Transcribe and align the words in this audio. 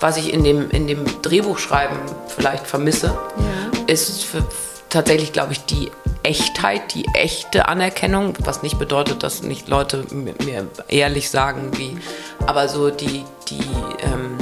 was 0.00 0.16
ich 0.16 0.32
in 0.32 0.44
dem, 0.44 0.70
in 0.70 0.86
dem 0.86 1.04
Drehbuchschreiben 1.22 1.96
vielleicht 2.28 2.66
vermisse, 2.66 3.06
ja. 3.06 3.82
ist 3.86 4.24
für, 4.24 4.44
tatsächlich, 4.90 5.32
glaube 5.32 5.52
ich, 5.52 5.64
die 5.64 5.90
Echtheit, 6.22 6.94
die 6.94 7.06
echte 7.14 7.68
Anerkennung, 7.68 8.34
was 8.40 8.62
nicht 8.62 8.78
bedeutet, 8.78 9.22
dass 9.22 9.42
nicht 9.42 9.68
Leute 9.68 10.04
mir 10.10 10.66
ehrlich 10.88 11.30
sagen, 11.30 11.70
wie, 11.76 11.98
aber 12.46 12.68
so 12.68 12.90
die, 12.90 13.24
die, 13.48 13.60
ähm, 14.00 14.38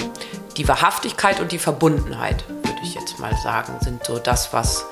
die 0.57 0.69
Wahrhaftigkeit 0.69 1.41
und 1.41 1.51
die 1.51 1.59
Verbundenheit, 1.59 2.45
würde 2.49 2.79
ich 2.85 2.95
jetzt 2.95 3.19
mal 3.19 3.35
sagen, 3.43 3.75
sind 3.81 4.05
so 4.05 4.19
das, 4.19 4.53
was 4.53 4.85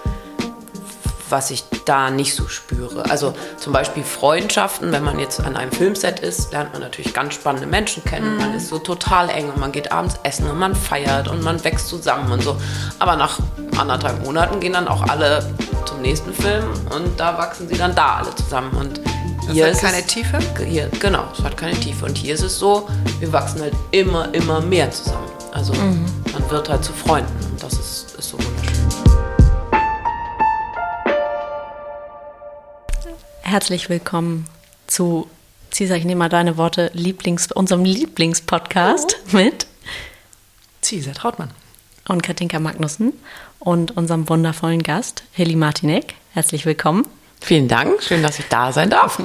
was 1.30 1.50
ich 1.50 1.64
da 1.84 2.10
nicht 2.10 2.34
so 2.34 2.48
spüre. 2.48 3.04
Also 3.10 3.34
zum 3.58 3.72
Beispiel 3.72 4.02
Freundschaften, 4.02 4.92
wenn 4.92 5.02
man 5.02 5.18
jetzt 5.18 5.40
an 5.40 5.56
einem 5.56 5.72
Filmset 5.72 6.20
ist, 6.20 6.52
lernt 6.52 6.72
man 6.72 6.82
natürlich 6.82 7.12
ganz 7.14 7.34
spannende 7.34 7.66
Menschen 7.66 8.04
kennen. 8.04 8.34
Mhm. 8.34 8.38
Man 8.38 8.54
ist 8.54 8.68
so 8.68 8.78
total 8.78 9.30
eng 9.30 9.48
und 9.50 9.58
man 9.58 9.72
geht 9.72 9.92
abends 9.92 10.16
essen 10.22 10.48
und 10.50 10.58
man 10.58 10.74
feiert 10.74 11.28
und 11.28 11.42
man 11.42 11.62
wächst 11.64 11.88
zusammen 11.88 12.30
und 12.30 12.42
so. 12.42 12.56
Aber 12.98 13.16
nach 13.16 13.38
anderthalb 13.76 14.24
Monaten 14.24 14.60
gehen 14.60 14.72
dann 14.72 14.88
auch 14.88 15.02
alle 15.08 15.44
zum 15.86 16.02
nächsten 16.02 16.32
Film 16.32 16.64
und 16.94 17.18
da 17.18 17.36
wachsen 17.38 17.68
sie 17.68 17.76
dann 17.76 17.94
da 17.94 18.16
alle 18.16 18.34
zusammen. 18.34 18.70
Und 18.72 19.00
hier 19.50 19.66
das 19.66 19.82
hat 19.82 19.90
keine 19.90 20.02
es, 20.02 20.06
Tiefe? 20.06 20.38
Hier, 20.64 20.88
genau, 21.00 21.24
es 21.36 21.42
hat 21.42 21.56
keine 21.56 21.74
Tiefe. 21.74 22.06
Und 22.06 22.16
hier 22.16 22.34
ist 22.34 22.42
es 22.42 22.58
so, 22.58 22.88
wir 23.18 23.32
wachsen 23.32 23.62
halt 23.62 23.74
immer, 23.90 24.32
immer 24.34 24.60
mehr 24.60 24.90
zusammen. 24.90 25.28
Also 25.52 25.72
mhm. 25.74 26.04
man 26.32 26.50
wird 26.50 26.68
halt 26.68 26.84
zu 26.84 26.92
Freunden 26.92 27.49
Herzlich 33.50 33.88
willkommen 33.88 34.46
zu, 34.86 35.28
Cesar, 35.72 35.96
ich 35.96 36.04
nehme 36.04 36.20
mal 36.20 36.28
deine 36.28 36.56
Worte, 36.56 36.92
Lieblings, 36.94 37.50
unserem 37.50 37.84
Lieblingspodcast 37.84 39.16
oh. 39.26 39.36
mit 39.36 39.66
Cesar 40.82 41.14
Trautmann 41.14 41.50
und 42.06 42.22
Katinka 42.22 42.60
Magnussen 42.60 43.12
und 43.58 43.96
unserem 43.96 44.28
wundervollen 44.28 44.84
Gast, 44.84 45.24
Heli 45.32 45.56
Martinek. 45.56 46.14
Herzlich 46.32 46.64
willkommen. 46.64 47.08
Vielen 47.40 47.66
Dank, 47.66 48.00
schön, 48.04 48.22
dass 48.22 48.38
ich 48.38 48.46
da 48.48 48.70
sein 48.70 48.88
darf. 48.88 49.20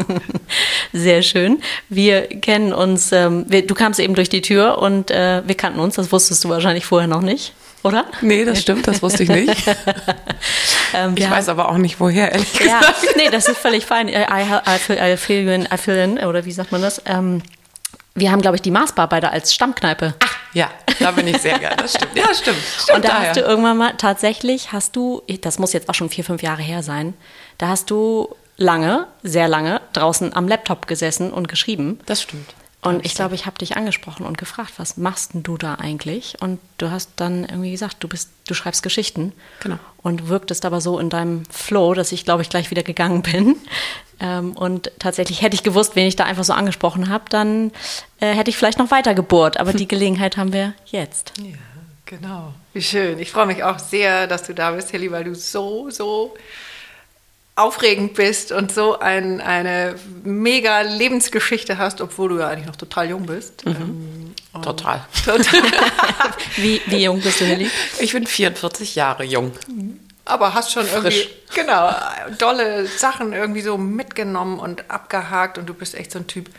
Sehr 0.92 1.22
schön. 1.22 1.62
Wir 1.90 2.24
kennen 2.28 2.74
uns, 2.74 3.12
ähm, 3.12 3.46
wir, 3.48 3.68
du 3.68 3.76
kamst 3.76 4.00
eben 4.00 4.16
durch 4.16 4.30
die 4.30 4.42
Tür 4.42 4.80
und 4.80 5.12
äh, 5.12 5.44
wir 5.46 5.56
kannten 5.56 5.80
uns, 5.80 5.98
das 5.98 6.12
wusstest 6.12 6.44
du 6.44 6.50
wahrscheinlich 6.50 6.88
vorher 6.88 7.08
noch 7.08 7.22
nicht 7.22 7.54
oder? 7.86 8.06
Nee, 8.22 8.46
das 8.46 8.62
stimmt, 8.62 8.88
das 8.88 9.02
wusste 9.04 9.24
ich 9.24 9.30
nicht. 9.30 9.68
ähm, 10.94 11.14
ich 11.16 11.30
weiß 11.30 11.50
aber 11.50 11.70
auch 11.70 11.78
nicht, 11.78 12.00
woher, 12.00 12.32
ehrlich 12.32 12.52
gesagt. 12.52 13.04
Ja, 13.04 13.10
nee, 13.16 13.30
das 13.30 13.48
ist 13.48 13.60
völlig 13.60 13.86
fein. 13.86 14.08
I, 14.08 14.14
I, 14.14 14.80
feel, 14.80 14.98
I 14.98 15.16
feel 15.18 15.48
in, 15.48 15.68
I 15.72 15.78
feel 15.78 15.96
in, 15.96 16.18
oder 16.18 16.46
wie 16.46 16.52
sagt 16.52 16.72
man 16.72 16.82
das? 16.82 17.02
Ähm, 17.06 17.44
wir 18.16 18.32
haben, 18.32 18.42
glaube 18.42 18.56
ich, 18.56 18.64
die 18.64 18.72
Maßbar 18.72 19.08
beide 19.08 19.30
als 19.30 19.54
Stammkneipe. 19.54 20.16
Ach, 20.24 20.38
ja, 20.54 20.72
da 21.00 21.12
bin 21.12 21.28
ich 21.28 21.38
sehr 21.38 21.60
gerne. 21.60 21.76
Das 21.76 21.94
stimmt. 21.94 22.16
Ja, 22.16 22.34
stimmt. 22.34 22.58
stimmt 22.58 22.96
und 22.96 23.06
da 23.06 23.10
daher. 23.10 23.30
hast 23.30 23.38
du 23.38 23.42
irgendwann 23.42 23.78
mal, 23.78 23.94
tatsächlich 23.98 24.72
hast 24.72 24.96
du, 24.96 25.22
das 25.42 25.60
muss 25.60 25.72
jetzt 25.74 25.88
auch 25.88 25.94
schon 25.94 26.10
vier, 26.10 26.24
fünf 26.24 26.42
Jahre 26.42 26.64
her 26.64 26.82
sein, 26.82 27.14
da 27.60 27.68
hast 27.68 27.92
du 27.92 28.36
lange, 28.58 29.06
sehr 29.22 29.48
lange 29.48 29.82
draußen 29.94 30.36
am 30.36 30.48
Laptop 30.48 30.88
gesessen 30.88 31.32
und 31.32 31.50
geschrieben. 31.50 32.00
Das 32.08 32.24
stimmt. 32.24 32.56
Und 32.86 33.04
ich 33.04 33.16
glaube, 33.16 33.34
ich 33.34 33.48
habe 33.48 33.58
dich 33.58 33.78
angesprochen 33.78 34.28
und 34.28 34.38
gefragt, 34.38 34.74
was 34.78 34.96
machst 34.96 35.34
denn 35.34 35.42
du 35.42 35.58
da 35.58 35.76
eigentlich? 35.76 36.38
Und 36.40 36.60
du 36.78 36.92
hast 36.92 37.10
dann 37.16 37.44
irgendwie 37.44 37.72
gesagt, 37.72 37.98
du 38.02 38.08
bist, 38.08 38.30
du 38.48 38.54
schreibst 38.54 38.84
Geschichten. 38.84 39.34
Genau. 39.62 39.80
Und 40.04 40.28
wirktest 40.28 40.66
aber 40.66 40.82
so 40.82 41.00
in 41.00 41.10
deinem 41.10 41.46
Flow, 41.50 41.96
dass 41.96 42.12
ich, 42.12 42.26
glaube 42.26 42.44
ich, 42.44 42.50
gleich 42.50 42.70
wieder 42.70 42.84
gegangen 42.84 43.22
bin. 43.22 43.56
Ähm, 44.22 44.54
und 44.54 44.92
tatsächlich 44.98 45.42
hätte 45.42 45.56
ich 45.56 45.64
gewusst, 45.64 45.98
wen 45.98 46.08
ich 46.08 46.16
da 46.16 46.24
einfach 46.24 46.46
so 46.46 46.54
angesprochen 46.54 47.10
habe, 47.10 47.26
dann 47.28 47.74
äh, 48.22 48.34
hätte 48.34 48.50
ich 48.50 48.56
vielleicht 48.56 48.80
noch 48.80 48.90
weiter 48.90 49.14
gebohrt. 49.14 49.60
Aber 49.60 49.74
die 49.74 49.88
Gelegenheit 49.90 50.38
haben 50.38 50.54
wir 50.54 50.74
jetzt. 50.86 51.34
Ja, 51.38 51.58
genau. 52.06 52.54
Wie 52.72 52.82
schön. 52.82 53.20
Ich 53.20 53.32
freue 53.32 53.46
mich 53.46 53.62
auch 53.64 53.78
sehr, 53.78 54.26
dass 54.28 54.44
du 54.44 54.54
da 54.54 54.72
bist, 54.72 54.92
Hilly, 54.92 55.12
weil 55.12 55.26
du 55.26 55.36
so, 55.36 55.90
so 55.90 56.34
aufregend 57.56 58.16
bist 58.16 58.52
und 58.52 58.72
so 58.72 59.00
ein, 59.00 59.40
eine 59.40 59.96
mega 60.24 60.82
Lebensgeschichte 60.82 61.78
hast, 61.78 62.02
obwohl 62.02 62.30
du 62.30 62.40
ja 62.40 62.50
eigentlich 62.50 62.68
noch 62.68 62.76
total 62.76 63.10
jung 63.10 63.26
bist. 63.26 63.66
Mhm. 63.66 64.34
Ähm, 64.54 64.62
total. 64.62 65.06
total. 65.24 65.62
wie, 66.58 66.82
wie 66.88 67.04
jung 67.04 67.22
bist 67.22 67.40
du, 67.40 67.46
Nelly? 67.46 67.70
Ich 68.00 68.12
bin 68.12 68.28
44 68.28 68.96
Jahre 68.96 69.24
jung. 69.24 69.54
Aber 70.26 70.54
hast 70.54 70.72
schon 70.72 70.86
Frisch. 70.86 71.30
irgendwie, 71.30 71.30
genau, 71.62 71.96
dolle 72.40 72.88
Sachen 72.88 73.32
irgendwie 73.32 73.62
so 73.62 73.78
mitgenommen 73.78 74.60
und 74.60 74.90
abgehakt 74.90 75.58
und 75.58 75.68
du 75.68 75.74
bist 75.74 75.96
echt 75.96 76.12
so 76.12 76.20
ein 76.20 76.28
Typ, 76.28 76.50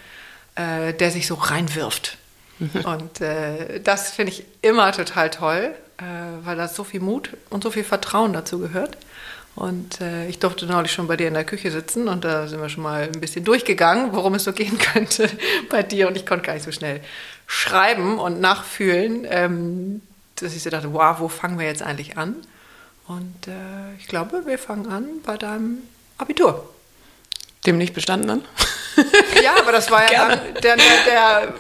äh, 0.55 0.95
der 0.95 1.11
sich 1.11 1.27
so 1.27 1.35
reinwirft. 1.35 2.17
Mhm. 2.59 2.85
Und 2.85 3.21
äh, 3.21 3.81
das 3.81 4.13
finde 4.13 4.33
ich 4.33 4.45
immer 4.63 4.93
total 4.93 5.31
toll, 5.31 5.75
äh, 5.99 6.03
weil 6.45 6.57
da 6.57 6.69
so 6.69 6.85
viel 6.85 7.01
Mut 7.01 7.31
und 7.51 7.63
so 7.63 7.71
viel 7.71 7.85
Vertrauen 7.85 8.33
dazu 8.33 8.61
gehört. 8.61 8.97
Und 9.57 10.03
äh, 10.03 10.29
ich 10.29 10.39
durfte 10.39 10.67
neulich 10.67 10.93
schon 10.93 11.09
bei 11.09 11.17
dir 11.17 11.29
in 11.29 11.35
der 11.35 11.45
Küche 11.45 11.71
sitzen 11.71 12.09
und 12.09 12.25
da 12.25 12.47
sind 12.47 12.61
wir 12.61 12.69
schon 12.69 12.83
mal 12.83 13.05
ein 13.05 13.21
bisschen 13.21 13.43
durchgegangen, 13.43 14.13
worum 14.13 14.35
es 14.35 14.45
so 14.45 14.53
gehen 14.53 14.79
könnte 14.93 15.31
bei 15.71 15.83
dir. 15.83 16.09
Und 16.09 16.17
ich 16.17 16.27
konnte 16.27 16.45
gar 16.45 16.53
nicht 16.53 16.65
so 16.65 16.73
schnell 16.73 17.01
schreiben 17.47 18.19
und 18.19 18.41
nachfühlen, 18.41 19.27
ähm, 19.29 20.03
dass 20.37 20.55
ich 20.55 20.63
so 20.63 20.69
dachte, 20.69 20.93
wow, 20.93 21.21
wo 21.21 21.29
fangen 21.29 21.59
wir 21.59 21.67
jetzt 21.67 21.83
eigentlich 21.83 22.19
an? 22.19 22.37
Und 23.09 23.49
äh, 23.49 23.95
ich 23.99 24.09
glaube, 24.09 24.45
wir 24.45 24.59
fangen 24.59 24.89
an 24.89 25.07
bei 25.25 25.39
deinem 25.39 25.79
Abitur. 26.19 26.69
Dem 27.65 27.79
nicht 27.79 27.95
bestandenen? 27.95 28.45
Ja, 29.43 29.55
aber 29.61 29.73
das 29.73 29.91
war 29.91 30.11
ja 30.11 30.29
dann 30.29 30.41
der, 30.63 30.77
der, 30.77 31.05
der 31.07 31.55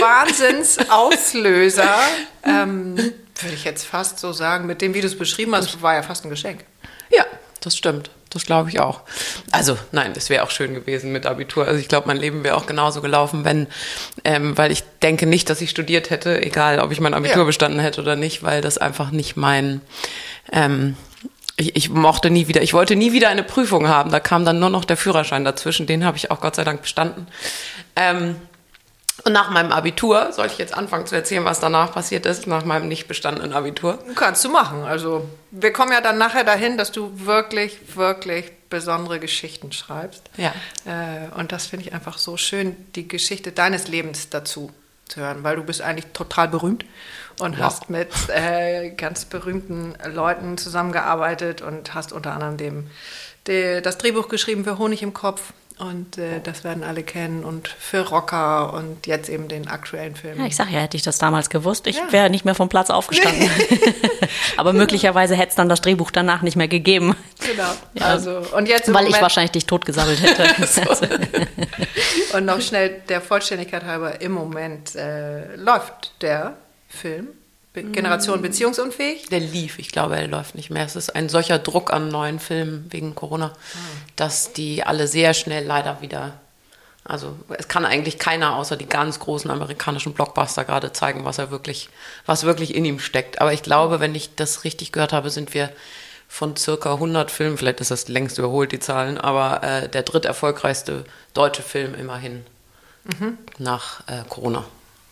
Wahnsinnsauslöser, 0.00 1.94
ähm, 2.42 2.96
würde 2.96 3.54
ich 3.54 3.64
jetzt 3.64 3.84
fast 3.84 4.18
so 4.18 4.32
sagen, 4.32 4.64
mit 4.66 4.80
dem, 4.80 4.94
wie 4.94 5.02
du 5.02 5.06
es 5.06 5.18
beschrieben 5.18 5.54
hast, 5.54 5.82
war 5.82 5.94
ja 5.94 6.02
fast 6.02 6.24
ein 6.24 6.30
Geschenk. 6.30 6.64
Ja, 7.10 7.24
das 7.60 7.76
stimmt. 7.76 8.10
Das 8.30 8.44
glaube 8.44 8.70
ich 8.70 8.78
auch. 8.78 9.00
Also 9.50 9.76
nein, 9.90 10.12
das 10.14 10.30
wäre 10.30 10.44
auch 10.44 10.50
schön 10.50 10.72
gewesen 10.72 11.10
mit 11.10 11.26
Abitur. 11.26 11.66
Also 11.66 11.80
ich 11.80 11.88
glaube, 11.88 12.06
mein 12.06 12.16
Leben 12.16 12.44
wäre 12.44 12.56
auch 12.56 12.66
genauso 12.66 13.00
gelaufen, 13.02 13.44
wenn, 13.44 13.66
ähm, 14.24 14.56
weil 14.56 14.70
ich 14.70 14.84
denke 15.02 15.26
nicht, 15.26 15.50
dass 15.50 15.60
ich 15.60 15.70
studiert 15.70 16.10
hätte, 16.10 16.40
egal 16.40 16.78
ob 16.78 16.92
ich 16.92 17.00
mein 17.00 17.12
Abitur 17.12 17.38
ja. 17.38 17.44
bestanden 17.44 17.80
hätte 17.80 18.00
oder 18.00 18.14
nicht, 18.14 18.44
weil 18.44 18.60
das 18.60 18.78
einfach 18.78 19.10
nicht 19.10 19.36
mein, 19.36 19.80
ähm, 20.52 20.96
ich, 21.56 21.74
ich 21.74 21.90
mochte 21.90 22.30
nie 22.30 22.46
wieder, 22.46 22.62
ich 22.62 22.72
wollte 22.72 22.94
nie 22.94 23.12
wieder 23.12 23.30
eine 23.30 23.42
Prüfung 23.42 23.88
haben. 23.88 24.12
Da 24.12 24.20
kam 24.20 24.44
dann 24.44 24.60
nur 24.60 24.70
noch 24.70 24.84
der 24.84 24.96
Führerschein 24.96 25.44
dazwischen. 25.44 25.86
Den 25.86 26.04
habe 26.04 26.16
ich 26.16 26.30
auch 26.30 26.40
Gott 26.40 26.54
sei 26.54 26.62
Dank 26.62 26.82
bestanden. 26.82 27.26
Ähm, 27.96 28.36
und 29.24 29.32
nach 29.32 29.50
meinem 29.50 29.72
Abitur, 29.72 30.32
soll 30.32 30.46
ich 30.46 30.58
jetzt 30.58 30.74
anfangen 30.74 31.06
zu 31.06 31.14
erzählen, 31.14 31.44
was 31.44 31.60
danach 31.60 31.92
passiert 31.92 32.26
ist, 32.26 32.46
nach 32.46 32.64
meinem 32.64 32.88
nicht 32.88 33.08
bestandenen 33.08 33.52
Abitur? 33.52 33.98
Kannst 34.14 34.44
du 34.44 34.48
machen. 34.48 34.84
Also, 34.84 35.28
wir 35.50 35.72
kommen 35.72 35.92
ja 35.92 36.00
dann 36.00 36.18
nachher 36.18 36.44
dahin, 36.44 36.78
dass 36.78 36.92
du 36.92 37.10
wirklich, 37.14 37.96
wirklich 37.96 38.52
besondere 38.70 39.18
Geschichten 39.18 39.72
schreibst. 39.72 40.22
Ja. 40.36 40.54
Äh, 40.84 41.38
und 41.38 41.52
das 41.52 41.66
finde 41.66 41.86
ich 41.86 41.92
einfach 41.92 42.18
so 42.18 42.36
schön, 42.36 42.76
die 42.94 43.08
Geschichte 43.08 43.52
deines 43.52 43.88
Lebens 43.88 44.30
dazu 44.30 44.70
zu 45.08 45.20
hören, 45.20 45.42
weil 45.42 45.56
du 45.56 45.64
bist 45.64 45.82
eigentlich 45.82 46.06
total 46.12 46.48
berühmt 46.48 46.84
und 47.40 47.58
wow. 47.58 47.64
hast 47.64 47.90
mit 47.90 48.08
äh, 48.28 48.90
ganz 48.90 49.24
berühmten 49.24 49.94
Leuten 50.06 50.56
zusammengearbeitet 50.56 51.62
und 51.62 51.94
hast 51.94 52.12
unter 52.12 52.32
anderem 52.32 52.56
dem, 52.56 52.90
de, 53.46 53.80
das 53.80 53.98
Drehbuch 53.98 54.28
geschrieben 54.28 54.64
für 54.64 54.78
Honig 54.78 55.02
im 55.02 55.12
Kopf 55.12 55.52
und 55.80 56.18
äh, 56.18 56.40
das 56.42 56.62
werden 56.62 56.84
alle 56.84 57.02
kennen 57.02 57.42
und 57.42 57.68
für 57.68 58.06
Rocker 58.06 58.74
und 58.74 59.06
jetzt 59.06 59.28
eben 59.28 59.48
den 59.48 59.66
aktuellen 59.66 60.14
Film. 60.14 60.38
Ja, 60.38 60.46
ich 60.46 60.54
sag 60.54 60.70
ja, 60.70 60.80
hätte 60.80 60.96
ich 60.96 61.02
das 61.02 61.18
damals 61.18 61.48
gewusst, 61.48 61.86
ich 61.86 61.96
ja. 61.96 62.12
wäre 62.12 62.28
nicht 62.28 62.44
mehr 62.44 62.54
vom 62.54 62.68
Platz 62.68 62.90
aufgestanden. 62.90 63.50
Aber 64.58 64.72
möglicherweise 64.72 65.34
hätte 65.34 65.50
es 65.50 65.54
dann 65.54 65.68
das 65.68 65.80
Drehbuch 65.80 66.10
danach 66.10 66.42
nicht 66.42 66.56
mehr 66.56 66.68
gegeben. 66.68 67.16
Genau. 67.40 67.72
Ja. 67.94 68.06
Also, 68.06 68.42
und 68.54 68.68
jetzt 68.68 68.92
Weil 68.92 69.08
ich 69.08 69.20
wahrscheinlich 69.20 69.52
dich 69.52 69.66
totgesammelt 69.66 70.20
hätte. 70.22 70.44
und 72.34 72.44
noch 72.44 72.60
schnell 72.60 73.00
der 73.08 73.22
Vollständigkeit 73.22 73.84
halber, 73.84 74.20
im 74.20 74.32
Moment 74.32 74.94
äh, 74.94 75.56
läuft 75.56 76.12
der 76.20 76.58
Film 76.88 77.28
Generation 77.72 78.40
mm. 78.40 78.42
beziehungsunfähig? 78.42 79.28
Der 79.28 79.40
lief, 79.40 79.78
ich 79.78 79.92
glaube, 79.92 80.16
er 80.16 80.26
läuft 80.26 80.54
nicht 80.54 80.70
mehr. 80.70 80.84
Es 80.84 80.96
ist 80.96 81.14
ein 81.14 81.28
solcher 81.28 81.58
Druck 81.58 81.92
an 81.92 82.08
neuen 82.08 82.40
Filmen 82.40 82.86
wegen 82.90 83.14
Corona, 83.14 83.46
ah. 83.46 83.78
dass 84.16 84.52
die 84.52 84.82
alle 84.82 85.06
sehr 85.06 85.34
schnell 85.34 85.64
leider 85.64 86.00
wieder. 86.00 86.34
Also 87.04 87.36
es 87.56 87.68
kann 87.68 87.84
eigentlich 87.84 88.18
keiner 88.18 88.56
außer 88.56 88.76
die 88.76 88.88
ganz 88.88 89.20
großen 89.20 89.50
amerikanischen 89.50 90.14
Blockbuster 90.14 90.64
gerade 90.64 90.92
zeigen, 90.92 91.24
was 91.24 91.38
er 91.38 91.50
wirklich, 91.50 91.88
was 92.26 92.44
wirklich 92.44 92.74
in 92.74 92.84
ihm 92.84 92.98
steckt. 92.98 93.40
Aber 93.40 93.52
ich 93.52 93.62
glaube, 93.62 94.00
wenn 94.00 94.14
ich 94.14 94.34
das 94.34 94.64
richtig 94.64 94.92
gehört 94.92 95.12
habe, 95.12 95.30
sind 95.30 95.54
wir 95.54 95.70
von 96.28 96.56
circa 96.56 96.94
100 96.94 97.30
Filmen, 97.30 97.58
vielleicht 97.58 97.80
ist 97.80 97.90
das 97.90 98.06
längst 98.06 98.38
überholt, 98.38 98.70
die 98.70 98.78
Zahlen, 98.78 99.18
aber 99.18 99.62
äh, 99.64 99.88
der 99.88 100.02
dritterfolgreichste 100.02 101.04
deutsche 101.34 101.62
Film 101.62 101.94
immerhin 101.94 102.44
mhm. 103.18 103.38
nach 103.58 104.06
äh, 104.06 104.22
Corona. 104.28 104.64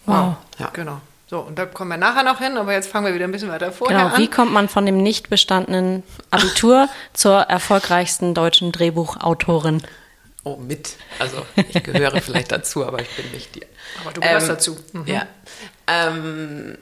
Wow. 0.07 0.37
Ja. 0.59 0.71
Genau. 0.73 1.01
So, 1.31 1.41
und 1.41 1.59
da 1.59 1.67
kommen 1.67 1.91
wir 1.91 1.99
nachher 1.99 2.23
noch 2.23 2.39
hin, 2.39 2.57
aber 2.57 2.73
jetzt 2.73 2.89
fangen 2.89 3.05
wir 3.05 3.15
wieder 3.15 3.27
ein 3.27 3.33
bisschen 3.33 3.51
weiter 3.51 3.71
vorher 3.71 3.99
genau, 3.99 4.15
an. 4.15 4.21
Wie 4.21 4.29
kommt 4.29 4.51
man 4.51 4.67
von 4.69 4.87
dem 4.87 4.97
nicht 5.03 5.29
bestandenen 5.29 6.03
Abitur 6.31 6.89
zur 7.13 7.41
erfolgreichsten 7.41 8.33
deutschen 8.33 8.73
Drehbuchautorin? 8.73 9.83
Oh, 10.45 10.57
mit. 10.57 10.97
Also 11.19 11.45
ich 11.55 11.83
gehöre 11.83 12.19
vielleicht 12.23 12.51
dazu, 12.51 12.87
aber 12.87 13.03
ich 13.03 13.11
bin 13.11 13.31
nicht 13.33 13.55
die. 13.55 13.63
Aber 14.01 14.13
du 14.13 14.23
gehörst 14.23 14.49
ähm, 14.49 14.55
dazu. 14.55 14.77
Mhm. 14.95 15.05
Ja. 15.07 15.27
Ähm, 15.87 16.79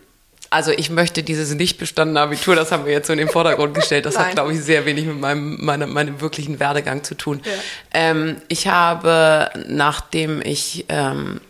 also 0.51 0.71
ich 0.71 0.91
möchte 0.91 1.25
dieses 1.25 1.53
nicht 1.55 1.79
bestandene 1.79 2.21
Abitur, 2.21 2.55
das 2.55 2.71
haben 2.71 2.87
wir 2.87 2.93
jetzt 2.93 3.09
so 3.09 3.13
in 3.13 3.19
den 3.19 3.29
Vordergrund 3.29 3.75
gestellt, 3.75 4.07
das 4.07 4.15
Nein. 4.15 4.27
hat, 4.27 4.33
glaube 4.35 4.53
ich, 4.53 4.63
sehr 4.63 4.87
wenig 4.87 5.07
mit 5.07 5.19
meinem, 5.19 5.65
meinem, 5.65 5.93
meinem 5.93 6.21
wirklichen 6.21 6.61
Werdegang 6.61 7.03
zu 7.03 7.17
tun. 7.17 7.43
Ja. 7.45 7.53
Ähm, 7.93 8.37
ich 8.47 8.69
habe, 8.69 9.51
nachdem 9.67 10.41
ich 10.41 10.85
ähm, 10.89 11.41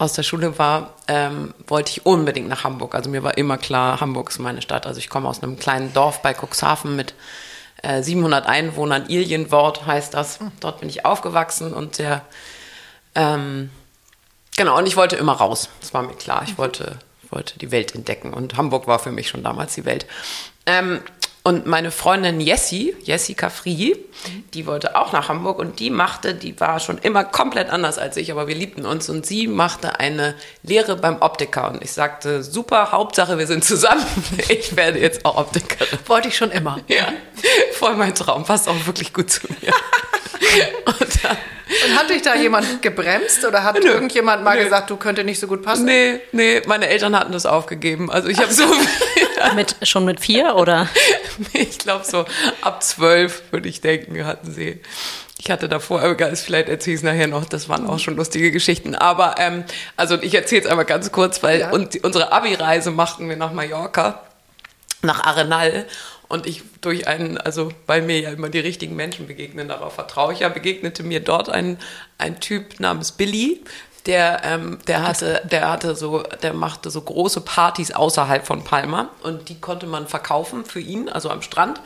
aus 0.00 0.14
der 0.14 0.22
Schule 0.22 0.58
war, 0.58 0.94
ähm, 1.08 1.52
wollte 1.66 1.90
ich 1.90 2.06
unbedingt 2.06 2.48
nach 2.48 2.64
Hamburg. 2.64 2.94
Also 2.94 3.10
mir 3.10 3.22
war 3.22 3.36
immer 3.36 3.58
klar, 3.58 4.00
Hamburg 4.00 4.30
ist 4.30 4.38
meine 4.38 4.62
Stadt. 4.62 4.86
Also 4.86 4.98
ich 4.98 5.10
komme 5.10 5.28
aus 5.28 5.42
einem 5.42 5.58
kleinen 5.58 5.92
Dorf 5.92 6.22
bei 6.22 6.32
Cuxhaven 6.32 6.96
mit 6.96 7.12
äh, 7.82 8.02
700 8.02 8.46
Einwohnern. 8.46 9.08
Ilienwort 9.08 9.84
heißt 9.84 10.14
das. 10.14 10.38
Dort 10.60 10.80
bin 10.80 10.88
ich 10.88 11.04
aufgewachsen 11.04 11.74
und 11.74 11.98
der, 11.98 12.22
ähm, 13.14 13.70
genau, 14.56 14.78
und 14.78 14.86
ich 14.86 14.96
wollte 14.96 15.16
immer 15.16 15.34
raus. 15.34 15.68
Das 15.82 15.92
war 15.92 16.02
mir 16.02 16.14
klar. 16.14 16.44
Ich 16.46 16.56
wollte, 16.56 16.98
wollte 17.28 17.58
die 17.58 17.70
Welt 17.70 17.94
entdecken 17.94 18.32
und 18.32 18.56
Hamburg 18.56 18.86
war 18.86 19.00
für 19.00 19.12
mich 19.12 19.28
schon 19.28 19.42
damals 19.42 19.74
die 19.74 19.84
Welt. 19.84 20.06
Ähm, 20.64 21.00
und 21.42 21.66
meine 21.66 21.90
Freundin 21.90 22.38
Jessie, 22.38 22.94
Jessica 23.02 23.48
Free, 23.48 23.94
die 24.52 24.66
wollte 24.66 24.94
auch 24.94 25.12
nach 25.12 25.30
Hamburg 25.30 25.58
und 25.58 25.80
die 25.80 25.88
machte, 25.88 26.34
die 26.34 26.60
war 26.60 26.80
schon 26.80 26.98
immer 26.98 27.24
komplett 27.24 27.70
anders 27.70 27.96
als 27.98 28.18
ich, 28.18 28.30
aber 28.30 28.46
wir 28.46 28.54
liebten 28.54 28.84
uns 28.84 29.08
und 29.08 29.24
sie 29.24 29.46
machte 29.46 29.98
eine 29.98 30.34
Lehre 30.62 30.96
beim 30.96 31.22
Optiker 31.22 31.70
und 31.70 31.82
ich 31.82 31.92
sagte, 31.92 32.42
super, 32.42 32.92
Hauptsache 32.92 33.38
wir 33.38 33.46
sind 33.46 33.64
zusammen, 33.64 34.04
ich 34.48 34.76
werde 34.76 34.98
jetzt 34.98 35.24
auch 35.24 35.38
Optikerin. 35.38 35.98
Wollte 36.06 36.28
ich 36.28 36.36
schon 36.36 36.50
immer. 36.50 36.78
Ja, 36.88 37.08
voll 37.72 37.96
mein 37.96 38.14
Traum, 38.14 38.44
passt 38.44 38.68
auch 38.68 38.86
wirklich 38.86 39.14
gut 39.14 39.30
zu 39.30 39.46
mir. 39.48 39.72
und, 40.86 41.24
dann, 41.24 41.36
und 41.86 41.98
hat 41.98 42.10
dich 42.10 42.22
da 42.22 42.34
jemand 42.34 42.82
gebremst 42.82 43.44
oder 43.44 43.64
hat 43.64 43.82
Nö. 43.82 43.88
irgendjemand 43.88 44.44
mal 44.44 44.56
Nö. 44.56 44.64
gesagt, 44.64 44.90
du 44.90 44.96
könnte 44.96 45.24
nicht 45.24 45.40
so 45.40 45.46
gut 45.46 45.62
passen? 45.62 45.84
Nee, 45.84 46.20
nee, 46.32 46.62
meine 46.66 46.88
Eltern 46.88 47.18
hatten 47.18 47.32
das 47.32 47.46
aufgegeben. 47.46 48.10
Also 48.10 48.28
ich 48.28 48.38
habe 48.38 48.52
so 48.52 48.64
mit, 49.54 49.76
schon 49.82 50.04
mit 50.04 50.20
vier 50.20 50.56
oder? 50.56 50.88
ich 51.52 51.78
glaube 51.78 52.04
so 52.04 52.24
ab 52.62 52.82
zwölf 52.82 53.42
würde 53.50 53.68
ich 53.68 53.80
denken, 53.80 54.24
hatten 54.26 54.52
sie. 54.52 54.80
Ich 55.42 55.50
hatte 55.50 55.70
davor, 55.70 56.02
aber 56.02 56.36
vielleicht 56.36 56.68
erzähle 56.68 56.94
ich 56.94 57.00
es 57.00 57.02
nachher 57.02 57.26
noch, 57.26 57.46
das 57.46 57.70
waren 57.70 57.86
auch 57.86 57.98
schon 57.98 58.14
lustige 58.16 58.50
Geschichten. 58.50 58.94
Aber 58.94 59.36
ähm, 59.38 59.64
also 59.96 60.20
ich 60.20 60.34
erzähle 60.34 60.62
es 60.62 60.66
einmal 60.66 60.84
ganz 60.84 61.12
kurz, 61.12 61.42
weil 61.42 61.60
ja. 61.60 61.70
und, 61.70 62.04
unsere 62.04 62.30
Abi-Reise 62.30 62.90
machten 62.90 63.26
wir 63.26 63.36
nach 63.36 63.52
Mallorca, 63.52 64.22
nach 65.00 65.24
Arenal. 65.24 65.86
Und 66.30 66.46
ich 66.46 66.62
durch 66.80 67.08
einen, 67.08 67.38
also 67.38 67.72
weil 67.88 68.02
mir 68.02 68.20
ja 68.20 68.30
immer 68.30 68.50
die 68.50 68.60
richtigen 68.60 68.94
Menschen 68.94 69.26
begegnen, 69.26 69.66
darauf 69.66 69.94
vertraue 69.94 70.32
ich 70.32 70.38
ja, 70.38 70.48
begegnete 70.48 71.02
mir 71.02 71.18
dort 71.18 71.48
ein, 71.48 71.76
ein 72.18 72.38
Typ 72.38 72.78
namens 72.78 73.10
Billy, 73.10 73.64
der, 74.06 74.42
ähm, 74.44 74.78
der 74.86 75.02
hatte, 75.02 75.42
der 75.50 75.68
hatte 75.68 75.96
so, 75.96 76.22
der 76.42 76.54
machte 76.54 76.88
so 76.88 77.02
große 77.02 77.40
Partys 77.40 77.90
außerhalb 77.90 78.46
von 78.46 78.62
Palma 78.62 79.10
und 79.24 79.48
die 79.48 79.60
konnte 79.60 79.88
man 79.88 80.06
verkaufen 80.06 80.64
für 80.64 80.78
ihn, 80.78 81.08
also 81.08 81.30
am 81.30 81.42
Strand 81.42 81.80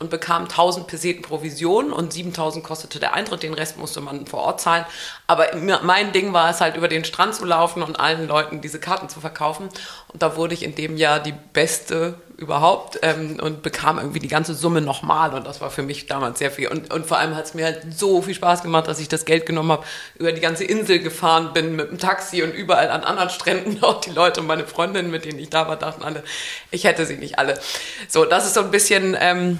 und 0.00 0.08
bekam 0.08 0.44
1000 0.44 0.86
Peseten 0.86 1.22
Provision 1.22 1.92
und 1.92 2.12
7000 2.12 2.64
kostete 2.64 2.98
der 2.98 3.12
Eintritt, 3.12 3.42
den 3.42 3.52
Rest 3.52 3.76
musste 3.76 4.00
man 4.00 4.26
vor 4.26 4.40
Ort 4.40 4.60
zahlen. 4.60 4.86
Aber 5.26 5.46
mein 5.82 6.12
Ding 6.12 6.32
war 6.32 6.48
es 6.48 6.62
halt 6.62 6.76
über 6.76 6.88
den 6.88 7.04
Strand 7.04 7.34
zu 7.34 7.44
laufen 7.44 7.82
und 7.82 8.00
allen 8.00 8.26
Leuten 8.26 8.62
diese 8.62 8.80
Karten 8.80 9.10
zu 9.10 9.20
verkaufen. 9.20 9.68
Und 10.08 10.22
da 10.22 10.36
wurde 10.36 10.54
ich 10.54 10.62
in 10.62 10.74
dem 10.74 10.96
Jahr 10.96 11.20
die 11.20 11.34
beste 11.52 12.14
überhaupt 12.38 12.98
ähm, 13.02 13.38
und 13.42 13.62
bekam 13.62 13.98
irgendwie 13.98 14.18
die 14.18 14.28
ganze 14.28 14.54
Summe 14.54 14.80
nochmal 14.80 15.34
und 15.34 15.46
das 15.46 15.60
war 15.60 15.70
für 15.70 15.82
mich 15.82 16.06
damals 16.06 16.38
sehr 16.38 16.50
viel. 16.50 16.68
Und, 16.68 16.90
und 16.90 17.04
vor 17.04 17.18
allem 17.18 17.36
hat 17.36 17.44
es 17.44 17.52
mir 17.52 17.66
halt 17.66 17.82
so 17.94 18.22
viel 18.22 18.34
Spaß 18.34 18.62
gemacht, 18.62 18.88
dass 18.88 18.98
ich 18.98 19.08
das 19.08 19.26
Geld 19.26 19.44
genommen 19.44 19.70
habe, 19.70 19.84
über 20.18 20.32
die 20.32 20.40
ganze 20.40 20.64
Insel 20.64 21.00
gefahren 21.00 21.52
bin 21.52 21.76
mit 21.76 21.90
dem 21.90 21.98
Taxi 21.98 22.42
und 22.42 22.54
überall 22.54 22.90
an 22.90 23.04
anderen 23.04 23.28
Stränden 23.28 23.82
auch 23.84 24.00
die 24.00 24.10
Leute 24.10 24.40
und 24.40 24.46
meine 24.46 24.66
Freundinnen, 24.66 25.10
mit 25.10 25.26
denen 25.26 25.38
ich 25.38 25.50
da 25.50 25.68
war, 25.68 25.76
dachten 25.76 26.02
alle, 26.02 26.24
ich 26.70 26.84
hätte 26.84 27.04
sie 27.04 27.16
nicht 27.16 27.38
alle. 27.38 27.60
So, 28.08 28.24
das 28.24 28.46
ist 28.46 28.54
so 28.54 28.60
ein 28.60 28.70
bisschen... 28.70 29.14
Ähm, 29.20 29.58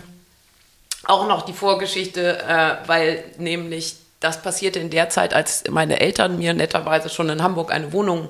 auch 1.04 1.26
noch 1.26 1.42
die 1.42 1.52
Vorgeschichte, 1.52 2.38
äh, 2.42 2.88
weil 2.88 3.24
nämlich 3.38 3.96
das 4.20 4.42
passierte 4.42 4.78
in 4.78 4.90
der 4.90 5.08
Zeit, 5.08 5.32
als 5.32 5.64
meine 5.70 6.00
Eltern 6.00 6.38
mir 6.38 6.52
netterweise 6.52 7.08
schon 7.08 7.28
in 7.30 7.42
Hamburg 7.42 7.72
eine 7.72 7.92
Wohnung 7.92 8.28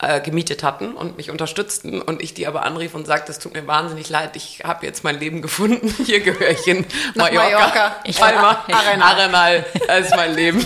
äh, 0.00 0.20
gemietet 0.20 0.62
hatten 0.62 0.92
und 0.94 1.16
mich 1.16 1.30
unterstützten 1.30 2.00
und 2.00 2.22
ich 2.22 2.34
die 2.34 2.46
aber 2.46 2.64
anrief 2.64 2.94
und 2.94 3.06
sagte, 3.06 3.32
es 3.32 3.38
tut 3.38 3.54
mir 3.54 3.66
wahnsinnig 3.66 4.08
leid, 4.08 4.36
ich 4.36 4.62
habe 4.64 4.86
jetzt 4.86 5.04
mein 5.04 5.18
Leben 5.18 5.42
gefunden, 5.42 5.92
hier 6.04 6.20
gehöre 6.20 6.50
ich 6.50 6.60
hin, 6.60 6.86
Mallorca, 7.14 7.50
Mallorca. 7.50 7.96
Ich 8.04 8.18
Palma, 8.18 8.64
Arenal. 8.70 9.02
Arenal, 9.02 9.66
das 9.86 10.06
ist 10.06 10.16
mein 10.16 10.34
Leben. 10.34 10.64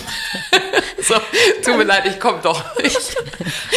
so, 1.01 1.15
tut 1.63 1.77
mir 1.77 1.83
leid, 1.83 2.05
ich 2.05 2.19
komme 2.19 2.39
doch 2.41 2.77
nicht. 2.77 2.95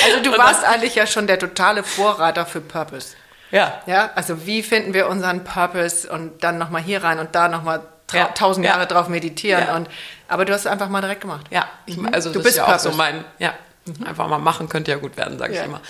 Also 0.04 0.22
du 0.22 0.32
und 0.32 0.38
warst 0.38 0.64
eigentlich 0.64 0.94
ja 0.94 1.06
schon 1.06 1.26
der 1.26 1.38
totale 1.38 1.82
Vorreiter 1.82 2.46
für 2.46 2.60
Purpose. 2.60 3.16
Ja. 3.50 3.80
Ja, 3.86 4.10
also 4.14 4.46
wie 4.46 4.62
finden 4.62 4.94
wir 4.94 5.08
unseren 5.08 5.44
Purpose 5.44 6.10
und 6.10 6.42
dann 6.42 6.58
nochmal 6.58 6.82
hier 6.82 7.02
rein 7.04 7.18
und 7.18 7.34
da 7.34 7.48
nochmal 7.48 7.82
ja. 8.12 8.26
tausend 8.26 8.64
Jahre 8.64 8.80
ja. 8.80 8.86
drauf 8.86 9.08
meditieren. 9.08 9.64
Ja. 9.66 9.76
Und, 9.76 9.88
aber 10.28 10.44
du 10.44 10.52
hast 10.52 10.60
es 10.60 10.66
einfach 10.66 10.88
mal 10.88 11.00
direkt 11.00 11.22
gemacht. 11.22 11.46
Ja, 11.50 11.68
ich, 11.86 11.96
mhm. 11.96 12.12
also 12.12 12.32
du 12.32 12.42
bist 12.42 12.56
ja 12.56 12.64
Purpose. 12.64 12.88
auch 12.88 12.92
so 12.92 12.96
mein, 12.96 13.24
ja, 13.38 13.54
mhm. 13.84 14.06
einfach 14.06 14.28
mal 14.28 14.38
machen 14.38 14.68
könnte 14.68 14.90
ja 14.90 14.96
gut 14.96 15.16
werden, 15.16 15.38
sage 15.38 15.54
ich 15.54 15.62
immer. 15.62 15.80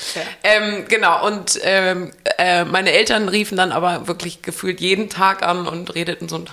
Ähm, 0.43 0.87
genau, 0.89 1.27
und 1.27 1.59
ähm, 1.63 2.13
äh, 2.39 2.65
meine 2.65 2.93
Eltern 2.93 3.29
riefen 3.29 3.57
dann 3.57 3.73
aber 3.73 4.07
wirklich 4.07 4.43
gefühlt 4.43 4.81
jeden 4.81 5.09
Tag 5.09 5.43
an 5.43 5.67
und 5.67 5.95
redeten 5.95 6.29
so 6.29 6.37
ein 6.37 6.47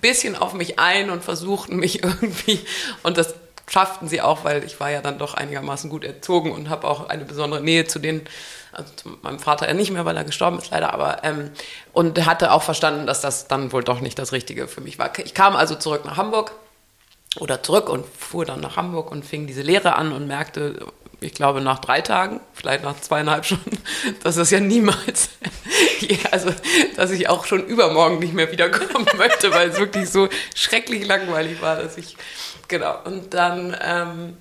bisschen 0.00 0.36
auf 0.36 0.54
mich 0.54 0.78
ein 0.78 1.10
und 1.10 1.24
versuchten 1.24 1.76
mich 1.76 2.02
irgendwie, 2.04 2.60
und 3.02 3.18
das 3.18 3.34
schafften 3.70 4.08
sie 4.08 4.22
auch, 4.22 4.44
weil 4.44 4.64
ich 4.64 4.80
war 4.80 4.90
ja 4.90 5.02
dann 5.02 5.18
doch 5.18 5.34
einigermaßen 5.34 5.90
gut 5.90 6.04
erzogen 6.04 6.52
und 6.52 6.70
habe 6.70 6.88
auch 6.88 7.08
eine 7.08 7.24
besondere 7.24 7.60
Nähe 7.60 7.86
zu 7.86 7.98
den 7.98 8.22
also 8.78 8.92
zu 8.94 9.18
meinem 9.22 9.38
Vater 9.38 9.66
ja 9.68 9.74
nicht 9.74 9.90
mehr, 9.90 10.04
weil 10.04 10.16
er 10.16 10.24
gestorben 10.24 10.58
ist 10.58 10.70
leider, 10.70 10.94
aber 10.94 11.24
ähm, 11.24 11.50
und 11.92 12.24
hatte 12.24 12.52
auch 12.52 12.62
verstanden, 12.62 13.06
dass 13.06 13.20
das 13.20 13.48
dann 13.48 13.72
wohl 13.72 13.84
doch 13.84 14.00
nicht 14.00 14.18
das 14.18 14.32
Richtige 14.32 14.68
für 14.68 14.80
mich 14.80 14.98
war. 14.98 15.10
Ich 15.18 15.34
kam 15.34 15.56
also 15.56 15.74
zurück 15.74 16.04
nach 16.04 16.16
Hamburg 16.16 16.52
oder 17.38 17.62
zurück 17.62 17.88
und 17.88 18.06
fuhr 18.06 18.44
dann 18.44 18.60
nach 18.60 18.76
Hamburg 18.76 19.10
und 19.10 19.24
fing 19.24 19.46
diese 19.46 19.62
Lehre 19.62 19.96
an 19.96 20.12
und 20.12 20.26
merkte, 20.26 20.86
ich 21.20 21.34
glaube 21.34 21.60
nach 21.60 21.80
drei 21.80 22.00
Tagen, 22.00 22.40
vielleicht 22.54 22.84
nach 22.84 22.98
zweieinhalb 23.00 23.44
Stunden, 23.44 23.78
dass 24.22 24.36
das 24.36 24.50
ja 24.50 24.60
niemals, 24.60 25.30
also 26.30 26.50
dass 26.96 27.10
ich 27.10 27.28
auch 27.28 27.44
schon 27.44 27.66
übermorgen 27.66 28.20
nicht 28.20 28.34
mehr 28.34 28.52
wiederkommen 28.52 29.06
möchte, 29.16 29.52
weil 29.52 29.70
es 29.70 29.78
wirklich 29.78 30.08
so 30.08 30.28
schrecklich 30.54 31.06
langweilig 31.06 31.60
war, 31.60 31.76
dass 31.76 31.98
ich, 31.98 32.16
genau. 32.68 32.96
Und 33.04 33.34
dann 33.34 33.76
ähm, 33.82 34.36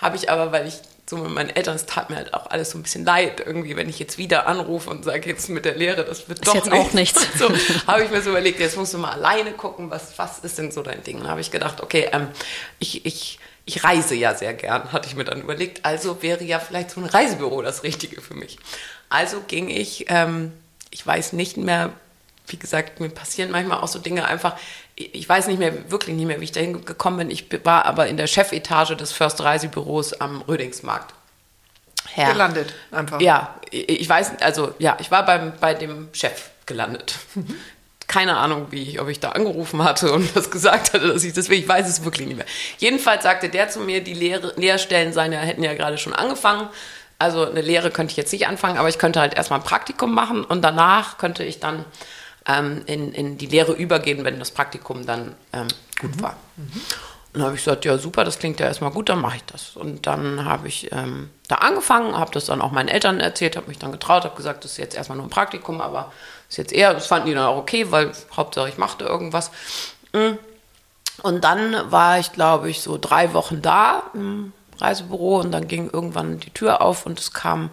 habe 0.00 0.16
ich 0.16 0.30
aber, 0.30 0.52
weil 0.52 0.68
ich 0.68 0.80
so 1.10 1.16
mit 1.18 1.32
meinen 1.32 1.50
Eltern, 1.50 1.76
es 1.76 1.86
tat 1.86 2.08
mir 2.08 2.16
halt 2.16 2.32
auch 2.34 2.46
alles 2.46 2.70
so 2.70 2.78
ein 2.78 2.82
bisschen 2.82 3.04
leid, 3.04 3.40
irgendwie, 3.44 3.76
wenn 3.76 3.88
ich 3.88 3.98
jetzt 3.98 4.16
wieder 4.16 4.46
anrufe 4.46 4.88
und 4.88 5.04
sage, 5.04 5.28
jetzt 5.28 5.48
mit 5.48 5.64
der 5.64 5.74
Lehre, 5.74 6.04
das 6.04 6.28
wird 6.28 6.38
ist 6.38 6.48
doch 6.48 6.54
jetzt 6.54 6.70
nichts. 6.70 6.88
auch 6.88 6.92
nichts. 6.94 7.26
So 7.38 7.48
habe 7.86 8.04
ich 8.04 8.10
mir 8.10 8.22
so 8.22 8.30
überlegt, 8.30 8.60
jetzt 8.60 8.76
musst 8.76 8.94
du 8.94 8.98
mal 8.98 9.10
alleine 9.10 9.52
gucken, 9.52 9.90
was, 9.90 10.18
was 10.18 10.38
ist 10.38 10.56
denn 10.58 10.70
so 10.70 10.82
dein 10.82 11.02
Ding? 11.02 11.18
Dann 11.18 11.28
habe 11.28 11.40
ich 11.40 11.50
gedacht, 11.50 11.82
okay, 11.82 12.08
ähm, 12.12 12.28
ich, 12.78 13.04
ich, 13.04 13.38
ich 13.64 13.84
reise 13.84 14.14
ja 14.14 14.34
sehr 14.34 14.54
gern, 14.54 14.92
hatte 14.92 15.08
ich 15.08 15.16
mir 15.16 15.24
dann 15.24 15.42
überlegt, 15.42 15.84
also 15.84 16.22
wäre 16.22 16.44
ja 16.44 16.60
vielleicht 16.60 16.92
so 16.92 17.00
ein 17.00 17.06
Reisebüro 17.06 17.60
das 17.60 17.82
Richtige 17.82 18.20
für 18.20 18.34
mich. 18.34 18.58
Also 19.08 19.42
ging 19.46 19.68
ich, 19.68 20.06
ähm, 20.08 20.52
ich 20.90 21.04
weiß 21.04 21.32
nicht 21.32 21.56
mehr, 21.56 21.92
wie 22.46 22.56
gesagt, 22.56 23.00
mir 23.00 23.10
passieren 23.10 23.50
manchmal 23.50 23.80
auch 23.80 23.88
so 23.88 23.98
Dinge 23.98 24.26
einfach, 24.26 24.56
ich 25.06 25.28
weiß 25.28 25.46
nicht 25.46 25.58
mehr, 25.58 25.90
wirklich 25.90 26.14
nicht 26.16 26.26
mehr, 26.26 26.40
wie 26.40 26.44
ich 26.44 26.52
dahin 26.52 26.84
gekommen 26.84 27.18
bin. 27.18 27.30
Ich 27.30 27.46
war 27.64 27.86
aber 27.86 28.08
in 28.08 28.16
der 28.16 28.26
Chefetage 28.26 28.96
des 28.96 29.12
First 29.12 29.42
Reisebüros 29.42 30.20
am 30.20 30.42
Rödingsmarkt. 30.42 31.14
Herr. 32.12 32.32
Gelandet, 32.32 32.74
einfach. 32.90 33.20
Ja, 33.20 33.54
ich 33.70 34.08
weiß, 34.08 34.40
also 34.40 34.74
ja, 34.78 34.96
ich 35.00 35.10
war 35.10 35.24
beim, 35.24 35.52
bei 35.60 35.74
dem 35.74 36.08
Chef 36.12 36.50
gelandet. 36.66 37.14
Keine 38.06 38.36
Ahnung, 38.38 38.66
wie 38.70 38.82
ich, 38.82 39.00
ob 39.00 39.08
ich 39.08 39.20
da 39.20 39.30
angerufen 39.30 39.84
hatte 39.84 40.12
und 40.12 40.34
was 40.34 40.50
gesagt 40.50 40.92
hatte, 40.92 41.06
dass 41.12 41.22
ich 41.22 41.36
will. 41.36 41.58
Ich 41.58 41.68
weiß 41.68 41.88
es 41.88 42.04
wirklich 42.04 42.26
nicht 42.26 42.36
mehr. 42.36 42.46
Jedenfalls 42.78 43.22
sagte 43.22 43.48
der 43.48 43.68
zu 43.68 43.78
mir, 43.78 44.02
die 44.02 44.14
Lehr 44.14 44.40
Lehrstellen 44.56 45.12
seien 45.12 45.32
ja, 45.32 45.38
hätten 45.38 45.62
ja 45.62 45.74
gerade 45.74 45.96
schon 45.96 46.12
angefangen. 46.12 46.68
Also 47.20 47.48
eine 47.48 47.60
Lehre 47.60 47.92
könnte 47.92 48.10
ich 48.10 48.16
jetzt 48.16 48.32
nicht 48.32 48.48
anfangen, 48.48 48.78
aber 48.78 48.88
ich 48.88 48.98
könnte 48.98 49.20
halt 49.20 49.34
erstmal 49.34 49.60
ein 49.60 49.64
Praktikum 49.64 50.12
machen 50.12 50.42
und 50.42 50.62
danach 50.62 51.18
könnte 51.18 51.44
ich 51.44 51.60
dann 51.60 51.84
ähm, 52.50 52.82
in, 52.86 53.12
in 53.12 53.38
die 53.38 53.46
Lehre 53.46 53.72
übergehen, 53.72 54.24
wenn 54.24 54.38
das 54.38 54.50
Praktikum 54.50 55.06
dann 55.06 55.34
ähm, 55.52 55.68
gut 56.00 56.16
mhm. 56.16 56.22
war. 56.22 56.36
Mhm. 56.56 56.80
Und 57.32 57.38
dann 57.38 57.42
habe 57.44 57.54
ich 57.54 57.64
gesagt, 57.64 57.84
ja 57.84 57.96
super, 57.96 58.24
das 58.24 58.40
klingt 58.40 58.58
ja 58.58 58.66
erstmal 58.66 58.90
gut, 58.90 59.08
dann 59.08 59.20
mache 59.20 59.36
ich 59.36 59.44
das. 59.44 59.76
Und 59.76 60.08
dann 60.08 60.44
habe 60.44 60.66
ich 60.66 60.90
ähm, 60.90 61.30
da 61.46 61.56
angefangen, 61.56 62.16
habe 62.16 62.32
das 62.32 62.46
dann 62.46 62.60
auch 62.60 62.72
meinen 62.72 62.88
Eltern 62.88 63.20
erzählt, 63.20 63.56
habe 63.56 63.68
mich 63.68 63.78
dann 63.78 63.92
getraut, 63.92 64.24
habe 64.24 64.34
gesagt, 64.34 64.64
das 64.64 64.72
ist 64.72 64.78
jetzt 64.78 64.96
erstmal 64.96 65.16
nur 65.16 65.28
ein 65.28 65.30
Praktikum, 65.30 65.80
aber 65.80 66.12
ist 66.48 66.58
jetzt 66.58 66.72
eher, 66.72 66.92
das 66.92 67.06
fanden 67.06 67.28
die 67.28 67.34
dann 67.34 67.46
auch 67.46 67.56
okay, 67.56 67.92
weil 67.92 68.10
Hauptsache 68.36 68.68
ich 68.68 68.78
machte 68.78 69.04
irgendwas. 69.04 69.52
Mm. 70.12 70.32
Und 71.22 71.44
dann 71.44 71.90
war 71.92 72.18
ich, 72.18 72.32
glaube 72.32 72.70
ich, 72.70 72.80
so 72.80 72.98
drei 72.98 73.32
Wochen 73.34 73.62
da 73.62 74.04
im 74.14 74.52
Reisebüro 74.78 75.40
und 75.40 75.52
dann 75.52 75.68
ging 75.68 75.90
irgendwann 75.92 76.40
die 76.40 76.50
Tür 76.50 76.80
auf 76.80 77.06
und 77.06 77.20
es 77.20 77.32
kam 77.32 77.70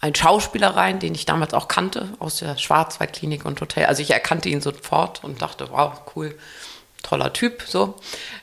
ein 0.00 0.14
Schauspieler 0.14 0.76
rein, 0.76 0.98
den 0.98 1.14
ich 1.14 1.26
damals 1.26 1.54
auch 1.54 1.68
kannte 1.68 2.08
aus 2.18 2.36
der 2.36 2.56
Schwarzwaldklinik 2.56 3.44
und 3.44 3.60
Hotel. 3.60 3.86
Also 3.86 4.02
ich 4.02 4.10
erkannte 4.10 4.48
ihn 4.48 4.60
sofort 4.60 5.22
und 5.22 5.42
dachte, 5.42 5.68
wow, 5.70 5.92
cool. 6.16 6.36
toller 7.02 7.32
Typ, 7.32 7.62
so. 7.66 7.96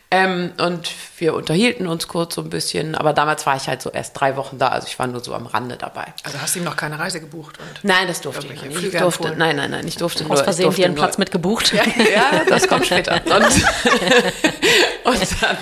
Ähm, 0.10 0.54
und 0.58 0.90
wir 1.18 1.34
unterhielten 1.34 1.86
uns 1.86 2.08
kurz 2.08 2.36
so 2.36 2.42
ein 2.42 2.50
bisschen, 2.50 2.96
aber 2.96 3.12
damals 3.12 3.46
war 3.46 3.58
ich 3.58 3.68
halt 3.68 3.82
so 3.82 3.90
erst 3.90 4.18
drei 4.18 4.38
Wochen 4.38 4.58
da, 4.58 4.70
also 4.70 4.88
ich 4.88 4.98
war 4.98 5.06
nur 5.06 5.22
so 5.22 5.34
am 5.34 5.48
Rande 5.48 5.76
dabei. 5.76 6.14
Also 6.24 6.40
hast 6.40 6.56
du 6.56 6.60
ihm 6.60 6.66
noch 6.66 6.78
keine 6.78 6.98
Reise 6.98 7.20
gebucht? 7.20 7.58
Und 7.60 7.84
nein, 7.84 8.08
das 8.08 8.22
durfte 8.22 8.48
ich 8.48 8.62
nicht. 8.62 8.84
Ich 8.84 8.98
durfte, 8.98 9.36
nein, 9.36 9.58
nein, 9.58 9.72
nein, 9.72 9.86
ich 9.86 9.98
durfte 9.98 10.24
Aus 10.24 10.30
nur. 10.30 10.38
Versehen 10.38 10.62
ich 10.62 10.66
durfte 10.68 10.82
dir 10.82 10.86
einen 10.86 10.96
nur, 10.96 11.04
Platz 11.04 11.18
mitgebucht. 11.18 11.74
Ja, 11.74 11.84
ja, 11.84 12.46
das 12.48 12.70
kommt 12.70 12.86
später. 12.86 13.16
Und, 13.26 13.46
und 15.04 15.42
dann 15.42 15.58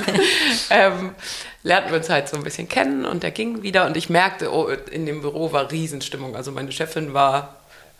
ähm, 0.69 1.15
lernten 1.65 1.91
wir 1.91 1.97
uns 1.97 2.09
halt 2.09 2.29
so 2.29 2.37
ein 2.37 2.43
bisschen 2.43 2.69
kennen 2.69 3.05
und 3.05 3.23
der 3.23 3.31
ging 3.31 3.63
wieder 3.63 3.85
und 3.87 3.97
ich 3.97 4.09
merkte, 4.09 4.53
oh, 4.53 4.67
in 4.67 5.05
dem 5.05 5.21
Büro 5.21 5.51
war 5.51 5.71
Riesenstimmung. 5.71 6.35
Also 6.35 6.51
meine 6.51 6.71
Chefin 6.71 7.13
war 7.13 7.55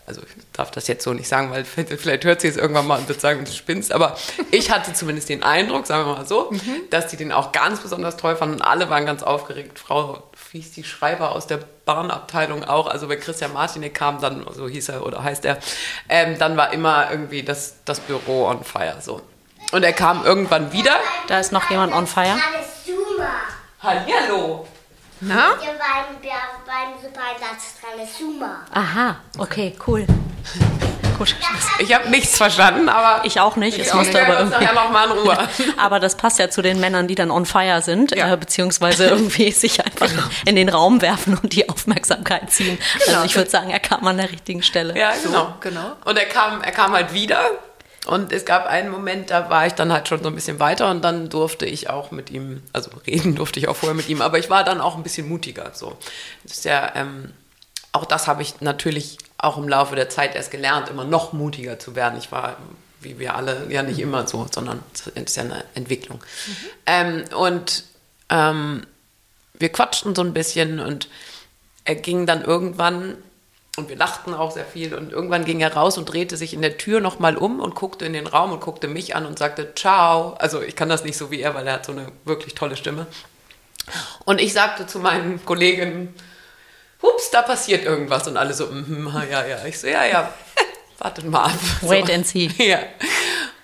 also 0.06 0.22
ich 0.22 0.28
darf 0.52 0.70
das 0.70 0.86
jetzt 0.86 1.02
so 1.02 1.12
nicht 1.12 1.26
sagen, 1.26 1.50
weil 1.50 1.64
vielleicht 1.64 2.24
hört 2.24 2.40
sie 2.40 2.46
es 2.46 2.56
irgendwann 2.56 2.86
mal 2.86 3.00
und 3.00 3.08
wird 3.08 3.20
sagen, 3.20 3.44
du 3.44 3.50
spinnst, 3.50 3.92
aber 3.92 4.16
ich 4.52 4.70
hatte 4.70 4.92
zumindest 4.92 5.28
den 5.28 5.42
Eindruck, 5.42 5.84
sagen 5.86 6.06
wir 6.06 6.14
mal 6.14 6.26
so, 6.26 6.52
mhm. 6.52 6.82
dass 6.90 7.08
die 7.08 7.16
den 7.16 7.32
auch 7.32 7.50
ganz 7.50 7.80
besonders 7.80 8.16
toll 8.16 8.36
fanden 8.36 8.56
und 8.56 8.62
alle 8.62 8.88
waren 8.88 9.04
ganz 9.04 9.24
aufgeregt. 9.24 9.80
Frau 9.80 10.22
Fies, 10.32 10.70
die 10.70 10.84
Schreiber 10.84 11.32
aus 11.32 11.48
der 11.48 11.58
Bahnabteilung 11.86 12.62
auch, 12.62 12.86
also 12.86 13.08
wenn 13.08 13.18
Christian 13.18 13.52
Martinek 13.52 13.94
kam, 13.94 14.20
dann, 14.20 14.46
so 14.54 14.68
hieß 14.68 14.90
er 14.90 15.04
oder 15.04 15.24
heißt 15.24 15.44
er, 15.44 15.58
ähm, 16.08 16.38
dann 16.38 16.56
war 16.56 16.72
immer 16.72 17.10
irgendwie 17.10 17.42
das, 17.42 17.74
das 17.84 17.98
Büro 17.98 18.46
on 18.46 18.62
fire, 18.62 18.98
so. 19.00 19.20
Und 19.72 19.82
er 19.82 19.92
kam 19.92 20.24
irgendwann 20.24 20.72
wieder. 20.72 20.96
Da 21.26 21.40
ist 21.40 21.50
noch 21.50 21.68
jemand 21.68 21.92
on 21.92 22.06
fire. 22.06 22.38
Hallihallo. 23.82 24.66
Na? 25.20 25.50
Beim, 25.58 26.22
ja, 26.22 26.34
beim 26.66 26.94
Supereinsatz 27.02 28.18
Suma. 28.18 28.60
Aha, 28.72 29.16
okay, 29.38 29.74
cool. 29.86 30.06
Gut. 31.18 31.34
Ich 31.78 31.94
habe 31.94 32.10
nichts 32.10 32.36
verstanden, 32.36 32.90
aber 32.90 33.24
Ich 33.24 33.40
auch 33.40 33.56
nicht. 33.56 33.78
Es 33.78 33.86
ich 33.88 33.94
musste 33.94 34.20
aber 34.22 34.38
irgendwie. 34.40 34.64
noch 34.66 34.90
mal 34.90 35.06
in 35.06 35.12
Ruhe. 35.12 35.48
Aber 35.78 35.98
das 35.98 36.14
passt 36.14 36.38
ja 36.38 36.50
zu 36.50 36.60
den 36.60 36.78
Männern, 36.78 37.08
die 37.08 37.14
dann 37.14 37.30
on 37.30 37.46
fire 37.46 37.80
sind, 37.80 38.14
Ja. 38.14 38.30
äh, 38.30 38.36
beziehungsweise 38.36 39.06
irgendwie 39.06 39.50
sich 39.52 39.82
einfach 39.82 40.10
in 40.44 40.56
den 40.56 40.68
Raum 40.68 41.00
werfen 41.00 41.38
und 41.42 41.54
die 41.54 41.70
Aufmerksamkeit 41.70 42.52
ziehen. 42.52 42.78
Also 43.06 43.24
ich 43.24 43.34
würde 43.34 43.48
sagen, 43.48 43.70
er 43.70 43.80
kam 43.80 44.06
an 44.06 44.18
der 44.18 44.30
richtigen 44.30 44.62
Stelle. 44.62 44.94
Ja, 44.98 45.12
genau. 45.22 45.54
genau. 45.60 45.92
Und 46.04 46.18
er 46.18 46.26
kam, 46.26 46.60
er 46.60 46.72
kam 46.72 46.92
halt 46.92 47.14
wieder. 47.14 47.40
Und 48.06 48.32
es 48.32 48.44
gab 48.44 48.66
einen 48.66 48.90
Moment, 48.90 49.30
da 49.30 49.50
war 49.50 49.66
ich 49.66 49.74
dann 49.74 49.92
halt 49.92 50.08
schon 50.08 50.22
so 50.22 50.28
ein 50.28 50.34
bisschen 50.34 50.60
weiter 50.60 50.90
und 50.90 51.02
dann 51.02 51.28
durfte 51.28 51.66
ich 51.66 51.90
auch 51.90 52.10
mit 52.10 52.30
ihm, 52.30 52.62
also 52.72 52.90
reden 53.06 53.34
durfte 53.34 53.58
ich 53.58 53.68
auch 53.68 53.76
vorher 53.76 53.96
mit 53.96 54.08
ihm, 54.08 54.22
aber 54.22 54.38
ich 54.38 54.48
war 54.48 54.64
dann 54.64 54.80
auch 54.80 54.96
ein 54.96 55.02
bisschen 55.02 55.28
mutiger. 55.28 55.72
So. 55.74 55.96
Das 56.44 56.58
ist 56.58 56.64
ja, 56.64 56.92
ähm, 56.94 57.32
auch 57.92 58.04
das 58.04 58.26
habe 58.26 58.42
ich 58.42 58.60
natürlich 58.60 59.18
auch 59.38 59.58
im 59.58 59.68
Laufe 59.68 59.96
der 59.96 60.08
Zeit 60.08 60.34
erst 60.34 60.50
gelernt, 60.50 60.88
immer 60.88 61.04
noch 61.04 61.32
mutiger 61.32 61.78
zu 61.78 61.94
werden. 61.96 62.18
Ich 62.18 62.30
war, 62.30 62.56
wie 63.00 63.18
wir 63.18 63.34
alle, 63.34 63.66
ja 63.70 63.82
nicht 63.82 63.98
immer 63.98 64.26
so, 64.26 64.46
sondern 64.50 64.82
es 64.92 65.06
ist 65.06 65.36
ja 65.36 65.42
eine 65.42 65.64
Entwicklung. 65.74 66.22
Ähm, 66.86 67.24
und 67.36 67.84
ähm, 68.30 68.86
wir 69.54 69.68
quatschten 69.70 70.14
so 70.14 70.22
ein 70.22 70.32
bisschen 70.32 70.80
und 70.80 71.08
er 71.84 71.96
ging 71.96 72.26
dann 72.26 72.42
irgendwann 72.42 73.16
und 73.76 73.90
wir 73.90 73.96
lachten 73.96 74.32
auch 74.32 74.52
sehr 74.52 74.64
viel 74.64 74.94
und 74.94 75.12
irgendwann 75.12 75.44
ging 75.44 75.60
er 75.60 75.74
raus 75.74 75.98
und 75.98 76.06
drehte 76.06 76.36
sich 76.36 76.54
in 76.54 76.62
der 76.62 76.78
Tür 76.78 77.00
nochmal 77.00 77.36
um 77.36 77.60
und 77.60 77.74
guckte 77.74 78.06
in 78.06 78.14
den 78.14 78.26
Raum 78.26 78.52
und 78.52 78.60
guckte 78.60 78.88
mich 78.88 79.14
an 79.14 79.26
und 79.26 79.38
sagte 79.38 79.74
Ciao. 79.74 80.34
Also 80.38 80.62
ich 80.62 80.76
kann 80.76 80.88
das 80.88 81.04
nicht 81.04 81.18
so 81.18 81.30
wie 81.30 81.40
er, 81.40 81.54
weil 81.54 81.66
er 81.66 81.74
hat 81.74 81.86
so 81.86 81.92
eine 81.92 82.06
wirklich 82.24 82.54
tolle 82.54 82.76
Stimme. 82.76 83.06
Und 84.24 84.40
ich 84.40 84.52
sagte 84.52 84.86
zu 84.86 84.98
meinen 84.98 85.44
Kolleginnen, 85.44 86.14
hups, 87.02 87.30
da 87.30 87.42
passiert 87.42 87.84
irgendwas 87.84 88.26
und 88.26 88.36
alle 88.36 88.54
so, 88.54 88.66
mhm, 88.66 89.12
ja, 89.30 89.46
ja. 89.46 89.64
Ich 89.66 89.78
so, 89.78 89.86
ja, 89.86 90.04
ja, 90.04 90.32
wartet 90.98 91.26
mal 91.26 91.44
ab. 91.44 91.58
Wait 91.82 92.06
so. 92.06 92.12
and 92.12 92.26
see. 92.26 92.50
Ja. 92.58 92.78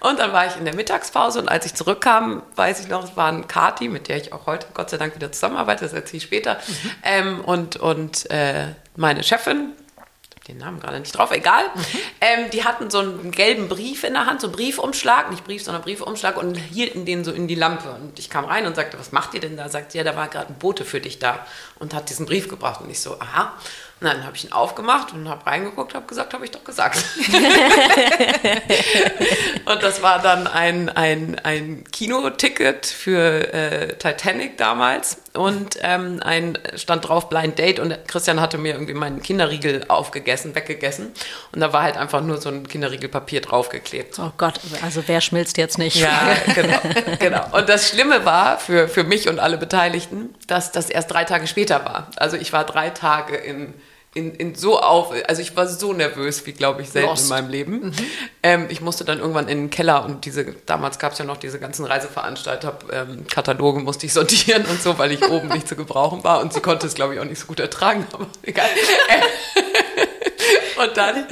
Und 0.00 0.18
dann 0.18 0.32
war 0.32 0.48
ich 0.48 0.56
in 0.56 0.64
der 0.64 0.74
Mittagspause 0.74 1.38
und 1.38 1.48
als 1.48 1.64
ich 1.64 1.74
zurückkam, 1.74 2.42
weiß 2.56 2.80
ich 2.80 2.88
noch, 2.88 3.04
es 3.04 3.16
war 3.16 3.30
ein 3.30 3.46
Kati, 3.46 3.88
mit 3.88 4.08
der 4.08 4.16
ich 4.16 4.32
auch 4.32 4.46
heute 4.46 4.66
Gott 4.74 4.90
sei 4.90 4.96
Dank 4.96 5.14
wieder 5.14 5.30
zusammenarbeite, 5.30 5.84
das 5.84 5.92
erzähle 5.92 6.16
ich 6.16 6.24
später. 6.24 6.58
Ähm, 7.04 7.40
und 7.44 7.76
und 7.76 8.28
äh, 8.28 8.74
meine 8.96 9.22
Chefin, 9.22 9.70
den 10.48 10.58
Namen 10.58 10.80
gerade 10.80 10.98
nicht 10.98 11.16
drauf, 11.16 11.30
egal. 11.30 11.64
Ähm, 12.20 12.50
die 12.50 12.64
hatten 12.64 12.90
so 12.90 12.98
einen 12.98 13.30
gelben 13.30 13.68
Brief 13.68 14.04
in 14.04 14.14
der 14.14 14.26
Hand, 14.26 14.40
so 14.40 14.48
einen 14.48 14.56
Briefumschlag, 14.56 15.30
nicht 15.30 15.44
Brief, 15.44 15.62
sondern 15.62 15.82
Briefumschlag 15.82 16.36
und 16.36 16.54
hielten 16.56 17.04
den 17.04 17.24
so 17.24 17.32
in 17.32 17.48
die 17.48 17.54
Lampe. 17.54 17.90
Und 17.90 18.18
ich 18.18 18.30
kam 18.30 18.44
rein 18.44 18.66
und 18.66 18.76
sagte, 18.76 18.98
was 18.98 19.12
macht 19.12 19.34
ihr 19.34 19.40
denn 19.40 19.56
da? 19.56 19.68
Sagt 19.68 19.92
sie, 19.92 19.98
ja, 19.98 20.04
da 20.04 20.16
war 20.16 20.28
gerade 20.28 20.48
ein 20.48 20.58
Bote 20.58 20.84
für 20.84 21.00
dich 21.00 21.18
da 21.18 21.46
und 21.78 21.94
hat 21.94 22.10
diesen 22.10 22.26
Brief 22.26 22.48
gebracht. 22.48 22.80
Und 22.80 22.90
ich 22.90 23.00
so, 23.00 23.18
aha. 23.20 23.54
Und 24.02 24.08
dann 24.08 24.26
habe 24.26 24.36
ich 24.36 24.44
ihn 24.44 24.52
aufgemacht 24.52 25.12
und 25.12 25.28
habe 25.28 25.46
reingeguckt, 25.46 25.94
habe 25.94 26.06
gesagt, 26.06 26.34
habe 26.34 26.44
ich 26.44 26.50
doch 26.50 26.64
gesagt. 26.64 27.04
und 29.64 29.80
das 29.80 30.02
war 30.02 30.20
dann 30.20 30.48
ein, 30.48 30.88
ein, 30.88 31.38
ein 31.44 31.84
Kinoticket 31.84 32.84
für 32.84 33.54
äh, 33.54 33.96
Titanic 33.98 34.58
damals 34.58 35.18
und 35.34 35.78
ähm, 35.82 36.20
ein 36.24 36.58
stand 36.74 37.06
drauf 37.06 37.28
Blind 37.28 37.60
Date 37.60 37.78
und 37.78 37.96
Christian 38.08 38.40
hatte 38.40 38.58
mir 38.58 38.72
irgendwie 38.72 38.94
meinen 38.94 39.22
Kinderriegel 39.22 39.84
aufgegessen, 39.86 40.56
weggegessen 40.56 41.12
und 41.52 41.60
da 41.60 41.72
war 41.72 41.84
halt 41.84 41.96
einfach 41.96 42.22
nur 42.22 42.40
so 42.40 42.48
ein 42.48 42.66
Kinderriegelpapier 42.66 43.40
draufgeklebt. 43.40 44.18
Oh 44.18 44.32
Gott, 44.36 44.58
also 44.82 45.04
wer 45.06 45.20
schmilzt 45.20 45.58
jetzt 45.58 45.78
nicht? 45.78 45.94
Ja, 45.94 46.34
genau, 46.56 46.80
genau. 47.20 47.56
Und 47.56 47.68
das 47.68 47.88
Schlimme 47.88 48.24
war 48.24 48.58
für, 48.58 48.88
für 48.88 49.04
mich 49.04 49.28
und 49.28 49.38
alle 49.38 49.58
Beteiligten, 49.58 50.34
dass 50.48 50.72
das 50.72 50.90
erst 50.90 51.12
drei 51.12 51.22
Tage 51.22 51.46
später 51.46 51.84
war. 51.84 52.10
Also 52.16 52.36
ich 52.36 52.52
war 52.52 52.64
drei 52.64 52.90
Tage 52.90 53.36
in, 53.36 53.74
in, 54.14 54.34
in 54.34 54.54
so 54.54 54.78
auf, 54.78 55.12
also 55.26 55.40
ich 55.40 55.56
war 55.56 55.66
so 55.66 55.92
nervös, 55.92 56.44
wie 56.46 56.52
glaube 56.52 56.82
ich 56.82 56.90
selten 56.90 57.08
Lost. 57.08 57.24
in 57.24 57.28
meinem 57.30 57.48
Leben. 57.48 57.92
Ähm, 58.42 58.66
ich 58.68 58.80
musste 58.80 59.04
dann 59.04 59.18
irgendwann 59.18 59.48
in 59.48 59.58
den 59.58 59.70
Keller 59.70 60.04
und 60.04 60.24
diese, 60.24 60.44
damals 60.66 60.98
gab 60.98 61.12
es 61.12 61.18
ja 61.18 61.24
noch 61.24 61.38
diese 61.38 61.58
ganzen 61.58 61.86
Reiseveranstalter, 61.86 62.78
ähm, 62.92 63.26
Kataloge 63.26 63.80
musste 63.80 64.06
ich 64.06 64.12
sortieren 64.12 64.66
und 64.66 64.82
so, 64.82 64.98
weil 64.98 65.12
ich 65.12 65.26
oben 65.28 65.48
nicht 65.48 65.66
zu 65.66 65.76
gebrauchen 65.76 66.24
war 66.24 66.40
und 66.40 66.52
sie 66.52 66.60
konnte 66.60 66.86
es 66.86 66.94
glaube 66.94 67.14
ich 67.14 67.20
auch 67.20 67.24
nicht 67.24 67.40
so 67.40 67.46
gut 67.46 67.60
ertragen, 67.60 68.06
aber 68.12 68.26
egal. 68.42 68.68
Und 70.82 70.96
dann, 70.96 71.26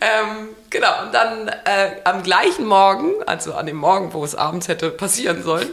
ähm, 0.00 0.48
genau, 0.70 1.02
und 1.02 1.12
dann 1.12 1.48
äh, 1.48 1.96
am 2.04 2.22
gleichen 2.22 2.64
Morgen, 2.64 3.12
also 3.26 3.52
an 3.54 3.66
dem 3.66 3.76
Morgen, 3.76 4.12
wo 4.14 4.24
es 4.24 4.34
abends 4.34 4.68
hätte 4.68 4.90
passieren 4.90 5.42
sollen, 5.42 5.68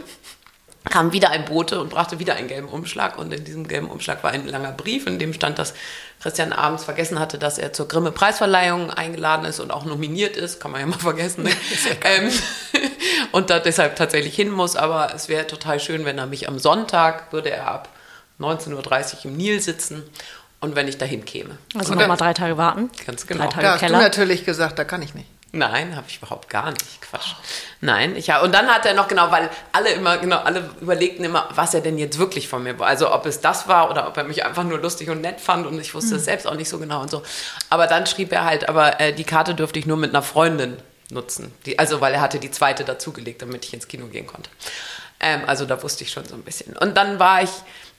kam 0.90 1.12
wieder 1.12 1.30
ein 1.30 1.44
Bote 1.44 1.80
und 1.80 1.90
brachte 1.90 2.18
wieder 2.18 2.34
einen 2.34 2.48
gelben 2.48 2.68
Umschlag. 2.68 3.18
Und 3.18 3.32
in 3.32 3.44
diesem 3.44 3.66
gelben 3.68 3.88
Umschlag 3.88 4.22
war 4.22 4.30
ein 4.30 4.46
langer 4.46 4.72
Brief, 4.72 5.06
in 5.06 5.18
dem 5.18 5.32
stand, 5.32 5.58
dass 5.58 5.74
Christian 6.20 6.52
abends 6.52 6.84
vergessen 6.84 7.18
hatte, 7.18 7.38
dass 7.38 7.58
er 7.58 7.72
zur 7.72 7.88
Grimme-Preisverleihung 7.88 8.90
eingeladen 8.90 9.44
ist 9.44 9.60
und 9.60 9.70
auch 9.70 9.84
nominiert 9.84 10.36
ist. 10.36 10.60
Kann 10.60 10.70
man 10.70 10.80
ja 10.80 10.86
mal 10.86 10.98
vergessen. 10.98 11.44
Ne? 11.44 11.50
ähm, 12.04 12.30
und 13.32 13.50
da 13.50 13.58
deshalb 13.60 13.96
tatsächlich 13.96 14.34
hin 14.34 14.50
muss. 14.50 14.76
Aber 14.76 15.14
es 15.14 15.28
wäre 15.28 15.46
total 15.46 15.78
schön, 15.78 16.04
wenn 16.04 16.18
er 16.18 16.26
mich 16.26 16.48
am 16.48 16.58
Sonntag, 16.58 17.32
würde 17.32 17.50
er 17.50 17.68
ab 17.68 17.88
19.30 18.40 18.72
Uhr 18.74 19.24
im 19.26 19.36
Nil 19.36 19.60
sitzen 19.60 20.02
und 20.60 20.74
wenn 20.74 20.88
ich 20.88 20.98
dahin 20.98 21.24
käme. 21.24 21.58
Also 21.74 21.94
nochmal 21.94 22.16
drei 22.16 22.34
Tage 22.34 22.56
warten. 22.56 22.90
Ganz 23.06 23.26
genau. 23.26 23.44
Drei 23.44 23.50
Tage 23.50 23.62
Da 23.62 23.72
hast 23.74 23.80
Keller. 23.80 23.98
du 23.98 24.04
natürlich 24.04 24.44
gesagt, 24.44 24.78
da 24.78 24.84
kann 24.84 25.02
ich 25.02 25.14
nicht. 25.14 25.28
Nein, 25.52 25.96
habe 25.96 26.06
ich 26.08 26.18
überhaupt 26.18 26.50
gar 26.50 26.70
nicht. 26.70 27.00
Quatsch. 27.02 27.34
Nein, 27.82 28.16
ich 28.16 28.32
und 28.42 28.54
dann 28.54 28.68
hat 28.68 28.86
er 28.86 28.94
noch 28.94 29.06
genau, 29.06 29.30
weil 29.30 29.50
alle 29.72 29.90
immer 29.90 30.16
genau 30.16 30.38
alle 30.38 30.70
überlegten 30.80 31.24
immer, 31.24 31.48
was 31.54 31.74
er 31.74 31.82
denn 31.82 31.98
jetzt 31.98 32.18
wirklich 32.18 32.48
von 32.48 32.62
mir 32.62 32.78
war. 32.78 32.86
Also 32.86 33.12
ob 33.12 33.26
es 33.26 33.40
das 33.40 33.68
war 33.68 33.90
oder 33.90 34.08
ob 34.08 34.16
er 34.16 34.24
mich 34.24 34.44
einfach 34.44 34.64
nur 34.64 34.78
lustig 34.78 35.10
und 35.10 35.20
nett 35.20 35.40
fand 35.40 35.66
und 35.66 35.78
ich 35.78 35.94
wusste 35.94 36.16
es 36.16 36.24
selbst 36.24 36.46
auch 36.46 36.54
nicht 36.54 36.70
so 36.70 36.78
genau 36.78 37.02
und 37.02 37.10
so. 37.10 37.22
Aber 37.68 37.86
dann 37.86 38.06
schrieb 38.06 38.32
er 38.32 38.44
halt, 38.44 38.68
aber 38.68 39.00
äh, 39.00 39.12
die 39.12 39.24
Karte 39.24 39.54
dürfte 39.54 39.78
ich 39.78 39.86
nur 39.86 39.98
mit 39.98 40.10
einer 40.10 40.22
Freundin 40.22 40.78
nutzen. 41.10 41.52
Die, 41.66 41.78
also 41.78 42.00
weil 42.00 42.14
er 42.14 42.20
hatte 42.20 42.38
die 42.38 42.50
zweite 42.50 42.84
dazugelegt, 42.84 43.42
damit 43.42 43.64
ich 43.64 43.74
ins 43.74 43.88
Kino 43.88 44.06
gehen 44.06 44.26
konnte. 44.26 44.48
Ähm, 45.20 45.42
also 45.46 45.66
da 45.66 45.82
wusste 45.82 46.04
ich 46.04 46.10
schon 46.10 46.24
so 46.24 46.34
ein 46.34 46.42
bisschen. 46.42 46.76
Und 46.76 46.96
dann 46.96 47.18
war 47.18 47.42
ich, 47.42 47.50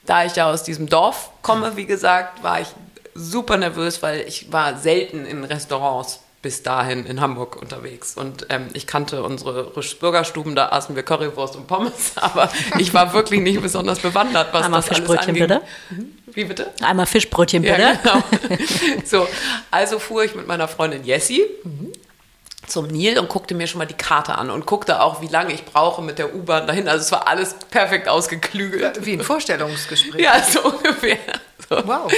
da 0.06 0.26
ich 0.26 0.36
ja 0.36 0.50
aus 0.50 0.64
diesem 0.64 0.90
Dorf 0.90 1.32
komme, 1.44 1.76
wie 1.76 1.86
gesagt, 1.86 2.42
war 2.42 2.62
ich 2.62 2.68
super 3.14 3.58
nervös, 3.58 4.02
weil 4.02 4.22
ich 4.22 4.52
war 4.52 4.78
selten 4.78 5.26
in 5.26 5.44
Restaurants 5.44 6.20
bis 6.42 6.64
dahin 6.64 7.06
in 7.06 7.20
Hamburg 7.20 7.56
unterwegs. 7.56 8.16
Und 8.16 8.48
ähm, 8.50 8.68
ich 8.74 8.88
kannte 8.88 9.24
unsere 9.24 9.72
Bürgerstuben, 10.00 10.56
da 10.56 10.70
aßen 10.70 10.96
wir 10.96 11.04
Currywurst 11.04 11.56
und 11.56 11.68
Pommes, 11.68 12.12
aber 12.16 12.50
ich 12.78 12.94
war 12.94 13.14
wirklich 13.14 13.42
nicht 13.42 13.62
besonders 13.62 14.00
bewandert, 14.00 14.54
was 14.54 14.66
Einmal 14.66 14.82
das 14.82 14.90
alles 14.90 15.00
Fischbrötchen, 15.00 15.30
anging. 15.30 15.48
bitte. 15.48 15.62
Wie 16.28 16.44
bitte? 16.44 16.72
Einmal 16.82 17.06
Fischbrötchen, 17.06 17.64
bitte. 17.64 17.82
Ja, 17.82 17.94
genau. 17.94 18.24
so, 19.06 19.28
also 19.72 20.00
fuhr 20.00 20.24
ich 20.24 20.36
mit 20.36 20.48
meiner 20.48 20.68
Freundin 20.68 21.04
Jessie 21.04 21.44
zum 22.68 22.88
Nil 22.88 23.18
und 23.18 23.30
guckte 23.30 23.56
mir 23.56 23.66
schon 23.66 23.80
mal 23.80 23.86
die 23.86 23.94
Karte 23.94 24.36
an 24.36 24.52
und 24.52 24.66
guckte 24.66 25.02
auch, 25.02 25.22
wie 25.22 25.28
lange 25.28 25.54
ich 25.54 25.66
brauche 25.66 26.02
mit 26.02 26.20
der 26.20 26.36
U-Bahn 26.36 26.68
dahin. 26.68 26.88
Also 26.88 27.02
es 27.02 27.12
war 27.12 27.28
alles 27.28 27.56
perfekt 27.72 28.10
ausgeklügelt. 28.10 29.06
Wie 29.06 29.14
ein 29.14 29.22
Vorstellungsgespräch. 29.22 30.22
Ja, 30.22 30.44
so 30.44 30.64
ungefähr. 30.64 31.18
So. 31.70 31.78
Wow. 31.88 32.12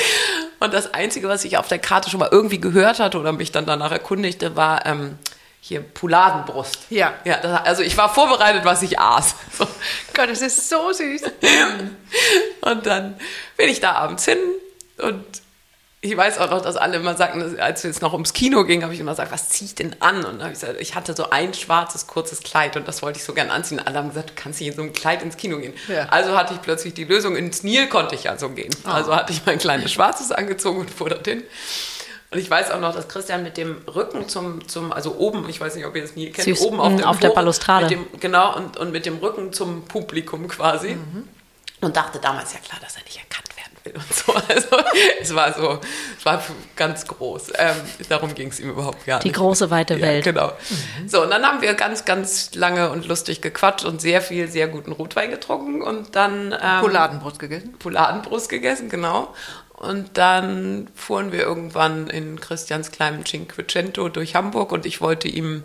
Und 0.59 0.73
das 0.73 0.93
Einzige, 0.93 1.27
was 1.27 1.45
ich 1.45 1.57
auf 1.57 1.67
der 1.67 1.79
Karte 1.79 2.09
schon 2.09 2.19
mal 2.19 2.29
irgendwie 2.31 2.59
gehört 2.59 2.99
hatte 2.99 3.19
oder 3.19 3.31
mich 3.31 3.51
dann 3.51 3.65
danach 3.65 3.91
erkundigte, 3.91 4.55
war 4.55 4.85
ähm, 4.85 5.17
hier 5.61 5.81
Pouladenbrust. 5.81 6.79
Ja. 6.89 7.13
ja 7.25 7.37
das, 7.37 7.65
also 7.65 7.83
ich 7.83 7.95
war 7.97 8.13
vorbereitet, 8.13 8.65
was 8.65 8.81
ich 8.81 8.99
aß. 8.99 9.35
So. 9.57 9.67
Gott, 10.13 10.29
das 10.29 10.41
ist 10.41 10.69
so 10.69 10.91
süß. 10.91 11.23
Und 12.61 12.85
dann 12.85 13.19
bin 13.57 13.69
ich 13.69 13.79
da 13.79 13.93
abends 13.93 14.25
hin 14.25 14.37
und 14.97 15.25
ich 16.01 16.15
weiß 16.15 16.37
auch 16.37 16.49
noch, 16.49 16.61
dass 16.61 16.77
alle 16.77 16.97
immer 16.97 17.15
sagten, 17.15 17.59
als 17.59 17.83
es 17.83 17.99
noch 17.99 18.13
ums 18.13 18.31
Kino 18.31 18.63
ging, 18.63 18.83
habe 18.83 18.93
ich 18.93 19.01
immer 19.01 19.11
gesagt, 19.11 19.33
was 19.33 19.49
ziehe 19.49 19.67
ich 19.67 19.75
denn 19.75 19.97
an? 19.99 20.17
Und 20.17 20.23
dann 20.23 20.43
habe 20.43 20.53
ich 20.53 20.59
gesagt, 20.59 20.79
ich 20.79 20.95
hatte 20.95 21.13
so 21.13 21.29
ein 21.29 21.53
schwarzes, 21.53 22.07
kurzes 22.07 22.39
Kleid 22.39 22.77
und 22.77 22.87
das 22.87 23.01
wollte 23.01 23.19
ich 23.19 23.25
so 23.25 23.33
gern 23.33 23.49
anziehen. 23.49 23.81
Alle 23.85 23.97
haben 23.97 24.09
gesagt, 24.09 24.29
du 24.29 24.33
kannst 24.33 24.61
nicht 24.61 24.69
in 24.69 24.75
so 24.75 24.81
einem 24.81 24.93
Kleid 24.93 25.21
ins 25.23 25.35
Kino 25.35 25.57
gehen. 25.57 25.73
Ja. 25.89 26.05
Also 26.05 26.37
hatte 26.37 26.53
ich 26.53 26.61
plötzlich 26.61 26.93
die 26.93 27.03
Lösung, 27.03 27.35
ins 27.35 27.63
Nil 27.63 27.87
konnte 27.87 28.15
ich 28.15 28.23
ja 28.23 28.37
so 28.37 28.49
gehen. 28.49 28.73
Oh. 28.85 28.89
Also 28.89 29.13
hatte 29.13 29.33
ich 29.33 29.45
mein 29.45 29.59
kleines 29.59 29.91
schwarzes 29.91 30.31
angezogen 30.31 30.79
und 30.79 30.89
fuhr 30.89 31.09
dorthin. 31.09 31.43
Und 32.31 32.37
ich 32.37 32.49
weiß 32.49 32.71
auch 32.71 32.79
noch, 32.79 32.95
dass 32.95 33.09
Christian 33.09 33.43
mit 33.43 33.57
dem 33.57 33.81
Rücken 33.87 34.29
zum, 34.29 34.67
zum 34.69 34.93
also 34.93 35.15
oben, 35.17 35.49
ich 35.49 35.59
weiß 35.59 35.75
nicht, 35.75 35.85
ob 35.85 35.95
ihr 35.95 36.03
das 36.03 36.15
nie 36.15 36.31
kennt, 36.31 36.45
Süß. 36.45 36.61
oben 36.61 36.79
auf, 36.79 36.95
dem 36.95 37.03
auf 37.03 37.19
der 37.19 37.29
Balustrade. 37.29 37.87
Dem, 37.87 38.05
genau, 38.19 38.55
und, 38.55 38.77
und 38.77 38.91
mit 38.91 39.05
dem 39.05 39.17
Rücken 39.17 39.51
zum 39.51 39.83
Publikum 39.85 40.47
quasi. 40.47 40.95
Mhm. 40.95 41.27
Und 41.81 41.97
dachte 41.97 42.19
damals, 42.19 42.53
ja 42.53 42.59
klar, 42.59 42.79
dass 42.81 42.95
er 42.95 43.03
nicht 43.03 43.17
erkannt 43.17 43.48
will 43.93 44.01
und 44.01 44.13
so. 44.13 44.34
Also 44.50 44.77
es 45.22 45.36
war 45.36 45.53
so, 45.53 45.79
es 46.17 46.25
war 46.25 46.41
ganz 46.75 47.05
groß. 47.05 47.53
Ähm, 47.58 47.75
darum 48.08 48.34
ging 48.34 48.50
es 48.50 48.60
ihm 48.60 48.72
überhaupt 48.72 49.05
gar 49.05 49.19
Die 49.19 49.27
nicht. 49.27 49.36
Die 49.36 49.39
große, 49.39 49.69
weite 49.69 50.01
Welt. 50.01 50.25
Ja, 50.25 50.31
genau. 50.31 50.48
Mhm. 50.48 51.08
So, 51.08 51.24
und 51.24 51.29
dann 51.29 51.43
haben 51.43 51.62
wir 51.62 51.74
ganz, 51.75 52.05
ganz 52.05 52.55
lange 52.55 52.89
und 52.89 53.08
lustig 53.08 53.41
gequatscht 53.41 53.86
und 53.86 54.01
sehr 54.01 54.22
viel, 54.22 54.48
sehr 54.48 54.67
guten 54.67 54.91
Rotwein 54.91 55.29
getrunken 55.29 55.81
und 55.81 56.15
dann... 56.15 56.51
Ähm, 56.51 56.81
Pouladenbrust 56.81 57.39
gegessen? 57.39 57.74
Pouladenbrust 57.77 58.50
gegessen, 58.50 58.89
genau. 58.89 59.34
Und 59.79 60.17
dann 60.17 60.89
fuhren 60.93 61.31
wir 61.31 61.39
irgendwann 61.39 62.08
in 62.08 62.41
Christians 62.41 62.91
kleinem 62.91 63.24
Cinquecento 63.25 64.10
durch 64.10 64.36
Hamburg 64.36 64.74
und 64.74 64.86
ich 64.86 65.00
wollte 65.00 65.29
ihm 65.29 65.63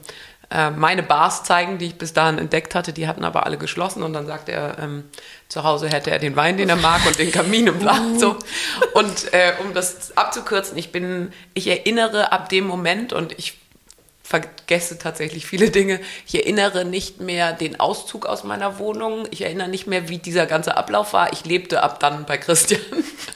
meine 0.50 1.02
Bars 1.02 1.42
zeigen, 1.42 1.78
die 1.78 1.86
ich 1.86 1.96
bis 1.96 2.12
dahin 2.12 2.38
entdeckt 2.38 2.74
hatte. 2.74 2.92
Die 2.92 3.08
hatten 3.08 3.24
aber 3.24 3.46
alle 3.46 3.58
geschlossen 3.58 4.02
und 4.02 4.12
dann 4.12 4.26
sagte 4.26 4.52
er, 4.52 4.78
ähm, 4.78 5.04
zu 5.48 5.64
Hause 5.64 5.88
hätte 5.88 6.10
er 6.10 6.18
den 6.18 6.36
Wein, 6.36 6.56
den 6.56 6.68
er 6.68 6.76
mag 6.76 7.04
und 7.06 7.18
den 7.18 7.32
Kamin 7.32 7.66
im 7.66 7.78
Blah. 7.78 8.00
So. 8.18 8.36
Und 8.92 9.32
äh, 9.32 9.54
um 9.60 9.74
das 9.74 10.16
abzukürzen, 10.16 10.76
ich 10.78 10.92
bin, 10.92 11.32
ich 11.54 11.66
erinnere 11.66 12.32
ab 12.32 12.48
dem 12.48 12.66
Moment 12.66 13.12
und 13.12 13.38
ich 13.38 13.58
vergesse 14.24 14.98
tatsächlich 14.98 15.46
viele 15.46 15.70
Dinge. 15.70 16.00
Ich 16.26 16.34
erinnere 16.34 16.84
nicht 16.84 17.20
mehr 17.20 17.52
den 17.52 17.78
Auszug 17.78 18.24
aus 18.26 18.42
meiner 18.42 18.78
Wohnung. 18.78 19.28
Ich 19.30 19.42
erinnere 19.42 19.68
nicht 19.68 19.86
mehr, 19.86 20.08
wie 20.08 20.18
dieser 20.18 20.46
ganze 20.46 20.76
Ablauf 20.76 21.12
war. 21.12 21.32
Ich 21.32 21.44
lebte 21.44 21.82
ab 21.82 22.00
dann 22.00 22.24
bei 22.24 22.38
Christian. 22.38 22.80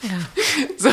Ja. 0.03 0.19
So. 0.79 0.91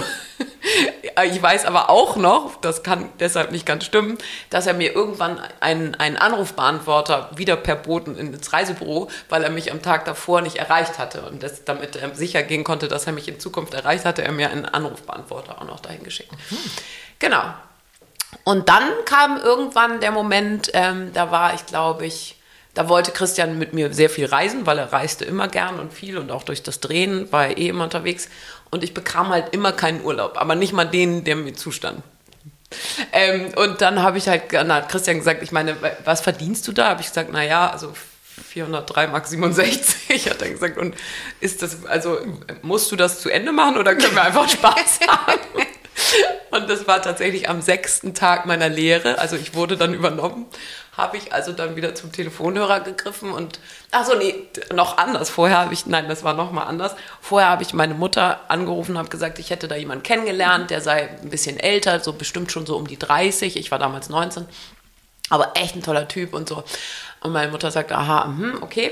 Ich 1.23 1.41
weiß 1.41 1.65
aber 1.65 1.89
auch 1.89 2.17
noch, 2.17 2.59
das 2.59 2.83
kann 2.83 3.09
deshalb 3.19 3.51
nicht 3.51 3.65
ganz 3.65 3.85
stimmen, 3.85 4.17
dass 4.49 4.67
er 4.67 4.73
mir 4.73 4.93
irgendwann 4.93 5.39
einen, 5.61 5.95
einen 5.95 6.17
Anrufbeantworter 6.17 7.29
wieder 7.35 7.55
per 7.55 7.75
Boten 7.75 8.17
ins 8.17 8.51
Reisebüro, 8.51 9.09
weil 9.29 9.43
er 9.43 9.49
mich 9.49 9.71
am 9.71 9.81
Tag 9.81 10.03
davor 10.05 10.41
nicht 10.41 10.57
erreicht 10.57 10.99
hatte. 10.99 11.21
Und 11.21 11.41
das, 11.41 11.63
damit 11.63 11.95
er 11.95 12.13
sicher 12.15 12.43
gehen 12.43 12.63
konnte, 12.63 12.87
dass 12.87 13.07
er 13.07 13.13
mich 13.13 13.27
in 13.27 13.39
Zukunft 13.39 13.73
erreicht, 13.73 14.03
hatte 14.03 14.23
er 14.23 14.31
mir 14.33 14.49
einen 14.49 14.65
Anrufbeantworter 14.65 15.61
auch 15.61 15.65
noch 15.65 15.79
dahin 15.79 16.03
geschickt. 16.03 16.31
Mhm. 16.49 16.57
Genau. 17.19 17.43
Und 18.43 18.67
dann 18.67 18.83
kam 19.05 19.37
irgendwann 19.37 20.01
der 20.01 20.11
Moment, 20.11 20.69
ähm, 20.73 21.11
da 21.13 21.31
war 21.31 21.53
ich, 21.53 21.65
glaube 21.65 22.05
ich, 22.05 22.35
da 22.75 22.89
wollte 22.89 23.11
Christian 23.11 23.57
mit 23.57 23.73
mir 23.73 23.93
sehr 23.93 24.09
viel 24.09 24.25
reisen, 24.25 24.65
weil 24.65 24.77
er 24.77 24.91
reiste 24.91 25.23
immer 25.23 25.47
gern 25.47 25.79
und 25.79 25.93
viel 25.93 26.17
und 26.17 26.29
auch 26.29 26.43
durch 26.43 26.61
das 26.61 26.81
Drehen 26.81 27.31
war 27.31 27.47
er 27.47 27.57
eh 27.57 27.69
immer 27.69 27.85
unterwegs. 27.85 28.27
Und 28.75 28.83
ich 28.83 28.93
bekam 28.93 29.29
halt 29.29 29.53
immer 29.53 29.71
keinen 29.71 30.03
Urlaub, 30.03 30.35
aber 30.35 30.53
nicht 30.53 30.73
mal 30.73 30.83
den, 30.83 31.23
der 31.23 31.37
mir 31.37 31.53
zustand. 31.53 32.03
Ähm, 33.13 33.53
und 33.55 33.79
dann 33.79 34.03
habe 34.03 34.17
ich 34.17 34.27
halt, 34.27 34.51
na, 34.51 34.81
Christian 34.81 35.17
gesagt, 35.17 35.41
ich 35.43 35.53
meine, 35.53 35.77
was 36.03 36.19
verdienst 36.19 36.67
du 36.67 36.73
da? 36.73 36.89
Habe 36.89 36.99
ich 36.99 37.07
gesagt, 37.07 37.31
naja, 37.31 37.69
also 37.69 37.93
403 38.49 39.07
Mark 39.07 39.27
67, 39.27 40.25
hat 40.29 40.41
er 40.41 40.49
gesagt. 40.49 40.77
Und 40.77 40.93
ist 41.39 41.61
das, 41.61 41.85
also 41.85 42.19
musst 42.63 42.91
du 42.91 42.97
das 42.97 43.21
zu 43.21 43.29
Ende 43.29 43.53
machen 43.53 43.77
oder 43.77 43.95
können 43.95 44.13
wir 44.13 44.23
einfach 44.23 44.49
Spaß 44.49 44.99
haben? 45.07 45.39
Und 46.51 46.69
das 46.69 46.87
war 46.87 47.01
tatsächlich 47.01 47.49
am 47.49 47.61
sechsten 47.61 48.13
Tag 48.13 48.45
meiner 48.45 48.69
Lehre, 48.69 49.17
also 49.19 49.35
ich 49.35 49.55
wurde 49.55 49.77
dann 49.77 49.93
übernommen, 49.93 50.45
habe 50.95 51.17
ich 51.17 51.33
also 51.33 51.51
dann 51.51 51.75
wieder 51.75 51.95
zum 51.95 52.11
Telefonhörer 52.11 52.79
gegriffen 52.79 53.31
und, 53.31 53.59
ach 53.91 54.05
so, 54.05 54.15
nee, 54.15 54.47
noch 54.73 54.97
anders. 54.97 55.29
Vorher 55.29 55.57
habe 55.57 55.73
ich, 55.73 55.85
nein, 55.85 56.07
das 56.07 56.23
war 56.23 56.33
noch 56.33 56.51
mal 56.51 56.63
anders. 56.63 56.95
Vorher 57.19 57.49
habe 57.49 57.63
ich 57.63 57.73
meine 57.73 57.93
Mutter 57.93 58.39
angerufen 58.47 58.91
und 58.91 58.99
habe 58.99 59.09
gesagt, 59.09 59.39
ich 59.39 59.49
hätte 59.49 59.67
da 59.67 59.75
jemanden 59.75 60.03
kennengelernt, 60.03 60.69
der 60.69 60.81
sei 60.81 61.09
ein 61.21 61.29
bisschen 61.29 61.59
älter, 61.59 61.99
so 61.99 62.13
bestimmt 62.13 62.51
schon 62.51 62.65
so 62.65 62.77
um 62.77 62.87
die 62.87 62.97
30. 62.97 63.57
Ich 63.57 63.71
war 63.71 63.79
damals 63.79 64.07
19, 64.09 64.45
aber 65.29 65.51
echt 65.55 65.75
ein 65.75 65.83
toller 65.83 66.07
Typ 66.07 66.33
und 66.33 66.47
so. 66.47 66.63
Und 67.19 67.33
meine 67.33 67.51
Mutter 67.51 67.71
sagt, 67.71 67.91
aha, 67.91 68.25
mh, 68.25 68.59
okay. 68.61 68.91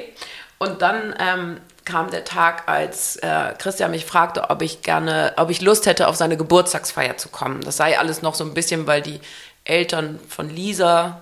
Und 0.63 0.81
dann 0.81 1.13
ähm, 1.19 1.57
kam 1.83 2.09
der 2.09 2.23
Tag, 2.23 2.69
als 2.69 3.17
äh, 3.17 3.53
Christian 3.57 3.91
mich 3.91 4.05
fragte, 4.05 4.49
ob 4.49 4.61
ich 4.61 4.81
gerne, 4.81 5.33
ob 5.35 5.49
ich 5.49 5.61
Lust 5.61 5.85
hätte, 5.85 6.07
auf 6.07 6.15
seine 6.15 6.37
Geburtstagsfeier 6.37 7.17
zu 7.17 7.27
kommen. 7.27 7.59
Das 7.61 7.75
sei 7.75 7.99
alles 7.99 8.21
noch 8.21 8.33
so 8.33 8.45
ein 8.45 8.53
bisschen, 8.53 8.87
weil 8.87 9.01
die 9.01 9.19
Eltern 9.65 10.21
von 10.29 10.49
Lisa, 10.49 11.21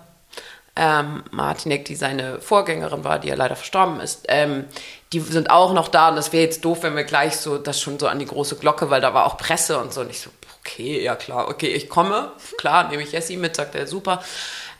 ähm, 0.75 1.23
Martinek, 1.31 1.85
die 1.85 1.95
seine 1.95 2.39
Vorgängerin 2.39 3.03
war, 3.03 3.17
die 3.17 3.29
ja 3.29 3.35
leider 3.35 3.55
verstorben 3.55 3.99
ist, 3.99 4.25
ähm, 4.27 4.65
die 5.11 5.19
sind 5.19 5.49
auch 5.49 5.73
noch 5.73 5.87
da 5.87 6.09
und 6.09 6.15
das 6.15 6.31
wäre 6.31 6.43
jetzt 6.43 6.63
doof, 6.63 6.83
wenn 6.83 6.95
wir 6.95 7.03
gleich 7.03 7.37
so 7.37 7.57
das 7.57 7.81
schon 7.81 7.99
so 7.99 8.07
an 8.07 8.19
die 8.19 8.25
große 8.25 8.55
Glocke, 8.57 8.89
weil 8.91 9.01
da 9.01 9.13
war 9.13 9.25
auch 9.25 9.37
Presse 9.37 9.79
und 9.79 9.91
so. 9.91 10.01
Und 10.01 10.11
ich 10.11 10.21
so, 10.21 10.29
okay, 10.59 11.03
ja 11.03 11.15
klar, 11.15 11.49
okay, 11.49 11.67
ich 11.67 11.89
komme, 11.89 12.31
klar, 12.57 12.89
nehme 12.89 13.01
ich 13.01 13.11
Jessie 13.11 13.37
mit, 13.37 13.55
sagt 13.55 13.73
er, 13.73 13.87
super. 13.87 14.21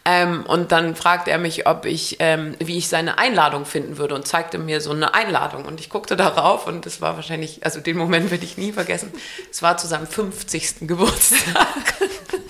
Ähm, 0.04 0.44
und 0.48 0.72
dann 0.72 0.96
fragte 0.96 1.30
er 1.30 1.38
mich, 1.38 1.68
ob 1.68 1.86
ich, 1.86 2.18
ähm, 2.20 2.56
wie 2.60 2.78
ich 2.78 2.88
seine 2.88 3.20
Einladung 3.20 3.66
finden 3.66 3.98
würde 3.98 4.16
und 4.16 4.28
zeigte 4.28 4.58
mir 4.58 4.82
so 4.82 4.92
eine 4.92 5.14
Einladung. 5.14 5.66
Und 5.66 5.80
ich 5.80 5.90
guckte 5.90 6.16
darauf 6.16 6.66
und 6.66 6.88
es 6.88 7.02
war 7.02 7.16
wahrscheinlich, 7.18 7.64
also 7.64 7.80
den 7.80 7.98
Moment 7.98 8.32
werde 8.32 8.44
ich 8.44 8.58
nie 8.58 8.72
vergessen. 8.72 9.14
Es 9.52 9.62
war 9.62 9.78
zu 9.78 9.88
seinem 9.88 10.08
50. 10.08 10.88
Geburtstag. 10.88 11.94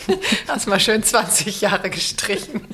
Hast 0.48 0.68
mal 0.68 0.80
schön 0.80 1.04
20 1.04 1.60
Jahre 1.62 1.90
gestrichen. 1.90 2.68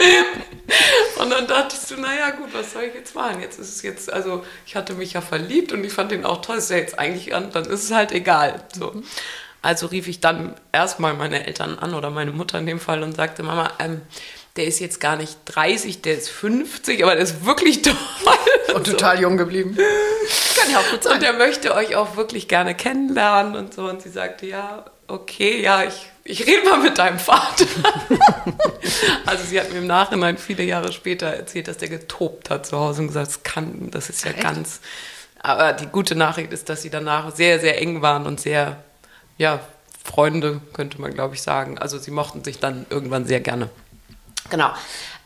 Und 1.18 1.30
dann 1.32 1.48
dachte 1.48 1.76
ich 1.76 1.82
so, 1.82 1.96
naja, 1.96 2.30
gut, 2.32 2.54
was 2.54 2.74
soll 2.74 2.84
ich 2.84 2.94
jetzt 2.94 3.16
machen? 3.16 3.42
Jetzt 3.42 3.60
ist 3.60 3.78
es 3.78 3.82
jetzt, 3.82 4.14
also 4.14 4.46
ich 4.68 4.76
hatte 4.76 4.94
mich 4.94 5.14
ja 5.14 5.22
verliebt 5.22 5.72
und 5.72 5.84
ich 5.84 5.94
fand 5.94 6.12
den 6.12 6.24
auch 6.24 6.44
toll. 6.44 6.58
Ist 6.58 6.70
ja 6.70 6.78
jetzt 6.78 7.00
eigentlich 7.00 7.34
an, 7.34 7.52
dann 7.52 7.66
ist 7.66 7.84
es 7.84 7.92
halt 7.92 8.12
egal. 8.12 8.64
So. 8.78 8.94
Also 9.64 9.88
rief 9.88 10.08
ich 10.08 10.22
dann 10.22 10.56
erstmal 10.72 11.16
meine 11.16 11.46
Eltern 11.48 11.80
an 11.80 11.94
oder 11.94 12.12
meine 12.12 12.32
Mutter 12.32 12.60
in 12.60 12.68
dem 12.68 12.80
Fall 12.80 13.02
und 13.02 13.16
sagte, 13.16 13.44
Mama, 13.44 13.72
ähm, 13.80 14.02
der 14.58 14.66
ist 14.66 14.80
jetzt 14.80 15.00
gar 15.00 15.16
nicht 15.16 15.38
30, 15.46 16.02
der 16.02 16.18
ist 16.18 16.30
50, 16.30 17.04
aber 17.04 17.14
der 17.14 17.24
ist 17.24 17.46
wirklich 17.46 17.82
toll. 17.84 17.96
Und 18.74 18.86
total 18.86 19.22
jung 19.22 19.38
geblieben. 19.38 19.76
Kann 19.76 20.72
ja 20.72 20.80
auch 20.80 20.92
gut 20.92 21.04
sein. 21.04 21.14
Und 21.14 21.22
der 21.22 21.34
möchte 21.34 21.74
euch 21.74 21.96
auch 21.96 22.18
wirklich 22.18 22.48
gerne 22.48 22.76
kennenlernen 22.76 23.56
und 23.56 23.74
so. 23.74 23.88
Und 23.88 24.02
sie 24.02 24.10
sagte, 24.10 24.46
ja, 24.46 24.86
okay, 25.08 25.62
ja, 25.62 25.84
ich, 25.84 26.10
ich 26.24 26.46
rede 26.46 26.68
mal 26.70 26.80
mit 26.80 26.98
deinem 26.98 27.20
Vater. 27.20 27.66
also 29.26 29.44
sie 29.46 29.60
hat 29.60 29.72
mir 29.72 29.80
im 29.80 29.88
Nachhinein 29.88 30.38
viele 30.38 30.64
Jahre 30.64 30.92
später 30.92 31.28
erzählt, 31.28 31.68
dass 31.68 31.78
der 31.78 31.90
getobt 31.90 32.50
hat 32.50 32.66
zu 32.66 32.78
Hause 32.78 33.02
und 33.02 33.08
gesagt, 33.08 33.28
das 33.28 33.44
kann, 33.44 33.90
das 33.92 34.10
ist 34.10 34.26
ja 34.26 34.32
Echt? 34.32 34.42
ganz. 34.42 34.82
Aber 35.40 35.74
die 35.74 35.88
gute 35.88 36.16
Nachricht 36.16 36.52
ist, 36.52 36.68
dass 36.70 36.82
sie 36.82 36.90
danach 36.90 37.34
sehr, 37.36 37.60
sehr 37.60 37.82
eng 37.82 38.02
waren 38.02 38.26
und 38.26 38.40
sehr, 38.40 38.84
ja, 39.38 39.62
Freunde, 40.04 40.62
könnte 40.74 41.02
man 41.02 41.14
glaube 41.14 41.36
ich 41.36 41.42
sagen. 41.42 41.78
Also 41.78 41.98
sie 41.98 42.12
mochten 42.12 42.44
sich 42.44 42.60
dann 42.60 42.86
irgendwann 42.90 43.26
sehr 43.26 43.42
gerne. 43.42 43.70
Genau. 44.50 44.72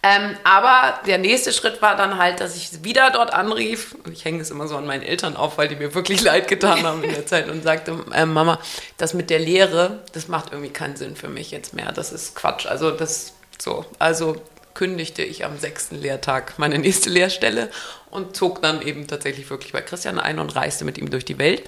Ähm, 0.03 0.35
aber 0.43 0.99
der 1.05 1.19
nächste 1.19 1.53
Schritt 1.53 1.81
war 1.83 1.95
dann 1.95 2.17
halt, 2.17 2.39
dass 2.39 2.55
ich 2.55 2.83
wieder 2.83 3.11
dort 3.11 3.31
anrief 3.31 3.95
ich 4.11 4.25
hänge 4.25 4.41
es 4.41 4.49
immer 4.49 4.67
so 4.67 4.75
an 4.75 4.87
meinen 4.87 5.03
Eltern 5.03 5.35
auf, 5.35 5.59
weil 5.59 5.67
die 5.67 5.75
mir 5.75 5.93
wirklich 5.93 6.21
leid 6.23 6.47
getan 6.47 6.83
haben 6.83 7.03
in 7.03 7.11
der 7.11 7.27
Zeit 7.27 7.47
und 7.49 7.63
sagte, 7.63 8.03
äh, 8.11 8.25
Mama, 8.25 8.59
das 8.97 9.13
mit 9.13 9.29
der 9.29 9.37
Lehre, 9.37 9.99
das 10.13 10.27
macht 10.27 10.51
irgendwie 10.51 10.71
keinen 10.71 10.95
Sinn 10.95 11.15
für 11.15 11.29
mich 11.29 11.51
jetzt 11.51 11.75
mehr. 11.75 11.91
Das 11.91 12.11
ist 12.11 12.35
Quatsch. 12.35 12.65
Also 12.65 12.89
das 12.89 13.33
so, 13.59 13.85
also 13.99 14.41
kündigte 14.73 15.21
ich 15.21 15.45
am 15.45 15.59
sechsten 15.59 16.01
Lehrtag 16.01 16.57
meine 16.57 16.79
nächste 16.79 17.09
Lehrstelle 17.09 17.69
und 18.09 18.35
zog 18.35 18.61
dann 18.61 18.81
eben 18.81 19.05
tatsächlich 19.07 19.49
wirklich 19.49 19.73
bei 19.73 19.81
Christian 19.81 20.17
ein 20.17 20.39
und 20.39 20.55
reiste 20.55 20.85
mit 20.85 20.97
ihm 20.97 21.11
durch 21.11 21.25
die 21.25 21.37
Welt. 21.37 21.63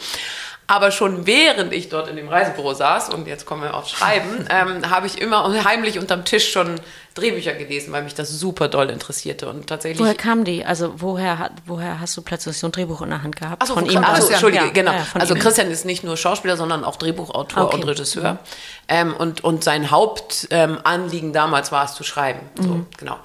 Aber 0.65 0.91
schon 0.91 1.27
während 1.27 1.73
ich 1.73 1.89
dort 1.89 2.07
in 2.07 2.15
dem 2.15 2.29
Reisebüro 2.29 2.73
saß, 2.73 3.09
und 3.09 3.27
jetzt 3.27 3.45
kommen 3.45 3.63
wir 3.63 3.75
aufs 3.75 3.91
Schreiben, 3.91 4.47
ähm, 4.49 4.89
habe 4.89 5.07
ich 5.07 5.19
immer 5.19 5.63
heimlich 5.63 5.99
unterm 5.99 6.23
Tisch 6.25 6.51
schon 6.51 6.79
Drehbücher 7.15 7.53
gelesen, 7.53 7.91
weil 7.93 8.03
mich 8.03 8.15
das 8.15 8.29
super 8.29 8.69
doll 8.69 8.89
interessierte. 8.89 9.47
Und 9.49 9.67
tatsächlich. 9.67 9.99
Woher 9.99 10.15
kamen 10.15 10.45
die? 10.45 10.65
Also 10.65 10.93
woher, 10.97 11.51
woher 11.65 11.99
hast 11.99 12.17
du 12.17 12.21
plötzlich 12.21 12.57
so 12.57 12.67
ein 12.67 12.71
Drehbuch 12.71 13.01
in 13.01 13.09
der 13.09 13.23
Hand 13.23 13.35
gehabt? 13.35 13.61
Achso, 13.61 13.73
von, 13.73 13.85
von 13.85 13.93
ihm. 13.93 14.03
Achso, 14.03 14.29
Entschuldige, 14.29 14.65
ja, 14.65 14.71
genau. 14.71 14.93
Ja, 14.93 15.05
also 15.13 15.35
ihm. 15.35 15.39
Christian 15.39 15.69
ist 15.69 15.85
nicht 15.85 16.03
nur 16.03 16.17
Schauspieler, 16.17 16.57
sondern 16.57 16.83
auch 16.83 16.95
Drehbuchautor 16.95 17.65
okay. 17.65 17.75
und 17.75 17.83
Regisseur. 17.83 18.33
Mhm. 18.33 18.39
Ähm, 18.87 19.13
und, 19.15 19.43
und 19.43 19.63
sein 19.63 19.91
Hauptanliegen 19.91 21.29
ähm, 21.29 21.33
damals 21.33 21.71
war 21.71 21.85
es 21.85 21.93
zu 21.93 22.03
schreiben. 22.03 22.39
So, 22.55 22.69
mhm. 22.69 22.87
genau. 22.97 23.19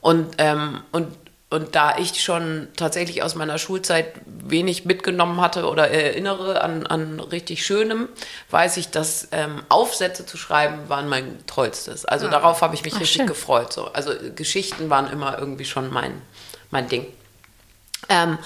Und, 0.00 0.34
ähm, 0.38 0.82
und 0.92 1.08
und 1.54 1.76
da 1.76 1.96
ich 1.98 2.20
schon 2.20 2.66
tatsächlich 2.76 3.22
aus 3.22 3.36
meiner 3.36 3.58
Schulzeit 3.58 4.12
wenig 4.26 4.86
mitgenommen 4.86 5.40
hatte 5.40 5.68
oder 5.68 5.88
erinnere 5.88 6.62
an, 6.62 6.84
an 6.84 7.20
richtig 7.20 7.64
Schönem, 7.64 8.08
weiß 8.50 8.76
ich, 8.76 8.90
dass 8.90 9.28
ähm, 9.30 9.62
Aufsätze 9.68 10.26
zu 10.26 10.36
schreiben 10.36 10.88
waren 10.88 11.08
mein 11.08 11.46
tollstes. 11.46 12.04
Also 12.04 12.26
ah. 12.26 12.30
darauf 12.30 12.60
habe 12.60 12.74
ich 12.74 12.82
mich 12.82 12.94
Ach, 12.96 13.00
richtig 13.00 13.18
schön. 13.18 13.26
gefreut. 13.28 13.72
So. 13.72 13.86
Also 13.92 14.10
Geschichten 14.34 14.90
waren 14.90 15.08
immer 15.12 15.38
irgendwie 15.38 15.64
schon 15.64 15.92
mein, 15.92 16.20
mein 16.72 16.88
Ding. 16.88 17.06
Ähm, 18.08 18.36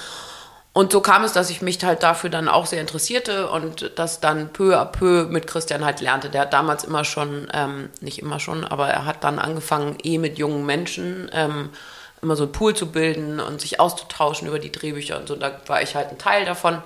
und 0.74 0.92
so 0.92 1.00
kam 1.00 1.24
es, 1.24 1.32
dass 1.32 1.48
ich 1.48 1.62
mich 1.62 1.82
halt 1.82 2.02
dafür 2.02 2.28
dann 2.28 2.46
auch 2.46 2.66
sehr 2.66 2.82
interessierte 2.82 3.48
und 3.48 3.92
das 3.96 4.20
dann 4.20 4.52
peu 4.52 4.78
à 4.78 4.84
peu 4.84 5.24
mit 5.24 5.46
Christian 5.46 5.82
halt 5.82 6.02
lernte. 6.02 6.28
Der 6.28 6.42
hat 6.42 6.52
damals 6.52 6.84
immer 6.84 7.04
schon, 7.04 7.48
ähm, 7.54 7.88
nicht 8.02 8.18
immer 8.18 8.38
schon, 8.38 8.66
aber 8.66 8.88
er 8.88 9.06
hat 9.06 9.24
dann 9.24 9.38
angefangen, 9.38 9.96
eh 10.02 10.18
mit 10.18 10.36
jungen 10.36 10.66
Menschen 10.66 11.30
ähm, 11.32 11.70
immer 12.22 12.36
so 12.36 12.44
einen 12.44 12.52
Pool 12.52 12.74
zu 12.74 12.90
bilden 12.90 13.40
und 13.40 13.60
sich 13.60 13.80
auszutauschen 13.80 14.48
über 14.48 14.58
die 14.58 14.72
Drehbücher 14.72 15.18
und 15.18 15.28
so. 15.28 15.36
Da 15.36 15.52
war 15.66 15.82
ich 15.82 15.94
halt 15.94 16.10
ein 16.10 16.18
Teil 16.18 16.44
davon. 16.44 16.82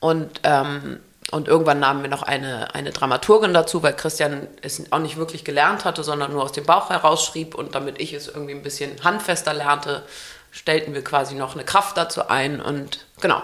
Und, 0.00 0.40
ähm, 0.42 1.00
und 1.30 1.48
irgendwann 1.48 1.80
nahmen 1.80 2.02
wir 2.02 2.10
noch 2.10 2.22
eine, 2.22 2.74
eine 2.74 2.90
Dramaturgin 2.90 3.54
dazu, 3.54 3.82
weil 3.82 3.94
Christian 3.94 4.48
es 4.60 4.82
auch 4.90 4.98
nicht 4.98 5.16
wirklich 5.16 5.44
gelernt 5.44 5.84
hatte, 5.84 6.02
sondern 6.02 6.32
nur 6.32 6.42
aus 6.42 6.52
dem 6.52 6.64
Bauch 6.64 6.90
herausschrieb. 6.90 7.54
Und 7.54 7.74
damit 7.74 8.00
ich 8.00 8.12
es 8.12 8.28
irgendwie 8.28 8.52
ein 8.54 8.62
bisschen 8.62 9.02
handfester 9.04 9.54
lernte, 9.54 10.02
stellten 10.50 10.94
wir 10.94 11.04
quasi 11.04 11.34
noch 11.34 11.54
eine 11.54 11.64
Kraft 11.64 11.96
dazu 11.96 12.28
ein 12.28 12.60
und 12.60 13.06
genau. 13.20 13.42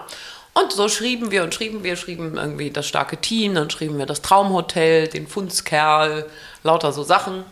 Und 0.53 0.71
so 0.71 0.89
schrieben 0.89 1.31
wir 1.31 1.43
und 1.43 1.53
schrieben 1.53 1.83
wir, 1.83 1.95
schrieben 1.95 2.35
irgendwie 2.35 2.71
das 2.71 2.87
starke 2.87 3.17
Team, 3.17 3.55
dann 3.55 3.69
schrieben 3.69 3.97
wir 3.97 4.05
das 4.05 4.21
Traumhotel, 4.21 5.07
den 5.07 5.27
Fundskerl, 5.27 6.25
lauter 6.63 6.91
so 6.91 7.03
Sachen. 7.03 7.45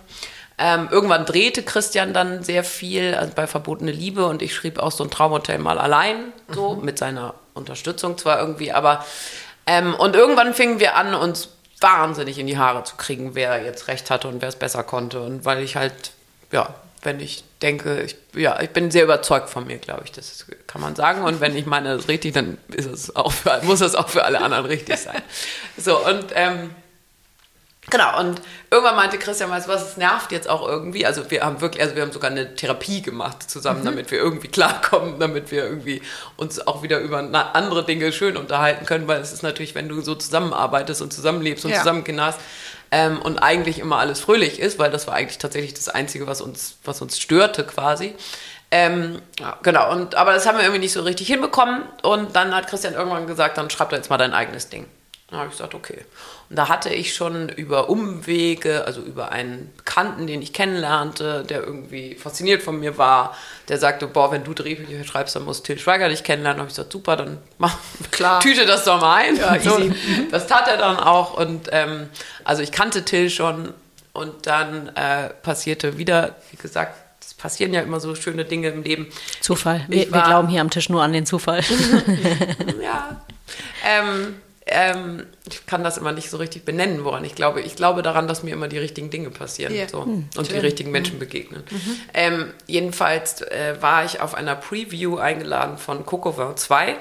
Ähm, 0.60 0.89
irgendwann 0.91 1.26
drehte 1.26 1.62
Christian 1.62 2.13
dann 2.13 2.43
sehr 2.43 2.63
viel 2.63 3.13
also 3.13 3.34
bei 3.36 3.46
Verbotene 3.46 3.91
Liebe 3.91 4.26
und 4.26 4.41
ich 4.41 4.56
schrieb 4.56 4.80
auch 4.80 4.91
so 4.91 5.04
ein 5.04 5.12
Traumhotel 5.12 5.60
mal 5.60 5.78
allein, 5.78 6.34
so 6.50 6.76
mhm. 6.76 6.86
mit 6.86 6.98
seiner 6.98 7.36
Unterstützung 7.54 8.17
zwar 8.17 8.39
irgendwie, 8.39 8.72
aber 8.72 9.06
ähm, 9.67 9.93
und 9.93 10.15
irgendwann 10.15 10.54
fingen 10.54 10.80
wir 10.80 10.96
an, 10.96 11.13
uns 11.13 11.50
wahnsinnig 11.80 12.39
in 12.39 12.48
die 12.48 12.58
Haare 12.58 12.84
zu 12.84 12.96
kriegen, 12.96 13.36
wer 13.36 13.63
jetzt 13.63 13.88
recht 13.88 14.10
hatte 14.10 14.28
und 14.28 14.41
wer 14.41 14.50
es 14.50 14.56
besser 14.56 14.84
konnte. 14.84 15.22
Und 15.22 15.46
weil 15.46 15.62
ich 15.62 15.76
halt, 15.76 16.12
ja, 16.52 16.74
wenn 17.04 17.20
ich 17.20 17.43
denke, 17.62 18.02
ich, 18.02 18.15
ja, 18.34 18.60
ich 18.62 18.72
bin 18.72 18.89
sehr 18.89 19.04
überzeugt 19.04 19.50
von 19.50 19.67
mir, 19.67 19.78
glaube 19.78 20.02
ich, 20.06 20.12
das 20.12 20.46
kann 20.65 20.82
man 20.82 20.96
sagen. 20.96 21.24
Und 21.24 21.41
wenn 21.41 21.56
ich 21.56 21.65
meine, 21.65 21.89
das 21.89 22.04
ist 22.04 22.10
richtig, 22.10 22.34
dann 22.34 22.58
ist 22.70 22.88
es 22.88 23.15
auch 23.15 23.32
für, 23.32 23.60
muss 23.63 23.82
es 23.82 23.96
auch 23.96 24.10
für 24.10 24.24
alle 24.24 24.41
anderen 24.41 24.65
richtig 24.65 24.98
sein. 24.98 25.22
So, 25.78 26.04
und 26.04 26.26
ähm, 26.34 26.72
Genau, 27.89 28.19
und 28.19 28.41
irgendwann 28.69 28.97
meinte 28.97 29.17
Christian, 29.17 29.50
weißt 29.50 29.67
du 29.67 29.71
was, 29.71 29.91
es 29.91 29.97
nervt 29.97 30.34
jetzt 30.34 30.50
auch 30.50 30.67
irgendwie. 30.67 31.06
Also 31.06 31.32
wir 31.32 31.41
haben 31.41 31.62
wirklich, 31.62 31.82
also 31.82 31.95
wir 31.95 32.02
haben 32.02 32.12
sogar 32.12 32.30
eine 32.30 32.54
Therapie 32.56 33.02
gemacht 33.02 33.50
zusammen, 33.50 33.82
mhm. 33.82 33.86
damit 33.86 34.12
wir 34.12 34.17
irgendwie 34.17 34.50
klarkommen, 34.50 35.19
damit 35.19 35.52
wir 35.52 35.63
irgendwie 35.63 36.02
uns 36.36 36.65
auch 36.67 36.84
wieder 36.84 37.00
über 37.00 37.19
andere 37.54 37.86
Dinge 37.86 38.12
schön 38.12 38.36
unterhalten 38.36 38.86
können, 38.86 39.08
weil 39.08 39.21
es 39.21 39.32
ist 39.32 39.41
natürlich, 39.41 39.73
wenn 39.73 39.88
du 39.88 40.02
so 40.02 40.15
zusammenarbeitest 40.15 41.02
und 41.02 41.13
zusammenlebst 41.13 41.63
und 41.63 41.71
ja. 41.71 41.78
zusammen 41.78 42.04
Kinder 42.04 42.26
hast, 42.26 42.39
ähm, 42.91 43.21
und 43.21 43.39
eigentlich 43.39 43.80
immer 43.80 43.97
alles 43.97 44.19
fröhlich 44.19 44.60
ist, 44.60 44.80
weil 44.80 44.91
das 44.91 45.08
war 45.08 45.13
eigentlich 45.13 45.38
tatsächlich 45.38 45.73
das 45.73 45.89
Einzige, 45.89 46.28
was 46.28 46.41
uns, 46.41 46.78
was 46.84 47.02
uns 47.02 47.19
störte 47.19 47.65
quasi. 47.65 48.15
Ähm, 48.69 49.21
ja, 49.39 49.58
genau, 49.63 49.91
und, 49.91 50.15
aber 50.15 50.34
das 50.34 50.45
haben 50.45 50.58
wir 50.58 50.63
irgendwie 50.63 50.82
nicht 50.82 50.93
so 50.93 51.02
richtig 51.02 51.28
hinbekommen. 51.28 51.84
Und 52.04 52.36
dann 52.36 52.56
hat 52.56 52.67
Christian 52.67 52.93
irgendwann 52.93 53.28
gesagt, 53.28 53.58
dann 53.58 53.69
schreib 53.69 53.89
doch 53.89 53.97
jetzt 53.97 54.10
mal 54.10 54.17
dein 54.17 54.34
eigenes 54.34 54.69
Ding. 54.69 54.86
Dann 55.30 55.40
habe 55.40 55.50
ich 55.50 55.58
gesagt, 55.58 55.76
okay. 55.76 56.06
Und 56.50 56.56
da 56.56 56.70
hatte 56.70 56.88
ich 56.88 57.13
schon 57.13 57.50
über 57.50 57.90
Umwege, 57.90 58.86
also 58.86 59.02
über 59.02 59.30
einen 59.34 59.74
Bekannten, 59.76 60.26
den 60.26 60.42
ich 60.42 60.54
kennenlernte, 60.54 61.44
der 61.44 61.63
irgendwie 61.63 62.16
fasziniert 62.16 62.63
von 62.63 62.80
mir 62.80 62.98
war, 62.98 63.36
der 63.68 63.78
sagte, 63.78 64.08
boah, 64.08 64.32
wenn 64.32 64.46
du 64.46 64.54
Drehbücher 64.54 65.04
schreibst, 65.04 65.36
dann 65.36 65.44
muss 65.44 65.63
Till 65.63 65.80
Schweiger 65.80 66.08
dich 66.08 66.24
kennenlernen. 66.24 66.60
Da 66.60 66.62
habe 66.62 66.70
ich 66.70 66.76
gesagt, 66.76 66.94
super, 66.94 67.18
dann 67.18 67.40
mach, 67.58 67.76
Klar. 68.12 68.40
tüte 68.40 68.66
das 68.66 68.86
doch 68.86 69.02
mal 69.02 69.16
ein. 69.16 69.36
Ja, 69.36 69.60
so, 69.60 69.78
das 70.32 70.48
tat 70.48 70.70
er 70.70 70.78
dann 70.78 70.96
auch. 70.96 71.34
Und 71.34 71.68
ähm, 71.74 72.10
also 72.46 72.63
ich 72.63 72.72
kannte 72.72 73.04
Till 73.04 73.30
schon 73.30 73.74
und 74.13 74.48
dann 74.48 74.96
äh, 74.96 75.30
passierte 75.44 75.98
wieder, 75.98 76.38
wie 76.52 76.58
gesagt, 76.58 76.96
es 77.20 77.34
passieren 77.34 77.74
ja 77.74 77.82
immer 77.82 78.00
so 78.00 78.16
schöne 78.16 78.46
Dinge 78.46 78.70
im 78.70 78.82
Leben. 78.82 79.08
Zufall. 79.42 79.86
Ich, 79.90 80.04
ich 80.04 80.06
wir, 80.08 80.13
wir, 80.13 80.22
glauben 80.22 80.48
hier 80.48 80.62
am 80.62 80.70
Tisch 80.70 80.88
nur 80.88 81.04
an 81.04 81.12
den 81.12 81.26
Zufall. 81.26 81.62
ja. 82.82 83.22
Ähm, 83.86 84.36
ähm, 84.69 85.25
ich 85.49 85.65
kann 85.65 85.84
das 85.84 85.97
immer 85.97 86.12
nicht 86.12 86.30
so 86.30 86.38
richtig 86.38 86.65
benennen, 86.65 87.03
woran 87.03 87.23
ich 87.23 87.36
glaube. 87.36 87.62
Ich 87.62 87.75
glaube 87.75 88.01
daran, 88.01 88.27
dass 88.27 88.43
mir 88.43 88.53
immer 88.53 88.67
die 88.67 88.77
richtigen 88.77 89.10
Dinge 89.10 89.30
passieren 89.30 89.73
yeah. 89.73 89.88
so, 89.88 90.03
hm, 90.03 90.30
und 90.36 90.51
die 90.51 90.58
richtigen 90.58 90.91
Menschen 90.91 91.15
mhm. 91.15 91.19
begegnen. 91.19 91.63
Mhm. 91.69 91.95
Ähm, 92.13 92.53
jedenfalls 92.65 93.41
äh, 93.41 93.75
war 93.82 94.06
ich 94.06 94.21
auf 94.21 94.36
einer 94.36 94.56
Preview 94.56 95.17
eingeladen 95.17 95.77
von 95.77 96.06
Cocovin 96.06 96.56
2. 96.56 96.95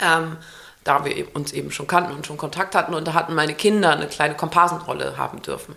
Ähm, 0.00 0.36
da 0.84 1.04
wir 1.04 1.34
uns 1.34 1.52
eben 1.52 1.70
schon 1.70 1.86
kannten 1.86 2.12
und 2.12 2.26
schon 2.26 2.36
Kontakt 2.36 2.74
hatten 2.74 2.94
und 2.94 3.06
da 3.06 3.14
hatten 3.14 3.34
meine 3.34 3.54
Kinder 3.54 3.92
eine 3.92 4.08
kleine 4.08 4.34
Komparsenrolle 4.34 5.16
haben 5.16 5.40
dürfen. 5.42 5.76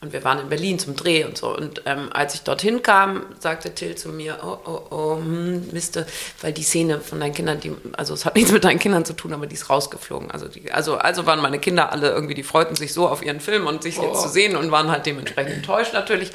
Und 0.00 0.12
wir 0.12 0.22
waren 0.22 0.38
in 0.38 0.48
Berlin 0.48 0.78
zum 0.78 0.94
Dreh 0.94 1.24
und 1.24 1.36
so. 1.36 1.56
Und 1.56 1.82
ähm, 1.84 2.10
als 2.12 2.34
ich 2.34 2.42
dorthin 2.42 2.82
kam, 2.82 3.26
sagte 3.40 3.74
Till 3.74 3.96
zu 3.96 4.10
mir, 4.10 4.38
oh, 4.44 4.58
oh, 4.64 4.80
oh, 4.90 5.16
hm, 5.16 5.70
Miste, 5.72 6.06
weil 6.40 6.52
die 6.52 6.62
Szene 6.62 7.00
von 7.00 7.18
deinen 7.18 7.34
Kindern, 7.34 7.58
die, 7.58 7.74
also 7.96 8.14
es 8.14 8.24
hat 8.24 8.34
nichts 8.36 8.52
mit 8.52 8.62
deinen 8.62 8.78
Kindern 8.78 9.04
zu 9.04 9.14
tun, 9.14 9.32
aber 9.32 9.46
die 9.46 9.54
ist 9.54 9.68
rausgeflogen. 9.70 10.30
Also, 10.30 10.46
die, 10.46 10.70
also, 10.70 10.98
also 10.98 11.26
waren 11.26 11.40
meine 11.40 11.58
Kinder 11.58 11.90
alle 11.90 12.10
irgendwie, 12.10 12.34
die 12.34 12.44
freuten 12.44 12.76
sich 12.76 12.92
so 12.92 13.08
auf 13.08 13.24
ihren 13.24 13.40
Film 13.40 13.66
und 13.66 13.82
sich 13.82 13.98
oh. 13.98 14.04
jetzt 14.04 14.22
zu 14.22 14.28
sehen 14.28 14.56
und 14.56 14.70
waren 14.70 14.88
halt 14.90 15.04
dementsprechend 15.04 15.56
enttäuscht 15.56 15.94
natürlich. 15.94 16.30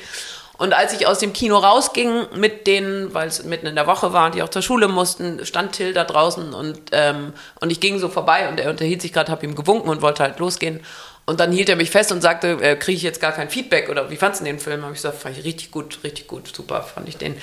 Und 0.58 0.74
als 0.74 0.94
ich 0.94 1.08
aus 1.08 1.20
dem 1.20 1.34
Kino 1.34 1.58
rausging 1.58 2.28
mit 2.36 2.68
denen, 2.68 3.14
weil 3.14 3.28
es 3.28 3.44
mitten 3.44 3.66
in 3.66 3.76
der 3.76 3.88
Woche 3.88 4.14
war 4.14 4.28
und 4.28 4.36
die 4.36 4.44
auch 4.44 4.50
zur 4.50 4.62
Schule 4.62 4.88
mussten, 4.88 5.46
stand 5.46 5.72
Till 5.72 5.94
da 5.94 6.04
draußen 6.04 6.54
und, 6.54 6.80
ähm, 6.92 7.34
und 7.60 7.72
ich 7.72 7.80
ging 7.80 7.98
so 7.98 8.08
vorbei 8.08 8.48
und 8.50 8.60
er 8.60 8.70
unterhielt 8.70 9.02
sich 9.02 9.14
gerade, 9.14 9.32
habe 9.32 9.46
ihm 9.46 9.56
gewunken 9.56 9.90
und 9.90 10.02
wollte 10.02 10.22
halt 10.22 10.38
losgehen. 10.40 10.82
Und 11.26 11.40
dann 11.40 11.54
hielt 11.54 11.70
er 11.70 11.78
mich 11.78 11.90
fest 11.90 12.12
und 12.12 12.22
sagte, 12.22 12.58
äh, 12.62 12.76
kriege 12.76 12.98
ich 12.98 13.04
jetzt 13.04 13.22
gar 13.22 13.32
kein 13.32 13.50
Feedback 13.50 13.88
oder 13.90 14.10
wie 14.10 14.18
fandest 14.18 14.42
du 14.42 14.46
den 14.46 14.60
Film? 14.60 14.82
Habe 14.82 14.92
ich 14.92 14.98
gesagt, 15.02 15.18
fand 15.18 15.38
ich 15.38 15.46
richtig 15.46 15.72
gut, 15.72 16.00
richtig 16.04 16.28
gut, 16.28 16.54
super, 16.54 16.82
fand 16.82 17.08
ich 17.08 17.16
den. 17.16 17.38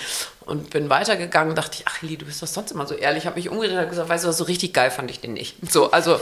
Und 0.44 0.68
bin 0.68 0.90
weitergegangen 0.90 1.54
dachte 1.54 1.78
ich, 1.78 1.84
ach 1.86 2.02
Eli, 2.02 2.18
du 2.18 2.26
bist 2.26 2.42
doch 2.42 2.46
sonst 2.46 2.72
immer 2.72 2.86
so 2.86 2.94
ehrlich. 2.94 3.24
Habe 3.24 3.36
mich 3.36 3.48
umgedreht 3.48 3.78
und 3.78 3.88
gesagt, 3.88 4.08
weißt 4.08 4.24
du 4.24 4.28
was, 4.28 4.36
so 4.36 4.44
richtig 4.44 4.74
geil 4.74 4.90
fand 4.90 5.10
ich 5.10 5.20
den 5.20 5.32
nicht. 5.32 5.56
So, 5.70 5.92
also, 5.92 6.20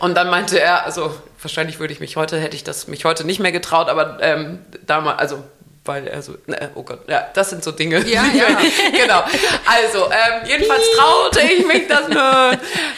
und 0.00 0.14
dann 0.14 0.30
meinte 0.30 0.58
er, 0.58 0.84
also 0.84 1.14
wahrscheinlich 1.42 1.78
würde 1.78 1.92
ich 1.92 2.00
mich 2.00 2.16
heute, 2.16 2.38
hätte 2.38 2.56
ich 2.56 2.64
das 2.64 2.88
mich 2.88 3.04
heute 3.04 3.24
nicht 3.24 3.40
mehr 3.40 3.52
getraut, 3.52 3.88
aber 3.88 4.18
ähm, 4.22 4.60
damals, 4.86 5.18
also 5.18 5.42
weil 5.84 6.06
er 6.06 6.22
so, 6.22 6.34
ne, 6.46 6.70
oh 6.74 6.82
Gott, 6.82 7.08
ja, 7.08 7.26
das 7.34 7.50
sind 7.50 7.62
so 7.62 7.70
Dinge. 7.70 7.98
Ja, 8.06 8.24
ja. 8.24 8.46
genau. 8.92 9.22
Also, 9.66 10.06
ähm, 10.06 10.46
jedenfalls 10.46 10.82
traute 10.96 11.40
ich 11.40 11.66
mich 11.66 11.86
das 11.88 12.08
nur. 12.08 12.52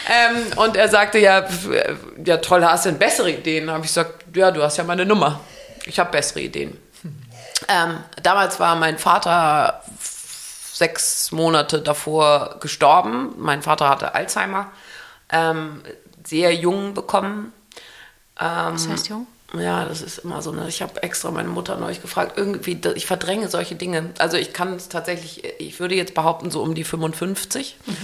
Ähm, 0.09 0.57
und 0.57 0.77
er 0.77 0.87
sagte, 0.87 1.19
ja, 1.19 1.45
ja, 2.23 2.37
toll, 2.37 2.63
hast 2.63 2.85
du 2.85 2.89
denn 2.89 2.99
bessere 2.99 3.31
Ideen? 3.31 3.69
habe 3.69 3.81
ich 3.81 3.87
gesagt, 3.87 4.25
ja, 4.35 4.51
du 4.51 4.63
hast 4.63 4.77
ja 4.77 4.83
meine 4.83 5.05
Nummer. 5.05 5.41
Ich 5.85 5.99
habe 5.99 6.11
bessere 6.11 6.41
Ideen. 6.41 6.77
Ähm, 7.67 7.97
damals 8.23 8.59
war 8.59 8.75
mein 8.75 8.97
Vater 8.97 9.83
sechs 10.71 11.31
Monate 11.31 11.81
davor 11.81 12.57
gestorben. 12.61 13.33
Mein 13.37 13.63
Vater 13.63 13.89
hatte 13.89 14.15
Alzheimer, 14.15 14.71
ähm, 15.29 15.81
sehr 16.23 16.53
jung 16.53 16.93
bekommen. 16.93 17.51
Was 18.35 18.87
heißt 18.87 19.09
jung? 19.09 19.25
Ja, 19.53 19.85
das 19.85 20.01
ist 20.01 20.19
immer 20.19 20.41
so. 20.41 20.51
Ne? 20.51 20.67
Ich 20.67 20.81
habe 20.81 21.01
extra 21.03 21.31
meine 21.31 21.47
Mutter 21.47 21.77
neulich 21.77 22.01
gefragt. 22.01 22.37
Irgendwie, 22.37 22.79
ich 22.95 23.05
verdränge 23.05 23.49
solche 23.49 23.75
Dinge. 23.75 24.11
Also 24.17 24.37
ich 24.37 24.53
kann 24.53 24.73
es 24.73 24.89
tatsächlich, 24.89 25.43
ich 25.59 25.79
würde 25.79 25.95
jetzt 25.95 26.13
behaupten, 26.13 26.51
so 26.51 26.61
um 26.61 26.75
die 26.75 26.83
55. 26.83 27.77
Mhm. 27.85 27.95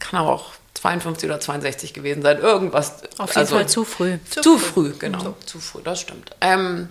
Kann 0.00 0.20
aber 0.20 0.32
auch 0.32 0.52
52 0.74 1.28
oder 1.28 1.38
62 1.38 1.94
gewesen 1.94 2.22
sein. 2.22 2.38
Irgendwas. 2.38 3.02
Auf 3.18 3.30
jeden 3.30 3.38
also, 3.38 3.56
Fall 3.56 3.68
zu 3.68 3.84
früh. 3.84 4.18
Zu, 4.28 4.40
zu 4.40 4.58
früh. 4.58 4.90
früh, 4.90 4.98
genau. 4.98 5.20
So. 5.20 5.36
Zu 5.46 5.60
früh, 5.60 5.80
das 5.84 6.00
stimmt. 6.00 6.30
Ähm, 6.40 6.88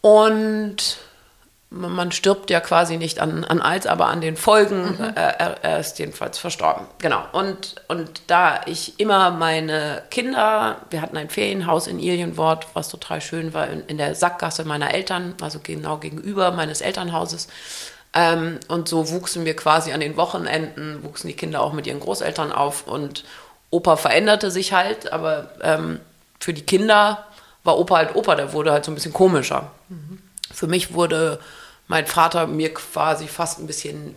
und 0.00 0.98
man 1.70 2.10
stirbt 2.10 2.50
ja 2.50 2.58
quasi 2.58 2.96
nicht 2.96 3.20
an, 3.20 3.44
an 3.44 3.60
Alz, 3.60 3.86
aber 3.86 4.06
an 4.06 4.20
den 4.20 4.36
Folgen. 4.36 4.96
Mhm. 4.98 5.12
Er, 5.14 5.62
er, 5.62 5.78
ist 5.78 6.00
jedenfalls 6.00 6.36
verstorben. 6.36 6.86
Genau. 6.98 7.22
Und, 7.30 7.76
und 7.86 8.22
da 8.26 8.62
ich 8.66 8.98
immer 8.98 9.30
meine 9.30 10.02
Kinder, 10.10 10.78
wir 10.90 11.00
hatten 11.00 11.16
ein 11.16 11.30
Ferienhaus 11.30 11.86
in 11.86 12.00
Ilienwort, 12.00 12.66
was 12.74 12.88
total 12.88 13.20
schön 13.20 13.54
war, 13.54 13.68
in, 13.68 13.86
in 13.86 13.98
der 13.98 14.16
Sackgasse 14.16 14.64
meiner 14.64 14.92
Eltern, 14.92 15.34
also 15.40 15.60
genau 15.62 15.98
gegenüber 15.98 16.50
meines 16.50 16.80
Elternhauses. 16.80 17.46
Ähm, 18.14 18.58
und 18.66 18.88
so 18.88 19.08
wuchsen 19.10 19.44
wir 19.44 19.54
quasi 19.54 19.92
an 19.92 20.00
den 20.00 20.16
Wochenenden, 20.16 21.04
wuchsen 21.04 21.28
die 21.28 21.36
Kinder 21.36 21.62
auch 21.62 21.72
mit 21.72 21.86
ihren 21.86 22.00
Großeltern 22.00 22.50
auf. 22.50 22.88
Und 22.88 23.24
Opa 23.70 23.94
veränderte 23.94 24.50
sich 24.50 24.72
halt, 24.72 25.12
aber 25.12 25.52
ähm, 25.62 26.00
für 26.40 26.52
die 26.52 26.62
Kinder 26.62 27.26
war 27.62 27.78
Opa 27.78 27.96
halt 27.96 28.16
Opa, 28.16 28.34
der 28.34 28.52
wurde 28.52 28.72
halt 28.72 28.84
so 28.84 28.90
ein 28.90 28.96
bisschen 28.96 29.12
komischer. 29.12 29.70
Mhm. 29.88 30.18
Für 30.52 30.66
mich 30.66 30.94
wurde 30.94 31.38
mein 31.90 32.06
Vater 32.06 32.46
mir 32.46 32.72
quasi 32.72 33.26
fast 33.26 33.58
ein 33.58 33.66
bisschen, 33.66 34.14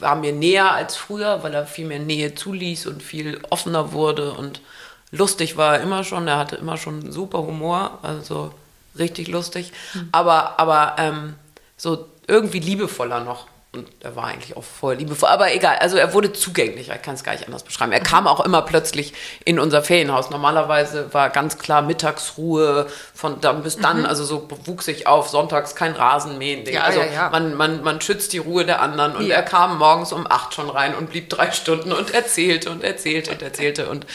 war 0.00 0.16
mir 0.16 0.32
näher 0.32 0.72
als 0.72 0.96
früher, 0.96 1.42
weil 1.42 1.52
er 1.52 1.66
viel 1.66 1.86
mehr 1.86 1.98
Nähe 1.98 2.34
zuließ 2.34 2.86
und 2.86 3.02
viel 3.02 3.38
offener 3.50 3.92
wurde 3.92 4.32
und 4.32 4.62
lustig 5.10 5.58
war 5.58 5.76
er 5.76 5.82
immer 5.82 6.04
schon. 6.04 6.26
Er 6.26 6.38
hatte 6.38 6.56
immer 6.56 6.78
schon 6.78 7.12
super 7.12 7.40
Humor, 7.40 7.98
also 8.00 8.50
richtig 8.98 9.28
lustig. 9.28 9.72
Mhm. 9.92 10.08
Aber, 10.10 10.58
aber 10.58 10.96
ähm, 10.96 11.34
so 11.76 12.08
irgendwie 12.26 12.60
liebevoller 12.60 13.20
noch. 13.20 13.46
Und 13.76 13.88
er 14.00 14.16
war 14.16 14.24
eigentlich 14.24 14.56
auch 14.56 14.64
voll 14.64 14.94
liebevoll. 14.94 15.28
Aber 15.28 15.54
egal, 15.54 15.76
also 15.78 15.96
er 15.96 16.14
wurde 16.14 16.32
zugänglich, 16.32 16.90
ich 16.90 17.02
kann 17.02 17.14
es 17.14 17.24
gar 17.24 17.32
nicht 17.32 17.46
anders 17.46 17.62
beschreiben. 17.62 17.92
Er 17.92 18.00
kam 18.00 18.26
auch 18.26 18.40
immer 18.40 18.62
plötzlich 18.62 19.12
in 19.44 19.58
unser 19.58 19.82
Ferienhaus. 19.82 20.30
Normalerweise 20.30 21.12
war 21.12 21.30
ganz 21.30 21.58
klar 21.58 21.82
Mittagsruhe 21.82 22.86
von 23.14 23.40
dann 23.40 23.62
bis 23.62 23.76
dann, 23.76 24.00
mhm. 24.00 24.06
also 24.06 24.24
so 24.24 24.48
wuchs 24.64 24.88
ich 24.88 25.06
auf, 25.06 25.28
sonntags 25.28 25.74
kein 25.74 25.92
Rasenmähen. 25.92 26.64
Ja, 26.66 26.82
also 26.82 27.00
ja, 27.00 27.06
ja. 27.06 27.30
Man, 27.30 27.54
man, 27.54 27.82
man 27.82 28.00
schützt 28.00 28.32
die 28.32 28.38
Ruhe 28.38 28.64
der 28.64 28.80
anderen. 28.80 29.14
Und 29.16 29.30
er 29.30 29.42
kam 29.42 29.78
morgens 29.78 30.12
um 30.12 30.26
acht 30.26 30.54
schon 30.54 30.70
rein 30.70 30.94
und 30.94 31.10
blieb 31.10 31.28
drei 31.28 31.50
Stunden 31.50 31.92
und 31.92 32.14
erzählte 32.14 32.70
und 32.70 32.82
erzählte 32.82 33.30
und 33.32 33.42
erzählte. 33.42 33.88
Und 33.88 34.06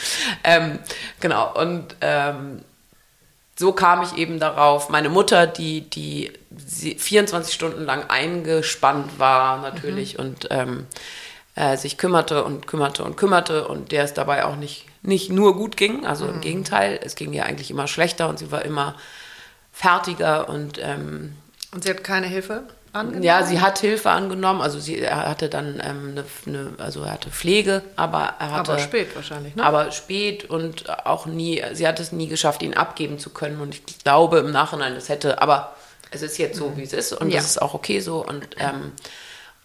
ähm, 0.44 0.80
genau, 1.20 1.54
und 1.54 1.96
ähm, 2.02 2.64
so 3.62 3.74
kam 3.74 4.02
ich 4.02 4.18
eben 4.18 4.40
darauf. 4.40 4.90
Meine 4.90 5.10
Mutter, 5.10 5.46
die, 5.46 5.82
die 5.82 6.32
24 6.50 7.54
Stunden 7.54 7.86
lang 7.86 8.10
eingespannt 8.10 9.20
war, 9.20 9.62
natürlich, 9.62 10.16
mhm. 10.16 10.20
und 10.20 10.48
ähm, 10.50 10.88
äh, 11.54 11.78
sich 11.78 12.00
kümmerte 12.00 12.44
und 12.44 12.66
kümmerte 12.66 13.04
und 13.04 13.18
kümmerte 13.18 13.68
und 13.68 13.92
der 13.92 14.04
es 14.04 14.16
dabei 14.16 14.46
auch 14.46 14.56
nicht, 14.56 14.86
nicht 15.04 15.30
nur 15.30 15.56
gut 15.56 15.78
ging. 15.78 16.08
Also 16.08 16.26
mhm. 16.26 16.34
im 16.34 16.42
Gegenteil, 16.42 17.00
es 17.04 17.14
ging 17.14 17.34
ihr 17.34 17.46
eigentlich 17.46 17.70
immer 17.70 17.88
schlechter 17.88 18.30
und 18.30 18.40
sie 18.40 18.52
war 18.52 18.66
immer 18.66 18.96
fertiger 19.72 20.50
und. 20.50 20.80
Ähm, 20.82 21.38
und 21.72 21.84
sie 21.84 21.92
hat 21.92 22.04
keine 22.04 22.28
Hilfe? 22.28 22.64
Angenommen? 22.94 23.24
Ja, 23.24 23.44
sie 23.44 23.62
hat 23.62 23.80
Hilfe 23.80 24.10
angenommen. 24.10 24.62
Also 24.62 24.80
sie 24.80 25.00
er 25.00 25.30
hatte 25.30 25.48
dann 25.48 25.82
ähm, 25.84 26.12
eine, 26.12 26.26
eine, 26.46 26.74
also 26.78 27.04
er 27.04 27.14
hatte 27.14 27.30
Pflege, 27.30 27.84
aber 27.96 28.34
er 28.40 28.52
hatte. 28.52 28.74
Aber 28.74 28.80
spät 28.80 29.16
wahrscheinlich, 29.16 29.56
ne? 29.56 29.64
Aber 29.64 29.92
spät 29.92 30.50
und 30.50 30.90
auch 31.06 31.26
nie, 31.26 31.64
sie 31.72 31.88
hat 31.88 32.00
es 32.02 32.12
nie 32.12 32.28
geschafft, 32.28 32.62
ihn 32.62 32.74
abgeben 32.74 33.18
zu 33.18 33.30
können. 33.30 33.62
Und 33.62 33.76
ich 33.76 34.00
glaube 34.04 34.40
im 34.40 34.52
Nachhinein, 34.52 34.94
das 34.94 35.08
hätte, 35.08 35.42
aber 35.42 35.74
es 36.12 36.22
ist 36.22 36.38
jetzt 36.38 36.58
so, 36.58 36.70
mhm. 36.70 36.78
wie 36.78 36.84
es 36.84 36.92
ist 36.92 37.14
und 37.14 37.30
ja. 37.30 37.38
das 37.38 37.46
ist 37.46 37.62
auch 37.62 37.74
okay 37.74 38.02
so. 38.02 38.26
Und, 38.26 38.46
ähm, 38.58 38.92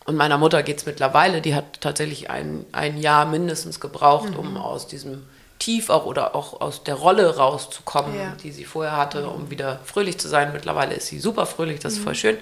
und 0.04 0.14
meiner 0.14 0.38
Mutter 0.38 0.62
geht 0.62 0.78
es 0.78 0.86
mittlerweile, 0.86 1.40
die 1.40 1.56
hat 1.56 1.80
tatsächlich 1.80 2.30
ein, 2.30 2.64
ein 2.70 2.96
Jahr 2.96 3.26
mindestens 3.26 3.80
gebraucht, 3.80 4.30
mhm. 4.30 4.38
um 4.38 4.56
aus 4.56 4.86
diesem 4.86 5.24
Tief 5.58 5.90
auch 5.90 6.06
oder 6.06 6.36
auch 6.36 6.60
aus 6.60 6.84
der 6.84 6.94
Rolle 6.94 7.36
rauszukommen, 7.36 8.16
ja. 8.16 8.36
die 8.42 8.52
sie 8.52 8.64
vorher 8.64 8.96
hatte, 8.96 9.28
um 9.28 9.50
wieder 9.50 9.80
fröhlich 9.84 10.18
zu 10.18 10.28
sein. 10.28 10.52
Mittlerweile 10.52 10.94
ist 10.94 11.08
sie 11.08 11.18
super 11.18 11.46
fröhlich, 11.46 11.80
das 11.80 11.94
ist 11.94 11.98
voll 12.04 12.12
mhm. 12.12 12.18
schön. 12.18 12.38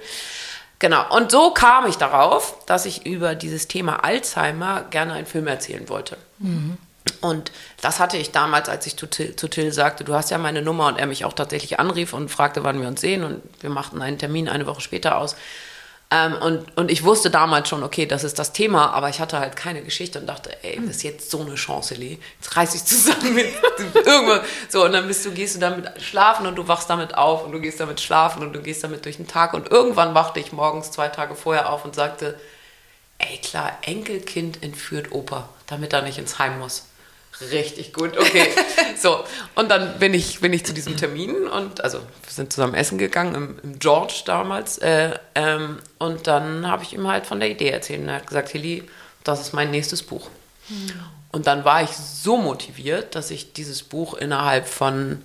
Genau, 0.85 1.03
und 1.09 1.31
so 1.31 1.49
kam 1.49 1.87
ich 1.87 1.95
darauf, 1.95 2.63
dass 2.67 2.85
ich 2.85 3.07
über 3.07 3.33
dieses 3.33 3.67
Thema 3.67 4.03
Alzheimer 4.03 4.85
gerne 4.91 5.13
einen 5.13 5.25
Film 5.25 5.47
erzählen 5.47 5.89
wollte. 5.89 6.15
Mhm. 6.37 6.77
Und 7.21 7.51
das 7.81 7.99
hatte 7.99 8.17
ich 8.17 8.31
damals, 8.31 8.69
als 8.69 8.85
ich 8.85 8.95
zu 8.95 9.07
Till, 9.07 9.35
zu 9.35 9.47
Till, 9.47 9.71
sagte, 9.71 10.03
du 10.03 10.13
hast 10.13 10.29
ja 10.29 10.37
meine 10.37 10.61
Nummer 10.61 10.85
und 10.85 10.99
er 10.99 11.07
mich 11.07 11.25
auch 11.25 11.33
tatsächlich 11.33 11.79
anrief 11.79 12.13
und 12.13 12.29
fragte, 12.29 12.63
wann 12.63 12.79
wir 12.79 12.87
uns 12.87 13.01
sehen. 13.01 13.23
Und 13.23 13.41
wir 13.61 13.71
machten 13.71 13.99
einen 13.99 14.19
Termin 14.19 14.47
eine 14.47 14.67
Woche 14.67 14.81
später 14.81 15.17
aus. 15.17 15.35
Ähm, 16.11 16.35
und, 16.35 16.77
und 16.77 16.91
ich 16.91 17.03
wusste 17.03 17.31
damals 17.31 17.67
schon, 17.67 17.83
okay, 17.83 18.05
das 18.05 18.23
ist 18.23 18.37
das 18.37 18.53
Thema, 18.53 18.91
aber 18.91 19.09
ich 19.09 19.19
hatte 19.19 19.39
halt 19.39 19.55
keine 19.55 19.81
Geschichte 19.81 20.19
und 20.19 20.27
dachte, 20.27 20.55
ey, 20.63 20.79
das 20.85 20.97
ist 20.97 21.03
jetzt 21.03 21.31
so 21.31 21.41
eine 21.41 21.55
Chance, 21.55 21.95
Lee. 21.95 22.19
Jetzt 22.39 22.55
reiß 22.55 22.75
ich 22.75 22.85
zusammen 22.85 23.33
mit 23.33 23.47
irgendwas. 23.95 24.41
So, 24.69 24.85
und 24.85 24.91
dann 24.91 25.07
bist 25.07 25.25
du, 25.25 25.31
gehst 25.31 25.55
du 25.55 25.59
damit 25.59 25.89
schlafen 26.01 26.45
und 26.45 26.55
du 26.55 26.67
wachst 26.67 26.89
damit 26.89 27.15
auf 27.17 27.43
und 27.43 27.51
du 27.51 27.59
gehst 27.59 27.79
damit 27.79 27.99
schlafen 27.99 28.43
und 28.43 28.53
du 28.53 28.61
gehst 28.61 28.83
damit 28.83 29.03
durch 29.05 29.17
den 29.17 29.27
Tag. 29.27 29.53
Und 29.55 29.71
irgendwann 29.71 30.13
wachte 30.13 30.39
ich 30.39 30.51
morgens 30.51 30.91
zwei 30.91 31.07
Tage 31.07 31.35
vorher 31.35 31.71
auf 31.71 31.85
und 31.85 31.95
sagte, 31.95 32.39
ey, 33.17 33.37
klar, 33.39 33.71
Enkelkind 33.81 34.61
entführt 34.61 35.11
Opa, 35.11 35.49
damit 35.65 35.93
er 35.93 36.03
nicht 36.03 36.19
ins 36.19 36.37
Heim 36.37 36.59
muss. 36.59 36.85
Richtig 37.41 37.93
gut, 37.93 38.17
okay. 38.17 38.47
so, 38.97 39.23
und 39.55 39.69
dann 39.69 39.99
bin 39.99 40.13
ich, 40.13 40.39
bin 40.39 40.53
ich 40.53 40.65
zu 40.65 40.73
diesem 40.73 40.95
Termin 40.95 41.47
und 41.47 41.83
also 41.83 41.99
wir 41.99 42.31
sind 42.31 42.53
zusammen 42.53 42.75
essen 42.75 42.97
gegangen 42.97 43.35
im, 43.35 43.59
im 43.61 43.79
George 43.79 44.23
damals. 44.25 44.77
Äh, 44.77 45.17
ähm, 45.35 45.79
und 45.97 46.27
dann 46.27 46.67
habe 46.67 46.83
ich 46.83 46.93
ihm 46.93 47.07
halt 47.07 47.25
von 47.25 47.39
der 47.39 47.49
Idee 47.49 47.69
erzählt. 47.69 48.01
Und 48.01 48.09
er 48.09 48.15
hat 48.15 48.27
gesagt, 48.27 48.49
Hilly, 48.49 48.83
das 49.23 49.41
ist 49.41 49.53
mein 49.53 49.71
nächstes 49.71 50.01
Buch. 50.03 50.29
Mhm. 50.69 50.93
Und 51.31 51.47
dann 51.47 51.65
war 51.65 51.83
ich 51.83 51.91
so 51.91 52.37
motiviert, 52.37 53.15
dass 53.15 53.31
ich 53.31 53.51
dieses 53.51 53.83
Buch 53.83 54.13
innerhalb 54.13 54.67
von 54.67 55.21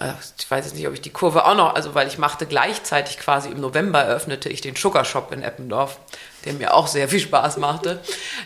äh, 0.00 0.12
ich 0.38 0.50
weiß 0.50 0.64
jetzt 0.64 0.74
nicht, 0.74 0.86
ob 0.86 0.94
ich 0.94 1.00
die 1.00 1.10
Kurve 1.10 1.44
auch 1.44 1.56
noch, 1.56 1.74
also 1.74 1.94
weil 1.94 2.08
ich 2.08 2.18
machte 2.18 2.46
gleichzeitig 2.46 3.18
quasi 3.18 3.48
im 3.48 3.60
November 3.60 4.00
eröffnete 4.00 4.48
ich 4.48 4.60
den 4.60 4.76
Sugar 4.76 5.04
Shop 5.04 5.32
in 5.32 5.42
Eppendorf, 5.42 5.98
der 6.44 6.54
mir 6.54 6.74
auch 6.74 6.86
sehr 6.86 7.08
viel 7.08 7.20
Spaß 7.20 7.56
machte 7.56 8.00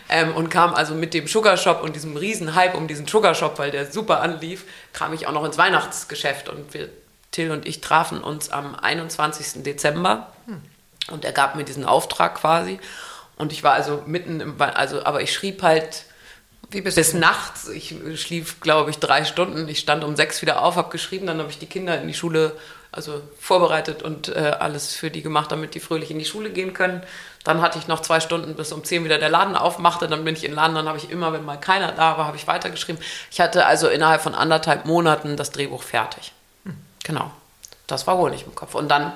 ähm, 0.09 0.35
und 0.35 0.49
kam 0.49 0.73
also 0.73 0.95
mit 0.95 1.13
dem 1.13 1.27
Sugar 1.27 1.57
Shop 1.57 1.81
und 1.83 1.95
diesem 1.95 2.17
riesen 2.17 2.55
Hype 2.55 2.75
um 2.75 2.87
diesen 2.87 3.07
Sugar 3.07 3.35
Shop, 3.35 3.59
weil 3.59 3.71
der 3.71 3.91
super 3.91 4.21
anlief, 4.21 4.65
kam 4.93 5.13
ich 5.13 5.27
auch 5.27 5.31
noch 5.31 5.45
ins 5.45 5.57
Weihnachtsgeschäft 5.57 6.49
und 6.49 6.73
wir, 6.73 6.89
Till 7.31 7.51
und 7.51 7.65
ich 7.65 7.81
trafen 7.81 8.21
uns 8.23 8.49
am 8.49 8.75
21. 8.75 9.63
Dezember 9.63 10.31
und 11.09 11.25
er 11.25 11.31
gab 11.31 11.55
mir 11.55 11.63
diesen 11.63 11.85
Auftrag 11.85 12.35
quasi 12.35 12.79
und 13.37 13.51
ich 13.51 13.63
war 13.63 13.73
also 13.73 14.03
mitten 14.05 14.39
im, 14.39 14.61
also 14.61 15.03
aber 15.05 15.21
ich 15.21 15.33
schrieb 15.33 15.63
halt 15.63 16.05
wie 16.69 16.81
bis, 16.81 16.95
bis 16.95 17.13
nachts. 17.13 17.69
Ich 17.69 17.95
schlief, 18.15 18.59
glaube 18.59 18.89
ich, 18.89 18.97
drei 18.97 19.25
Stunden. 19.25 19.67
Ich 19.69 19.79
stand 19.79 20.03
um 20.03 20.15
sechs 20.15 20.41
wieder 20.41 20.63
auf, 20.63 20.75
habe 20.75 20.89
geschrieben, 20.89 21.27
dann 21.27 21.39
habe 21.39 21.49
ich 21.49 21.59
die 21.59 21.67
Kinder 21.67 21.99
in 22.01 22.07
die 22.07 22.13
Schule 22.13 22.55
also 22.91 23.21
vorbereitet 23.39 24.03
und 24.03 24.29
äh, 24.29 24.55
alles 24.59 24.95
für 24.95 25.09
die 25.09 25.23
gemacht, 25.23 25.51
damit 25.51 25.73
die 25.73 25.79
fröhlich 25.79 26.11
in 26.11 26.19
die 26.19 26.25
Schule 26.25 26.51
gehen 26.51 26.73
können. 26.73 27.01
Dann 27.43 27.61
hatte 27.61 27.77
ich 27.77 27.87
noch 27.87 28.01
zwei 28.01 28.19
Stunden, 28.19 28.55
bis 28.55 28.71
um 28.71 28.83
zehn 28.83 29.03
wieder 29.03 29.17
der 29.17 29.29
Laden 29.29 29.55
aufmachte. 29.55 30.07
Dann 30.07 30.23
bin 30.23 30.35
ich 30.35 30.43
in 30.43 30.51
den 30.51 30.55
Laden, 30.55 30.75
dann 30.75 30.87
habe 30.87 30.97
ich 30.97 31.09
immer, 31.09 31.33
wenn 31.33 31.43
mal 31.43 31.59
keiner 31.59 31.91
da 31.91 32.17
war, 32.17 32.25
habe 32.25 32.37
ich 32.37 32.47
weitergeschrieben. 32.47 33.01
Ich 33.31 33.41
hatte 33.41 33.65
also 33.65 33.87
innerhalb 33.87 34.21
von 34.21 34.33
anderthalb 34.33 34.85
Monaten 34.85 35.35
das 35.35 35.51
Drehbuch 35.51 35.83
fertig. 35.83 36.31
Hm. 36.63 36.77
Genau. 37.03 37.31
Das 37.87 38.07
war 38.07 38.17
wohl 38.17 38.31
nicht 38.31 38.45
im 38.45 38.55
Kopf. 38.55 38.75
Und 38.75 38.87
dann 38.89 39.13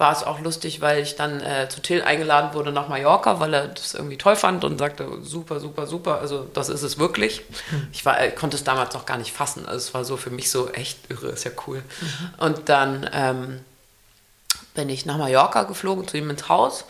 war 0.00 0.12
es 0.12 0.22
auch 0.22 0.40
lustig, 0.40 0.80
weil 0.80 1.02
ich 1.02 1.16
dann 1.16 1.40
äh, 1.42 1.68
zu 1.68 1.82
Till 1.82 2.00
eingeladen 2.00 2.54
wurde 2.54 2.72
nach 2.72 2.88
Mallorca, 2.88 3.38
weil 3.38 3.52
er 3.52 3.68
das 3.68 3.92
irgendwie 3.92 4.16
toll 4.16 4.34
fand 4.34 4.64
und 4.64 4.78
sagte, 4.78 5.06
super, 5.20 5.60
super, 5.60 5.86
super, 5.86 6.20
also 6.20 6.48
das 6.54 6.70
ist 6.70 6.82
es 6.82 6.98
wirklich. 6.98 7.42
Mhm. 7.70 7.88
Ich 7.92 8.06
war, 8.06 8.18
äh, 8.18 8.30
konnte 8.30 8.56
es 8.56 8.64
damals 8.64 8.94
noch 8.94 9.04
gar 9.04 9.18
nicht 9.18 9.32
fassen, 9.32 9.66
also 9.66 9.76
es 9.76 9.92
war 9.92 10.06
so 10.06 10.16
für 10.16 10.30
mich 10.30 10.50
so 10.50 10.70
echt 10.70 10.98
irre, 11.10 11.28
ist 11.28 11.44
ja 11.44 11.50
cool. 11.66 11.82
Mhm. 12.00 12.30
Und 12.38 12.68
dann 12.70 13.10
ähm, 13.12 13.60
bin 14.74 14.88
ich 14.88 15.06
nach 15.06 15.18
Mallorca 15.18 15.64
geflogen, 15.64 16.06
zu 16.06 16.16
ihm 16.16 16.30
ins 16.30 16.48
Haus 16.48 16.84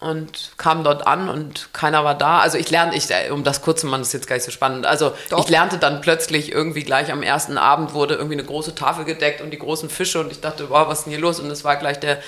und 0.00 0.52
kam 0.56 0.84
dort 0.84 1.06
an 1.06 1.28
und 1.28 1.72
keiner 1.72 2.04
war 2.04 2.14
da. 2.14 2.38
Also 2.38 2.56
ich 2.56 2.70
lernte, 2.70 2.96
ich, 2.96 3.10
äh, 3.10 3.30
um 3.30 3.42
das 3.42 3.62
kurz 3.62 3.80
zu 3.80 3.88
machen, 3.88 4.02
ist 4.02 4.12
jetzt 4.12 4.28
gar 4.28 4.36
nicht 4.36 4.44
so 4.44 4.52
spannend. 4.52 4.86
Also 4.86 5.12
Doch. 5.28 5.40
ich 5.40 5.48
lernte 5.48 5.78
dann 5.78 6.00
plötzlich 6.00 6.52
irgendwie 6.52 6.84
gleich 6.84 7.10
am 7.10 7.22
ersten 7.22 7.58
Abend 7.58 7.94
wurde 7.94 8.14
irgendwie 8.14 8.36
eine 8.36 8.44
große 8.44 8.76
Tafel 8.76 9.04
gedeckt 9.04 9.40
und 9.40 9.50
die 9.50 9.58
großen 9.58 9.90
Fische 9.90 10.20
und 10.20 10.30
ich 10.30 10.40
dachte, 10.40 10.70
wow, 10.70 10.86
was 10.86 10.98
ist 10.98 11.04
denn 11.04 11.12
hier 11.12 11.20
los? 11.20 11.40
Und 11.40 11.50
es 11.50 11.64
war 11.64 11.76
gleich 11.76 11.98
der 11.98 12.20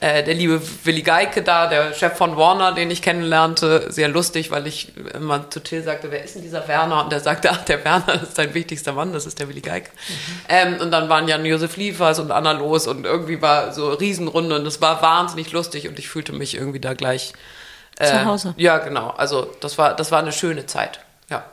äh, 0.00 0.24
der 0.24 0.34
liebe 0.34 0.60
Willi 0.84 1.02
Geike 1.02 1.42
da, 1.42 1.66
der 1.66 1.92
Chef 1.92 2.16
von 2.16 2.36
Warner, 2.36 2.72
den 2.72 2.90
ich 2.90 3.02
kennenlernte, 3.02 3.92
sehr 3.92 4.08
lustig, 4.08 4.50
weil 4.50 4.66
ich 4.66 4.96
immer 5.14 5.50
zu 5.50 5.60
Till 5.60 5.82
sagte, 5.82 6.10
wer 6.10 6.24
ist 6.24 6.34
denn 6.34 6.42
dieser 6.42 6.66
Werner? 6.68 7.04
Und 7.04 7.12
er 7.12 7.20
sagte, 7.20 7.50
ach, 7.52 7.64
der 7.66 7.84
Werner 7.84 8.22
ist 8.22 8.38
dein 8.38 8.54
wichtigster 8.54 8.94
Mann, 8.94 9.12
das 9.12 9.26
ist 9.26 9.38
der 9.38 9.48
Willi 9.48 9.60
Geike. 9.60 9.90
Mhm. 9.90 10.14
Ähm, 10.48 10.80
und 10.80 10.90
dann 10.90 11.10
waren 11.10 11.28
Jan 11.28 11.44
Josef 11.44 11.76
Liefers 11.76 12.18
und 12.18 12.30
Anna 12.30 12.52
los 12.52 12.86
und 12.86 13.04
irgendwie 13.04 13.42
war 13.42 13.74
so 13.74 13.92
Riesenrunde 13.92 14.56
und 14.56 14.66
es 14.66 14.80
war 14.80 15.02
wahnsinnig 15.02 15.52
lustig 15.52 15.86
und 15.86 15.98
ich 15.98 16.08
fühlte 16.08 16.32
mich 16.32 16.54
irgendwie 16.54 16.80
da 16.80 16.94
gleich 16.94 17.34
äh, 17.98 18.06
zu 18.06 18.24
Hause. 18.24 18.54
Ja, 18.56 18.78
genau. 18.78 19.10
Also 19.10 19.54
das 19.60 19.76
war, 19.76 19.94
das 19.94 20.10
war 20.10 20.20
eine 20.20 20.32
schöne 20.32 20.64
Zeit. 20.64 21.00
Ja. 21.28 21.44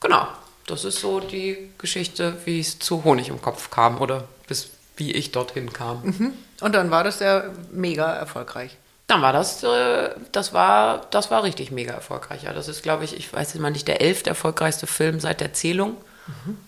Genau. 0.00 0.26
Das 0.66 0.84
ist 0.84 1.00
so 1.00 1.20
die 1.20 1.70
Geschichte, 1.78 2.36
wie 2.44 2.58
es 2.58 2.78
zu 2.80 3.04
Honig 3.04 3.28
im 3.28 3.40
Kopf 3.40 3.70
kam 3.70 4.00
oder 4.00 4.24
bis 4.48 4.70
wie 4.96 5.12
ich 5.12 5.30
dorthin 5.30 5.72
kam. 5.72 6.02
Mhm. 6.02 6.32
Und 6.60 6.74
dann 6.74 6.90
war 6.90 7.04
das 7.04 7.20
ja 7.20 7.44
mega 7.70 8.12
erfolgreich. 8.12 8.76
Dann 9.06 9.22
war 9.22 9.32
das, 9.32 9.62
äh, 9.62 10.10
das 10.32 10.52
war, 10.52 11.06
das 11.10 11.30
war 11.30 11.42
richtig 11.42 11.70
mega 11.70 11.92
erfolgreich. 11.92 12.42
Ja, 12.42 12.52
das 12.52 12.68
ist, 12.68 12.82
glaube 12.82 13.04
ich, 13.04 13.16
ich 13.16 13.32
weiß 13.32 13.54
jetzt 13.54 13.62
mal 13.62 13.70
nicht, 13.70 13.88
der 13.88 14.02
elft 14.02 14.26
erfolgreichste 14.26 14.86
Film 14.86 15.18
seit 15.20 15.40
der 15.40 15.54
Zählung. 15.54 15.96
Mhm. 16.26 16.58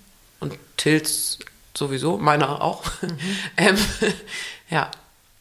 Und 0.41 0.59
Tills 0.77 1.39
sowieso, 1.77 2.17
meiner 2.17 2.63
auch. 2.63 2.85
Mhm. 3.03 3.19
ähm, 3.57 3.79
ja, 4.71 4.91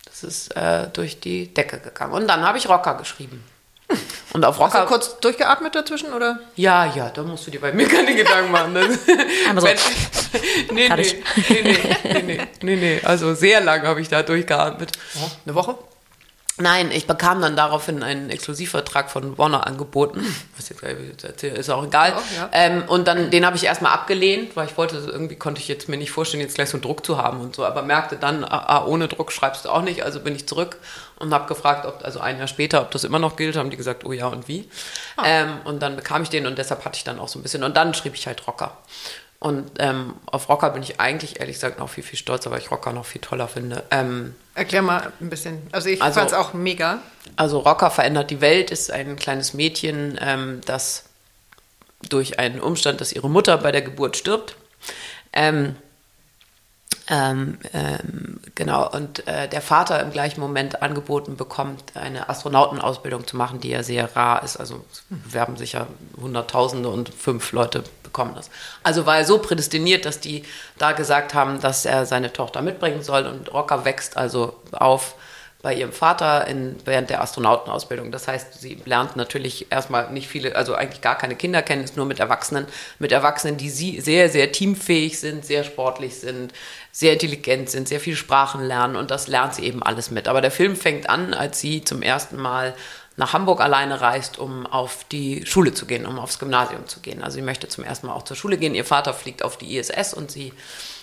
das 0.05 0.23
ist 0.23 0.55
äh, 0.57 0.89
durch 0.91 1.19
die 1.19 1.53
Decke 1.53 1.79
gegangen. 1.79 2.13
Und 2.13 2.27
dann 2.27 2.41
habe 2.41 2.57
ich 2.57 2.67
Rocker 2.67 2.95
geschrieben. 2.95 3.43
Und 4.33 4.45
auf 4.45 4.59
Rocker. 4.59 4.73
Hast 4.73 4.83
du 4.83 4.87
kurz 4.87 5.19
durchgeatmet 5.19 5.73
dazwischen, 5.73 6.13
oder? 6.13 6.39
Ja, 6.55 6.85
ja, 6.85 7.09
da 7.09 7.23
musst 7.23 7.47
du 7.47 7.51
dir 7.51 7.59
bei 7.59 7.73
mir 7.73 7.87
keine 7.87 8.15
Gedanken 8.15 8.51
machen. 8.51 8.77
Einmal 9.47 9.61
so. 9.61 9.67
nee, 10.73 10.87
nee, 10.89 11.15
nee, 12.21 12.47
nee, 12.61 12.75
nee, 12.75 13.01
also 13.03 13.33
sehr 13.33 13.61
lange 13.61 13.87
habe 13.87 14.01
ich 14.01 14.07
da 14.07 14.21
durchgeatmet. 14.21 14.91
Eine 15.45 15.55
Woche? 15.55 15.75
Nein, 16.61 16.91
ich 16.91 17.07
bekam 17.07 17.41
dann 17.41 17.55
daraufhin 17.55 18.03
einen 18.03 18.29
Exklusivvertrag 18.29 19.09
von 19.09 19.37
Warner 19.37 19.65
angeboten. 19.65 20.25
Was 20.57 20.67
jetzt 20.67 21.23
erzähle, 21.23 21.55
ist 21.55 21.69
auch 21.69 21.85
egal. 21.85 22.13
Oh, 22.17 22.21
ja. 22.35 22.49
ähm, 22.51 22.83
und 22.87 23.07
dann 23.07 23.31
den 23.31 23.45
habe 23.45 23.55
ich 23.55 23.63
erstmal 23.63 23.93
abgelehnt, 23.93 24.57
weil 24.57 24.67
ich 24.67 24.75
wollte, 24.75 24.97
irgendwie 24.97 25.37
konnte 25.37 25.61
ich 25.61 25.69
jetzt 25.69 25.87
mir 25.87 25.95
nicht 25.95 26.11
vorstellen, 26.11 26.41
jetzt 26.41 26.55
gleich 26.55 26.69
so 26.69 26.75
einen 26.75 26.81
Druck 26.81 27.05
zu 27.05 27.17
haben 27.17 27.39
und 27.39 27.55
so. 27.55 27.65
Aber 27.65 27.81
merkte 27.81 28.17
dann, 28.17 28.43
ah, 28.43 28.65
ah 28.67 28.85
ohne 28.85 29.07
Druck 29.07 29.31
schreibst 29.31 29.65
du 29.65 29.69
auch 29.69 29.81
nicht. 29.81 30.03
Also 30.03 30.19
bin 30.19 30.35
ich 30.35 30.47
zurück 30.47 30.77
und 31.19 31.33
habe 31.33 31.47
gefragt, 31.47 31.85
ob, 31.85 32.03
also 32.03 32.19
ein 32.19 32.37
Jahr 32.39 32.47
später, 32.47 32.81
ob 32.81 32.91
das 32.91 33.03
immer 33.03 33.19
noch 33.19 33.35
gilt. 33.35 33.55
Haben 33.57 33.69
die 33.69 33.77
gesagt, 33.77 34.05
oh 34.05 34.11
ja 34.13 34.27
und 34.27 34.47
wie. 34.47 34.69
Oh. 35.17 35.21
Ähm, 35.25 35.57
und 35.65 35.81
dann 35.81 35.95
bekam 35.95 36.23
ich 36.23 36.29
den 36.29 36.47
und 36.47 36.57
deshalb 36.57 36.83
hatte 36.85 36.97
ich 36.97 37.03
dann 37.03 37.19
auch 37.19 37.27
so 37.27 37.39
ein 37.39 37.43
bisschen. 37.43 37.63
Und 37.63 37.75
dann 37.77 37.93
schrieb 37.93 38.15
ich 38.15 38.25
halt 38.27 38.45
Rocker. 38.47 38.77
Und 39.41 39.71
ähm, 39.79 40.15
auf 40.25 40.49
Rocker 40.49 40.69
bin 40.71 40.83
ich 40.83 40.99
eigentlich 40.99 41.39
ehrlich 41.39 41.55
gesagt 41.55 41.79
noch 41.79 41.89
viel, 41.89 42.03
viel 42.03 42.19
stolzer, 42.19 42.51
weil 42.51 42.59
ich 42.59 42.71
Rocker 42.71 42.91
noch 42.91 43.05
viel 43.05 43.21
toller 43.21 43.47
finde. 43.47 43.83
Ähm, 43.89 44.35
Erklär 44.53 44.81
mal 44.81 45.13
ein 45.21 45.29
bisschen. 45.29 45.61
Also 45.71 45.87
ich 45.87 46.01
Also- 46.01 46.19
fand 46.19 46.31
es 46.31 46.37
auch 46.37 46.53
mega. 46.53 46.99
also 47.37 47.59
Rocker 47.59 47.89
verändert 47.89 48.31
die 48.31 48.41
Welt 48.41 48.69
ist 48.71 48.91
ein 48.91 49.15
kleines 49.15 49.53
Mädchen, 49.53 50.19
ähm, 50.21 50.59
das 50.65 51.05
durch 52.09 52.37
einen 52.39 52.59
Umstand, 52.59 52.99
dass 53.01 53.13
ihre 53.13 53.29
Mutter 53.29 53.57
bei 53.57 53.71
der 53.71 53.81
Geburt 53.81 54.17
stirbt. 54.17 54.55
Ähm, 55.31 55.75
ähm, 57.11 57.57
ähm, 57.73 58.39
genau, 58.53 58.87
und 58.87 59.27
äh, 59.27 59.47
der 59.47 59.61
Vater 59.61 59.99
im 60.01 60.11
gleichen 60.11 60.39
Moment 60.39 60.81
angeboten 60.83 61.37
bekommt, 61.37 61.83
eine 61.95 62.29
Astronautenausbildung 62.29 63.25
zu 63.25 63.35
machen, 63.35 63.59
die 63.59 63.69
ja 63.69 63.81
sehr 63.81 64.15
rar 64.15 64.43
ist. 64.43 64.57
Also 64.57 64.85
bewerben 65.09 65.57
sich 65.57 65.73
ja 65.73 65.87
Hunderttausende 66.21 66.87
und 66.89 67.09
fünf 67.09 67.51
Leute 67.51 67.83
bekommen 68.03 68.33
das. 68.35 68.51
Also 68.83 69.05
war 69.07 69.17
er 69.17 69.25
so 69.25 69.39
prädestiniert, 69.39 70.05
dass 70.05 70.19
die 70.19 70.43
da 70.77 70.91
gesagt 70.91 71.33
haben, 71.33 71.59
dass 71.59 71.85
er 71.85 72.05
seine 72.05 72.31
Tochter 72.31 72.61
mitbringen 72.61 73.01
soll 73.01 73.25
und 73.25 73.51
Rocker 73.53 73.85
wächst 73.85 74.15
also 74.15 74.55
auf 74.71 75.15
bei 75.61 75.73
ihrem 75.73 75.91
Vater 75.91 76.47
in, 76.47 76.77
während 76.85 77.09
der 77.09 77.21
Astronautenausbildung. 77.21 78.11
Das 78.11 78.29
heißt, 78.29 78.61
sie 78.61 78.77
lernt 78.85 79.17
natürlich 79.17 79.69
erstmal 79.69 80.09
nicht 80.11 80.29
viele, 80.29 80.55
also 80.55 80.73
eigentlich 80.73 81.01
gar 81.01 81.17
keine 81.17 81.35
Kinder 81.35 81.61
kennen, 81.61 81.83
ist 81.83 81.97
nur 81.97 82.05
mit 82.05 82.19
Erwachsenen, 82.19 82.65
mit 82.97 83.11
Erwachsenen, 83.11 83.57
die 83.57 83.69
sie 83.69 83.99
sehr, 83.99 84.29
sehr 84.29 84.53
teamfähig 84.53 85.19
sind, 85.19 85.45
sehr 85.45 85.65
sportlich 85.65 86.15
sind, 86.15 86.53
sehr 86.93 87.13
intelligent 87.13 87.69
sind, 87.69 87.89
sehr 87.89 87.99
viele 87.99 88.15
Sprachen 88.15 88.63
lernen 88.63 88.95
und 88.95 89.11
das 89.11 89.27
lernt 89.27 89.53
sie 89.55 89.65
eben 89.65 89.83
alles 89.83 90.11
mit. 90.11 90.29
Aber 90.29 90.39
der 90.39 90.51
Film 90.51 90.77
fängt 90.77 91.09
an, 91.09 91.33
als 91.33 91.59
sie 91.59 91.83
zum 91.83 92.01
ersten 92.01 92.37
Mal 92.37 92.73
nach 93.17 93.33
Hamburg 93.33 93.59
alleine 93.59 93.99
reist, 93.99 94.39
um 94.39 94.65
auf 94.65 95.03
die 95.11 95.45
Schule 95.45 95.73
zu 95.73 95.85
gehen, 95.85 96.05
um 96.05 96.17
aufs 96.19 96.39
Gymnasium 96.39 96.87
zu 96.87 97.01
gehen. 97.01 97.21
Also 97.21 97.35
sie 97.35 97.41
möchte 97.41 97.67
zum 97.67 97.83
ersten 97.83 98.07
Mal 98.07 98.13
auch 98.13 98.23
zur 98.23 98.37
Schule 98.37 98.57
gehen. 98.57 98.75
Ihr 98.75 98.85
Vater 98.85 99.13
fliegt 99.13 99.43
auf 99.43 99.57
die 99.57 99.75
ISS 99.75 100.13
und 100.13 100.31
sie 100.31 100.53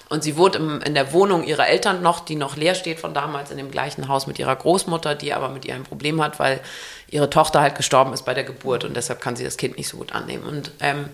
und 0.08 0.22
sie 0.22 0.36
wohnt 0.36 0.54
im, 0.54 0.80
in 0.82 0.94
der 0.94 1.12
Wohnung 1.12 1.44
ihrer 1.44 1.68
Eltern 1.68 2.02
noch, 2.02 2.20
die 2.20 2.36
noch 2.36 2.56
leer 2.56 2.74
steht 2.74 3.00
von 3.00 3.12
damals 3.12 3.50
in 3.50 3.56
dem 3.56 3.70
gleichen 3.70 4.08
Haus 4.08 4.26
mit 4.26 4.38
ihrer 4.38 4.54
Großmutter, 4.54 5.14
die 5.14 5.32
aber 5.32 5.48
mit 5.48 5.64
ihr 5.64 5.74
ein 5.74 5.82
Problem 5.82 6.22
hat, 6.22 6.38
weil 6.38 6.60
ihre 7.08 7.28
Tochter 7.28 7.60
halt 7.60 7.74
gestorben 7.74 8.12
ist 8.12 8.24
bei 8.24 8.34
der 8.34 8.44
Geburt 8.44 8.84
und 8.84 8.94
deshalb 8.96 9.20
kann 9.20 9.36
sie 9.36 9.44
das 9.44 9.56
Kind 9.56 9.76
nicht 9.76 9.88
so 9.88 9.96
gut 9.96 10.12
annehmen. 10.12 10.44
Und 10.44 10.70
ähm, 10.80 11.10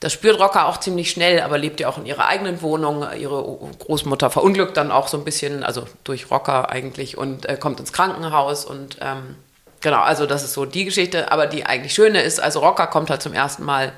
das 0.00 0.12
spürt 0.12 0.38
Rocker 0.38 0.66
auch 0.66 0.78
ziemlich 0.78 1.10
schnell, 1.10 1.40
aber 1.40 1.58
lebt 1.58 1.80
ja 1.80 1.88
auch 1.88 1.98
in 1.98 2.06
ihrer 2.06 2.26
eigenen 2.26 2.60
Wohnung. 2.60 3.04
Ihre 3.18 3.42
Großmutter 3.78 4.30
verunglückt 4.30 4.76
dann 4.76 4.92
auch 4.92 5.08
so 5.08 5.16
ein 5.16 5.24
bisschen, 5.24 5.64
also 5.64 5.86
durch 6.04 6.30
Rocker 6.30 6.70
eigentlich, 6.70 7.16
und 7.16 7.48
äh, 7.48 7.56
kommt 7.56 7.80
ins 7.80 7.92
Krankenhaus 7.92 8.66
und 8.66 8.98
ähm, 9.00 9.36
genau, 9.80 10.02
also 10.02 10.26
das 10.26 10.44
ist 10.44 10.52
so 10.52 10.66
die 10.66 10.84
Geschichte. 10.84 11.32
Aber 11.32 11.46
die 11.46 11.64
eigentlich 11.64 11.94
schöne 11.94 12.20
ist, 12.20 12.40
also 12.40 12.60
Rocker 12.60 12.86
kommt 12.88 13.08
halt 13.08 13.22
zum 13.22 13.32
ersten 13.32 13.64
Mal 13.64 13.92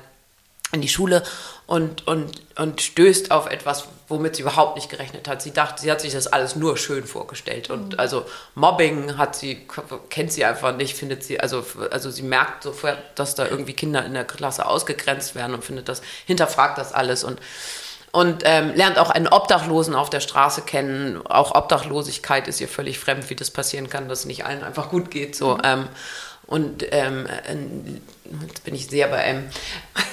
in 0.71 0.81
die 0.81 0.87
Schule 0.87 1.23
und, 1.67 2.07
und, 2.07 2.41
und 2.57 2.81
stößt 2.81 3.31
auf 3.31 3.47
etwas, 3.47 3.87
womit 4.09 4.35
sie 4.35 4.41
überhaupt 4.41 4.75
nicht 4.75 4.89
gerechnet 4.89 5.27
hat. 5.27 5.41
Sie 5.41 5.51
dachte, 5.51 5.81
sie 5.81 5.91
hat 5.91 6.01
sich 6.01 6.13
das 6.13 6.27
alles 6.27 6.55
nur 6.55 6.77
schön 6.77 7.05
vorgestellt. 7.05 7.69
Und 7.69 7.99
also 7.99 8.25
Mobbing 8.55 9.17
hat 9.17 9.35
sie, 9.35 9.67
kennt 10.09 10.33
sie 10.33 10.43
einfach 10.43 10.75
nicht, 10.75 10.97
findet 10.97 11.23
sie, 11.23 11.39
also, 11.39 11.63
also 11.91 12.09
sie 12.09 12.23
merkt 12.23 12.63
sofort, 12.63 12.97
dass 13.15 13.35
da 13.35 13.47
irgendwie 13.47 13.73
Kinder 13.73 14.03
in 14.03 14.13
der 14.13 14.25
Klasse 14.25 14.65
ausgegrenzt 14.65 15.35
werden 15.35 15.53
und 15.53 15.63
findet 15.63 15.87
das, 15.87 16.01
hinterfragt 16.25 16.77
das 16.77 16.91
alles 16.91 17.23
und 17.23 17.39
und 18.11 18.41
ähm, 18.43 18.73
lernt 18.73 18.97
auch 18.97 19.11
einen 19.11 19.27
Obdachlosen 19.27 19.93
auf 19.93 20.09
der 20.09 20.19
Straße 20.19 20.63
kennen. 20.63 21.21
Auch 21.27 21.53
Obdachlosigkeit 21.53 22.47
ist 22.47 22.59
ihr 22.59 22.67
völlig 22.67 22.97
fremd, 22.97 23.29
wie 23.29 23.35
das 23.35 23.51
passieren 23.51 23.87
kann, 23.87 24.09
dass 24.09 24.21
es 24.21 24.25
nicht 24.25 24.45
allen 24.45 24.63
einfach 24.63 24.89
gut 24.89 25.11
geht. 25.11 25.35
So. 25.35 25.59
Ähm, 25.63 25.87
und 26.47 26.83
ähm, 26.91 27.27
äh, 27.27 28.47
jetzt 28.47 28.63
bin 28.63 28.73
ich 28.73 28.87
sehr 28.87 29.09
bei 29.09 29.17
einem. 29.17 29.49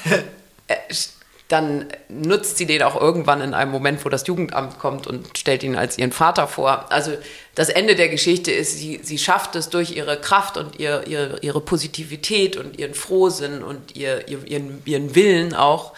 Dann 1.48 1.86
nutzt 2.08 2.58
sie 2.58 2.66
den 2.66 2.82
auch 2.82 3.00
irgendwann 3.00 3.40
in 3.40 3.54
einem 3.54 3.70
Moment, 3.70 4.04
wo 4.04 4.08
das 4.08 4.26
Jugendamt 4.26 4.78
kommt 4.80 5.06
und 5.06 5.38
stellt 5.38 5.62
ihn 5.62 5.76
als 5.76 5.96
ihren 5.96 6.10
Vater 6.10 6.48
vor. 6.48 6.86
Also 6.90 7.12
das 7.54 7.68
Ende 7.68 7.94
der 7.94 8.08
Geschichte 8.08 8.50
ist, 8.50 8.76
sie, 8.78 9.00
sie 9.02 9.18
schafft 9.18 9.54
es 9.54 9.68
durch 9.68 9.96
ihre 9.96 10.20
Kraft 10.20 10.56
und 10.56 10.80
ihr, 10.80 11.06
ihre, 11.06 11.38
ihre 11.42 11.60
Positivität 11.60 12.56
und 12.56 12.78
ihren 12.78 12.94
Frohsinn 12.94 13.62
und 13.62 13.94
ihr, 13.94 14.26
ihr, 14.28 14.44
ihren, 14.44 14.82
ihren 14.84 15.14
Willen 15.14 15.54
auch, 15.54 15.92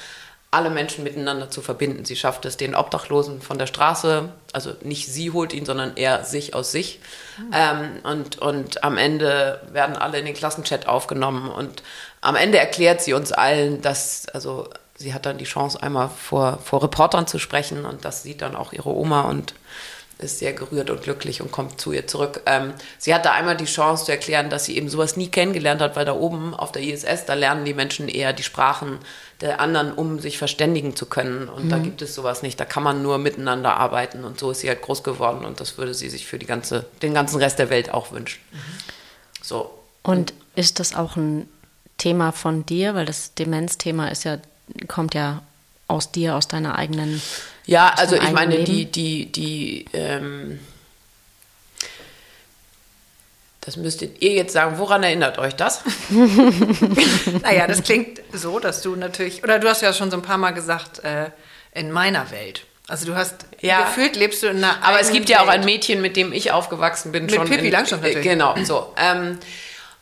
alle 0.50 0.70
Menschen 0.70 1.04
miteinander 1.04 1.50
zu 1.50 1.60
verbinden. 1.60 2.04
Sie 2.04 2.16
schafft 2.16 2.46
es, 2.46 2.56
den 2.56 2.74
Obdachlosen 2.74 3.42
von 3.42 3.58
der 3.58 3.66
Straße, 3.66 4.30
also 4.52 4.72
nicht 4.82 5.06
sie 5.06 5.30
holt 5.30 5.52
ihn, 5.52 5.66
sondern 5.66 5.96
er 5.96 6.24
sich 6.24 6.54
aus 6.54 6.72
sich. 6.72 7.00
Ähm, 7.52 8.00
und, 8.02 8.38
und 8.38 8.82
am 8.82 8.96
Ende 8.96 9.60
werden 9.72 9.96
alle 9.96 10.18
in 10.18 10.24
den 10.24 10.34
Klassenchat 10.34 10.88
aufgenommen 10.88 11.50
und 11.50 11.82
am 12.22 12.34
Ende 12.34 12.58
erklärt 12.58 13.02
sie 13.02 13.12
uns 13.12 13.30
allen, 13.30 13.82
dass, 13.82 14.26
also 14.30 14.68
sie 14.98 15.14
hat 15.14 15.24
dann 15.24 15.38
die 15.38 15.44
Chance, 15.44 15.82
einmal 15.82 16.10
vor, 16.10 16.58
vor 16.62 16.82
Reportern 16.82 17.26
zu 17.26 17.38
sprechen 17.38 17.86
und 17.86 18.04
das 18.04 18.22
sieht 18.22 18.42
dann 18.42 18.54
auch 18.54 18.72
ihre 18.72 18.90
Oma 18.90 19.22
und 19.22 19.54
ist 20.18 20.40
sehr 20.40 20.52
gerührt 20.52 20.90
und 20.90 21.02
glücklich 21.02 21.40
und 21.40 21.52
kommt 21.52 21.80
zu 21.80 21.92
ihr 21.92 22.06
zurück. 22.06 22.42
Ähm, 22.46 22.74
sie 22.98 23.14
hatte 23.14 23.30
einmal 23.30 23.56
die 23.56 23.66
Chance 23.66 24.06
zu 24.06 24.10
erklären, 24.10 24.50
dass 24.50 24.64
sie 24.64 24.76
eben 24.76 24.88
sowas 24.88 25.16
nie 25.16 25.28
kennengelernt 25.28 25.80
hat, 25.80 25.94
weil 25.94 26.04
da 26.04 26.14
oben 26.14 26.54
auf 26.54 26.72
der 26.72 26.82
ISS, 26.82 27.24
da 27.24 27.34
lernen 27.34 27.64
die 27.64 27.74
Menschen 27.74 28.08
eher 28.08 28.32
die 28.32 28.42
Sprachen 28.42 28.98
der 29.40 29.60
anderen, 29.60 29.92
um 29.92 30.18
sich 30.18 30.36
verständigen 30.36 30.96
zu 30.96 31.06
können. 31.06 31.48
Und 31.48 31.68
da 31.70 31.78
gibt 31.78 32.02
es 32.02 32.16
sowas 32.16 32.42
nicht. 32.42 32.58
Da 32.58 32.64
kann 32.64 32.82
man 32.82 33.02
nur 33.02 33.18
miteinander 33.18 33.76
arbeiten. 33.76 34.24
Und 34.24 34.40
so 34.40 34.50
ist 34.50 34.60
sie 34.60 34.68
halt 34.68 34.82
groß 34.82 35.04
geworden. 35.04 35.44
Und 35.44 35.60
das 35.60 35.78
würde 35.78 35.94
sie 35.94 36.08
sich 36.08 36.26
für 36.26 36.40
die 36.40 36.46
ganze, 36.46 36.86
den 37.02 37.14
ganzen 37.14 37.38
Rest 37.38 37.60
der 37.60 37.70
Welt 37.70 37.94
auch 37.94 38.10
wünschen. 38.10 38.40
So. 39.40 39.70
Und 40.02 40.34
ist 40.56 40.80
das 40.80 40.96
auch 40.96 41.14
ein 41.14 41.48
Thema 41.98 42.32
von 42.32 42.66
dir? 42.66 42.96
Weil 42.96 43.06
das 43.06 43.34
Demenzthema 43.34 44.08
ist 44.08 44.24
ja, 44.24 44.38
kommt 44.88 45.14
ja 45.14 45.42
aus 45.86 46.12
dir, 46.12 46.34
aus 46.36 46.48
deiner 46.48 46.76
eigenen. 46.76 47.20
Ja, 47.66 47.92
also 47.96 48.16
ich 48.16 48.22
meine, 48.32 48.54
eigenen 48.54 48.64
die, 48.64 48.72
Leben? 48.72 48.92
die, 48.92 49.26
die, 49.32 49.84
ähm, 49.92 50.58
das 53.60 53.76
müsstet 53.76 54.22
ihr 54.22 54.32
jetzt 54.32 54.52
sagen, 54.52 54.78
woran 54.78 55.02
erinnert 55.02 55.38
euch 55.38 55.54
das? 55.54 55.82
Naja, 57.42 57.66
das 57.66 57.82
klingt 57.82 58.20
so, 58.32 58.58
dass 58.58 58.80
du 58.82 58.96
natürlich, 58.96 59.42
oder 59.44 59.58
du 59.58 59.68
hast 59.68 59.82
ja 59.82 59.92
schon 59.92 60.10
so 60.10 60.16
ein 60.16 60.22
paar 60.22 60.38
Mal 60.38 60.52
gesagt, 60.52 61.00
äh, 61.04 61.30
in 61.72 61.90
meiner 61.92 62.30
Welt. 62.30 62.62
Also 62.86 63.04
du 63.04 63.14
hast, 63.14 63.44
Ja. 63.60 63.82
gefühlt 63.82 64.16
lebst 64.16 64.42
du 64.42 64.46
in 64.46 64.58
einer 64.64 64.82
Aber 64.82 64.98
es 65.00 65.12
gibt 65.12 65.28
ja 65.28 65.40
auch 65.42 65.46
Welt. 65.48 65.58
ein 65.60 65.64
Mädchen, 65.66 66.00
mit 66.00 66.16
dem 66.16 66.32
ich 66.32 66.52
aufgewachsen 66.52 67.12
bin. 67.12 67.26
Mit 67.26 67.34
schon 67.34 67.46
Pippi 67.46 67.66
in- 67.66 67.72
Langstrumpf 67.72 68.02
natürlich. 68.02 68.24
äh, 68.26 68.30
Genau, 68.30 68.54
so. 68.64 68.94
Ähm, 68.96 69.38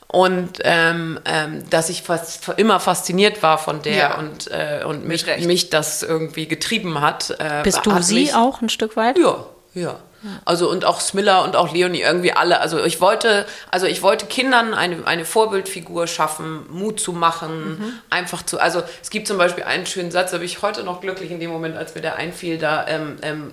und 0.09 0.61
ähm, 0.63 1.19
ähm, 1.25 1.69
dass 1.71 1.89
ich 1.89 2.03
fast 2.03 2.49
immer 2.57 2.81
fasziniert 2.81 3.43
war 3.43 3.59
von 3.59 3.83
der 3.83 3.97
Ja. 3.97 4.19
und, 4.19 4.51
äh, 4.51 4.85
und 4.85 5.07
mich, 5.07 5.27
mich 5.45 5.71
das 5.71 6.03
irgendwie 6.03 6.47
getrieben 6.47 7.01
hat. 7.01 7.31
Äh, 7.39 7.63
Bist 7.65 7.85
du 7.85 7.93
hat 7.93 8.05
sie 8.05 8.15
mich, 8.15 8.35
auch 8.35 8.61
ein 8.63 8.69
Stück 8.69 8.97
weit? 8.97 9.19
Ja, 9.19 9.47
ja. 9.75 9.97
Also 10.45 10.69
und 10.71 10.85
auch 10.85 11.01
Smilla 11.01 11.45
und 11.45 11.55
auch 11.55 11.73
Leonie 11.73 12.01
irgendwie 12.01 12.33
alle. 12.33 12.61
Also 12.61 12.83
ich 12.83 13.01
wollte, 13.01 13.47
also 13.71 13.87
ich 13.87 14.03
wollte 14.03 14.27
Kindern 14.27 14.75
eine, 14.75 15.07
eine 15.07 15.25
Vorbildfigur 15.25 16.07
schaffen, 16.09 16.67
Mut 16.71 16.99
zu 16.99 17.13
machen, 17.13 18.01
einfach 18.11 18.43
zu. 18.43 18.59
Also 18.59 18.83
es 19.03 19.11
gibt 19.11 19.29
zum 19.29 19.39
Beispiel 19.39 19.65
einen 19.65 19.87
schönen 19.87 20.11
Satz, 20.11 20.33
da 20.33 20.39
bin 20.39 20.47
ich 20.47 20.63
heute 20.63 20.83
noch 20.83 21.01
glücklich 21.01 21.31
in 21.31 21.39
dem 21.39 21.51
Moment, 21.51 21.77
als 21.77 21.95
mir 21.95 22.01
der 22.01 22.17
einfiel, 22.17 22.59
da 22.59 22.87
ähm, 22.89 23.17
ähm, 23.23 23.53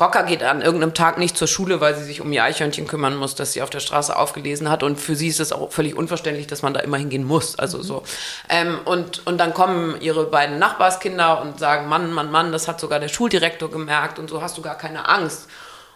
Rocker 0.00 0.22
geht 0.22 0.42
an 0.42 0.62
irgendeinem 0.62 0.94
Tag 0.94 1.18
nicht 1.18 1.36
zur 1.36 1.46
Schule, 1.46 1.80
weil 1.80 1.94
sie 1.94 2.04
sich 2.04 2.20
um 2.22 2.32
ihr 2.32 2.42
Eichhörnchen 2.42 2.86
kümmern 2.86 3.16
muss, 3.16 3.34
das 3.34 3.52
sie 3.52 3.60
auf 3.60 3.68
der 3.68 3.80
Straße 3.80 4.16
aufgelesen 4.16 4.70
hat. 4.70 4.82
Und 4.82 4.98
für 4.98 5.14
sie 5.14 5.28
ist 5.28 5.40
es 5.40 5.52
auch 5.52 5.70
völlig 5.70 5.94
unverständlich, 5.94 6.46
dass 6.46 6.62
man 6.62 6.72
da 6.72 6.80
immer 6.80 6.96
hingehen 6.96 7.24
muss. 7.24 7.58
Also 7.58 7.82
so. 7.82 8.02
Ähm, 8.48 8.78
und, 8.86 9.26
und 9.26 9.38
dann 9.38 9.52
kommen 9.52 10.00
ihre 10.00 10.24
beiden 10.26 10.58
Nachbarskinder 10.58 11.42
und 11.42 11.58
sagen, 11.58 11.88
Mann, 11.88 12.12
Mann, 12.12 12.30
Mann, 12.30 12.50
das 12.50 12.66
hat 12.66 12.80
sogar 12.80 12.98
der 12.98 13.08
Schuldirektor 13.08 13.70
gemerkt 13.70 14.18
und 14.18 14.30
so 14.30 14.40
hast 14.40 14.56
du 14.56 14.62
gar 14.62 14.78
keine 14.78 15.08
Angst. 15.08 15.48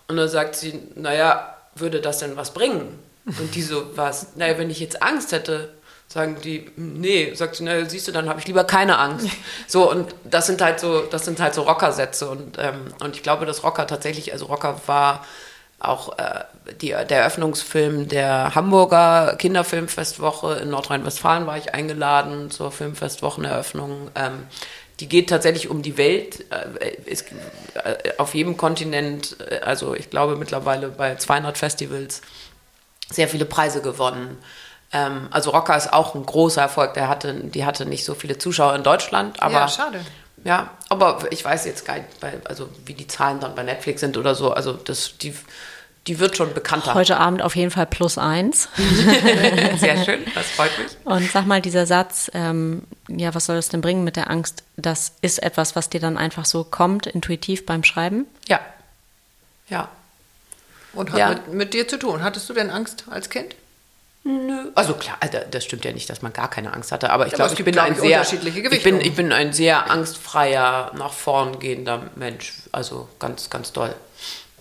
Und 0.07 0.19
dann 0.19 0.29
sagt 0.29 0.57
sie, 0.57 0.79
naja, 0.97 1.57
würde 1.75 2.01
das 2.01 2.19
denn 2.19 2.37
was 2.37 2.53
bringen? 2.53 2.99
Und 3.27 3.55
die 3.55 3.63
so, 3.63 3.97
was? 3.97 4.37
Naja, 4.37 4.59
wenn 4.59 4.69
ich 4.69 4.81
jetzt 4.81 5.03
Angst 5.03 5.33
hätte, 5.33 5.74
sagen 6.09 6.37
die, 6.43 6.71
nee, 6.77 7.35
sagt 7.35 7.57
sie, 7.57 7.65
naja, 7.65 7.89
siehst 7.89 8.07
du, 8.07 8.13
dann 8.13 8.29
habe 8.29 8.39
ich 8.39 8.47
lieber 8.47 8.65
keine 8.65 8.99
Angst. 8.99 9.29
So, 9.67 9.91
und 9.91 10.15
das 10.25 10.47
sind 10.47 10.61
halt 10.61 10.79
so, 10.79 11.01
das 11.01 11.25
sind 11.25 11.41
halt 11.41 11.55
so 11.55 11.63
Rockersätze. 11.63 12.29
Und, 12.29 12.59
ähm, 12.59 12.95
und 13.01 13.17
ich 13.17 13.23
glaube, 13.23 13.47
dass 13.47 13.65
Rocker 13.65 13.87
tatsächlich, 13.87 14.33
also 14.33 14.47
Rocker 14.47 14.81
war 14.87 15.25
auch 15.81 16.19
äh, 16.19 16.45
die, 16.81 16.89
der 16.89 17.21
Eröffnungsfilm 17.21 18.09
der 18.09 18.55
Hamburger 18.55 19.37
Kinderfilmfestwoche 19.37 20.55
in 20.55 20.71
Nordrhein-Westfalen 20.71 21.47
war 21.47 21.59
ich 21.59 21.75
eingeladen 21.75 22.51
zur 22.51 22.73
Filmfestwocheneröffnung. 22.73 24.11
Ähm, 24.15 24.47
die 25.01 25.09
geht 25.09 25.29
tatsächlich 25.29 25.69
um 25.69 25.83
die 25.83 25.97
Welt. 25.97 26.45
Äh, 26.51 26.95
ist, 27.05 27.27
äh, 27.75 28.13
auf 28.19 28.35
jedem 28.35 28.57
Kontinent, 28.57 29.37
äh, 29.51 29.59
also 29.61 29.95
ich 29.95 30.11
glaube 30.11 30.37
mittlerweile 30.37 30.89
bei 30.89 31.17
200 31.17 31.59
Festivals, 31.59 32.23
sehr 33.11 33.29
viele 33.29 33.45
Preise 33.45 33.83
gewonnen. 33.83 34.39
Ähm, 34.95 35.29
also 35.33 35.51
Rocker 35.51 35.77
ist 35.77 35.93
auch 35.93 36.15
ein 36.15 36.25
großer 36.25 36.63
Erfolg. 36.63 36.95
Der 36.95 37.09
hatte, 37.09 37.35
die 37.35 37.67
hatte 37.67 37.85
nicht 37.85 38.05
so 38.05 38.15
viele 38.15 38.39
Zuschauer 38.39 38.75
in 38.77 38.83
Deutschland, 38.85 39.43
aber 39.43 39.53
Ja, 39.55 39.69
schade. 39.69 40.01
ja, 40.45 40.71
aber 40.89 41.19
ich 41.31 41.45
weiß 41.45 41.67
jetzt 41.67 41.85
gar 41.85 41.97
nicht, 41.97 42.07
also 42.45 42.69
wie 42.87 42.95
die 42.95 43.07
Zahlen 43.07 43.41
dann 43.41 43.55
bei 43.55 43.63
Netflix 43.65 44.01
sind 44.01 44.17
oder 44.17 44.35
so. 44.35 44.53
Also 44.53 44.73
das, 44.73 45.19
die, 45.19 45.35
die 46.07 46.19
wird 46.21 46.37
schon 46.37 46.55
bekannter. 46.55 46.95
Heute 46.95 47.17
Abend 47.19 47.43
auf 47.43 47.57
jeden 47.57 47.71
Fall 47.71 47.87
plus 47.87 48.19
eins. 48.19 48.69
Sehr 49.79 50.05
schön, 50.05 50.21
das 50.35 50.47
freut 50.51 50.71
mich. 50.79 50.97
Und 51.05 51.31
sag 51.31 51.47
mal, 51.47 51.61
dieser 51.61 51.87
Satz, 51.87 52.31
ähm, 52.35 52.83
ja, 53.09 53.35
was 53.35 53.47
soll 53.47 53.57
das 53.57 53.69
denn 53.71 53.81
bringen 53.81 54.05
mit 54.05 54.17
der 54.17 54.31
Angst? 54.31 54.63
Das 54.77 55.13
ist 55.23 55.43
etwas, 55.43 55.75
was 55.77 55.89
dir 55.91 56.01
dann 56.01 56.17
einfach 56.19 56.45
so 56.45 56.63
kommt, 56.65 57.07
intuitiv 57.07 57.67
beim 57.67 57.83
Schreiben? 57.85 58.27
Ja. 58.49 58.61
Ja. 59.69 59.89
Und 60.93 61.11
hat 61.11 61.19
Ja. 61.19 61.29
mit, 61.31 61.53
mit 61.53 61.75
dir 61.75 61.89
zu 61.89 61.99
tun. 61.99 62.23
Hattest 62.23 62.49
du 62.49 62.53
denn 62.53 62.71
Angst 62.71 63.05
als 63.11 63.29
Kind? 63.31 63.57
Nö. 64.27 64.71
Also 64.75 64.95
klar, 64.95 65.19
das 65.51 65.65
stimmt 65.65 65.85
ja 65.85 65.93
nicht, 65.93 66.09
dass 66.09 66.23
man 66.23 66.33
gar 66.33 66.49
keine 66.49 66.73
Angst 66.73 66.93
hatte, 66.93 67.11
aber 67.11 67.27
ich 67.27 67.35
glaube, 67.35 67.53
ich 67.53 67.63
bin 67.63 67.73
glaub 67.73 67.85
ein 67.85 67.95
sehr 67.95 68.21
unterschiedliche 68.21 68.61
ich 68.75 68.83
bin, 68.83 68.99
ich 69.03 69.15
bin 69.15 69.33
ein 69.33 69.53
sehr 69.53 69.91
angstfreier, 69.91 70.93
nach 70.97 71.13
vorn 71.13 71.59
gehender 71.59 72.11
Mensch. 72.17 72.55
Also 72.73 73.09
ganz, 73.19 73.51
ganz 73.51 73.73
doll. 73.73 73.95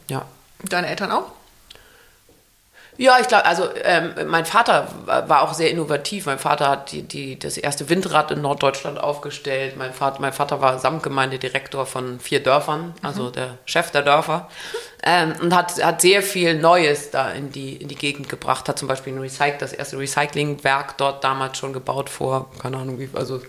Ja. 0.10 0.26
Deine 0.64 0.88
Eltern 0.88 1.12
auch? 1.12 1.32
Ja, 2.98 3.18
ich 3.20 3.28
glaube, 3.28 3.46
also 3.46 3.70
ähm, 3.84 4.14
mein 4.28 4.46
Vater 4.46 4.88
war 5.06 5.42
auch 5.42 5.54
sehr 5.54 5.72
innovativ. 5.72 6.28
Mein 6.28 6.40
Vater 6.40 6.70
hat 6.70 6.92
die, 6.92 7.02
die, 7.04 7.40
das 7.40 7.58
erste 7.58 7.90
Windrad 7.90 8.32
in 8.32 8.42
Norddeutschland 8.42 9.00
aufgestellt. 9.00 9.78
Mein 9.78 9.94
Vater, 9.94 10.22
mein 10.22 10.34
Vater 10.34 10.62
war 10.62 10.78
Samtgemeindedirektor 10.78 11.86
von 11.86 12.20
vier 12.20 12.42
Dörfern, 12.42 12.94
also 13.02 13.30
der 13.32 13.58
Chef 13.66 13.92
der 13.92 14.04
Dörfer. 14.04 14.50
Ähm, 15.04 15.34
und 15.42 15.56
hat, 15.56 15.84
hat 15.84 16.02
sehr 16.02 16.22
viel 16.22 16.60
Neues 16.60 17.12
da 17.12 17.32
in 17.32 17.52
die, 17.52 17.76
in 17.76 17.88
die 17.88 17.96
Gegend 17.96 18.30
gebracht. 18.30 18.70
Hat 18.70 18.78
zum 18.78 18.88
Beispiel 18.88 19.14
ein 19.14 19.20
Recyc 19.20 19.60
das 19.60 19.74
erste 19.74 19.98
Recyclingwerk 19.98 20.98
dort 20.98 21.24
damals 21.24 21.58
schon 21.58 21.74
gebaut 21.74 22.10
vor, 22.10 22.52
keine 22.60 22.78
Ahnung 22.78 23.00
wie, 23.00 23.10
also 23.14 23.42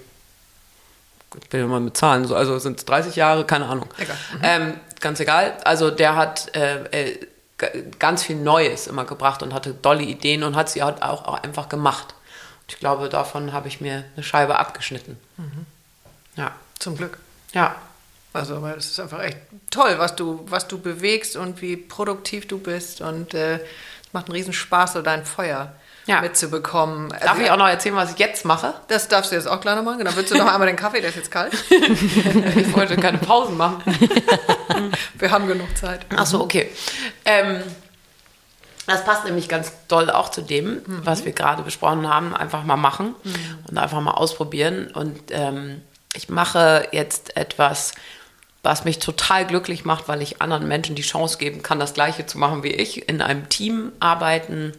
ich 1.43 1.49
bin 1.49 1.61
ja 1.61 1.67
mal 1.67 1.81
mit 1.81 1.97
Zahlen, 1.97 2.25
so, 2.27 2.35
also 2.35 2.59
sind 2.59 2.79
es 2.79 2.85
30 2.85 3.17
Jahre, 3.17 3.45
keine 3.45 3.67
Ahnung. 3.67 3.89
Egal. 3.99 4.17
Ähm, 4.43 4.75
ganz 5.01 5.21
egal. 5.21 5.57
Also 5.65 5.91
der 5.91 6.17
hat 6.17 6.55
äh, 6.57 6.85
äh, 6.91 7.27
ganz 7.99 8.23
viel 8.23 8.37
Neues 8.37 8.87
immer 8.87 9.05
gebracht 9.05 9.43
und 9.43 9.55
hatte 9.55 9.75
dolle 9.75 10.03
Ideen 10.03 10.43
und 10.43 10.57
hat 10.57 10.69
sie 10.71 10.83
halt 10.83 11.03
auch, 11.03 11.25
auch 11.25 11.43
einfach 11.43 11.69
gemacht. 11.69 12.15
Und 12.62 12.73
ich 12.73 12.79
glaube, 12.79 13.09
davon 13.09 13.53
habe 13.53 13.69
ich 13.69 13.81
mir 13.81 14.05
eine 14.15 14.23
Scheibe 14.25 14.59
abgeschnitten. 14.59 15.19
Ja, 16.37 16.53
Zum 16.79 16.97
Glück. 16.97 17.19
ja. 17.53 17.77
Also, 18.33 18.61
weil 18.62 18.77
es 18.77 18.87
ist 18.91 18.99
einfach 18.99 19.23
echt 19.23 19.39
toll, 19.71 19.95
was 19.99 20.17
du, 20.17 20.45
was 20.49 20.67
du 20.67 20.81
bewegst 20.81 21.37
und 21.37 21.62
wie 21.62 21.77
produktiv 21.77 22.49
du 22.49 22.59
bist. 22.59 23.01
Und 23.01 23.33
äh, 23.33 23.59
es 23.59 24.12
macht 24.12 24.27
einen 24.27 24.35
riesen 24.35 24.53
Spaß, 24.53 24.95
so 24.95 25.03
dein 25.03 25.25
Feuer 25.25 25.73
Ja. 26.07 26.21
mitzubekommen. 26.21 27.09
Darf 27.09 27.31
Also, 27.31 27.43
ich 27.43 27.51
auch 27.51 27.57
noch 27.57 27.69
erzählen, 27.69 27.97
was 27.97 28.13
ich 28.13 28.19
jetzt 28.19 28.45
mache? 28.45 28.75
Das 28.89 29.09
darfst 29.09 29.31
du 29.31 29.37
jetzt 29.37 29.47
auch 29.49 29.61
gleich 29.61 29.77
noch 29.77 29.83
machen. 29.83 29.99
Genau, 29.99 30.11
willst 30.15 30.31
du 30.33 30.37
noch 30.37 30.53
einmal 30.53 30.67
den 30.67 30.77
Kaffee, 30.77 31.01
der 31.01 31.11
ist 31.11 31.17
jetzt 31.17 31.31
kalt. 31.31 31.53
Ich 31.71 32.77
wollte 32.77 32.97
keine 32.97 33.19
Pausen 33.19 33.57
machen. 33.57 33.83
Wir 35.19 35.31
haben 35.31 35.47
genug 35.47 35.77
Zeit. 35.77 36.07
Ach 36.15 36.27
so, 36.27 36.43
okay. 36.43 36.71
Ähm, 37.25 37.63
das 38.87 39.05
passt 39.05 39.25
nämlich 39.25 39.49
ganz 39.49 39.73
doll 39.89 40.11
auch 40.11 40.31
zu 40.31 40.43
dem, 40.43 40.83
was 40.87 41.25
wir 41.25 41.33
gerade 41.33 41.63
besprochen 41.63 42.09
haben. 42.09 42.37
Einfach 42.37 42.65
mal 42.65 42.77
machen 42.77 43.15
und 43.69 43.79
einfach 43.79 44.01
mal 44.01 44.13
ausprobieren. 44.13 44.89
Und 44.93 45.19
ähm, 45.31 45.81
ich 46.15 46.29
mache 46.29 46.87
jetzt 46.93 47.37
etwas, 47.37 47.93
was 48.63 48.85
mich 48.85 48.99
total 48.99 49.47
glücklich 49.47 49.85
macht, 49.87 50.09
weil 50.09 50.21
ich 50.21 50.43
anderen 50.43 50.69
Menschen 50.69 50.97
die 50.97 51.03
Chance 51.03 51.39
geben 51.39 51.63
kann, 51.63 51.79
das 51.79 51.95
Gleiche 51.95 52.27
zu 52.27 52.39
machen 52.39 52.63
wie 52.63 52.73
ich, 52.73 53.09
in 53.09 53.23
einem 53.23 53.49
Team 53.49 53.93
arbeiten, 54.01 54.73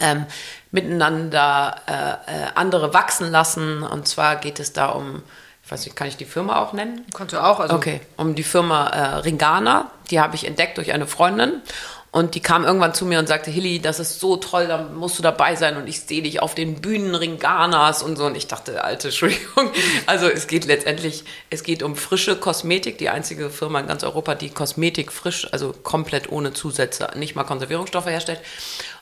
ähm, 0.00 0.26
miteinander 0.70 1.76
äh, 1.86 1.92
äh, 1.92 2.46
andere 2.54 2.92
wachsen 2.94 3.30
lassen. 3.30 3.82
Und 3.82 4.08
zwar 4.08 4.36
geht 4.36 4.60
es 4.60 4.72
da 4.72 4.88
um, 4.88 5.22
ich 5.64 5.70
weiß 5.70 5.84
nicht, 5.84 5.96
kann 5.96 6.08
ich 6.08 6.16
die 6.16 6.24
Firma 6.24 6.60
auch 6.60 6.72
nennen? 6.72 7.06
Kannst 7.14 7.32
du 7.32 7.42
auch. 7.42 7.60
Also, 7.60 7.74
Okay, 7.74 8.00
um 8.16 8.34
die 8.34 8.42
Firma 8.42 8.88
äh, 8.88 9.16
Ringana. 9.18 9.90
Die 10.10 10.20
habe 10.20 10.34
ich 10.34 10.46
entdeckt 10.46 10.76
durch 10.76 10.92
eine 10.92 11.06
Freundin. 11.06 11.62
Und 12.14 12.36
die 12.36 12.40
kam 12.40 12.64
irgendwann 12.64 12.94
zu 12.94 13.06
mir 13.06 13.18
und 13.18 13.26
sagte, 13.26 13.50
Hilly, 13.50 13.80
das 13.80 13.98
ist 13.98 14.20
so 14.20 14.36
toll, 14.36 14.68
da 14.68 14.78
musst 14.84 15.18
du 15.18 15.22
dabei 15.24 15.56
sein 15.56 15.76
und 15.76 15.88
ich 15.88 16.02
sehe 16.02 16.22
dich 16.22 16.40
auf 16.40 16.54
den 16.54 16.80
Bühnen 16.80 17.12
Ringanas 17.16 18.04
und 18.04 18.14
so. 18.14 18.26
Und 18.26 18.36
ich 18.36 18.46
dachte, 18.46 18.84
alte 18.84 19.08
Entschuldigung. 19.08 19.72
Also 20.06 20.28
es 20.28 20.46
geht 20.46 20.64
letztendlich, 20.64 21.24
es 21.50 21.64
geht 21.64 21.82
um 21.82 21.96
frische 21.96 22.36
Kosmetik, 22.36 22.98
die 22.98 23.08
einzige 23.08 23.50
Firma 23.50 23.80
in 23.80 23.88
ganz 23.88 24.04
Europa, 24.04 24.36
die 24.36 24.50
Kosmetik 24.50 25.10
frisch, 25.10 25.48
also 25.50 25.74
komplett 25.82 26.30
ohne 26.30 26.52
Zusätze, 26.52 27.10
nicht 27.16 27.34
mal 27.34 27.42
Konservierungsstoffe 27.42 28.06
herstellt. 28.06 28.38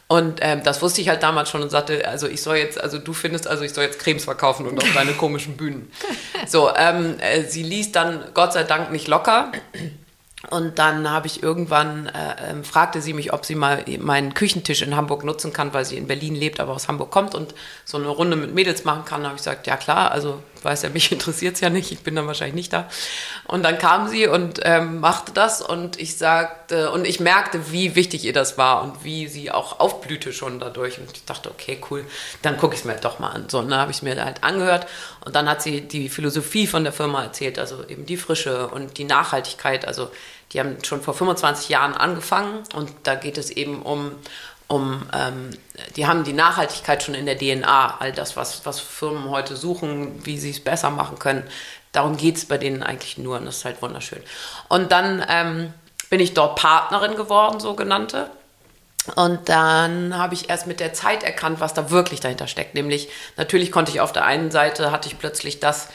Und 0.08 0.40
ähm, 0.42 0.62
das 0.62 0.82
wusste 0.82 1.00
ich 1.00 1.08
halt 1.08 1.22
damals 1.22 1.48
schon 1.48 1.62
und 1.62 1.70
sagte, 1.70 2.06
also 2.06 2.28
ich 2.28 2.42
soll 2.42 2.56
jetzt, 2.56 2.78
also 2.78 2.98
du 2.98 3.14
findest, 3.14 3.48
also 3.48 3.64
ich 3.64 3.72
soll 3.72 3.84
jetzt 3.84 3.98
Cremes 3.98 4.24
verkaufen 4.24 4.66
und 4.66 4.78
auf 4.78 4.90
deine 4.94 5.12
komischen 5.12 5.56
Bühnen. 5.56 5.90
So, 6.46 6.70
ähm, 6.76 7.18
äh, 7.18 7.44
sie 7.44 7.62
ließ 7.62 7.92
dann 7.92 8.22
Gott 8.34 8.52
sei 8.52 8.64
Dank 8.64 8.92
nicht 8.92 9.08
locker. 9.08 9.52
Und 10.50 10.78
dann 10.78 11.08
habe 11.08 11.28
ich 11.28 11.42
irgendwann, 11.42 12.06
äh, 12.06 12.50
ähm, 12.50 12.64
fragte 12.64 13.00
sie 13.00 13.12
mich, 13.12 13.32
ob 13.32 13.46
sie 13.46 13.54
mal 13.54 13.84
meinen 14.00 14.34
Küchentisch 14.34 14.82
in 14.82 14.96
Hamburg 14.96 15.24
nutzen 15.24 15.52
kann, 15.52 15.72
weil 15.72 15.84
sie 15.84 15.96
in 15.96 16.08
Berlin 16.08 16.34
lebt, 16.34 16.58
aber 16.58 16.72
aus 16.72 16.88
Hamburg 16.88 17.12
kommt 17.12 17.34
und 17.34 17.54
so 17.84 17.96
eine 17.96 18.08
Runde 18.08 18.36
mit 18.36 18.52
Mädels 18.52 18.84
machen 18.84 19.04
kann. 19.04 19.22
Da 19.22 19.28
habe 19.28 19.36
ich 19.36 19.44
gesagt, 19.44 19.66
ja 19.68 19.76
klar, 19.76 20.10
also 20.10 20.42
weiß 20.64 20.82
ja, 20.82 20.88
mich 20.88 21.12
interessiert 21.12 21.54
es 21.54 21.60
ja 21.60 21.70
nicht, 21.70 21.92
ich 21.92 22.00
bin 22.00 22.14
dann 22.14 22.26
wahrscheinlich 22.26 22.54
nicht 22.54 22.72
da. 22.72 22.88
Und 23.46 23.62
dann 23.62 23.78
kam 23.78 24.08
sie 24.08 24.26
und 24.26 24.60
ähm, 24.62 25.00
machte 25.00 25.32
das 25.32 25.62
und 25.62 26.00
ich 26.00 26.16
sagte, 26.16 26.90
und 26.90 27.06
ich 27.06 27.20
merkte, 27.20 27.72
wie 27.72 27.94
wichtig 27.94 28.24
ihr 28.24 28.32
das 28.32 28.58
war 28.58 28.82
und 28.82 29.04
wie 29.04 29.28
sie 29.28 29.50
auch 29.50 29.80
aufblühte 29.80 30.32
schon 30.32 30.58
dadurch. 30.60 30.98
Und 30.98 31.10
ich 31.14 31.24
dachte, 31.24 31.50
okay, 31.50 31.78
cool, 31.90 32.04
dann 32.42 32.56
gucke 32.56 32.74
ich 32.74 32.80
es 32.80 32.86
mir 32.86 32.94
doch 32.96 33.18
mal 33.18 33.30
an. 33.30 33.48
So, 33.48 33.58
und 33.58 33.70
dann 33.70 33.80
habe 33.80 33.90
ich 33.90 33.98
es 33.98 34.02
mir 34.02 34.22
halt 34.24 34.42
angehört 34.44 34.86
und 35.24 35.34
dann 35.34 35.48
hat 35.48 35.62
sie 35.62 35.82
die 35.82 36.08
Philosophie 36.08 36.66
von 36.66 36.84
der 36.84 36.92
Firma 36.92 37.22
erzählt, 37.22 37.58
also 37.58 37.84
eben 37.88 38.06
die 38.06 38.16
Frische 38.16 38.68
und 38.68 38.98
die 38.98 39.04
Nachhaltigkeit, 39.04 39.86
also 39.86 40.10
die 40.52 40.60
haben 40.60 40.76
schon 40.84 41.00
vor 41.00 41.14
25 41.14 41.70
Jahren 41.70 41.94
angefangen 41.94 42.62
und 42.74 42.90
da 43.04 43.14
geht 43.14 43.38
es 43.38 43.50
eben 43.50 43.82
um, 43.82 44.12
um 44.72 45.06
ähm, 45.12 45.50
die 45.96 46.06
haben 46.06 46.24
die 46.24 46.32
Nachhaltigkeit 46.32 47.02
schon 47.02 47.14
in 47.14 47.26
der 47.26 47.36
DNA, 47.36 47.98
all 47.98 48.10
das, 48.12 48.36
was, 48.36 48.64
was 48.64 48.80
Firmen 48.80 49.28
heute 49.28 49.54
suchen, 49.54 50.24
wie 50.24 50.38
sie 50.38 50.50
es 50.50 50.64
besser 50.64 50.88
machen 50.88 51.18
können. 51.18 51.44
Darum 51.92 52.16
geht 52.16 52.38
es 52.38 52.46
bei 52.46 52.56
denen 52.56 52.82
eigentlich 52.82 53.18
nur 53.18 53.36
und 53.36 53.44
das 53.44 53.58
ist 53.58 53.64
halt 53.66 53.82
wunderschön. 53.82 54.22
Und 54.68 54.90
dann 54.90 55.22
ähm, 55.28 55.74
bin 56.08 56.20
ich 56.20 56.32
dort 56.32 56.58
Partnerin 56.58 57.16
geworden, 57.16 57.60
sogenannte. 57.60 58.30
Und 59.14 59.50
dann 59.50 60.16
habe 60.16 60.32
ich 60.32 60.48
erst 60.48 60.66
mit 60.66 60.80
der 60.80 60.94
Zeit 60.94 61.22
erkannt, 61.22 61.60
was 61.60 61.74
da 61.74 61.90
wirklich 61.90 62.20
dahinter 62.20 62.46
steckt. 62.46 62.74
Nämlich, 62.74 63.10
natürlich 63.36 63.72
konnte 63.72 63.92
ich 63.92 64.00
auf 64.00 64.12
der 64.12 64.24
einen 64.24 64.50
Seite, 64.50 64.90
hatte 64.90 65.08
ich 65.08 65.18
plötzlich 65.18 65.60
das, 65.60 65.88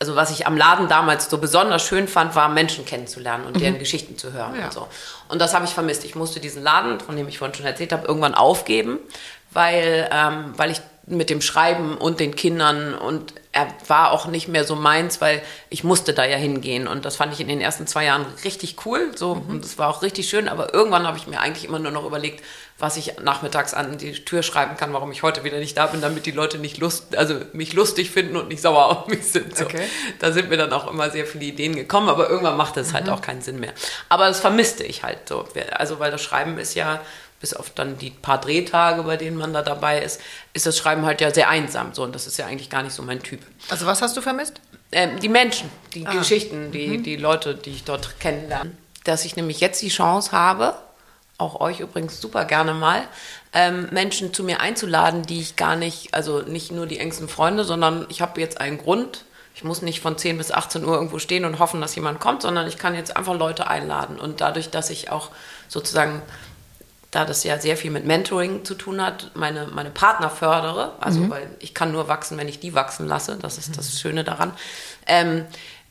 also 0.00 0.16
was 0.16 0.30
ich 0.30 0.46
am 0.46 0.56
Laden 0.56 0.88
damals 0.88 1.30
so 1.30 1.38
besonders 1.38 1.82
schön 1.86 2.08
fand, 2.08 2.34
war 2.34 2.48
Menschen 2.48 2.84
kennenzulernen 2.84 3.44
und 3.46 3.60
deren 3.60 3.78
Geschichten 3.78 4.18
zu 4.18 4.32
hören 4.32 4.54
Ja. 4.58 4.66
und 4.66 4.72
so. 4.72 4.88
Und 5.28 5.40
das 5.40 5.54
habe 5.54 5.64
ich 5.64 5.70
vermisst. 5.72 6.04
Ich 6.04 6.14
musste 6.14 6.40
diesen 6.40 6.62
Laden, 6.62 7.00
von 7.00 7.16
dem 7.16 7.28
ich 7.28 7.38
vorhin 7.38 7.54
schon 7.54 7.66
erzählt 7.66 7.92
habe, 7.92 8.06
irgendwann 8.06 8.34
aufgeben, 8.34 8.98
weil, 9.52 10.08
ähm, 10.12 10.52
weil 10.56 10.70
ich 10.72 10.80
mit 11.06 11.30
dem 11.30 11.40
Schreiben 11.40 11.96
und 11.98 12.20
den 12.20 12.34
Kindern 12.34 12.94
und 12.94 13.34
er 13.52 13.68
war 13.86 14.10
auch 14.10 14.26
nicht 14.26 14.48
mehr 14.48 14.64
so 14.64 14.74
meins, 14.74 15.20
weil 15.20 15.42
ich 15.68 15.84
musste 15.84 16.12
da 16.12 16.24
ja 16.24 16.36
hingehen 16.36 16.88
und 16.88 17.04
das 17.04 17.16
fand 17.16 17.32
ich 17.32 17.40
in 17.40 17.48
den 17.48 17.60
ersten 17.60 17.86
zwei 17.86 18.04
Jahren 18.04 18.26
richtig 18.42 18.76
cool, 18.86 19.12
so 19.14 19.32
und 19.32 19.64
das 19.64 19.78
war 19.78 19.88
auch 19.90 20.02
richtig 20.02 20.28
schön, 20.28 20.48
aber 20.48 20.72
irgendwann 20.72 21.06
habe 21.06 21.18
ich 21.18 21.26
mir 21.26 21.40
eigentlich 21.40 21.66
immer 21.66 21.78
nur 21.78 21.92
noch 21.92 22.06
überlegt, 22.06 22.42
was 22.78 22.96
ich 22.96 23.20
nachmittags 23.22 23.72
an 23.72 23.98
die 23.98 24.12
Tür 24.24 24.42
schreiben 24.42 24.76
kann, 24.76 24.92
warum 24.92 25.12
ich 25.12 25.22
heute 25.22 25.44
wieder 25.44 25.58
nicht 25.58 25.76
da 25.76 25.86
bin, 25.86 26.00
damit 26.00 26.26
die 26.26 26.32
Leute 26.32 26.58
nicht 26.58 26.78
lust, 26.78 27.16
also 27.16 27.36
mich 27.52 27.72
lustig 27.72 28.10
finden 28.10 28.36
und 28.36 28.48
nicht 28.48 28.62
sauer 28.62 28.86
auf 28.86 29.06
mich 29.06 29.24
sind. 29.24 29.56
So. 29.56 29.66
Okay. 29.66 29.86
Da 30.18 30.32
sind 30.32 30.48
mir 30.48 30.56
dann 30.56 30.72
auch 30.72 30.90
immer 30.90 31.10
sehr 31.10 31.24
viele 31.26 31.44
Ideen 31.44 31.76
gekommen, 31.76 32.08
aber 32.08 32.28
irgendwann 32.28 32.56
machte 32.56 32.80
es 32.80 32.92
halt 32.92 33.08
auch 33.08 33.20
keinen 33.20 33.42
Sinn 33.42 33.60
mehr. 33.60 33.74
Aber 34.08 34.26
das 34.26 34.40
vermisste 34.40 34.82
ich 34.82 35.04
halt 35.04 35.28
so, 35.28 35.44
also 35.76 36.00
weil 36.00 36.10
das 36.10 36.22
Schreiben 36.22 36.58
ist 36.58 36.74
ja 36.74 37.00
bis 37.44 37.52
auf 37.52 37.68
dann 37.68 37.98
die 37.98 38.08
paar 38.08 38.40
Drehtage, 38.40 39.02
bei 39.02 39.18
denen 39.18 39.36
man 39.36 39.52
da 39.52 39.60
dabei 39.60 40.00
ist, 40.00 40.18
ist 40.54 40.64
das 40.64 40.78
Schreiben 40.78 41.04
halt 41.04 41.20
ja 41.20 41.30
sehr 41.30 41.50
einsam. 41.50 41.92
So, 41.92 42.02
und 42.02 42.14
das 42.14 42.26
ist 42.26 42.38
ja 42.38 42.46
eigentlich 42.46 42.70
gar 42.70 42.82
nicht 42.82 42.94
so 42.94 43.02
mein 43.02 43.22
Typ. 43.22 43.40
also 43.68 43.84
was 43.84 44.00
hast 44.00 44.16
du 44.16 44.22
vermisst? 44.22 44.62
Ähm, 44.92 45.20
die 45.20 45.28
Menschen, 45.28 45.68
die 45.92 46.04
Geschichten, 46.04 46.72
die, 46.72 47.02
die 47.02 47.16
Leute, 47.16 47.54
die 47.54 47.72
ich 47.72 47.84
dort 47.84 48.18
kennenlerne. 48.18 48.72
Dass 49.04 49.26
ich 49.26 49.36
nämlich 49.36 49.60
jetzt 49.60 49.82
die 49.82 49.90
Chance 49.90 50.32
habe, 50.32 50.74
auch 51.36 51.60
euch 51.60 51.80
übrigens 51.80 52.18
super 52.18 52.46
gerne 52.46 52.72
mal, 52.72 53.02
ähm, 53.52 53.88
Menschen 53.90 54.32
zu 54.32 54.42
mir 54.42 54.60
einzuladen, 54.60 55.24
die 55.24 55.40
ich 55.42 55.56
gar 55.56 55.76
nicht, 55.76 56.14
also 56.14 56.40
nicht 56.40 56.72
nur 56.72 56.86
die 56.86 56.98
engsten 56.98 57.28
Freunde, 57.28 57.64
sondern 57.64 58.06
ich 58.08 58.22
habe 58.22 58.40
jetzt 58.40 58.58
einen 58.58 58.78
Grund. 58.78 59.26
Ich 59.54 59.64
muss 59.64 59.82
nicht 59.82 60.00
von 60.00 60.16
10 60.16 60.38
bis 60.38 60.50
18 60.50 60.82
Uhr 60.82 60.94
irgendwo 60.94 61.18
stehen 61.18 61.44
und 61.44 61.58
hoffen, 61.58 61.82
dass 61.82 61.94
jemand 61.94 62.20
kommt, 62.20 62.40
sondern 62.40 62.66
ich 62.66 62.78
kann 62.78 62.94
jetzt 62.94 63.14
einfach 63.14 63.36
Leute 63.36 63.66
einladen. 63.66 64.18
Und 64.18 64.40
dadurch, 64.40 64.70
dass 64.70 64.88
ich 64.88 65.10
auch 65.10 65.28
sozusagen 65.68 66.22
da 67.14 67.24
das 67.24 67.44
ja 67.44 67.58
sehr 67.58 67.76
viel 67.76 67.90
mit 67.90 68.04
Mentoring 68.04 68.64
zu 68.64 68.74
tun 68.74 69.00
hat, 69.00 69.30
meine, 69.34 69.66
meine 69.66 69.90
Partner 69.90 70.30
fördere, 70.30 70.92
also 71.00 71.30
weil 71.30 71.48
ich 71.60 71.74
kann 71.74 71.92
nur 71.92 72.08
wachsen, 72.08 72.38
wenn 72.38 72.48
ich 72.48 72.60
die 72.60 72.74
wachsen 72.74 73.06
lasse, 73.06 73.36
das 73.40 73.58
ist 73.58 73.78
das 73.78 74.00
Schöne 74.00 74.24
daran, 74.24 74.52
ähm, 75.06 75.44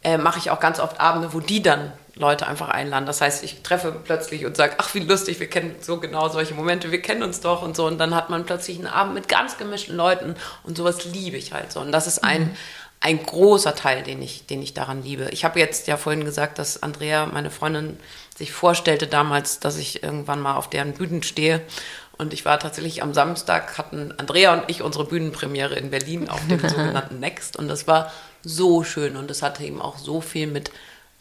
äh, 0.03 0.17
mache 0.17 0.39
ich 0.39 0.51
auch 0.51 0.59
ganz 0.59 0.79
oft 0.79 0.99
Abende, 0.99 1.33
wo 1.33 1.39
die 1.39 1.61
dann 1.61 1.93
Leute 2.15 2.47
einfach 2.47 2.69
einladen. 2.69 3.05
Das 3.05 3.21
heißt, 3.21 3.43
ich 3.43 3.63
treffe 3.63 3.91
plötzlich 4.03 4.45
und 4.45 4.55
sage, 4.55 4.75
ach 4.77 4.93
wie 4.93 4.99
lustig, 4.99 5.39
wir 5.39 5.49
kennen 5.49 5.75
so 5.81 5.99
genau 5.99 6.29
solche 6.29 6.53
Momente, 6.53 6.91
wir 6.91 7.01
kennen 7.01 7.23
uns 7.23 7.39
doch 7.41 7.61
und 7.63 7.75
so. 7.75 7.87
Und 7.87 7.97
dann 7.97 8.13
hat 8.13 8.29
man 8.29 8.45
plötzlich 8.45 8.77
einen 8.77 8.87
Abend 8.87 9.15
mit 9.15 9.27
ganz 9.27 9.57
gemischten 9.57 9.95
Leuten 9.95 10.35
und 10.63 10.77
sowas 10.77 11.05
liebe 11.05 11.37
ich 11.37 11.53
halt 11.53 11.71
so. 11.71 11.79
Und 11.79 11.91
das 11.91 12.05
ist 12.05 12.23
ein, 12.23 12.55
ein 12.99 13.23
großer 13.23 13.75
Teil, 13.75 14.03
den 14.03 14.21
ich, 14.21 14.45
den 14.45 14.61
ich 14.61 14.73
daran 14.73 15.03
liebe. 15.03 15.29
Ich 15.31 15.43
habe 15.43 15.59
jetzt 15.59 15.87
ja 15.87 15.97
vorhin 15.97 16.23
gesagt, 16.23 16.59
dass 16.59 16.83
Andrea, 16.83 17.25
meine 17.25 17.49
Freundin, 17.49 17.97
sich 18.43 18.51
vorstellte 18.51 19.07
damals, 19.07 19.59
dass 19.59 19.77
ich 19.77 20.03
irgendwann 20.03 20.41
mal 20.41 20.55
auf 20.55 20.69
deren 20.69 20.93
Bühnen 20.93 21.23
stehe. 21.23 21.61
Und 22.17 22.33
ich 22.33 22.45
war 22.45 22.59
tatsächlich 22.59 23.01
am 23.01 23.13
Samstag, 23.13 23.77
hatten 23.77 24.13
Andrea 24.17 24.53
und 24.53 24.63
ich 24.67 24.81
unsere 24.81 25.05
Bühnenpremiere 25.05 25.75
in 25.75 25.89
Berlin 25.89 26.29
auf 26.29 26.41
dem 26.47 26.59
sogenannten 26.69 27.19
Next. 27.19 27.57
Und 27.57 27.67
das 27.67 27.87
war 27.87 28.11
so 28.43 28.83
schön 28.83 29.15
und 29.15 29.31
es 29.31 29.41
hatte 29.41 29.63
eben 29.63 29.81
auch 29.81 29.97
so 29.97 30.21
viel 30.21 30.47
mit 30.47 30.71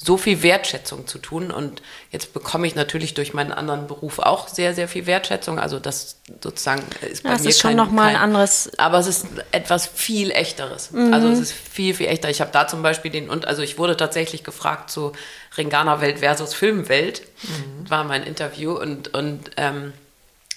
so 0.05 0.17
viel 0.17 0.43
Wertschätzung 0.43 1.07
zu 1.07 1.19
tun. 1.19 1.51
Und 1.51 1.81
jetzt 2.11 2.35
bekomme 2.35 2.67
ich 2.67 2.75
natürlich 2.75 3.15
durch 3.15 3.35
meinen 3.35 3.53
anderen 3.53 3.87
Beruf 3.87 4.19
auch 4.19 4.49
sehr, 4.49 4.75
sehr 4.75 4.89
viel 4.89 5.07
Wertschätzung. 5.07 5.61
Also 5.61 5.79
das 5.79 6.17
sozusagen 6.43 6.83
ist 7.09 7.23
bei 7.23 7.31
ja, 7.31 7.39
mir 7.39 7.49
ist 7.49 7.61
schon 7.61 7.71
kein, 7.71 7.77
noch 7.77 7.91
mal 7.91 8.09
ein 8.09 8.17
anderes. 8.17 8.71
Aber 8.79 8.99
es 8.99 9.07
ist 9.07 9.27
etwas 9.53 9.87
viel 9.87 10.33
echteres. 10.33 10.91
Mhm. 10.91 11.15
Also 11.15 11.29
es 11.29 11.39
ist 11.39 11.53
viel, 11.53 11.95
viel 11.95 12.09
echter. 12.09 12.31
Ich 12.31 12.41
habe 12.41 12.51
da 12.53 12.67
zum 12.67 12.83
Beispiel 12.83 13.13
den, 13.13 13.31
und 13.31 13.47
also 13.47 13.63
ich 13.63 13.79
wurde 13.79 13.97
tatsächlich 13.97 14.43
gefragt 14.43 14.91
zu 14.91 15.13
Ringana-Welt 15.57 16.21
versus 16.21 16.55
Filmwelt, 16.55 17.23
mhm. 17.43 17.91
war 17.91 18.05
mein 18.05 18.23
Interview. 18.23 18.73
Und, 18.73 19.15
und 19.15 19.51
ähm, 19.57 19.93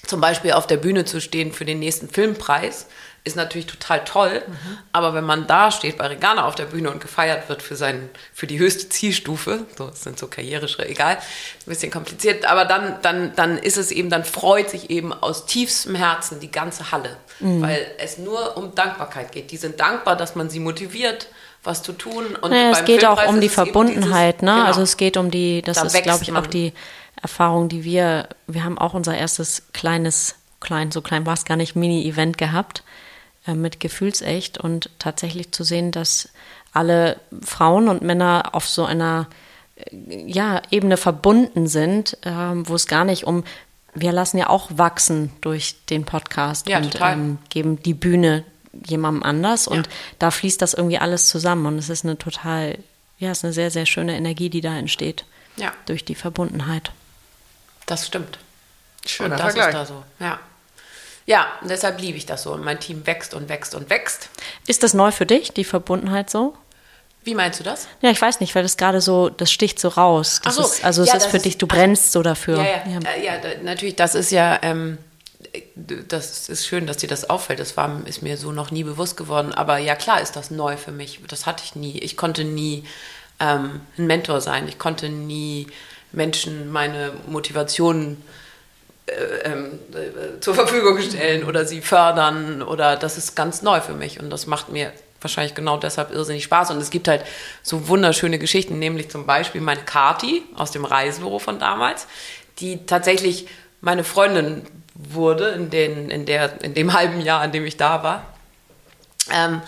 zum 0.05 0.21
Beispiel 0.21 0.53
auf 0.53 0.67
der 0.67 0.77
Bühne 0.77 1.05
zu 1.05 1.19
stehen 1.19 1.51
für 1.51 1.65
den 1.65 1.79
nächsten 1.79 2.09
Filmpreis 2.09 2.87
ist 3.25 3.35
natürlich 3.35 3.65
total 3.65 4.05
toll, 4.05 4.43
mhm. 4.45 4.77
aber 4.91 5.15
wenn 5.15 5.23
man 5.23 5.47
da 5.47 5.71
steht 5.71 5.97
bei 5.97 6.05
Regana 6.05 6.45
auf 6.45 6.53
der 6.53 6.65
Bühne 6.65 6.91
und 6.91 7.01
gefeiert 7.01 7.49
wird 7.49 7.63
für, 7.63 7.75
seinen, 7.75 8.09
für 8.31 8.45
die 8.45 8.59
höchste 8.59 8.87
Zielstufe, 8.87 9.65
so 9.75 9.87
das 9.87 10.03
sind 10.03 10.19
so 10.19 10.27
Karriereschritte, 10.27 10.87
egal, 10.87 11.15
ein 11.15 11.21
bisschen 11.65 11.91
kompliziert, 11.91 12.45
aber 12.45 12.65
dann, 12.65 13.01
dann, 13.01 13.35
dann 13.35 13.57
ist 13.57 13.77
es 13.77 13.91
eben, 13.91 14.11
dann 14.11 14.23
freut 14.23 14.69
sich 14.69 14.91
eben 14.91 15.11
aus 15.11 15.47
tiefstem 15.47 15.95
Herzen 15.95 16.39
die 16.39 16.51
ganze 16.51 16.91
Halle, 16.91 17.17
mhm. 17.39 17.63
weil 17.63 17.87
es 17.97 18.19
nur 18.19 18.57
um 18.57 18.75
Dankbarkeit 18.75 19.31
geht. 19.31 19.49
Die 19.49 19.57
sind 19.57 19.79
dankbar, 19.79 20.15
dass 20.15 20.35
man 20.35 20.51
sie 20.51 20.59
motiviert, 20.59 21.27
was 21.65 21.83
zu 21.83 21.93
tun. 21.93 22.35
Und 22.41 22.51
naja, 22.51 22.71
es 22.71 22.85
geht 22.85 23.05
auch 23.05 23.27
um 23.27 23.41
die 23.41 23.49
Verbundenheit, 23.49 24.41
dieses, 24.41 24.45
ne? 24.45 24.51
Genau. 24.53 24.65
Also 24.65 24.81
es 24.81 24.97
geht 24.97 25.17
um 25.17 25.31
die, 25.31 25.61
das 25.61 25.77
da 25.77 25.83
ist, 25.83 26.03
glaube 26.03 26.23
ich, 26.23 26.33
auch 26.33 26.47
die 26.47 26.73
Erfahrung, 27.21 27.69
die 27.69 27.83
wir, 27.83 28.29
wir 28.47 28.63
haben 28.63 28.77
auch 28.77 28.93
unser 28.93 29.17
erstes 29.17 29.63
kleines, 29.73 30.35
klein, 30.59 30.91
so 30.91 31.01
klein 31.01 31.25
war 31.25 31.33
es 31.33 31.45
gar 31.45 31.57
nicht, 31.57 31.75
Mini-Event 31.75 32.37
gehabt 32.37 32.83
äh, 33.47 33.53
mit 33.53 33.79
Gefühlsecht 33.79 34.57
und 34.57 34.89
tatsächlich 34.99 35.51
zu 35.51 35.63
sehen, 35.63 35.91
dass 35.91 36.29
alle 36.73 37.19
Frauen 37.41 37.87
und 37.87 38.01
Männer 38.01 38.49
auf 38.53 38.67
so 38.67 38.85
einer 38.85 39.27
äh, 39.75 40.31
ja, 40.31 40.61
Ebene 40.71 40.97
verbunden 40.97 41.67
sind, 41.67 42.17
ähm, 42.23 42.67
wo 42.67 42.75
es 42.75 42.87
gar 42.87 43.05
nicht 43.05 43.25
um, 43.25 43.43
wir 43.93 44.11
lassen 44.11 44.37
ja 44.37 44.49
auch 44.49 44.69
wachsen 44.75 45.31
durch 45.41 45.85
den 45.85 46.03
Podcast 46.03 46.67
ja, 46.67 46.77
und 46.77 46.99
ähm, 47.01 47.37
geben 47.49 47.81
die 47.81 47.93
Bühne 47.93 48.43
jemandem 48.85 49.23
anders 49.23 49.67
und 49.67 49.87
ja. 49.87 49.93
da 50.19 50.31
fließt 50.31 50.61
das 50.61 50.73
irgendwie 50.73 50.97
alles 50.97 51.27
zusammen 51.27 51.65
und 51.65 51.77
es 51.77 51.89
ist 51.89 52.03
eine 52.03 52.17
total, 52.17 52.77
ja, 53.19 53.31
es 53.31 53.39
ist 53.39 53.45
eine 53.45 53.53
sehr, 53.53 53.71
sehr 53.71 53.85
schöne 53.85 54.15
Energie, 54.15 54.49
die 54.49 54.61
da 54.61 54.77
entsteht 54.77 55.25
ja. 55.57 55.71
durch 55.85 56.05
die 56.05 56.15
Verbundenheit. 56.15 56.91
Das 57.85 58.07
stimmt. 58.07 58.39
Schöner 59.05 59.35
und 59.35 59.39
das 59.39 59.53
Vergleich. 59.53 59.67
ist 59.67 59.73
da 59.73 59.85
so, 59.85 60.03
ja. 60.19 60.39
Ja, 61.27 61.47
deshalb 61.63 61.99
liebe 61.99 62.17
ich 62.17 62.27
das 62.27 62.43
so. 62.43 62.53
Und 62.53 62.63
mein 62.63 62.79
Team 62.79 63.07
wächst 63.07 63.33
und 63.33 63.49
wächst 63.49 63.73
und 63.73 63.89
wächst. 63.89 64.29
Ist 64.67 64.83
das 64.83 64.93
neu 64.93 65.11
für 65.11 65.25
dich, 65.25 65.51
die 65.51 65.63
Verbundenheit 65.63 66.29
so? 66.29 66.55
Wie 67.23 67.33
meinst 67.33 67.59
du 67.59 67.63
das? 67.63 67.87
Ja, 68.01 68.11
ich 68.11 68.21
weiß 68.21 68.39
nicht, 68.39 68.53
weil 68.53 68.61
das 68.61 68.77
gerade 68.77 69.01
so, 69.01 69.29
das 69.29 69.51
sticht 69.51 69.79
so 69.79 69.87
raus. 69.87 70.41
Das 70.43 70.55
so, 70.55 70.61
ist, 70.61 70.85
also 70.85 71.01
es 71.01 71.09
ja, 71.09 71.15
ist 71.15 71.25
für 71.25 71.39
dich, 71.39 71.57
du 71.57 71.65
brennst 71.65 72.11
so 72.11 72.21
dafür. 72.21 72.57
Ja, 72.57 72.63
ja, 72.63 72.99
ja. 73.17 73.35
ja 73.35 73.41
natürlich, 73.63 73.95
das 73.95 74.13
ist 74.13 74.29
ja, 74.29 74.59
ähm, 74.61 74.99
das 75.75 76.49
ist 76.49 76.65
schön, 76.65 76.87
dass 76.87 76.97
dir 76.97 77.09
das 77.09 77.29
auffällt. 77.29 77.59
Das 77.59 77.77
war, 77.77 78.01
ist 78.05 78.21
mir 78.21 78.37
so 78.37 78.51
noch 78.51 78.71
nie 78.71 78.83
bewusst 78.83 79.17
geworden. 79.17 79.53
Aber 79.53 79.77
ja, 79.77 79.95
klar 79.95 80.21
ist 80.21 80.35
das 80.35 80.51
neu 80.51 80.77
für 80.77 80.91
mich. 80.91 81.19
Das 81.27 81.45
hatte 81.45 81.63
ich 81.65 81.75
nie. 81.75 81.99
Ich 81.99 82.17
konnte 82.17 82.43
nie 82.43 82.83
ähm, 83.39 83.81
ein 83.97 84.07
Mentor 84.07 84.41
sein. 84.41 84.67
Ich 84.67 84.79
konnte 84.79 85.09
nie 85.09 85.67
Menschen 86.11 86.71
meine 86.71 87.11
Motivation 87.27 88.17
äh, 89.07 89.51
ähm, 89.51 89.79
äh, 89.93 90.39
zur 90.39 90.55
Verfügung 90.55 90.99
stellen 90.99 91.43
oder 91.43 91.65
sie 91.65 91.81
fördern 91.81 92.63
oder 92.63 92.95
das 92.95 93.17
ist 93.17 93.35
ganz 93.35 93.61
neu 93.61 93.79
für 93.81 93.93
mich 93.93 94.19
und 94.19 94.31
das 94.31 94.47
macht 94.47 94.69
mir 94.69 94.91
wahrscheinlich 95.21 95.53
genau 95.53 95.77
deshalb 95.77 96.11
irrsinnig 96.11 96.43
Spaß 96.45 96.71
und 96.71 96.77
es 96.77 96.89
gibt 96.89 97.07
halt 97.07 97.23
so 97.61 97.87
wunderschöne 97.87 98.39
Geschichten, 98.39 98.79
nämlich 98.79 99.09
zum 99.09 99.25
Beispiel 99.25 99.61
meine 99.61 99.81
Kati 99.81 100.43
aus 100.55 100.71
dem 100.71 100.85
Reisebüro 100.85 101.37
von 101.37 101.59
damals, 101.59 102.07
die 102.59 102.85
tatsächlich 102.85 103.47
meine 103.81 104.03
Freundin 104.03 104.63
wurde 104.95 105.49
in, 105.49 105.69
den, 105.69 106.09
in, 106.09 106.25
der, 106.25 106.63
in 106.63 106.73
dem 106.73 106.93
halben 106.93 107.21
Jahr, 107.21 107.43
in 107.43 107.51
dem 107.51 107.65
ich 107.65 107.77
da 107.77 108.03
war. 108.03 108.25
Ähm, 109.31 109.61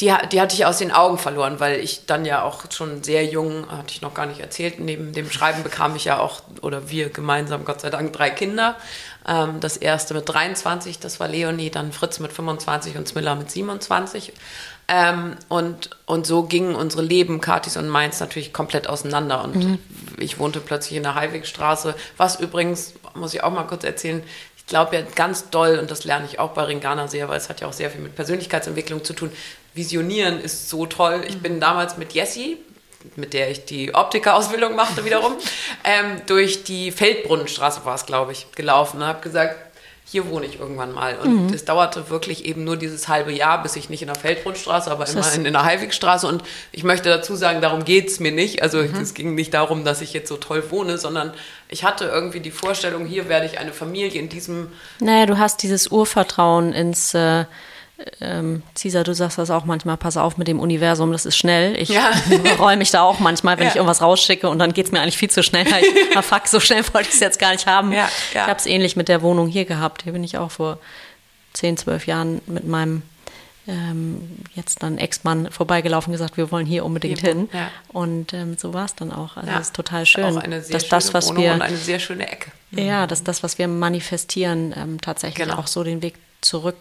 die, 0.00 0.12
die 0.32 0.40
hatte 0.40 0.54
ich 0.54 0.66
aus 0.66 0.78
den 0.78 0.90
Augen 0.90 1.18
verloren, 1.18 1.60
weil 1.60 1.78
ich 1.78 2.06
dann 2.06 2.24
ja 2.24 2.42
auch 2.42 2.64
schon 2.72 3.04
sehr 3.04 3.24
jung, 3.24 3.70
hatte 3.70 3.92
ich 3.92 4.02
noch 4.02 4.12
gar 4.12 4.26
nicht 4.26 4.40
erzählt, 4.40 4.80
neben 4.80 5.12
dem 5.12 5.30
Schreiben 5.30 5.62
bekam 5.62 5.94
ich 5.94 6.04
ja 6.04 6.18
auch, 6.18 6.40
oder 6.62 6.90
wir 6.90 7.10
gemeinsam, 7.10 7.64
Gott 7.64 7.80
sei 7.80 7.90
Dank, 7.90 8.12
drei 8.12 8.30
Kinder. 8.30 8.76
Ähm, 9.26 9.60
das 9.60 9.76
erste 9.76 10.14
mit 10.14 10.28
23, 10.28 10.98
das 10.98 11.20
war 11.20 11.28
Leonie, 11.28 11.70
dann 11.70 11.92
Fritz 11.92 12.18
mit 12.18 12.32
25 12.32 12.96
und 12.96 13.06
Smilla 13.06 13.36
mit 13.36 13.52
27. 13.52 14.32
Ähm, 14.88 15.36
und, 15.48 15.90
und 16.06 16.26
so 16.26 16.42
gingen 16.42 16.74
unsere 16.74 17.02
Leben, 17.02 17.40
Katis 17.40 17.76
und 17.76 17.88
meins, 17.88 18.18
natürlich 18.18 18.52
komplett 18.52 18.88
auseinander. 18.88 19.44
Und 19.44 19.54
mhm. 19.54 19.78
ich 20.18 20.40
wohnte 20.40 20.60
plötzlich 20.60 20.96
in 20.96 21.04
der 21.04 21.14
Heiwegstraße, 21.14 21.94
was 22.16 22.40
übrigens, 22.40 22.94
muss 23.14 23.34
ich 23.34 23.42
auch 23.42 23.50
mal 23.50 23.64
kurz 23.64 23.84
erzählen, 23.84 24.22
ich 24.56 24.66
glaube 24.66 24.96
ja 24.96 25.02
ganz 25.14 25.50
doll, 25.50 25.78
und 25.78 25.90
das 25.90 26.04
lerne 26.04 26.26
ich 26.26 26.38
auch 26.38 26.50
bei 26.50 26.62
Ringana 26.62 27.08
sehr, 27.08 27.28
weil 27.28 27.36
es 27.36 27.48
hat 27.48 27.60
ja 27.60 27.68
auch 27.68 27.72
sehr 27.72 27.90
viel 27.90 28.00
mit 28.00 28.16
Persönlichkeitsentwicklung 28.16 29.04
zu 29.04 29.12
tun. 29.12 29.30
Visionieren 29.74 30.40
ist 30.40 30.70
so 30.70 30.86
toll. 30.86 31.22
Ich 31.28 31.40
bin 31.40 31.60
damals 31.60 31.96
mit 31.96 32.12
Jessie, 32.12 32.58
mit 33.16 33.34
der 33.34 33.50
ich 33.50 33.66
die 33.66 33.94
Optikerausbildung 33.94 34.74
machte 34.74 35.04
wiederum, 35.04 35.34
ähm, 35.84 36.22
durch 36.26 36.64
die 36.64 36.92
Feldbrunnenstraße 36.92 37.84
war 37.84 37.94
es, 37.94 38.06
glaube 38.06 38.32
ich, 38.32 38.50
gelaufen 38.52 38.98
und 38.98 39.06
habe 39.06 39.20
gesagt, 39.20 39.56
hier 40.06 40.28
wohne 40.28 40.46
ich 40.46 40.60
irgendwann 40.60 40.92
mal. 40.92 41.16
Und 41.16 41.48
mhm. 41.48 41.54
es 41.54 41.64
dauerte 41.64 42.10
wirklich 42.10 42.44
eben 42.44 42.64
nur 42.64 42.76
dieses 42.76 43.08
halbe 43.08 43.32
Jahr, 43.32 43.62
bis 43.62 43.74
ich 43.76 43.88
nicht 43.88 44.02
in 44.02 44.08
der 44.08 44.16
Feldbrunnstraße, 44.16 44.90
aber 44.90 45.08
immerhin 45.08 45.46
in 45.46 45.52
der 45.54 45.64
Heilwegstraße. 45.64 46.26
Und 46.26 46.42
ich 46.72 46.84
möchte 46.84 47.08
dazu 47.08 47.34
sagen, 47.34 47.60
darum 47.60 47.84
geht 47.84 48.08
es 48.08 48.20
mir 48.20 48.32
nicht. 48.32 48.62
Also 48.62 48.78
mhm. 48.78 48.94
es 49.00 49.14
ging 49.14 49.34
nicht 49.34 49.54
darum, 49.54 49.84
dass 49.84 50.02
ich 50.02 50.12
jetzt 50.12 50.28
so 50.28 50.36
toll 50.36 50.62
wohne, 50.70 50.98
sondern 50.98 51.32
ich 51.68 51.84
hatte 51.84 52.04
irgendwie 52.04 52.40
die 52.40 52.50
Vorstellung, 52.50 53.06
hier 53.06 53.28
werde 53.28 53.46
ich 53.46 53.58
eine 53.58 53.72
Familie 53.72 54.20
in 54.20 54.28
diesem... 54.28 54.68
Naja, 55.00 55.26
du 55.26 55.38
hast 55.38 55.62
dieses 55.62 55.88
Urvertrauen 55.88 56.72
ins... 56.72 57.14
Äh 57.14 57.46
ähm, 58.20 58.62
Cesar, 58.74 59.04
du 59.04 59.14
sagst 59.14 59.38
das 59.38 59.50
auch 59.50 59.64
manchmal, 59.64 59.96
pass 59.96 60.16
auf 60.16 60.36
mit 60.36 60.48
dem 60.48 60.58
Universum, 60.58 61.12
das 61.12 61.26
ist 61.26 61.36
schnell. 61.36 61.76
Ich 61.80 61.90
ja. 61.90 62.10
räume 62.58 62.78
mich 62.78 62.90
da 62.90 63.02
auch 63.02 63.20
manchmal, 63.20 63.56
wenn 63.58 63.64
ja. 63.64 63.70
ich 63.70 63.76
irgendwas 63.76 64.02
rausschicke 64.02 64.48
und 64.48 64.58
dann 64.58 64.72
geht 64.72 64.86
es 64.86 64.92
mir 64.92 65.00
eigentlich 65.00 65.16
viel 65.16 65.30
zu 65.30 65.42
schnell. 65.42 65.66
Ich, 65.66 66.16
ah, 66.16 66.22
fuck, 66.22 66.48
so 66.48 66.58
schnell 66.58 66.82
wollte 66.92 67.08
ich 67.08 67.14
es 67.14 67.20
jetzt 67.20 67.38
gar 67.38 67.52
nicht 67.52 67.66
haben. 67.66 67.92
Ja, 67.92 68.08
ich 68.32 68.38
habe 68.38 68.58
es 68.58 68.66
ähnlich 68.66 68.96
mit 68.96 69.08
der 69.08 69.22
Wohnung 69.22 69.46
hier 69.46 69.64
gehabt. 69.64 70.02
Hier 70.02 70.12
bin 70.12 70.24
ich 70.24 70.38
auch 70.38 70.50
vor 70.50 70.78
10, 71.52 71.76
12 71.76 72.06
Jahren 72.06 72.40
mit 72.46 72.66
meinem 72.66 73.02
ähm, 73.66 74.38
jetzt 74.54 74.82
dann 74.82 74.98
Ex-Mann 74.98 75.50
vorbeigelaufen 75.50 76.12
gesagt, 76.12 76.36
wir 76.36 76.50
wollen 76.50 76.66
hier 76.66 76.84
unbedingt 76.84 77.20
hier, 77.20 77.30
hin. 77.30 77.48
Und 77.88 78.34
ähm, 78.34 78.56
so 78.58 78.74
war 78.74 78.84
es 78.84 78.94
dann 78.94 79.12
auch. 79.12 79.36
Also 79.36 79.50
es 79.52 79.60
ist 79.68 79.76
total 79.76 80.04
schön. 80.04 80.24
Auch 80.24 80.36
eine 80.36 80.62
sehr 80.62 80.74
dass 80.74 80.82
schöne 80.82 80.90
das, 80.90 81.14
was 81.14 81.28
Wohnung 81.28 81.44
wir, 81.44 81.52
und 81.54 81.62
eine 81.62 81.76
sehr 81.76 81.98
schöne 81.98 82.30
Ecke. 82.30 82.50
Ja, 82.72 83.06
dass 83.06 83.22
das, 83.22 83.42
was 83.42 83.56
wir 83.56 83.68
manifestieren, 83.68 84.74
ähm, 84.76 85.00
tatsächlich 85.00 85.46
genau. 85.46 85.60
auch 85.60 85.68
so 85.68 85.84
den 85.84 86.02
Weg 86.02 86.16
zurück 86.40 86.76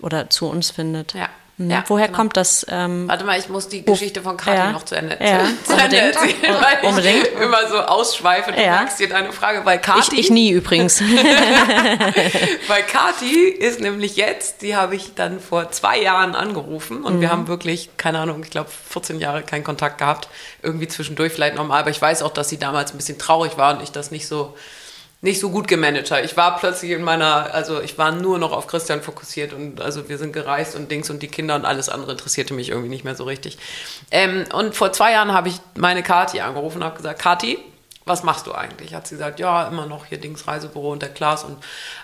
oder 0.00 0.30
zu 0.30 0.48
uns 0.48 0.70
findet. 0.70 1.14
Ja. 1.14 1.28
Mhm. 1.58 1.70
Ja, 1.70 1.84
Woher 1.88 2.06
genau. 2.06 2.18
kommt 2.18 2.36
das? 2.36 2.64
Ähm, 2.70 3.08
Warte 3.08 3.24
mal, 3.24 3.38
ich 3.38 3.48
muss 3.48 3.68
die 3.68 3.84
Geschichte 3.84 4.22
von 4.22 4.36
Kathi 4.36 4.56
ja. 4.56 4.72
noch 4.72 4.84
zu 4.84 4.94
Ende, 4.94 5.18
ja. 5.20 5.40
zu, 5.64 5.72
Ende 5.72 5.96
erzählen, 5.96 6.36
weil 6.42 6.88
unbedingt. 6.88 7.26
ich 7.26 7.40
immer 7.40 7.68
so 7.68 7.78
ausschweife. 7.78 8.52
Du 8.52 8.60
ja. 8.60 8.76
merkst 8.76 9.00
dir 9.00 9.08
deine 9.08 9.32
Frage, 9.32 9.66
weil 9.66 9.80
Kathi... 9.80 10.14
Ich, 10.14 10.26
ich 10.26 10.30
nie 10.30 10.50
übrigens. 10.50 11.00
weil 12.68 12.82
Kathi 12.84 13.48
ist 13.48 13.80
nämlich 13.80 14.14
jetzt, 14.16 14.62
die 14.62 14.76
habe 14.76 14.94
ich 14.94 15.14
dann 15.14 15.40
vor 15.40 15.72
zwei 15.72 16.00
Jahren 16.00 16.36
angerufen 16.36 17.02
und 17.02 17.16
mhm. 17.16 17.20
wir 17.22 17.30
haben 17.30 17.48
wirklich, 17.48 17.90
keine 17.96 18.20
Ahnung, 18.20 18.40
ich 18.44 18.50
glaube 18.50 18.70
14 18.90 19.18
Jahre 19.18 19.42
keinen 19.42 19.64
Kontakt 19.64 19.98
gehabt. 19.98 20.28
Irgendwie 20.62 20.86
zwischendurch 20.86 21.32
vielleicht 21.32 21.56
nochmal, 21.56 21.80
aber 21.80 21.90
ich 21.90 22.00
weiß 22.00 22.22
auch, 22.22 22.32
dass 22.32 22.48
sie 22.48 22.58
damals 22.58 22.92
ein 22.92 22.98
bisschen 22.98 23.18
traurig 23.18 23.58
war 23.58 23.76
und 23.76 23.82
ich 23.82 23.90
das 23.90 24.12
nicht 24.12 24.28
so 24.28 24.54
nicht 25.20 25.40
so 25.40 25.50
gut 25.50 25.66
gemanagt. 25.66 26.12
Ich 26.24 26.36
war 26.36 26.56
plötzlich 26.58 26.92
in 26.92 27.02
meiner, 27.02 27.52
also 27.52 27.80
ich 27.80 27.98
war 27.98 28.12
nur 28.12 28.38
noch 28.38 28.52
auf 28.52 28.68
Christian 28.68 29.02
fokussiert 29.02 29.52
und 29.52 29.80
also 29.80 30.08
wir 30.08 30.16
sind 30.16 30.32
gereist 30.32 30.76
und 30.76 30.90
Dings 30.90 31.10
und 31.10 31.22
die 31.22 31.28
Kinder 31.28 31.56
und 31.56 31.64
alles 31.64 31.88
andere 31.88 32.12
interessierte 32.12 32.54
mich 32.54 32.68
irgendwie 32.68 32.88
nicht 32.88 33.04
mehr 33.04 33.16
so 33.16 33.24
richtig. 33.24 33.58
Ähm, 34.10 34.44
und 34.52 34.76
vor 34.76 34.92
zwei 34.92 35.12
Jahren 35.12 35.32
habe 35.32 35.48
ich 35.48 35.60
meine 35.76 36.02
Kathi 36.02 36.40
angerufen 36.40 36.78
und 36.78 36.84
habe 36.84 36.96
gesagt, 36.96 37.20
Kathi, 37.20 37.58
was 38.08 38.22
machst 38.22 38.46
du 38.46 38.54
eigentlich? 38.54 38.94
Hat 38.94 39.06
sie 39.06 39.16
gesagt, 39.16 39.38
ja, 39.38 39.68
immer 39.68 39.86
noch 39.86 40.06
hier 40.06 40.18
Dings 40.18 40.46
Reisebüro 40.46 40.92
und 40.92 41.02
der 41.02 41.10
Klaas 41.10 41.44
und 41.44 41.58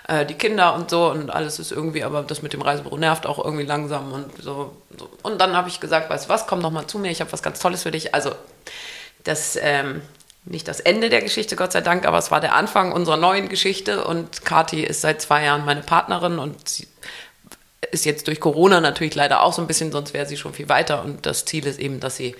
äh, 0.07 0.25
die 0.25 0.35
Kinder 0.35 0.75
und 0.75 0.89
so 0.89 1.09
und 1.09 1.29
alles 1.29 1.57
ist 1.57 1.71
irgendwie, 1.71 2.03
aber 2.03 2.21
das 2.21 2.41
mit 2.41 2.53
dem 2.53 2.61
Reisebüro 2.61 2.97
nervt 2.97 3.25
auch 3.25 3.43
irgendwie 3.43 3.65
langsam 3.65 4.11
und 4.11 4.41
so. 4.41 4.75
so. 4.97 5.09
Und 5.23 5.39
dann 5.39 5.55
habe 5.55 5.69
ich 5.69 5.79
gesagt, 5.79 6.09
weißt 6.09 6.25
du 6.25 6.29
was, 6.29 6.47
komm 6.47 6.61
doch 6.61 6.71
mal 6.71 6.85
zu 6.85 6.99
mir, 6.99 7.11
ich 7.11 7.21
habe 7.21 7.31
was 7.31 7.41
ganz 7.41 7.59
Tolles 7.59 7.83
für 7.83 7.91
dich. 7.91 8.13
Also 8.13 8.31
das 9.23 9.57
ähm, 9.59 10.01
nicht 10.45 10.67
das 10.67 10.79
Ende 10.79 11.09
der 11.09 11.21
Geschichte, 11.21 11.55
Gott 11.55 11.71
sei 11.71 11.81
Dank, 11.81 12.05
aber 12.05 12.17
es 12.17 12.31
war 12.31 12.39
der 12.39 12.55
Anfang 12.55 12.91
unserer 12.91 13.17
neuen 13.17 13.49
Geschichte 13.49 14.05
und 14.05 14.45
Kathi 14.45 14.83
ist 14.83 15.01
seit 15.01 15.21
zwei 15.21 15.43
Jahren 15.43 15.65
meine 15.65 15.81
Partnerin 15.81 16.39
und 16.39 16.69
sie, 16.69 16.87
ist 17.91 18.05
jetzt 18.05 18.27
durch 18.27 18.39
Corona 18.39 18.81
natürlich 18.81 19.15
leider 19.15 19.41
auch 19.41 19.53
so 19.53 19.61
ein 19.61 19.67
bisschen, 19.67 19.91
sonst 19.91 20.13
wäre 20.13 20.25
sie 20.25 20.37
schon 20.37 20.53
viel 20.53 20.69
weiter. 20.69 21.03
Und 21.03 21.25
das 21.25 21.45
Ziel 21.45 21.65
ist 21.65 21.79
eben, 21.79 21.99
dass 21.99 22.15
sie 22.17 22.35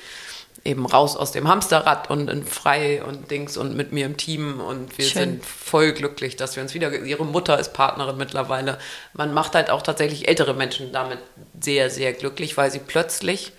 eben 0.64 0.86
raus 0.86 1.16
aus 1.16 1.32
dem 1.32 1.48
Hamsterrad 1.48 2.10
und 2.10 2.30
in 2.30 2.46
frei 2.46 3.04
und 3.04 3.30
Dings 3.30 3.56
und 3.56 3.76
mit 3.76 3.92
mir 3.92 4.06
im 4.06 4.18
Team 4.18 4.60
und 4.60 4.98
wir 4.98 5.06
Schön. 5.06 5.22
sind 5.22 5.46
voll 5.46 5.94
glücklich, 5.94 6.36
dass 6.36 6.56
wir 6.56 6.64
uns 6.64 6.74
wieder, 6.74 6.92
ihre 6.92 7.26
Mutter 7.26 7.60
ist 7.60 7.74
Partnerin 7.74 8.18
mittlerweile. 8.18 8.80
Man 9.14 9.34
macht 9.34 9.54
halt 9.54 9.70
auch 9.70 9.84
tatsächlich 9.84 10.28
ältere 10.28 10.56
Menschen 10.56 10.92
damit 10.92 11.20
sehr, 11.60 11.90
sehr 11.90 12.14
glücklich, 12.14 12.58
weil 12.58 12.72
sie 12.72 12.80
plötzlich 12.80 13.52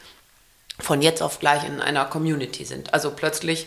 von 0.81 1.01
jetzt 1.01 1.23
auf 1.23 1.39
gleich 1.39 1.65
in 1.65 1.81
einer 1.81 2.05
Community 2.07 2.65
sind. 2.65 2.93
Also 2.93 3.13
plötzlich 3.13 3.67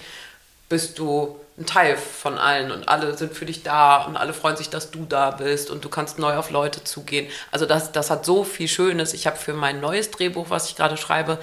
bist 0.69 0.99
du 0.99 1.35
ein 1.57 1.65
Teil 1.65 1.97
von 1.97 2.37
allen 2.37 2.71
und 2.71 2.87
alle 2.87 3.17
sind 3.17 3.33
für 3.33 3.45
dich 3.45 3.63
da 3.63 4.05
und 4.05 4.15
alle 4.15 4.33
freuen 4.33 4.55
sich, 4.55 4.69
dass 4.69 4.91
du 4.91 5.05
da 5.05 5.31
bist 5.31 5.69
und 5.69 5.83
du 5.83 5.89
kannst 5.89 6.17
neu 6.17 6.37
auf 6.37 6.51
Leute 6.51 6.83
zugehen. 6.83 7.27
Also 7.51 7.65
das, 7.65 7.91
das 7.91 8.09
hat 8.09 8.25
so 8.25 8.43
viel 8.45 8.69
Schönes. 8.69 9.13
Ich 9.13 9.27
habe 9.27 9.35
für 9.35 9.53
mein 9.53 9.81
neues 9.81 10.09
Drehbuch, 10.11 10.49
was 10.49 10.69
ich 10.69 10.77
gerade 10.77 10.95
schreibe, 10.95 11.37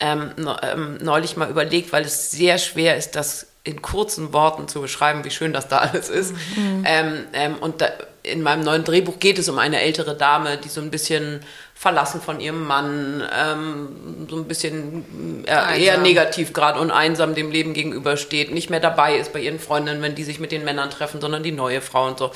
ähm, 0.00 0.32
ähm, 0.62 0.98
neulich 1.02 1.36
mal 1.36 1.50
überlegt, 1.50 1.92
weil 1.92 2.04
es 2.04 2.30
sehr 2.30 2.56
schwer 2.58 2.96
ist, 2.96 3.14
das 3.14 3.48
in 3.64 3.82
kurzen 3.82 4.32
Worten 4.32 4.68
zu 4.68 4.80
beschreiben, 4.80 5.24
wie 5.24 5.30
schön 5.30 5.52
das 5.52 5.68
da 5.68 5.78
alles 5.78 6.08
ist. 6.08 6.32
Mhm. 6.56 6.84
Ähm, 6.86 7.24
ähm, 7.34 7.56
und 7.56 7.82
da, 7.82 7.90
in 8.22 8.42
meinem 8.42 8.62
neuen 8.62 8.84
Drehbuch 8.84 9.18
geht 9.18 9.38
es 9.38 9.48
um 9.48 9.58
eine 9.58 9.80
ältere 9.80 10.16
Dame, 10.16 10.56
die 10.56 10.68
so 10.68 10.80
ein 10.80 10.90
bisschen 10.90 11.40
verlassen 11.78 12.20
von 12.20 12.40
ihrem 12.40 12.66
Mann, 12.66 13.22
ähm, 13.32 14.26
so 14.28 14.34
ein 14.34 14.48
bisschen 14.48 15.44
äh, 15.46 15.80
eher 15.80 15.98
negativ 15.98 16.52
gerade 16.52 16.80
und 16.80 16.90
einsam 16.90 17.36
dem 17.36 17.52
Leben 17.52 17.72
gegenübersteht, 17.72 18.52
nicht 18.52 18.68
mehr 18.68 18.80
dabei 18.80 19.16
ist 19.16 19.32
bei 19.32 19.38
ihren 19.38 19.60
Freundinnen, 19.60 20.02
wenn 20.02 20.16
die 20.16 20.24
sich 20.24 20.40
mit 20.40 20.50
den 20.50 20.64
Männern 20.64 20.90
treffen, 20.90 21.20
sondern 21.20 21.44
die 21.44 21.52
neue 21.52 21.80
Frau 21.80 22.08
und 22.08 22.18
so. 22.18 22.32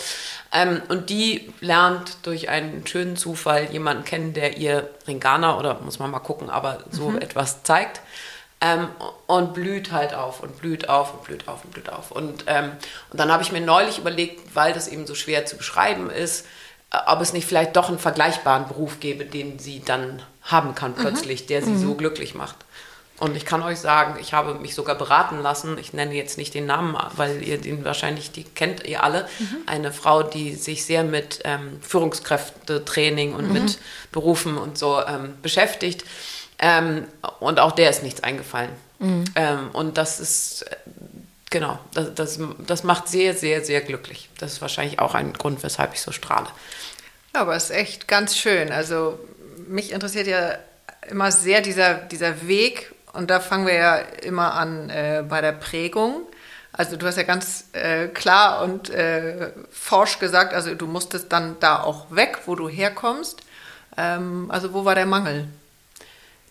Ähm, 0.53 0.81
und 0.89 1.11
die 1.11 1.53
lernt 1.61 2.19
durch 2.23 2.51
einen 2.51 2.87
schönen 2.87 3.17
Zufall 3.17 3.65
jemanden 3.73 4.05
kennen, 4.05 4.33
der 4.33 4.59
ihr 4.59 4.89
Ringana 5.09 5.59
oder 5.59 5.81
muss 5.81 5.99
man 5.99 6.13
mal 6.13 6.21
gucken, 6.21 6.49
aber 6.49 6.79
so 6.93 7.09
mhm. 7.09 7.19
etwas 7.19 7.65
zeigt. 7.65 8.01
Ähm, 8.61 8.87
und 9.27 9.55
blüht 9.55 9.91
halt 9.91 10.15
auf 10.15 10.41
und 10.41 10.61
blüht 10.61 10.89
auf 10.89 11.15
und 11.15 11.25
blüht 11.25 11.49
auf 11.49 11.65
und 11.65 11.73
blüht 11.73 11.91
auf. 11.91 12.13
Und, 12.13 12.45
ähm, 12.47 12.71
und 13.11 13.19
dann 13.19 13.33
habe 13.33 13.43
ich 13.43 13.51
mir 13.51 13.61
neulich 13.61 13.99
überlegt, 13.99 14.55
weil 14.55 14.73
das 14.73 14.87
eben 14.87 15.05
so 15.05 15.17
schwer 15.17 15.47
zu 15.47 15.57
beschreiben 15.57 16.11
ist, 16.11 16.47
ob 17.07 17.21
es 17.21 17.33
nicht 17.33 17.47
vielleicht 17.47 17.77
doch 17.77 17.89
einen 17.89 17.99
vergleichbaren 17.99 18.69
Beruf 18.69 19.01
gäbe, 19.01 19.25
den 19.25 19.59
sie 19.59 19.83
dann 19.85 20.23
haben 20.43 20.75
kann 20.75 20.95
plötzlich, 20.95 21.43
mhm. 21.43 21.47
der 21.47 21.63
sie 21.63 21.71
mhm. 21.71 21.81
so 21.81 21.95
glücklich 21.95 22.35
macht. 22.35 22.57
Und 23.19 23.37
ich 23.37 23.47
kann 23.47 23.63
euch 23.63 23.79
sagen, 23.79 24.19
ich 24.21 24.33
habe 24.33 24.55
mich 24.55 24.75
sogar 24.75 24.97
beraten 24.97 25.39
lassen. 25.41 25.79
Ich 25.79 25.93
nenne 25.93 26.13
jetzt 26.13 26.39
nicht 26.39 26.55
den 26.55 26.67
Namen, 26.67 26.97
weil 27.17 27.41
ihr 27.43 27.57
den 27.57 27.85
wahrscheinlich, 27.85 28.33
die 28.33 28.43
kennt 28.43 28.85
ihr 28.85 29.05
alle. 29.05 29.29
Mhm. 29.39 29.57
Eine 29.67 29.93
Frau, 29.93 30.25
die 30.25 30.57
sich 30.57 30.85
sehr 30.85 31.05
mit 31.05 31.39
ähm, 31.45 31.79
Führungskräftetraining 31.83 33.35
und 33.35 33.47
mhm. 33.47 33.53
mit 33.53 33.79
Berufen 34.11 34.59
und 34.59 34.77
so 34.77 35.01
ähm, 35.07 35.35
beschäftigt. 35.41 36.05
Ähm, 36.59 37.05
und 37.39 37.61
auch 37.61 37.73
der 37.73 37.91
ist 37.91 38.03
nichts 38.03 38.25
eingefallen. 38.25 38.71
Mhm. 38.99 39.25
Ähm, 39.37 39.71
und 39.73 39.99
das 39.99 40.19
ist, 40.19 40.65
genau, 41.53 41.79
das, 41.95 42.15
das, 42.15 42.41
das 42.67 42.83
macht 42.83 43.07
sehr, 43.07 43.35
sehr, 43.35 43.65
sehr 43.65 43.81
glücklich. 43.83 44.29
Das 44.39 44.55
ist 44.55 44.61
wahrscheinlich 44.61 44.99
auch 44.99 45.15
ein 45.15 45.33
Grund, 45.35 45.63
weshalb 45.63 45.95
ich 45.95 46.01
so 46.01 46.11
strahle. 46.11 46.49
Aber 47.33 47.55
es 47.55 47.65
ist 47.65 47.77
echt 47.77 48.09
ganz 48.09 48.37
schön. 48.37 48.73
Also 48.73 49.21
mich 49.69 49.93
interessiert 49.93 50.27
ja 50.27 50.57
immer 51.09 51.31
sehr 51.31 51.61
dieser, 51.61 51.95
dieser 51.95 52.49
Weg 52.49 52.93
und 53.13 53.31
da 53.31 53.39
fangen 53.39 53.67
wir 53.67 53.75
ja 53.75 53.97
immer 53.97 54.55
an 54.55 54.91
äh, 54.91 55.25
bei 55.29 55.41
der 55.41 55.53
Prägung. 55.53 56.27
Also 56.73 56.97
du 56.97 57.07
hast 57.07 57.17
ja 57.17 57.23
ganz 57.23 57.67
äh, 57.73 58.09
klar 58.09 58.63
und 58.63 58.89
äh, 58.91 59.53
forsch 59.71 60.19
gesagt, 60.19 60.55
also 60.55 60.75
du 60.75 60.87
musstest 60.87 61.31
dann 61.31 61.57
da 61.61 61.83
auch 61.83 62.11
weg, 62.11 62.39
wo 62.47 62.55
du 62.55 62.69
herkommst. 62.69 63.41
Ähm, 63.97 64.51
also 64.51 64.73
wo 64.73 64.85
war 64.85 64.95
der 64.95 65.07
Mangel? 65.07 65.49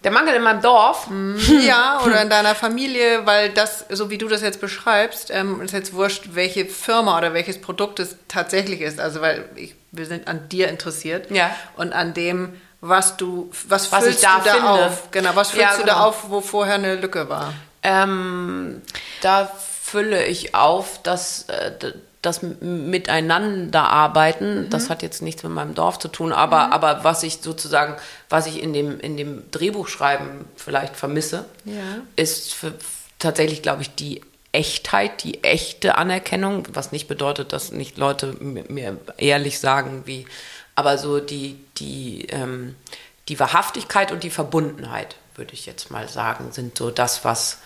Der 0.04 0.12
Mangel 0.12 0.34
in 0.34 0.42
meinem 0.42 0.62
Dorf? 0.62 1.08
Mhm. 1.08 1.38
Ja, 1.62 2.02
oder 2.04 2.22
in 2.22 2.30
deiner 2.30 2.56
Familie, 2.56 3.26
weil 3.26 3.50
das, 3.50 3.86
so 3.90 4.10
wie 4.10 4.18
du 4.18 4.28
das 4.28 4.42
jetzt 4.42 4.60
beschreibst, 4.60 5.30
ähm, 5.32 5.62
ist 5.62 5.74
jetzt 5.74 5.94
wurscht, 5.94 6.30
welche 6.32 6.66
Firma 6.66 7.18
oder 7.18 7.34
welches 7.34 7.62
Produkt 7.62 8.00
es 8.00 8.16
tatsächlich 8.28 8.82
ist. 8.82 9.00
Also, 9.00 9.22
weil 9.22 9.48
ich, 9.56 9.76
wir 9.92 10.06
sind 10.06 10.28
an 10.28 10.50
dir 10.50 10.70
interessiert 10.70 11.30
ja. 11.30 11.56
und 11.78 11.94
an 11.94 12.14
dem, 12.14 12.54
was 12.82 13.18
du, 13.18 13.52
was, 13.68 13.92
was 13.92 14.04
füllst 14.04 14.24
da 14.24 14.40
du 14.40 14.46
da 14.46 14.54
finde. 14.54 14.70
auf? 14.70 15.12
Genau, 15.12 15.36
was 15.36 15.52
füllst 15.52 15.64
ja, 15.64 15.72
genau. 15.74 15.82
du 15.82 15.88
da 15.88 15.94
genau. 15.94 16.08
auf, 16.08 16.30
wo 16.30 16.42
vorher 16.42 16.76
eine 16.76 16.96
Lücke 16.96 17.30
war? 17.30 17.54
Ähm, 17.84 18.82
da 19.22 19.52
fülle 19.82 20.26
ich 20.26 20.56
auf, 20.56 21.02
dass 21.04 21.46
das 22.22 22.42
Miteinanderarbeiten, 22.44 24.66
mhm. 24.66 24.70
das 24.70 24.90
hat 24.90 25.02
jetzt 25.02 25.22
nichts 25.22 25.44
mit 25.44 25.52
meinem 25.52 25.74
Dorf 25.74 26.00
zu 26.00 26.08
tun, 26.08 26.32
aber, 26.32 26.68
mhm. 26.68 26.74
aber 26.74 27.04
was 27.04 27.24
ich 27.24 27.40
sozusagen, 27.42 27.96
was 28.30 28.46
ich 28.46 28.62
in 28.62 28.74
dem, 28.74 29.00
in 29.00 29.18
dem 29.18 29.50
Drehbuchschreiben 29.52 30.46
vielleicht 30.56 30.96
vermisse, 30.96 31.46
ja. 31.66 31.82
ist 32.16 32.54
für, 32.54 32.74
tatsächlich, 33.18 33.64
glaube 33.64 33.82
ich, 33.82 33.96
die 33.96 34.22
Echtheit, 34.52 35.24
die 35.24 35.44
echte 35.44 35.98
Anerkennung, 35.98 36.68
was 36.74 36.92
nicht 36.92 37.08
bedeutet, 37.08 37.54
dass 37.54 37.72
nicht 37.72 37.98
Leute 37.98 38.36
mir 38.40 38.98
ehrlich 39.18 39.60
sagen, 39.60 40.04
wie, 40.06 40.28
aber 40.76 40.98
so 40.98 41.20
die, 41.20 41.58
die, 41.78 42.28
ähm, 42.30 42.76
die 43.30 43.40
Wahrhaftigkeit 43.40 44.12
und 44.12 44.24
die 44.24 44.30
Verbundenheit, 44.30 45.16
würde 45.36 45.54
ich 45.54 45.66
jetzt 45.66 45.90
mal 45.90 46.10
sagen, 46.10 46.52
sind 46.52 46.78
so 46.78 46.92
das, 46.92 47.24
was, 47.24 47.60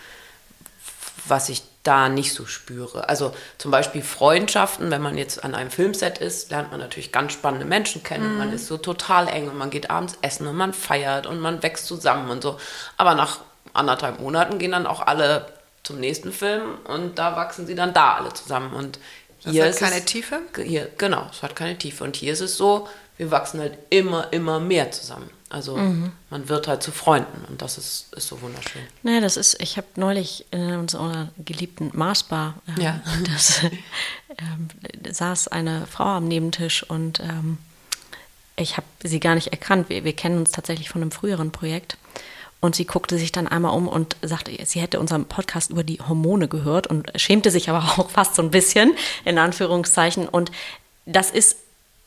was 1.26 1.48
ich 1.48 1.62
da 1.86 2.08
nicht 2.08 2.34
so 2.34 2.46
spüre. 2.46 3.08
Also 3.08 3.34
zum 3.58 3.70
Beispiel 3.70 4.02
Freundschaften, 4.02 4.90
wenn 4.90 5.02
man 5.02 5.16
jetzt 5.16 5.44
an 5.44 5.54
einem 5.54 5.70
Filmset 5.70 6.18
ist, 6.18 6.50
lernt 6.50 6.70
man 6.70 6.80
natürlich 6.80 7.12
ganz 7.12 7.32
spannende 7.32 7.66
Menschen 7.66 8.02
kennen. 8.02 8.32
Mhm. 8.32 8.38
Man 8.38 8.52
ist 8.52 8.66
so 8.66 8.76
total 8.76 9.28
eng 9.28 9.48
und 9.48 9.56
man 9.56 9.70
geht 9.70 9.90
abends 9.90 10.18
essen 10.22 10.46
und 10.46 10.56
man 10.56 10.72
feiert 10.72 11.26
und 11.26 11.40
man 11.40 11.62
wächst 11.62 11.86
zusammen 11.86 12.30
und 12.30 12.42
so. 12.42 12.58
Aber 12.96 13.14
nach 13.14 13.40
anderthalb 13.72 14.20
Monaten 14.20 14.58
gehen 14.58 14.72
dann 14.72 14.86
auch 14.86 15.06
alle 15.06 15.46
zum 15.82 16.00
nächsten 16.00 16.32
Film 16.32 16.78
und 16.84 17.18
da 17.18 17.36
wachsen 17.36 17.66
sie 17.66 17.74
dann 17.74 17.94
da 17.94 18.14
alle 18.14 18.32
zusammen. 18.32 18.72
Und 18.72 18.98
hier 19.40 19.66
das 19.66 19.80
hat 19.80 19.90
keine 19.90 20.00
es, 20.00 20.06
Tiefe? 20.06 20.40
Hier, 20.64 20.88
genau, 20.98 21.26
es 21.30 21.42
hat 21.42 21.54
keine 21.54 21.78
Tiefe. 21.78 22.02
Und 22.02 22.16
hier 22.16 22.32
ist 22.32 22.40
es 22.40 22.56
so, 22.56 22.88
wir 23.16 23.30
wachsen 23.30 23.60
halt 23.60 23.78
immer, 23.90 24.32
immer 24.32 24.58
mehr 24.58 24.90
zusammen. 24.90 25.30
Also 25.48 25.76
mhm. 25.76 26.12
man 26.28 26.48
wird 26.48 26.66
halt 26.66 26.82
zu 26.82 26.90
Freunden 26.90 27.44
und 27.48 27.62
das 27.62 27.78
ist, 27.78 28.12
ist 28.14 28.26
so 28.26 28.40
wunderschön. 28.42 28.82
Naja, 29.02 29.20
das 29.20 29.36
ist, 29.36 29.60
ich 29.62 29.76
habe 29.76 29.86
neulich 29.94 30.44
in 30.50 30.74
unserer 30.74 31.28
geliebten 31.38 31.90
Marsbar, 31.94 32.54
äh, 32.76 32.82
ja. 32.82 33.00
das, 33.32 33.62
äh, 33.62 35.12
saß 35.12 35.48
eine 35.48 35.86
Frau 35.86 36.04
am 36.04 36.26
Nebentisch 36.26 36.82
und 36.82 37.20
ähm, 37.20 37.58
ich 38.56 38.76
habe 38.76 38.86
sie 39.04 39.20
gar 39.20 39.36
nicht 39.36 39.48
erkannt. 39.48 39.88
Wir, 39.88 40.02
wir 40.02 40.14
kennen 40.14 40.38
uns 40.38 40.50
tatsächlich 40.50 40.88
von 40.88 41.02
einem 41.02 41.12
früheren 41.12 41.52
Projekt. 41.52 41.96
Und 42.58 42.74
sie 42.74 42.86
guckte 42.86 43.18
sich 43.18 43.32
dann 43.32 43.46
einmal 43.46 43.76
um 43.76 43.86
und 43.86 44.16
sagte, 44.22 44.50
sie 44.64 44.80
hätte 44.80 44.98
unseren 44.98 45.26
Podcast 45.26 45.70
über 45.70 45.84
die 45.84 46.00
Hormone 46.00 46.48
gehört 46.48 46.86
und 46.86 47.12
schämte 47.14 47.50
sich 47.50 47.68
aber 47.68 47.80
auch 47.98 48.10
fast 48.10 48.34
so 48.34 48.42
ein 48.42 48.50
bisschen, 48.50 48.94
in 49.26 49.38
Anführungszeichen. 49.38 50.26
Und 50.26 50.50
das 51.04 51.30
ist 51.30 51.56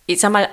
ich 0.10 0.20
sag 0.20 0.32
mal, 0.32 0.50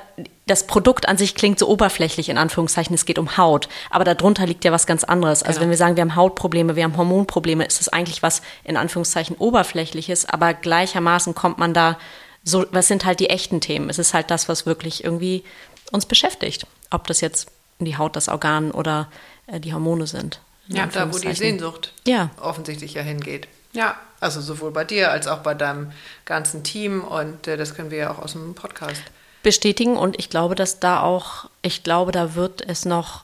das 0.46 0.66
Produkt 0.68 1.08
an 1.08 1.18
sich 1.18 1.34
klingt 1.34 1.58
so 1.58 1.68
oberflächlich, 1.68 2.28
in 2.28 2.38
Anführungszeichen, 2.38 2.94
es 2.94 3.04
geht 3.04 3.18
um 3.18 3.36
Haut. 3.36 3.68
Aber 3.90 4.04
darunter 4.04 4.46
liegt 4.46 4.64
ja 4.64 4.70
was 4.70 4.86
ganz 4.86 5.02
anderes. 5.02 5.42
Also 5.42 5.58
genau. 5.58 5.62
wenn 5.62 5.70
wir 5.70 5.76
sagen, 5.76 5.96
wir 5.96 6.02
haben 6.02 6.14
Hautprobleme, 6.14 6.76
wir 6.76 6.84
haben 6.84 6.96
Hormonprobleme, 6.96 7.64
ist 7.64 7.80
das 7.80 7.88
eigentlich 7.88 8.22
was, 8.22 8.42
in 8.62 8.76
Anführungszeichen, 8.76 9.36
oberflächliches. 9.36 10.28
Aber 10.28 10.54
gleichermaßen 10.54 11.34
kommt 11.34 11.58
man 11.58 11.74
da 11.74 11.98
so, 12.44 12.64
was 12.70 12.86
sind 12.86 13.04
halt 13.04 13.18
die 13.18 13.28
echten 13.28 13.60
Themen? 13.60 13.90
Es 13.90 13.98
ist 13.98 14.14
halt 14.14 14.30
das, 14.30 14.48
was 14.48 14.66
wirklich 14.66 15.02
irgendwie 15.02 15.42
uns 15.90 16.06
beschäftigt. 16.06 16.66
Ob 16.90 17.08
das 17.08 17.20
jetzt 17.20 17.48
die 17.80 17.98
Haut, 17.98 18.14
das 18.14 18.28
Organ 18.28 18.70
oder 18.70 19.10
äh, 19.48 19.58
die 19.58 19.74
Hormone 19.74 20.06
sind. 20.06 20.40
Ja, 20.68 20.86
da 20.86 21.12
wo 21.12 21.18
die 21.18 21.34
Sehnsucht 21.34 21.92
ja. 22.06 22.30
offensichtlich 22.40 22.94
ja 22.94 23.02
hingeht. 23.02 23.48
Ja, 23.72 23.96
also 24.20 24.40
sowohl 24.40 24.70
bei 24.70 24.84
dir 24.84 25.10
als 25.10 25.26
auch 25.26 25.40
bei 25.40 25.54
deinem 25.54 25.92
ganzen 26.24 26.62
Team 26.62 27.02
und 27.02 27.46
äh, 27.46 27.56
das 27.56 27.74
können 27.74 27.90
wir 27.90 27.98
ja 27.98 28.10
auch 28.12 28.18
aus 28.20 28.32
dem 28.32 28.54
Podcast 28.54 29.02
bestätigen 29.46 29.96
und 29.96 30.18
ich 30.18 30.28
glaube, 30.28 30.56
dass 30.56 30.80
da 30.80 31.02
auch, 31.02 31.48
ich 31.62 31.84
glaube, 31.84 32.10
da 32.10 32.34
wird 32.34 32.68
es 32.68 32.84
noch, 32.84 33.22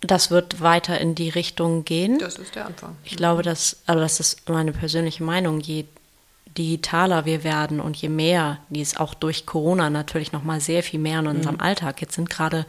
das 0.00 0.30
wird 0.30 0.62
weiter 0.62 0.98
in 0.98 1.14
die 1.14 1.28
Richtung 1.28 1.84
gehen. 1.84 2.18
Das 2.18 2.38
ist 2.38 2.54
der 2.54 2.64
Anfang. 2.64 2.96
Ich 3.04 3.16
glaube, 3.16 3.42
dass, 3.42 3.76
also 3.84 4.00
das 4.00 4.18
ist 4.18 4.48
meine 4.48 4.72
persönliche 4.72 5.22
Meinung, 5.22 5.60
je 5.60 5.84
digitaler 6.56 7.26
wir 7.26 7.44
werden 7.44 7.80
und 7.80 7.98
je 7.98 8.08
mehr, 8.08 8.56
die 8.70 8.80
es 8.80 8.96
auch 8.96 9.12
durch 9.12 9.44
Corona 9.44 9.90
natürlich 9.90 10.32
noch 10.32 10.42
mal 10.42 10.58
sehr 10.62 10.82
viel 10.82 11.00
mehr 11.00 11.18
in 11.18 11.26
unserem 11.26 11.56
mhm. 11.56 11.60
Alltag. 11.60 12.00
Jetzt 12.00 12.14
sind 12.14 12.30
gerade 12.30 12.64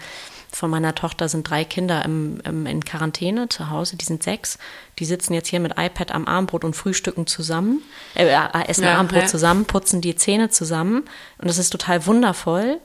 von 0.52 0.70
meiner 0.70 0.93
Tochter 0.93 1.30
sind 1.30 1.50
drei 1.50 1.64
Kinder 1.64 2.04
im, 2.04 2.41
im, 2.43 2.66
in 2.66 2.84
Quarantäne 2.84 3.47
zu 3.47 3.70
Hause, 3.70 3.95
die 3.95 4.04
sind 4.04 4.24
sechs. 4.24 4.58
Die 4.97 5.06
sitzen 5.06 5.34
jetzt 5.34 5.47
hier 5.47 5.62
mit 5.62 5.74
iPad 5.78 6.12
am 6.12 6.28
Armbrot 6.28 6.66
und 6.66 6.76
frühstücken 6.76 7.28
zusammen, 7.28 7.82
äh, 8.16 8.26
äh 8.26 8.68
essen 8.68 8.84
ja, 8.84 8.97
Armbrot 8.97 9.22
ja. 9.22 9.28
zusammen, 9.28 9.64
putzen 9.66 10.02
die 10.02 10.16
Zähne 10.16 10.50
zusammen. 10.50 11.06
Und 11.38 11.47
das 11.47 11.60
ist 11.60 11.70
total 11.70 12.06
wundervoll. 12.06 12.80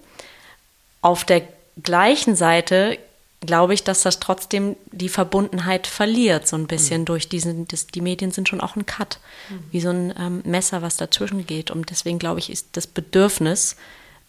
Auf 1.05 1.25
der 1.25 1.43
gleichen 1.83 2.35
Seite 2.35 2.99
glaube 3.43 3.75
ich, 3.75 3.85
dass 3.85 4.01
das 4.01 4.21
trotzdem 4.21 4.75
die 4.91 5.11
Verbundenheit 5.11 5.87
verliert, 5.87 6.49
so 6.49 6.57
ein 6.57 6.67
bisschen 6.67 7.03
mhm. 7.03 7.05
durch 7.05 7.29
diesen, 7.29 7.69
das, 7.69 7.89
die 7.89 8.01
Medien 8.01 8.31
sind 8.31 8.49
schon 8.49 8.63
auch 8.63 8.75
ein 8.75 8.87
Cut, 8.87 9.19
mhm. 9.51 9.65
wie 9.71 9.81
so 9.83 9.91
ein 9.91 10.15
ähm, 10.19 10.41
Messer, 10.47 10.81
was 10.81 10.97
dazwischen 10.97 11.47
geht. 11.47 11.71
Und 11.71 11.91
deswegen 11.91 12.19
glaube 12.19 12.41
ich, 12.41 12.49
ist 12.49 12.69
das 12.73 12.87
Bedürfnis 12.87 13.77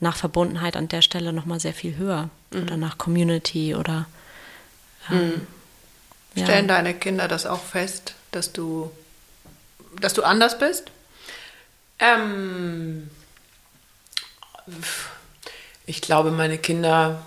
nach 0.02 0.18
Verbundenheit 0.18 0.76
an 0.76 0.90
der 0.90 1.02
Stelle 1.02 1.32
nochmal 1.32 1.62
sehr 1.62 1.74
viel 1.74 1.96
höher. 1.96 2.30
mhm. 2.52 2.64
oder 2.64 2.76
nach 2.76 2.98
Community 2.98 3.74
oder 3.74 4.06
ähm, 5.10 5.46
mhm. 6.36 6.44
Stellen 6.44 6.68
ja. 6.68 6.76
deine 6.76 6.94
Kinder 6.94 7.30
das 7.30 7.46
auch 7.46 7.64
fest, 7.64 8.16
dass 8.32 8.52
du, 8.52 8.92
dass 10.02 10.14
du 10.14 10.24
anders 10.24 10.60
bist? 10.60 10.92
Ähm, 12.00 13.10
ich 15.86 16.02
glaube, 16.02 16.32
meine 16.32 16.58
Kinder 16.58 17.20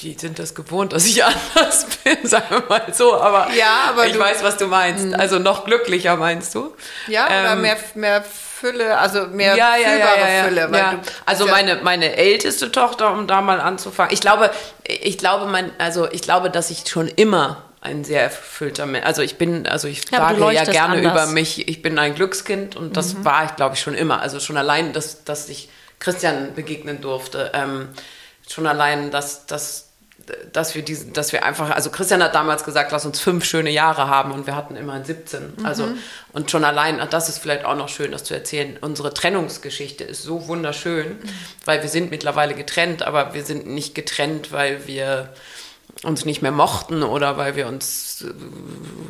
die 0.00 0.14
sind 0.18 0.38
das 0.38 0.54
gewohnt, 0.54 0.92
dass 0.92 1.06
ich 1.06 1.24
anders 1.24 1.86
bin, 2.04 2.18
sagen 2.24 2.46
wir 2.50 2.64
mal 2.68 2.92
so. 2.92 3.14
Aber, 3.14 3.48
ja, 3.54 3.86
aber 3.88 4.06
ich 4.06 4.12
du, 4.12 4.18
weiß, 4.18 4.42
was 4.42 4.56
du 4.56 4.66
meinst. 4.66 5.06
Mhm. 5.06 5.14
Also 5.14 5.38
noch 5.38 5.64
glücklicher 5.64 6.16
meinst 6.16 6.54
du? 6.54 6.74
Ja, 7.06 7.26
ähm, 7.30 7.40
oder 7.40 7.56
mehr, 7.56 7.76
mehr 7.94 8.22
Fülle, 8.22 8.98
also 8.98 9.26
mehr 9.26 9.56
ja, 9.56 9.76
ja, 9.76 9.88
fühlbare 9.88 10.20
ja, 10.20 10.44
Fülle. 10.44 10.68
Du, 10.68 11.10
also 11.24 11.46
meine, 11.46 11.76
meine 11.76 12.16
älteste 12.16 12.72
Tochter, 12.72 13.12
um 13.12 13.26
da 13.26 13.40
mal 13.40 13.60
anzufangen. 13.60 14.12
Ich 14.12 14.20
glaube, 14.20 14.50
ich 14.84 15.18
glaube, 15.18 15.46
mein, 15.46 15.70
also 15.78 16.10
ich 16.10 16.22
glaube, 16.22 16.50
dass 16.50 16.70
ich 16.70 16.88
schon 16.88 17.08
immer 17.08 17.62
ein 17.80 18.04
sehr 18.04 18.22
erfüllter 18.22 18.86
Mensch. 18.86 19.06
Also 19.06 19.22
ich 19.22 19.38
bin, 19.38 19.66
also 19.66 19.88
ich 19.88 20.10
ja, 20.10 20.18
sage 20.18 20.54
ja 20.54 20.64
gerne 20.64 20.96
anders. 20.96 21.12
über 21.12 21.26
mich, 21.32 21.68
ich 21.68 21.82
bin 21.82 21.98
ein 21.98 22.14
Glückskind 22.14 22.76
und 22.76 22.96
das 22.96 23.14
mhm. 23.14 23.24
war 23.24 23.44
ich, 23.44 23.56
glaube 23.56 23.76
ich, 23.76 23.80
schon 23.80 23.94
immer. 23.94 24.20
Also 24.20 24.40
schon 24.40 24.56
allein, 24.56 24.92
dass, 24.92 25.24
dass 25.24 25.48
ich 25.48 25.68
Christian 25.98 26.54
begegnen 26.54 27.00
durfte. 27.00 27.50
Ähm, 27.54 27.88
schon 28.48 28.66
allein, 28.66 29.10
dass, 29.10 29.46
dass 29.46 29.86
dass 30.52 30.74
wir 30.74 30.82
diesen, 30.82 31.12
dass 31.12 31.32
wir 31.32 31.44
einfach, 31.44 31.70
also 31.70 31.90
Christian 31.90 32.22
hat 32.22 32.34
damals 32.34 32.64
gesagt, 32.64 32.90
lass 32.90 33.06
uns 33.06 33.20
fünf 33.20 33.44
schöne 33.44 33.70
Jahre 33.70 34.08
haben 34.08 34.32
und 34.32 34.46
wir 34.46 34.56
hatten 34.56 34.74
immerhin 34.74 35.04
17. 35.04 35.54
Mhm. 35.56 35.66
Also, 35.66 35.88
und 36.32 36.50
schon 36.50 36.64
allein, 36.64 37.00
das 37.10 37.28
ist 37.28 37.38
vielleicht 37.38 37.64
auch 37.64 37.76
noch 37.76 37.88
schön, 37.88 38.12
das 38.12 38.24
zu 38.24 38.34
erzählen. 38.34 38.76
Unsere 38.80 39.14
Trennungsgeschichte 39.14 40.04
ist 40.04 40.22
so 40.22 40.48
wunderschön, 40.48 41.10
mhm. 41.10 41.28
weil 41.64 41.82
wir 41.82 41.88
sind 41.88 42.10
mittlerweile 42.10 42.54
getrennt, 42.54 43.02
aber 43.02 43.34
wir 43.34 43.44
sind 43.44 43.66
nicht 43.66 43.94
getrennt, 43.94 44.52
weil 44.52 44.86
wir 44.86 45.32
uns 46.02 46.24
nicht 46.24 46.42
mehr 46.42 46.50
mochten 46.50 47.02
oder 47.02 47.36
weil 47.36 47.56
wir 47.56 47.66
uns 47.66 48.24
äh, 48.26 48.32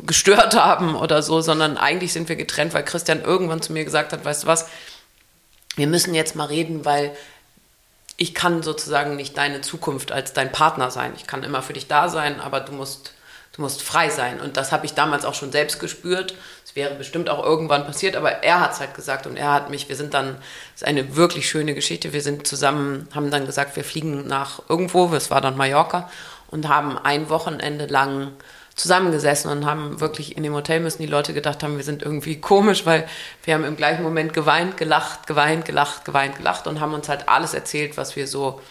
gestört 0.05 0.55
haben 0.55 0.95
oder 0.95 1.21
so, 1.21 1.41
sondern 1.41 1.77
eigentlich 1.77 2.13
sind 2.13 2.29
wir 2.29 2.35
getrennt, 2.35 2.73
weil 2.73 2.83
Christian 2.83 3.23
irgendwann 3.23 3.61
zu 3.61 3.73
mir 3.73 3.83
gesagt 3.83 4.13
hat, 4.13 4.23
weißt 4.23 4.43
du 4.43 4.47
was, 4.47 4.67
wir 5.77 5.87
müssen 5.87 6.13
jetzt 6.13 6.35
mal 6.35 6.45
reden, 6.45 6.83
weil 6.83 7.15
ich 8.17 8.33
kann 8.33 8.63
sozusagen 8.63 9.15
nicht 9.15 9.37
deine 9.37 9.61
Zukunft 9.61 10.11
als 10.11 10.33
dein 10.33 10.51
Partner 10.51 10.91
sein. 10.91 11.13
Ich 11.15 11.27
kann 11.27 11.43
immer 11.43 11.61
für 11.61 11.73
dich 11.73 11.87
da 11.87 12.09
sein, 12.09 12.41
aber 12.41 12.59
du 12.59 12.73
musst, 12.73 13.13
du 13.53 13.61
musst 13.61 13.83
frei 13.83 14.09
sein. 14.09 14.41
Und 14.41 14.57
das 14.57 14.71
habe 14.71 14.87
ich 14.87 14.95
damals 14.95 15.23
auch 15.23 15.35
schon 15.35 15.51
selbst 15.51 15.79
gespürt. 15.79 16.33
Es 16.65 16.75
wäre 16.75 16.95
bestimmt 16.95 17.29
auch 17.29 17.43
irgendwann 17.43 17.85
passiert, 17.85 18.15
aber 18.15 18.43
er 18.43 18.59
hat 18.59 18.73
es 18.73 18.79
halt 18.79 18.95
gesagt 18.95 19.27
und 19.27 19.37
er 19.37 19.53
hat 19.53 19.69
mich, 19.69 19.87
wir 19.87 19.95
sind 19.95 20.15
dann, 20.15 20.35
das 20.73 20.81
ist 20.81 20.87
eine 20.87 21.15
wirklich 21.15 21.47
schöne 21.47 21.75
Geschichte. 21.75 22.11
Wir 22.11 22.21
sind 22.21 22.47
zusammen, 22.47 23.07
haben 23.13 23.29
dann 23.29 23.45
gesagt, 23.45 23.75
wir 23.75 23.83
fliegen 23.83 24.25
nach 24.25 24.63
irgendwo, 24.67 25.13
es 25.13 25.29
war 25.29 25.41
dann 25.41 25.55
Mallorca 25.55 26.09
und 26.47 26.67
haben 26.67 26.97
ein 26.97 27.29
Wochenende 27.29 27.85
lang 27.85 28.31
zusammengesessen 28.77 29.51
und 29.51 29.65
haben 29.65 29.99
wirklich 29.99 30.37
in 30.37 30.43
dem 30.43 30.53
Hotel 30.53 30.79
müssen 30.79 31.01
die 31.01 31.07
Leute 31.07 31.33
gedacht 31.33 31.63
haben, 31.63 31.77
wir 31.77 31.83
sind 31.83 32.03
irgendwie 32.03 32.39
komisch, 32.39 32.85
weil 32.85 33.07
wir 33.43 33.55
haben 33.55 33.65
im 33.65 33.75
gleichen 33.75 34.03
Moment 34.03 34.33
geweint, 34.33 34.77
gelacht, 34.77 35.27
geweint, 35.27 35.65
gelacht, 35.65 36.05
geweint, 36.05 36.37
gelacht 36.37 36.67
und 36.67 36.79
haben 36.79 36.93
uns 36.93 37.09
halt 37.09 37.27
alles 37.27 37.53
erzählt, 37.53 37.97
was 37.97 38.15
wir 38.15 38.27
so 38.27 38.61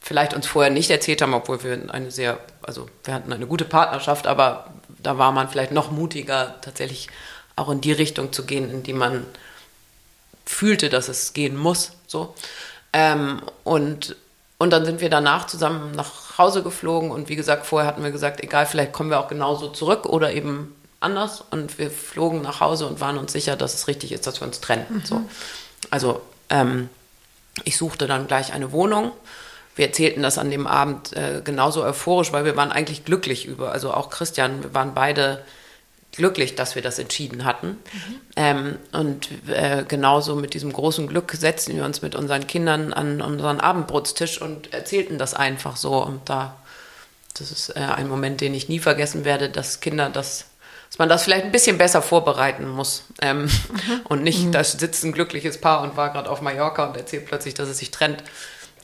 vielleicht 0.00 0.34
uns 0.34 0.46
vorher 0.46 0.72
nicht 0.72 0.90
erzählt 0.90 1.22
haben, 1.22 1.34
obwohl 1.34 1.62
wir 1.62 1.92
eine 1.94 2.10
sehr, 2.10 2.40
also 2.62 2.88
wir 3.04 3.14
hatten 3.14 3.32
eine 3.32 3.46
gute 3.46 3.64
Partnerschaft, 3.64 4.26
aber 4.26 4.72
da 5.00 5.18
war 5.18 5.32
man 5.32 5.48
vielleicht 5.48 5.72
noch 5.72 5.90
mutiger, 5.90 6.56
tatsächlich 6.60 7.08
auch 7.54 7.70
in 7.70 7.80
die 7.80 7.92
Richtung 7.92 8.32
zu 8.32 8.44
gehen, 8.44 8.70
in 8.70 8.82
die 8.82 8.92
man 8.92 9.24
fühlte, 10.44 10.88
dass 10.88 11.08
es 11.08 11.32
gehen 11.32 11.56
muss. 11.56 11.92
So. 12.06 12.34
Ähm, 12.92 13.40
und 13.64 14.16
und 14.58 14.70
dann 14.70 14.84
sind 14.84 15.00
wir 15.00 15.08
danach 15.08 15.46
zusammen 15.46 15.92
nach 15.92 16.27
Hause 16.38 16.62
geflogen 16.62 17.10
und 17.10 17.28
wie 17.28 17.36
gesagt, 17.36 17.66
vorher 17.66 17.88
hatten 17.88 18.02
wir 18.02 18.12
gesagt, 18.12 18.42
egal, 18.42 18.64
vielleicht 18.66 18.92
kommen 18.92 19.10
wir 19.10 19.18
auch 19.20 19.28
genauso 19.28 19.68
zurück 19.68 20.06
oder 20.06 20.32
eben 20.32 20.74
anders. 21.00 21.44
Und 21.50 21.78
wir 21.78 21.90
flogen 21.90 22.42
nach 22.42 22.60
Hause 22.60 22.86
und 22.86 23.00
waren 23.00 23.18
uns 23.18 23.32
sicher, 23.32 23.56
dass 23.56 23.74
es 23.74 23.88
richtig 23.88 24.12
ist, 24.12 24.26
dass 24.26 24.40
wir 24.40 24.46
uns 24.46 24.60
trennen. 24.60 24.86
Mhm. 24.88 25.02
So. 25.04 25.22
Also 25.90 26.20
ähm, 26.48 26.88
ich 27.64 27.76
suchte 27.76 28.06
dann 28.06 28.26
gleich 28.26 28.52
eine 28.52 28.72
Wohnung. 28.72 29.12
Wir 29.76 29.86
erzählten 29.86 30.22
das 30.22 30.38
an 30.38 30.50
dem 30.50 30.66
Abend 30.66 31.12
äh, 31.16 31.40
genauso 31.44 31.84
euphorisch, 31.84 32.32
weil 32.32 32.44
wir 32.44 32.56
waren 32.56 32.72
eigentlich 32.72 33.04
glücklich 33.04 33.46
über, 33.46 33.72
also 33.72 33.92
auch 33.92 34.10
Christian, 34.10 34.62
wir 34.62 34.74
waren 34.74 34.94
beide 34.94 35.44
glücklich, 36.18 36.54
dass 36.54 36.74
wir 36.74 36.82
das 36.82 36.98
entschieden 36.98 37.46
hatten. 37.46 37.68
Mhm. 37.68 38.20
Ähm, 38.36 38.76
und 38.92 39.28
äh, 39.48 39.84
genauso 39.88 40.36
mit 40.36 40.52
diesem 40.52 40.72
großen 40.72 41.06
Glück 41.06 41.32
setzten 41.32 41.76
wir 41.76 41.84
uns 41.84 42.02
mit 42.02 42.14
unseren 42.14 42.46
Kindern 42.46 42.92
an 42.92 43.22
unseren 43.22 43.60
Abendbrotstisch 43.60 44.42
und 44.42 44.74
erzählten 44.74 45.16
das 45.16 45.32
einfach 45.32 45.76
so. 45.76 46.04
Und 46.04 46.28
da, 46.28 46.56
das 47.38 47.50
ist 47.50 47.70
äh, 47.70 47.80
ein 47.80 48.08
Moment, 48.08 48.42
den 48.42 48.52
ich 48.52 48.68
nie 48.68 48.80
vergessen 48.80 49.24
werde, 49.24 49.48
dass 49.48 49.80
Kinder 49.80 50.10
das 50.10 50.44
dass 50.90 50.98
man 50.98 51.10
das 51.10 51.22
vielleicht 51.22 51.44
ein 51.44 51.52
bisschen 51.52 51.76
besser 51.76 52.00
vorbereiten 52.00 52.66
muss. 52.66 53.04
Ähm, 53.20 53.42
mhm. 53.42 53.50
Und 54.04 54.22
nicht, 54.22 54.46
mhm. 54.46 54.52
da 54.52 54.64
sitzt 54.64 55.04
ein 55.04 55.12
glückliches 55.12 55.60
Paar 55.60 55.82
und 55.82 55.98
war 55.98 56.10
gerade 56.10 56.30
auf 56.30 56.40
Mallorca 56.40 56.86
und 56.86 56.96
erzählt 56.96 57.26
plötzlich, 57.26 57.52
dass 57.52 57.68
es 57.68 57.76
sich 57.76 57.90
trennt. 57.90 58.24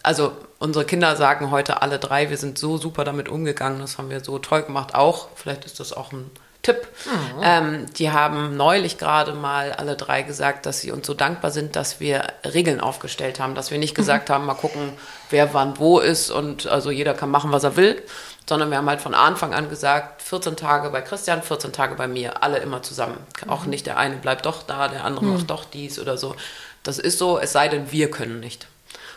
Also 0.02 0.32
unsere 0.58 0.84
Kinder 0.84 1.16
sagen 1.16 1.50
heute 1.50 1.80
alle 1.80 1.98
drei, 1.98 2.28
wir 2.28 2.36
sind 2.36 2.58
so 2.58 2.76
super 2.76 3.04
damit 3.04 3.30
umgegangen, 3.30 3.80
das 3.80 3.96
haben 3.96 4.10
wir 4.10 4.22
so 4.22 4.38
toll 4.38 4.62
gemacht 4.62 4.94
auch. 4.94 5.28
Vielleicht 5.34 5.64
ist 5.64 5.80
das 5.80 5.94
auch 5.94 6.12
ein 6.12 6.30
Tipp. 6.64 6.88
Mhm. 7.06 7.40
Ähm, 7.42 7.86
die 7.94 8.10
haben 8.10 8.56
neulich 8.56 8.98
gerade 8.98 9.32
mal 9.32 9.72
alle 9.72 9.94
drei 9.94 10.22
gesagt, 10.22 10.66
dass 10.66 10.80
sie 10.80 10.90
uns 10.90 11.06
so 11.06 11.14
dankbar 11.14 11.52
sind, 11.52 11.76
dass 11.76 12.00
wir 12.00 12.26
Regeln 12.44 12.80
aufgestellt 12.80 13.38
haben, 13.38 13.54
dass 13.54 13.70
wir 13.70 13.78
nicht 13.78 13.94
gesagt 13.94 14.28
mhm. 14.28 14.34
haben, 14.34 14.46
mal 14.46 14.54
gucken, 14.54 14.94
wer 15.30 15.54
wann 15.54 15.78
wo 15.78 16.00
ist 16.00 16.30
und 16.30 16.66
also 16.66 16.90
jeder 16.90 17.14
kann 17.14 17.30
machen, 17.30 17.52
was 17.52 17.62
er 17.62 17.76
will, 17.76 18.02
sondern 18.48 18.70
wir 18.70 18.78
haben 18.78 18.88
halt 18.88 19.00
von 19.00 19.14
Anfang 19.14 19.54
an 19.54 19.68
gesagt, 19.68 20.22
14 20.22 20.56
Tage 20.56 20.90
bei 20.90 21.00
Christian, 21.02 21.42
14 21.42 21.72
Tage 21.72 21.94
bei 21.94 22.08
mir, 22.08 22.42
alle 22.42 22.58
immer 22.58 22.82
zusammen. 22.82 23.18
Mhm. 23.44 23.50
Auch 23.50 23.66
nicht 23.66 23.86
der 23.86 23.96
eine 23.96 24.16
bleibt 24.16 24.46
doch 24.46 24.64
da, 24.64 24.88
der 24.88 25.04
andere 25.04 25.26
macht 25.26 25.42
mhm. 25.42 25.48
doch 25.48 25.64
dies 25.64 26.00
oder 26.00 26.18
so. 26.18 26.34
Das 26.82 26.98
ist 26.98 27.18
so, 27.18 27.38
es 27.38 27.52
sei 27.52 27.68
denn, 27.68 27.92
wir 27.92 28.10
können 28.10 28.40
nicht. 28.40 28.66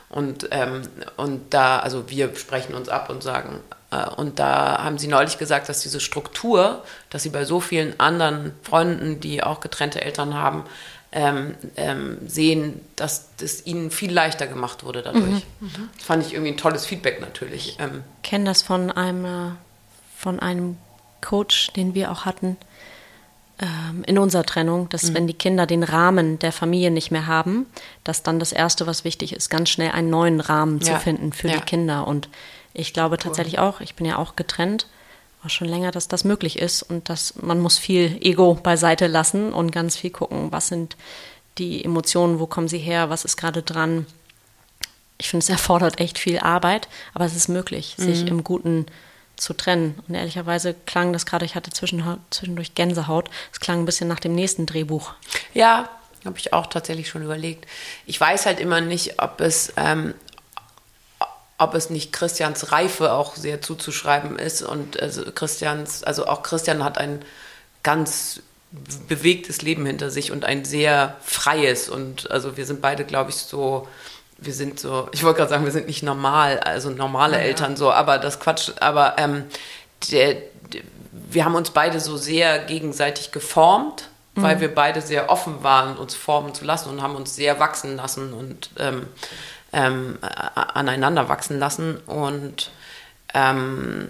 Und, 0.10 0.48
ähm, 0.52 0.84
und 1.18 1.54
da, 1.54 1.80
also 1.80 2.10
wir 2.10 2.36
sprechen 2.36 2.76
uns 2.76 2.88
ab 2.88 3.10
und 3.10 3.24
sagen, 3.24 3.62
und 4.17 4.39
da 4.39 4.83
haben 4.83 4.97
sie 4.97 5.07
neulich 5.07 5.38
gesagt, 5.38 5.69
dass 5.69 5.81
diese 5.81 5.99
Struktur, 6.01 6.83
dass 7.09 7.23
sie 7.23 7.29
bei 7.29 7.45
so 7.45 7.61
vielen 7.61 7.99
anderen 7.99 8.51
Freunden, 8.61 9.21
die 9.21 9.41
auch 9.43 9.61
getrennte 9.61 10.01
Eltern 10.01 10.33
haben, 10.33 10.63
ähm, 11.13 11.55
ähm, 11.77 12.17
sehen, 12.27 12.81
dass 12.97 13.29
es 13.41 13.65
ihnen 13.65 13.91
viel 13.91 14.11
leichter 14.11 14.45
gemacht 14.45 14.83
wurde 14.83 15.01
dadurch. 15.03 15.45
Mhm. 15.59 15.89
Das 15.95 16.05
fand 16.05 16.25
ich 16.25 16.33
irgendwie 16.33 16.51
ein 16.51 16.57
tolles 16.57 16.85
Feedback 16.85 17.21
natürlich. 17.21 17.77
Ähm, 17.79 18.03
ich 18.21 18.29
kenne 18.29 18.45
das 18.45 18.61
von 18.61 18.91
einem, 18.91 19.23
äh, 19.23 19.51
von 20.17 20.39
einem 20.39 20.77
Coach, 21.21 21.71
den 21.73 21.95
wir 21.95 22.11
auch 22.11 22.25
hatten 22.25 22.57
ähm, 23.59 24.03
in 24.05 24.17
unserer 24.17 24.43
Trennung, 24.43 24.89
dass 24.89 25.09
mhm. 25.09 25.13
wenn 25.15 25.27
die 25.27 25.33
Kinder 25.33 25.65
den 25.65 25.83
Rahmen 25.83 26.39
der 26.39 26.51
Familie 26.51 26.91
nicht 26.91 27.09
mehr 27.09 27.25
haben, 27.25 27.65
dass 28.03 28.21
dann 28.21 28.38
das 28.38 28.51
Erste, 28.51 28.85
was 28.85 29.03
wichtig 29.03 29.33
ist, 29.33 29.49
ganz 29.49 29.69
schnell 29.69 29.91
einen 29.91 30.09
neuen 30.09 30.41
Rahmen 30.41 30.79
ja. 30.79 30.93
zu 30.93 30.99
finden 30.99 31.31
für 31.31 31.47
ja. 31.47 31.55
die 31.55 31.61
Kinder 31.61 32.05
und 32.05 32.29
ich 32.78 32.93
glaube 32.93 33.17
tatsächlich 33.17 33.59
auch, 33.59 33.82
ich 33.82 33.95
bin 33.95 34.05
ja 34.05 34.17
auch 34.17 34.36
getrennt, 34.36 34.88
auch 35.43 35.49
schon 35.49 35.67
länger, 35.67 35.91
dass 35.91 36.07
das 36.07 36.23
möglich 36.23 36.59
ist 36.59 36.84
und 36.84 37.09
dass 37.09 37.36
man 37.41 37.59
muss 37.59 37.78
viel 37.78 38.17
Ego 38.21 38.55
beiseite 38.55 39.07
lassen 39.07 39.51
und 39.51 39.71
ganz 39.71 39.97
viel 39.97 40.11
gucken, 40.11 40.51
was 40.51 40.67
sind 40.67 40.95
die 41.57 41.84
Emotionen, 41.84 42.39
wo 42.39 42.45
kommen 42.45 42.67
sie 42.67 42.78
her, 42.78 43.09
was 43.09 43.25
ist 43.25 43.36
gerade 43.38 43.63
dran. 43.63 44.05
Ich 45.17 45.30
finde, 45.30 45.43
es 45.43 45.49
erfordert 45.49 45.99
echt 45.99 46.19
viel 46.19 46.39
Arbeit, 46.39 46.88
aber 47.13 47.25
es 47.25 47.36
ist 47.36 47.47
möglich, 47.47 47.95
mhm. 47.97 48.03
sich 48.03 48.28
im 48.28 48.43
Guten 48.43 48.86
zu 49.38 49.55
trennen. 49.55 49.99
Und 50.07 50.15
ehrlicherweise 50.15 50.75
klang 50.86 51.13
das 51.13 51.25
gerade, 51.25 51.45
ich 51.45 51.55
hatte 51.55 51.71
zwischendurch 51.71 52.75
Gänsehaut, 52.75 53.30
es 53.51 53.59
klang 53.59 53.80
ein 53.80 53.86
bisschen 53.86 54.07
nach 54.07 54.19
dem 54.19 54.36
nächsten 54.36 54.67
Drehbuch. 54.67 55.13
Ja, 55.53 55.89
habe 56.25 56.38
ich 56.38 56.53
auch 56.53 56.67
tatsächlich 56.67 57.09
schon 57.09 57.23
überlegt. 57.23 57.65
Ich 58.05 58.19
weiß 58.19 58.45
halt 58.45 58.59
immer 58.59 58.82
nicht, 58.82 59.21
ob 59.21 59.41
es 59.41 59.73
ähm, 59.78 60.13
ob 61.58 61.74
es 61.74 61.89
nicht 61.89 62.14
Christians 62.14 62.72
Reife 62.72 63.14
auch 63.14 63.36
sehr 63.36 63.62
zuzuschreiben 63.62 64.38
ist. 64.38 64.62
Und 64.62 64.99
also 65.01 65.24
Christians, 65.32 66.03
also 66.03 66.28
auch 66.28 66.43
Christian 66.43 66.84
hat 66.84 66.97
ein 66.97 67.24
ganz 67.84 68.41
bewegtes 69.08 69.62
Leben 69.62 69.86
hinter 69.86 70.12
sich 70.12 70.32
und 70.32 70.45
ein 70.45 70.66
sehr 70.66 71.16
freies. 71.22 71.89
Und 71.89 72.30
also 72.30 72.58
wir 72.58 72.66
sind 72.66 72.82
beide, 72.82 73.05
glaube 73.05 73.32
ich, 73.32 73.38
so, 73.38 73.88
wir 74.38 74.53
sind 74.53 74.80
so, 74.80 75.08
ich 75.14 75.24
wollte 75.24 75.38
gerade 75.38 75.49
sagen, 75.49 75.66
wir 75.66 75.72
sind 75.72 75.88
nicht 75.88 76.03
normal, 76.03 76.60
also 76.60 76.89
normale 76.89 77.38
ja, 77.38 77.43
Eltern 77.43 77.76
so, 77.76 77.91
aber 77.91 78.20
das 78.20 78.39
Quatsch, 78.39 78.72
aber 78.80 79.16
ähm, 79.18 79.45
der, 80.12 80.36
der, 80.74 80.82
wir 81.12 81.45
haben 81.45 81.55
uns 81.55 81.72
beide 81.72 81.99
so 81.99 82.18
sehr 82.18 82.60
gegenseitig 82.60 83.32
geformt, 83.32 84.10
mhm. 84.36 84.43
weil 84.43 84.60
wir 84.60 84.74
beide 84.74 85.01
sehr 85.01 85.30
offen 85.30 85.64
waren, 85.64 85.97
uns 85.97 86.14
formen 86.14 86.53
zu 86.53 86.66
lassen 86.66 86.89
und 86.89 87.01
haben 87.01 87.16
uns 87.16 87.36
sehr 87.36 87.60
wachsen 87.60 87.95
lassen 87.95 88.34
und 88.34 88.70
ähm, 88.78 89.08
ähm, 89.78 90.17
aneinander 90.73 91.30
wachsen 91.30 91.59
lassen. 91.59 91.97
Und 92.07 92.71
ähm, 93.34 94.09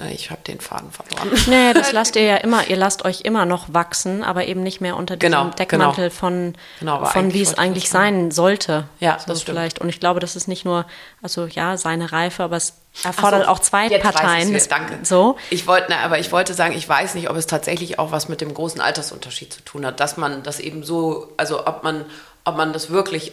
Äh, 0.00 0.12
ich 0.14 0.30
habe 0.30 0.40
den 0.46 0.60
Faden 0.60 0.90
verloren. 0.92 1.30
Nee, 1.46 1.72
das 1.74 1.92
lasst 1.92 2.16
ihr 2.16 2.22
ja 2.22 2.36
immer, 2.36 2.68
ihr 2.68 2.76
lasst 2.76 3.04
euch 3.04 3.22
immer 3.22 3.44
noch 3.44 3.74
wachsen, 3.74 4.22
aber 4.22 4.46
eben 4.46 4.62
nicht 4.62 4.80
mehr 4.80 4.96
unter 4.96 5.16
diesem 5.16 5.32
Genau, 5.32 5.50
Deckmantel 5.50 6.08
genau. 6.08 6.18
von, 6.20 6.54
Genau, 6.78 7.04
von 7.06 7.34
wie 7.34 7.42
es 7.42 7.58
eigentlich 7.58 7.90
sein 7.90 8.30
sollte. 8.30 8.84
Ja, 9.00 9.18
so 9.18 9.26
das 9.26 9.42
stimmt. 9.42 9.58
vielleicht. 9.58 9.78
Und 9.80 9.88
ich 9.88 10.00
glaube, 10.00 10.20
das 10.20 10.36
ist 10.36 10.48
nicht 10.48 10.64
nur, 10.64 10.86
also 11.22 11.46
ja, 11.46 11.76
seine 11.76 12.12
Reife, 12.12 12.44
aber 12.44 12.56
es 12.56 12.74
erfordert 13.04 13.44
so, 13.44 13.50
auch 13.50 13.58
zwei 13.58 13.90
weiß 13.90 14.00
Parteien. 14.00 14.48
wieder, 14.54 14.64
Danke. 14.66 14.98
So. 15.02 15.36
Ich 15.50 15.66
wollte, 15.66 15.94
aber 15.96 16.18
ich 16.18 16.30
wollte 16.32 16.54
sagen, 16.54 16.74
ich 16.74 16.88
weiß 16.88 17.14
nicht, 17.14 17.28
ob 17.28 17.36
es 17.36 17.46
tatsächlich 17.46 17.98
auch 17.98 18.10
was 18.12 18.28
mit 18.28 18.40
dem 18.40 18.54
großen 18.54 18.80
Altersunterschied 18.80 19.52
zu 19.52 19.62
tun 19.62 19.84
hat, 19.84 19.98
dass 20.00 20.16
man 20.16 20.42
das 20.42 20.60
eben 20.60 20.82
so, 20.84 21.32
also 21.36 21.66
ob 21.66 21.82
man, 21.82 22.04
ob 22.44 22.56
man 22.56 22.72
das 22.72 22.90
wirklich 22.90 23.32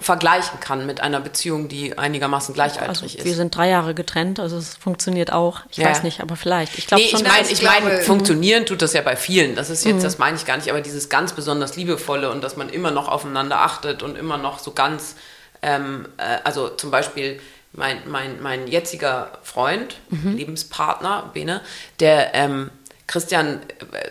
vergleichen 0.00 0.60
kann 0.60 0.86
mit 0.86 1.00
einer 1.00 1.20
Beziehung, 1.20 1.68
die 1.68 1.98
einigermaßen 1.98 2.58
Also 2.58 2.76
gleichaltrig 2.78 3.16
wir 3.18 3.26
ist. 3.32 3.36
sind 3.36 3.54
drei 3.56 3.68
Jahre 3.68 3.94
getrennt, 3.94 4.38
also 4.38 4.56
es 4.56 4.76
funktioniert 4.76 5.32
auch. 5.32 5.60
Ich 5.70 5.78
Ja. 5.78 5.88
weiß 5.88 6.04
nicht, 6.04 6.20
aber 6.20 6.36
vielleicht. 6.36 6.78
Ich 6.78 6.86
glaube 6.86 7.02
Nee, 7.02 7.10
schon, 7.10 7.20
ich 7.20 7.26
meine, 7.28 7.48
ich 7.50 7.62
meine, 7.62 8.00
funktionieren 8.02 8.64
tut 8.64 8.80
das 8.82 8.92
ja 8.92 9.02
bei 9.02 9.16
vielen. 9.16 9.56
Das 9.56 9.70
ist 9.70 9.84
jetzt, 9.84 9.96
Mhm. 9.98 10.02
das 10.02 10.18
meine 10.18 10.36
ich 10.36 10.44
gar 10.46 10.56
nicht, 10.56 10.70
aber 10.70 10.80
dieses 10.80 11.08
ganz 11.08 11.32
besonders 11.32 11.74
liebevolle 11.76 12.30
und 12.30 12.44
dass 12.44 12.56
man 12.56 12.68
immer 12.68 12.90
noch 12.92 13.08
aufeinander 13.08 13.60
achtet 13.60 14.02
und 14.04 14.16
immer 14.16 14.38
noch 14.38 14.60
so 14.60 14.70
ganz, 14.70 15.16
ähm, 15.62 16.06
äh, 16.18 16.38
also 16.44 16.68
zum 16.68 16.90
Beispiel 16.92 17.40
mein, 17.72 17.98
mein, 18.06 18.40
mein 18.40 18.66
jetziger 18.68 19.32
Freund, 19.42 19.96
Mhm. 20.10 20.36
Lebenspartner, 20.36 21.30
Bene, 21.34 21.60
der, 22.00 22.34
ähm, 22.34 22.70
Christian 23.08 23.60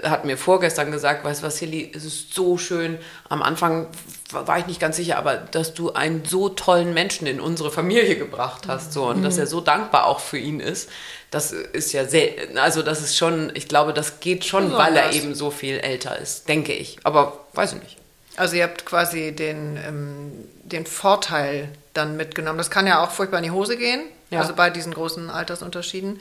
äh, 0.03 0.09
hat 0.09 0.25
mir 0.25 0.37
vorgestern 0.37 0.91
gesagt, 0.91 1.23
weißt 1.23 1.41
du 1.41 1.47
was, 1.47 1.57
Hilly, 1.59 1.91
es 1.95 2.03
ist 2.03 2.33
so 2.33 2.57
schön. 2.57 2.97
Am 3.29 3.41
Anfang 3.41 3.87
war 4.31 4.59
ich 4.59 4.67
nicht 4.67 4.81
ganz 4.81 4.97
sicher, 4.97 5.17
aber 5.17 5.35
dass 5.37 5.73
du 5.73 5.93
einen 5.93 6.25
so 6.25 6.49
tollen 6.49 6.93
Menschen 6.93 7.27
in 7.27 7.39
unsere 7.39 7.71
Familie 7.71 8.17
gebracht 8.17 8.63
hast, 8.67 8.91
so 8.91 9.05
und 9.05 9.23
dass 9.23 9.37
er 9.37 9.47
so 9.47 9.61
dankbar 9.61 10.05
auch 10.07 10.19
für 10.19 10.37
ihn 10.37 10.59
ist. 10.59 10.89
Das 11.31 11.51
ist 11.51 11.93
ja 11.93 12.05
sehr, 12.05 12.29
also 12.55 12.81
das 12.81 13.01
ist 13.01 13.15
schon, 13.17 13.51
ich 13.53 13.67
glaube, 13.67 13.93
das 13.93 14.19
geht 14.19 14.43
schon, 14.45 14.73
weil 14.73 14.95
er 14.97 15.13
eben 15.13 15.35
so 15.35 15.51
viel 15.51 15.77
älter 15.79 16.17
ist, 16.19 16.49
denke 16.49 16.73
ich. 16.73 16.97
Aber 17.03 17.45
weiß 17.53 17.73
ich 17.73 17.81
nicht. 17.83 17.97
Also 18.35 18.55
ihr 18.55 18.63
habt 18.63 18.85
quasi 18.85 19.31
den, 19.33 19.77
ähm, 19.85 20.31
den 20.63 20.85
Vorteil 20.85 21.69
dann 21.93 22.17
mitgenommen. 22.17 22.57
Das 22.57 22.69
kann 22.69 22.87
ja 22.87 23.03
auch 23.03 23.11
furchtbar 23.11 23.37
in 23.39 23.43
die 23.45 23.51
Hose 23.51 23.77
gehen, 23.77 24.01
Ja. 24.29 24.41
also 24.41 24.53
bei 24.53 24.69
diesen 24.69 24.93
großen 24.93 25.29
Altersunterschieden. 25.29 26.19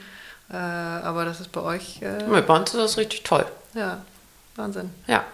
Äh, 0.51 0.57
aber 0.57 1.24
das 1.24 1.40
ist 1.40 1.53
bei 1.53 1.61
euch, 1.61 2.01
äh, 2.03 2.22
Mit 2.24 2.47
Bonds 2.47 2.72
ist 2.74 2.80
das 2.80 2.97
richtig 2.97 3.22
toll. 3.24 3.47
ja, 3.74 4.03
Wahnsinn. 4.55 4.90
Ja. 5.07 5.24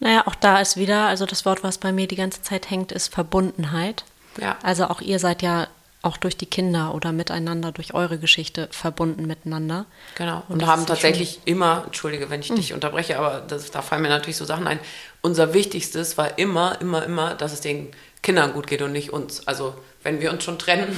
Naja, 0.00 0.26
auch 0.26 0.34
da 0.34 0.60
ist 0.60 0.76
wieder, 0.76 1.06
also 1.06 1.26
das 1.26 1.44
Wort, 1.44 1.62
was 1.62 1.78
bei 1.78 1.92
mir 1.92 2.08
die 2.08 2.16
ganze 2.16 2.42
Zeit 2.42 2.70
hängt, 2.70 2.92
ist 2.92 3.12
Verbundenheit. 3.14 4.04
Ja. 4.40 4.56
Also 4.62 4.86
auch 4.86 5.00
ihr 5.00 5.18
seid 5.18 5.42
ja 5.42 5.68
auch 6.02 6.16
durch 6.18 6.36
die 6.36 6.46
Kinder 6.46 6.94
oder 6.94 7.12
miteinander, 7.12 7.72
durch 7.72 7.94
eure 7.94 8.18
Geschichte 8.18 8.68
verbunden 8.72 9.26
miteinander. 9.26 9.86
Genau. 10.16 10.42
Und 10.48 10.62
Und, 10.62 10.66
haben 10.66 10.84
tatsächlich 10.84 11.40
immer, 11.46 11.84
entschuldige, 11.86 12.28
wenn 12.28 12.40
ich 12.40 12.52
dich 12.52 12.74
unterbreche, 12.74 13.18
aber 13.18 13.40
das, 13.46 13.70
da 13.70 13.80
fallen 13.80 14.02
mir 14.02 14.10
natürlich 14.10 14.36
so 14.36 14.44
Sachen 14.44 14.66
ein. 14.66 14.78
Unser 15.22 15.54
Wichtigstes 15.54 16.18
war 16.18 16.38
immer, 16.38 16.78
immer, 16.82 17.04
immer, 17.04 17.34
dass 17.34 17.54
es 17.54 17.62
den 17.62 17.90
Kindern 18.22 18.52
gut 18.52 18.66
geht 18.66 18.82
und 18.82 18.92
nicht 18.92 19.12
uns. 19.14 19.46
Also 19.48 19.74
wenn 20.02 20.20
wir 20.20 20.30
uns 20.30 20.44
schon 20.44 20.58
trennen, 20.58 20.88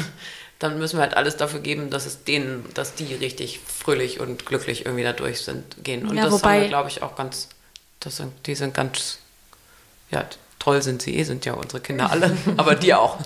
dann 0.59 0.79
müssen 0.79 0.97
wir 0.97 1.03
halt 1.03 1.17
alles 1.17 1.37
dafür 1.37 1.61
geben, 1.61 1.91
dass 1.91 2.07
es 2.07 2.25
denen, 2.25 2.65
dass 2.75 2.95
die 2.95 3.15
richtig 3.15 3.61
fröhlich 3.67 4.21
und 4.21 4.47
glücklich 4.47 4.87
irgendwie 4.87 5.05
da 5.05 5.13
durch 5.13 5.41
sind, 5.43 5.65
gehen. 5.85 6.07
Und 6.09 6.17
Ja, 6.17 6.25
das 6.25 6.33
wobei- 6.33 6.55
haben 6.55 6.61
wir, 6.63 6.69
glaube 6.69 6.89
ich, 6.89 7.03
auch 7.03 7.15
ganz, 7.17 7.49
das 8.01 8.17
sind, 8.17 8.33
die 8.47 8.55
sind 8.55 8.73
ganz, 8.75 9.19
ja, 10.11 10.25
toll 10.59 10.83
sind 10.83 11.03
sie 11.03 11.17
eh, 11.17 11.23
sind 11.23 11.45
ja 11.45 11.53
unsere 11.53 11.81
Kinder 11.81 12.11
alle, 12.11 12.37
aber 12.57 12.75
die 12.75 12.93
auch. 12.95 13.19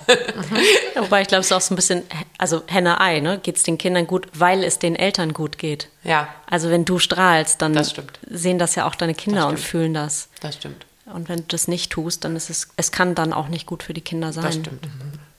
Ja, 0.94 1.02
wobei 1.02 1.22
ich 1.22 1.28
glaube, 1.28 1.40
es 1.40 1.46
ist 1.46 1.52
auch 1.52 1.60
so 1.60 1.72
ein 1.72 1.76
bisschen, 1.76 2.02
also 2.36 2.62
Henne-Ei, 2.66 3.20
ne? 3.20 3.38
Geht 3.42 3.56
es 3.56 3.62
den 3.62 3.78
Kindern 3.78 4.06
gut, 4.06 4.26
weil 4.34 4.64
es 4.64 4.78
den 4.78 4.96
Eltern 4.96 5.32
gut 5.32 5.56
geht. 5.56 5.88
ja, 6.02 6.28
Also 6.46 6.68
wenn 6.70 6.84
du 6.84 6.98
strahlst, 6.98 7.62
dann 7.62 7.72
Das 7.72 7.90
stimmt. 7.90 8.18
sehen 8.28 8.58
das 8.58 8.74
ja 8.74 8.86
auch 8.86 8.94
deine 8.94 9.14
Kinder 9.14 9.46
und 9.46 9.58
fühlen 9.60 9.94
das. 9.94 10.28
das 10.40 10.56
stimmt. 10.56 10.84
Und 11.06 11.28
wenn 11.28 11.38
du 11.38 11.44
das 11.48 11.66
nicht 11.68 11.90
tust, 11.92 12.24
dann 12.24 12.36
ist 12.36 12.50
es, 12.50 12.68
es 12.76 12.92
kann 12.92 13.14
dann 13.14 13.32
auch 13.32 13.48
nicht 13.48 13.66
gut 13.66 13.82
für 13.82 13.94
die 13.94 14.00
Kinder 14.00 14.32
sein. 14.32 14.44
Das 14.44 14.54
stimmt. 14.56 14.86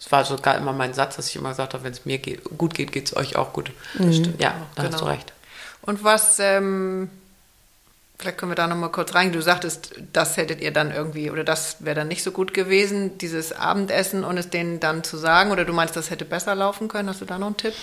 Das 0.02 0.12
war 0.12 0.26
sogar 0.26 0.58
immer 0.58 0.74
mein 0.74 0.94
Satz, 0.94 1.16
dass 1.16 1.28
ich 1.30 1.36
immer 1.36 1.50
gesagt 1.50 1.74
habe, 1.74 1.84
wenn 1.84 1.92
es 1.94 2.06
mir 2.06 2.18
geht, 2.18 2.44
gut 2.58 2.74
geht, 2.74 2.92
geht 2.92 3.06
es 3.08 3.16
euch 3.16 3.36
auch 3.36 3.54
gut. 3.54 3.72
Das 3.98 4.16
stimmt. 4.18 4.42
Ja, 4.42 4.56
da 4.76 4.84
hast 4.84 4.94
du 4.94 4.98
Genau. 5.00 5.12
recht. 5.12 5.32
Und 5.84 6.04
was, 6.04 6.40
ähm, 6.40 7.10
vielleicht 8.18 8.38
können 8.40 8.52
wir 8.52 8.56
da 8.56 8.68
nochmal 8.68 8.90
kurz 8.92 9.14
rein. 9.14 9.32
Du 9.32 9.42
sagtest, 9.42 9.94
das 10.12 10.38
hättet 10.38 10.60
ihr 10.62 10.72
dann 10.72 10.92
irgendwie, 10.92 11.30
oder 11.30 11.44
das 11.44 11.78
wäre 11.80 11.96
dann 11.96 12.08
nicht 12.08 12.24
so 12.24 12.32
gut 12.32 12.54
gewesen, 12.54 13.18
dieses 13.20 13.54
Abendessen 13.54 14.24
und 14.24 14.38
es 14.38 14.50
denen 14.50 14.80
dann 14.80 15.04
zu 15.04 15.18
sagen, 15.18 15.52
oder 15.52 15.66
du 15.66 15.74
meinst, 15.74 15.96
das 15.96 16.10
hätte 16.10 16.26
besser 16.26 16.56
laufen 16.56 16.88
können? 16.88 17.08
Hast 17.10 17.22
du 17.22 17.26
da 17.26 17.38
noch 17.38 17.48
einen 17.48 17.58
Tipp? 17.58 17.74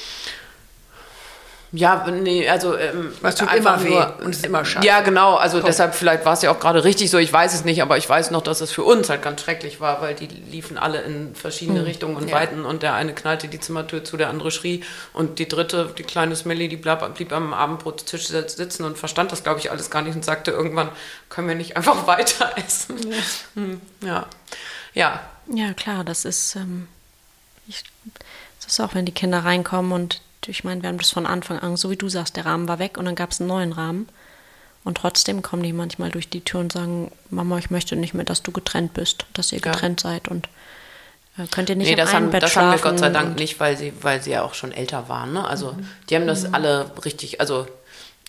Ja, 1.70 2.06
nee, 2.10 2.48
also 2.48 2.76
ähm, 2.78 3.12
Was 3.20 3.34
tut 3.34 3.48
einfach 3.50 3.84
immer 3.84 4.10
weh 4.18 4.24
und 4.24 4.30
ist 4.30 4.46
immer 4.46 4.64
scheiße. 4.64 4.86
Ja, 4.86 5.02
genau. 5.02 5.34
Also 5.36 5.60
deshalb 5.60 5.94
vielleicht 5.94 6.24
war 6.24 6.32
es 6.32 6.40
ja 6.40 6.50
auch 6.50 6.58
gerade 6.60 6.82
richtig 6.82 7.10
so. 7.10 7.18
Ich 7.18 7.30
weiß 7.30 7.52
es 7.52 7.64
nicht, 7.64 7.82
aber 7.82 7.98
ich 7.98 8.08
weiß 8.08 8.30
noch, 8.30 8.40
dass 8.40 8.62
es 8.62 8.72
für 8.72 8.84
uns 8.84 9.10
halt 9.10 9.20
ganz 9.20 9.42
schrecklich 9.42 9.78
war, 9.78 10.00
weil 10.00 10.14
die 10.14 10.28
liefen 10.28 10.78
alle 10.78 11.02
in 11.02 11.34
verschiedene 11.34 11.84
Richtungen 11.84 12.16
und 12.16 12.28
Ja. 12.30 12.36
Weiten 12.36 12.64
und 12.64 12.82
der 12.82 12.94
eine 12.94 13.12
knallte 13.14 13.48
die 13.48 13.60
Zimmertür 13.60 14.02
zu, 14.02 14.16
der 14.16 14.30
andere 14.30 14.50
schrie 14.50 14.82
und 15.12 15.38
die 15.38 15.46
dritte, 15.46 15.92
die 15.98 16.04
kleine 16.04 16.36
Smelly, 16.36 16.68
die 16.68 16.76
blieb, 16.76 17.00
blieb 17.14 17.32
am 17.34 17.52
Abendbrottisch 17.52 18.28
sitzen 18.28 18.84
und 18.84 18.96
verstand 18.96 19.30
das, 19.30 19.42
glaube 19.42 19.60
ich, 19.60 19.70
alles 19.70 19.90
gar 19.90 20.00
nicht 20.00 20.14
und 20.14 20.24
sagte 20.24 20.52
irgendwann, 20.52 20.88
können 21.28 21.48
wir 21.48 21.54
nicht 21.54 21.76
einfach 21.76 22.06
weiter 22.06 22.50
essen? 22.56 22.96
Hm, 23.54 23.80
ja. 24.00 24.26
Ja. 24.94 25.20
Ja, 25.52 25.74
klar, 25.74 26.02
das 26.02 26.24
ist, 26.24 26.56
ähm, 26.56 26.88
ich, 27.66 27.84
das 28.62 28.72
ist 28.72 28.80
auch, 28.80 28.94
wenn 28.94 29.04
die 29.04 29.12
Kinder 29.12 29.44
reinkommen 29.44 29.92
und 29.92 30.22
ich 30.46 30.64
meine, 30.64 30.82
wir 30.82 30.88
haben 30.88 30.98
das 30.98 31.10
von 31.10 31.26
Anfang 31.26 31.58
an, 31.58 31.76
so 31.76 31.90
wie 31.90 31.96
du 31.96 32.08
sagst, 32.08 32.36
der 32.36 32.46
Rahmen 32.46 32.68
war 32.68 32.78
weg 32.78 32.96
und 32.96 33.04
dann 33.04 33.14
gab 33.14 33.32
es 33.32 33.40
einen 33.40 33.48
neuen 33.48 33.72
Rahmen. 33.72 34.08
Und 34.84 34.96
trotzdem 34.98 35.42
kommen 35.42 35.62
die 35.62 35.72
manchmal 35.72 36.10
durch 36.10 36.28
die 36.30 36.40
Tür 36.42 36.60
und 36.60 36.72
sagen, 36.72 37.10
Mama, 37.30 37.58
ich 37.58 37.70
möchte 37.70 37.96
nicht 37.96 38.14
mehr, 38.14 38.24
dass 38.24 38.42
du 38.42 38.52
getrennt 38.52 38.94
bist, 38.94 39.26
dass 39.34 39.52
ihr 39.52 39.58
Ja. 39.58 39.72
getrennt 39.72 40.00
seid 40.00 40.28
und 40.28 40.48
äh, 41.36 41.46
könnt 41.50 41.68
ihr 41.68 41.76
nicht 41.76 41.88
Nee, 41.88 41.96
das, 41.96 42.14
haben, 42.14 42.30
Bett 42.30 42.42
das 42.42 42.56
haben 42.56 42.70
wir 42.70 42.78
schlafen. 42.78 42.90
Gott 42.92 42.98
sei 43.00 43.10
Dank 43.10 43.38
nicht, 43.38 43.60
weil 43.60 43.76
sie, 43.76 43.92
weil 44.00 44.22
sie 44.22 44.30
ja 44.30 44.42
auch 44.42 44.54
schon 44.54 44.72
älter 44.72 45.08
waren. 45.08 45.32
Ne? 45.32 45.46
Also 45.46 45.76
die 46.08 46.16
haben 46.16 46.26
das 46.26 46.52
alle 46.54 46.90
richtig, 47.04 47.40
also 47.40 47.66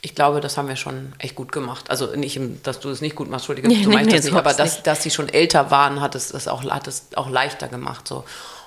ich 0.02 0.16
glaube, 0.16 0.42
das 0.42 0.58
haben 0.58 0.68
wir 0.68 0.76
schon 0.76 1.14
echt 1.20 1.36
gut 1.36 1.52
gemacht. 1.52 1.90
Also 1.90 2.08
nicht, 2.16 2.40
dass 2.64 2.80
du 2.80 2.90
es 2.90 3.00
nicht 3.02 3.16
gut 3.16 3.30
machst, 3.30 3.44
Entschuldige, 3.50 3.68
Nee, 3.74 3.84
so 3.84 3.90
nee, 3.90 3.96
meine 3.96 4.08
ich 4.08 4.14
nee, 4.14 4.18
das 4.18 4.26
nicht, 4.26 4.36
aber 4.36 4.54
dass, 4.54 4.74
nicht. 4.76 4.88
dass 4.88 5.04
sie 5.04 5.12
schon 5.12 5.30
älter 5.30 5.72
waren, 5.72 6.02
hat 6.02 6.16
es 6.16 6.30
das 6.30 6.48
auch, 6.48 6.64
hat 6.64 6.88
es 6.88 7.08
auch 7.16 7.30
leichter 7.30 7.68
gemacht. 7.68 8.08
So. 8.08 8.26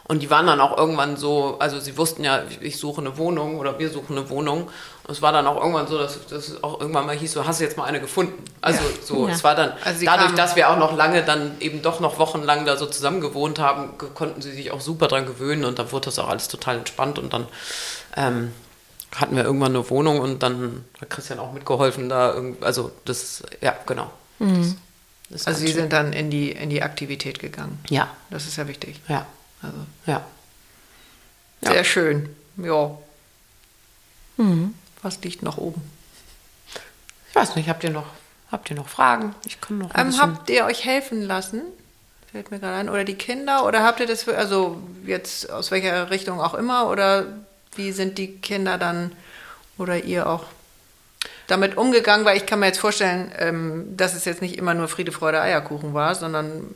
Und 0.08 0.20
die 0.22 0.30
waren 0.30 0.46
dann 0.46 0.60
auch 0.60 0.76
irgendwann 0.76 1.16
so, 1.16 1.56
also 1.60 1.78
sie 1.78 1.96
wussten 1.96 2.24
ja, 2.24 2.42
ich 2.60 2.76
suche 2.78 3.00
eine 3.00 3.16
Wohnung 3.18 3.58
oder 3.58 3.78
wir 3.78 3.88
suchen 3.88 4.18
eine 4.18 4.28
Wohnung. 4.30 4.62
Und 5.04 5.10
es 5.10 5.22
war 5.22 5.32
dann 5.32 5.46
auch 5.46 5.56
irgendwann 5.56 5.86
so, 5.86 5.96
dass 5.96 6.26
das 6.26 6.62
auch 6.62 6.80
irgendwann 6.80 7.06
mal 7.06 7.16
hieß, 7.16 7.32
so 7.32 7.46
hast 7.46 7.60
du 7.60 7.64
jetzt 7.64 7.76
mal 7.76 7.84
eine 7.84 8.00
gefunden. 8.00 8.44
Also 8.60 8.80
so, 9.04 9.28
Ja. 9.28 9.34
es 9.34 9.44
war 9.44 9.54
dann, 9.54 9.72
Also 9.84 10.04
dadurch, 10.04 10.32
dass 10.32 10.56
wir 10.56 10.68
auch 10.70 10.76
noch 10.76 10.96
lange 10.96 11.22
dann 11.22 11.52
eben 11.60 11.82
doch 11.82 12.00
noch 12.00 12.18
wochenlang 12.18 12.66
da 12.66 12.76
so 12.76 12.86
zusammen 12.86 13.20
gewohnt 13.20 13.58
haben, 13.60 13.96
konnten 14.14 14.42
sie 14.42 14.50
sich 14.52 14.70
auch 14.72 14.80
super 14.80 15.06
dran 15.08 15.24
gewöhnen 15.24 15.64
und 15.64 15.78
dann 15.78 15.92
wurde 15.92 16.06
das 16.06 16.18
auch 16.18 16.28
alles 16.28 16.48
total 16.48 16.78
entspannt 16.78 17.18
und 17.20 17.32
dann 17.32 17.46
ähm, 18.16 18.52
hatten 19.14 19.36
wir 19.36 19.44
irgendwann 19.44 19.74
eine 19.74 19.88
Wohnung 19.88 20.18
und 20.20 20.42
dann 20.42 20.84
hat 21.00 21.10
Christian 21.10 21.38
auch 21.38 21.52
mitgeholfen 21.52 22.08
da, 22.08 22.34
irgend- 22.34 22.62
also 22.64 22.90
das, 23.04 23.42
ja, 23.60 23.74
genau. 23.86 24.10
Das, 24.40 24.48
das 25.30 25.40
ist 25.42 25.46
Also 25.46 25.60
sie 25.60 25.66
schön. 25.68 25.76
sind 25.76 25.92
dann 25.92 26.12
in 26.12 26.30
die, 26.30 26.50
in 26.50 26.70
die 26.70 26.82
Aktivität 26.82 27.38
gegangen. 27.38 27.78
ja, 27.88 28.08
Das 28.30 28.46
ist 28.46 28.56
ja 28.56 28.66
wichtig. 28.68 29.00
ja, 29.08 29.26
Also 29.62 29.78
ja. 30.06 30.24
Ja. 31.62 31.72
sehr 31.72 31.84
schön. 31.84 32.34
Ja. 32.56 32.96
Mhm. 34.36 34.74
Was 35.02 35.20
liegt 35.22 35.42
noch 35.42 35.58
oben? 35.58 35.82
Ich 37.28 37.34
weiß 37.34 37.56
nicht, 37.56 37.68
habt 37.68 37.82
ihr 37.84 37.90
noch, 37.90 38.06
habt 38.50 38.68
ihr 38.70 38.76
noch 38.76 38.88
Fragen? 38.88 39.34
Ich 39.46 39.60
kann 39.60 39.78
noch 39.78 39.92
ein 39.92 40.08
Ähm, 40.08 40.20
habt 40.20 40.50
ihr 40.50 40.64
euch 40.64 40.84
helfen 40.84 41.22
lassen? 41.22 41.62
Fällt 42.30 42.50
mir 42.50 42.58
gerade 42.58 42.76
ein. 42.76 42.88
Oder 42.88 43.04
die 43.04 43.14
Kinder? 43.14 43.64
Oder 43.64 43.82
habt 43.84 44.00
ihr 44.00 44.06
das, 44.06 44.24
für, 44.24 44.36
also 44.36 44.80
jetzt 45.06 45.50
aus 45.50 45.70
welcher 45.70 46.10
Richtung 46.10 46.40
auch 46.40 46.54
immer? 46.54 46.88
Oder 46.88 47.26
wie 47.74 47.92
sind 47.92 48.18
die 48.18 48.36
Kinder 48.38 48.78
dann 48.78 49.12
oder 49.78 50.02
ihr 50.04 50.26
auch 50.26 50.44
damit 51.46 51.76
umgegangen? 51.76 52.24
Weil 52.24 52.36
ich 52.36 52.46
kann 52.46 52.60
mir 52.60 52.66
jetzt 52.66 52.80
vorstellen, 52.80 53.32
ähm, 53.38 53.96
dass 53.96 54.14
es 54.14 54.24
jetzt 54.24 54.42
nicht 54.42 54.56
immer 54.56 54.74
nur 54.74 54.88
Friede, 54.88 55.12
Freude, 55.12 55.40
Eierkuchen 55.40 55.94
war, 55.94 56.14
sondern 56.14 56.74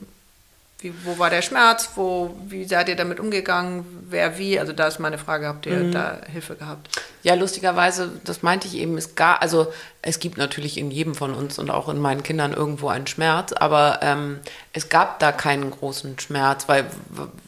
wie, 0.79 0.93
wo 1.05 1.19
war 1.19 1.31
der 1.31 1.41
Schmerz? 1.41 1.91
Wo, 1.95 2.37
wie 2.47 2.65
seid 2.65 2.91
ihr 2.91 2.97
damit 2.97 3.19
umgegangen? 3.19 3.87
Wer 4.11 4.37
wie? 4.37 4.61
Also 4.61 4.75
da 4.75 4.87
ist 4.87 4.99
meine 4.99 5.17
Frage, 5.17 5.47
habt 5.47 5.65
ihr 5.65 5.91
da 5.91 6.21
Hilfe 6.31 6.55
gehabt? 6.55 6.91
Ja, 7.23 7.35
lustigerweise, 7.35 8.13
das 8.25 8.43
meinte 8.43 8.69
ich 8.69 8.77
eben, 8.77 8.99
es 8.99 9.15
gar, 9.15 9.41
also 9.41 9.73
es 10.03 10.19
gibt 10.19 10.37
natürlich 10.37 10.77
in 10.77 10.91
jedem 10.91 11.15
von 11.15 11.33
uns 11.33 11.59
und 11.59 11.71
auch 11.71 11.89
in 11.89 11.99
meinen 11.99 12.23
Kindern 12.23 12.53
irgendwo 12.53 12.89
einen 12.89 13.07
Schmerz, 13.07 13.55
aber 13.55 14.01
ähm, 14.03 14.41
es 14.75 14.91
gab 14.91 15.19
da 15.19 15.33
keinen 15.33 15.71
großen 15.71 16.19
Schmerz, 16.19 16.69
weil, 16.69 16.85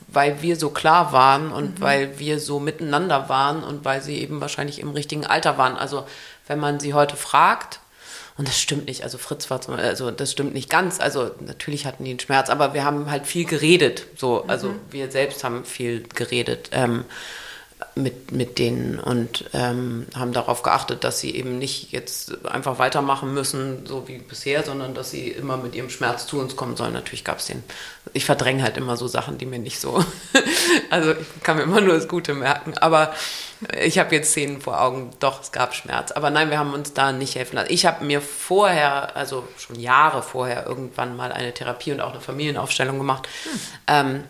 weil 0.09 0.41
wir 0.41 0.57
so 0.57 0.71
klar 0.71 1.13
waren 1.13 1.53
und 1.53 1.83
weil 1.83 2.19
wir 2.19 2.41
so 2.41 2.61
miteinander 2.61 3.29
waren 3.29 3.63
und 3.63 3.85
weil 3.85 4.01
sie 4.01 4.19
eben 4.19 4.41
wahrscheinlich 4.41 4.81
im 4.81 4.91
richtigen 4.91 5.27
Alter 5.27 5.59
waren. 5.59 5.77
Also 5.77 6.07
wenn 6.47 6.59
man 6.59 6.81
sie 6.81 6.95
heute 6.95 7.17
fragt, 7.17 7.81
und 8.39 8.49
das 8.49 8.59
stimmt 8.59 8.87
nicht, 8.87 9.03
also 9.03 9.19
Fritz 9.19 9.51
war 9.51 9.61
zum 9.61 9.75
also 9.75 10.11
das 10.11 10.33
stimmt 10.33 10.55
nicht 10.55 10.71
ganz, 10.71 11.01
also 11.01 11.31
natürlich 11.41 11.87
hatten 11.87 12.05
die 12.05 12.11
einen 12.11 12.21
Schmerz, 12.21 12.49
aber 12.49 12.73
wir 12.73 12.85
haben 12.85 13.11
halt 13.11 13.27
viel 13.27 13.45
geredet, 13.45 14.07
so, 14.17 14.45
also 14.47 14.75
wir 14.91 15.11
selbst 15.11 15.45
haben 15.45 15.65
viel 15.65 16.05
geredet. 16.15 16.71
Ähm, 16.73 17.05
mit, 17.95 18.33
mit 18.33 18.59
denen 18.59 18.99
und 18.99 19.45
ähm, 19.53 20.07
haben 20.15 20.33
darauf 20.33 20.63
geachtet, 20.63 21.05
dass 21.05 21.21
sie 21.21 21.35
eben 21.35 21.59
nicht 21.59 21.93
jetzt 21.93 22.45
einfach 22.47 22.79
weitermachen 22.79 23.35
müssen, 23.35 23.87
so 23.87 24.09
wie 24.09 24.19
bisher, 24.19 24.63
sondern 24.63 24.95
dass 24.95 25.11
sie 25.11 25.29
immer 25.29 25.57
mit 25.57 25.75
ihrem 25.75 25.91
Schmerz 25.91 26.27
zu 26.27 26.39
uns 26.41 26.57
kommen 26.57 26.77
sollen. 26.77 26.93
Natürlich 26.93 27.25
gab 27.25 27.39
es 27.39 27.47
den. 27.47 27.63
Ich 28.13 28.25
verdränge 28.25 28.63
halt 28.63 28.77
immer 28.77 28.97
so 28.97 29.07
Sachen, 29.07 29.39
die 29.39 29.47
mir 29.47 29.59
nicht 29.59 29.81
so. 29.81 30.05
also 30.91 31.13
ich 31.13 31.43
kann 31.43 31.57
mir 31.57 31.65
immer 31.65 31.81
nur 31.81 31.95
das 31.95 32.09
Gute 32.09 32.35
merken. 32.35 32.77
Aber 32.79 33.15
ich 33.81 33.99
habe 33.99 34.15
jetzt 34.15 34.31
Szenen 34.31 34.61
vor 34.61 34.81
Augen, 34.81 35.11
doch, 35.21 35.43
es 35.43 35.53
gab 35.53 35.75
Schmerz. 35.75 36.13
Aber 36.13 36.31
nein, 36.31 36.51
wir 36.51 36.59
haben 36.59 36.73
uns 36.73 36.95
da 36.95 37.13
nicht 37.13 37.35
helfen 37.35 37.57
lassen. 37.57 37.73
Ich 37.73 37.87
habe 37.87 38.05
mir 38.05 38.21
vorher, 38.21 39.17
also 39.17 39.47
schon 39.59 39.79
Jahre 39.79 40.23
vorher, 40.23 40.67
irgendwann 40.67 41.17
mal 41.17 41.33
eine 41.33 41.53
Therapie 41.53 41.93
und 41.93 42.01
auch 42.01 42.13
eine 42.13 42.21
Familienaufstellung 42.21 42.99
gemacht. 42.99 43.29
Hm. 43.45 43.61
Ähm, 43.87 44.25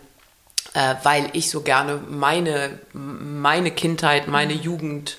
äh, 0.73 0.95
weil 1.03 1.29
ich 1.33 1.49
so 1.49 1.61
gerne 1.61 1.99
meine, 2.09 2.79
meine 2.93 3.71
Kindheit, 3.71 4.27
meine 4.27 4.53
mhm. 4.53 4.61
Jugend 4.61 5.17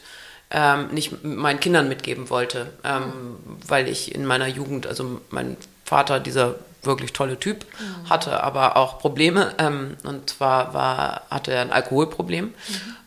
ähm, 0.50 0.88
nicht 0.88 1.24
meinen 1.24 1.60
Kindern 1.60 1.88
mitgeben 1.88 2.30
wollte, 2.30 2.72
ähm, 2.84 3.36
weil 3.66 3.88
ich 3.88 4.14
in 4.14 4.26
meiner 4.26 4.46
Jugend, 4.46 4.86
also 4.86 5.20
mein 5.30 5.56
Vater, 5.84 6.20
dieser 6.20 6.56
wirklich 6.82 7.12
tolle 7.12 7.38
Typ, 7.38 7.64
mhm. 7.78 8.10
hatte 8.10 8.42
aber 8.42 8.76
auch 8.76 8.98
Probleme. 8.98 9.54
Ähm, 9.58 9.96
und 10.04 10.30
zwar 10.30 10.74
war, 10.74 11.22
hatte 11.30 11.52
er 11.52 11.62
ein 11.62 11.72
Alkoholproblem. 11.72 12.46
Mhm. 12.46 12.54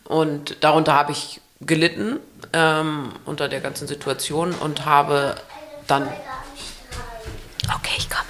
Und 0.04 0.56
darunter 0.60 0.94
habe 0.94 1.12
ich 1.12 1.40
gelitten 1.60 2.18
ähm, 2.52 3.12
unter 3.24 3.48
der 3.48 3.60
ganzen 3.60 3.88
Situation 3.88 4.52
und 4.52 4.84
habe 4.84 5.36
dann. 5.86 6.02
Okay, 7.74 7.94
ich 7.96 8.10
komme. 8.10 8.24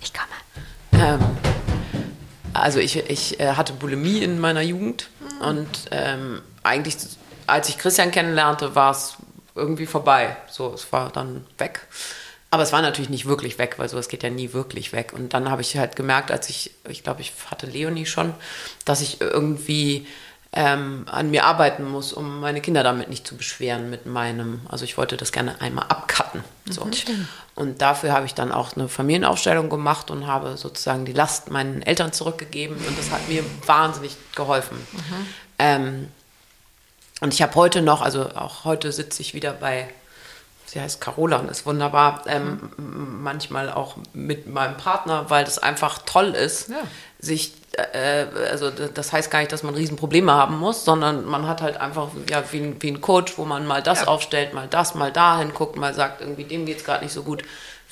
Ich 0.00 0.12
komme. 0.12 1.02
Ähm, 1.02 1.20
also 2.54 2.78
ich, 2.78 2.96
ich 2.96 3.40
äh, 3.40 3.54
hatte 3.54 3.72
Bulimie 3.72 4.22
in 4.22 4.38
meiner 4.38 4.60
Jugend 4.60 5.08
mhm. 5.20 5.46
und 5.46 5.68
ähm, 5.90 6.42
eigentlich, 6.62 6.96
als 7.46 7.68
ich 7.68 7.78
Christian 7.78 8.10
kennenlernte, 8.10 8.74
war 8.74 8.92
es 8.92 9.16
irgendwie 9.54 9.86
vorbei. 9.86 10.36
So, 10.48 10.72
es 10.74 10.92
war 10.92 11.10
dann 11.10 11.46
weg. 11.58 11.86
Aber 12.52 12.62
es 12.62 12.70
war 12.70 12.82
natürlich 12.82 13.08
nicht 13.08 13.24
wirklich 13.24 13.56
weg, 13.56 13.76
weil 13.78 13.88
sowas 13.88 14.08
geht 14.08 14.22
ja 14.22 14.28
nie 14.28 14.52
wirklich 14.52 14.92
weg. 14.92 15.14
Und 15.14 15.32
dann 15.32 15.50
habe 15.50 15.62
ich 15.62 15.74
halt 15.78 15.96
gemerkt, 15.96 16.30
als 16.30 16.50
ich, 16.50 16.70
ich 16.86 17.02
glaube, 17.02 17.22
ich 17.22 17.32
hatte 17.50 17.64
Leonie 17.64 18.04
schon, 18.04 18.34
dass 18.84 19.00
ich 19.00 19.22
irgendwie 19.22 20.06
ähm, 20.52 21.06
an 21.10 21.30
mir 21.30 21.46
arbeiten 21.46 21.88
muss, 21.88 22.12
um 22.12 22.40
meine 22.40 22.60
Kinder 22.60 22.82
damit 22.82 23.08
nicht 23.08 23.26
zu 23.26 23.38
beschweren 23.38 23.88
mit 23.88 24.04
meinem. 24.04 24.60
Also 24.68 24.84
ich 24.84 24.98
wollte 24.98 25.16
das 25.16 25.32
gerne 25.32 25.62
einmal 25.62 25.86
abcutten. 25.88 26.44
So. 26.68 26.84
Mhm, 26.84 27.26
und 27.54 27.80
dafür 27.80 28.12
habe 28.12 28.26
ich 28.26 28.34
dann 28.34 28.52
auch 28.52 28.76
eine 28.76 28.86
Familienaufstellung 28.90 29.70
gemacht 29.70 30.10
und 30.10 30.26
habe 30.26 30.58
sozusagen 30.58 31.06
die 31.06 31.14
Last 31.14 31.50
meinen 31.50 31.80
Eltern 31.80 32.12
zurückgegeben 32.12 32.76
und 32.76 32.98
das 32.98 33.10
hat 33.10 33.30
mir 33.30 33.42
wahnsinnig 33.64 34.14
geholfen. 34.34 34.76
Mhm. 34.92 35.26
Ähm, 35.58 36.08
und 37.22 37.32
ich 37.32 37.40
habe 37.40 37.54
heute 37.54 37.80
noch, 37.80 38.02
also 38.02 38.28
auch 38.34 38.64
heute 38.64 38.92
sitze 38.92 39.22
ich 39.22 39.32
wieder 39.32 39.54
bei 39.54 39.88
sie 40.72 40.80
heißt 40.80 41.02
Carola 41.02 41.36
und 41.36 41.50
ist 41.50 41.66
wunderbar, 41.66 42.22
ähm, 42.26 42.70
manchmal 42.78 43.70
auch 43.70 43.96
mit 44.14 44.46
meinem 44.46 44.78
Partner, 44.78 45.26
weil 45.28 45.44
das 45.44 45.58
einfach 45.58 45.98
toll 46.06 46.30
ist, 46.30 46.70
ja. 46.70 46.76
sich, 47.18 47.52
äh, 47.92 48.24
also 48.50 48.70
das 48.70 49.12
heißt 49.12 49.30
gar 49.30 49.40
nicht, 49.40 49.52
dass 49.52 49.62
man 49.62 49.74
Riesenprobleme 49.74 50.32
haben 50.32 50.58
muss, 50.58 50.86
sondern 50.86 51.26
man 51.26 51.46
hat 51.46 51.60
halt 51.60 51.76
einfach 51.76 52.08
ja, 52.30 52.42
wie, 52.52 52.60
ein, 52.60 52.76
wie 52.80 52.90
ein 52.90 53.02
Coach, 53.02 53.36
wo 53.36 53.44
man 53.44 53.66
mal 53.66 53.82
das 53.82 54.02
ja. 54.02 54.06
aufstellt, 54.06 54.54
mal 54.54 54.66
das, 54.66 54.94
mal 54.94 55.12
dahin 55.12 55.52
guckt, 55.52 55.76
mal 55.76 55.92
sagt, 55.92 56.22
irgendwie 56.22 56.44
dem 56.44 56.64
geht 56.64 56.78
es 56.78 56.84
gerade 56.84 57.04
nicht 57.04 57.12
so 57.12 57.22
gut. 57.22 57.42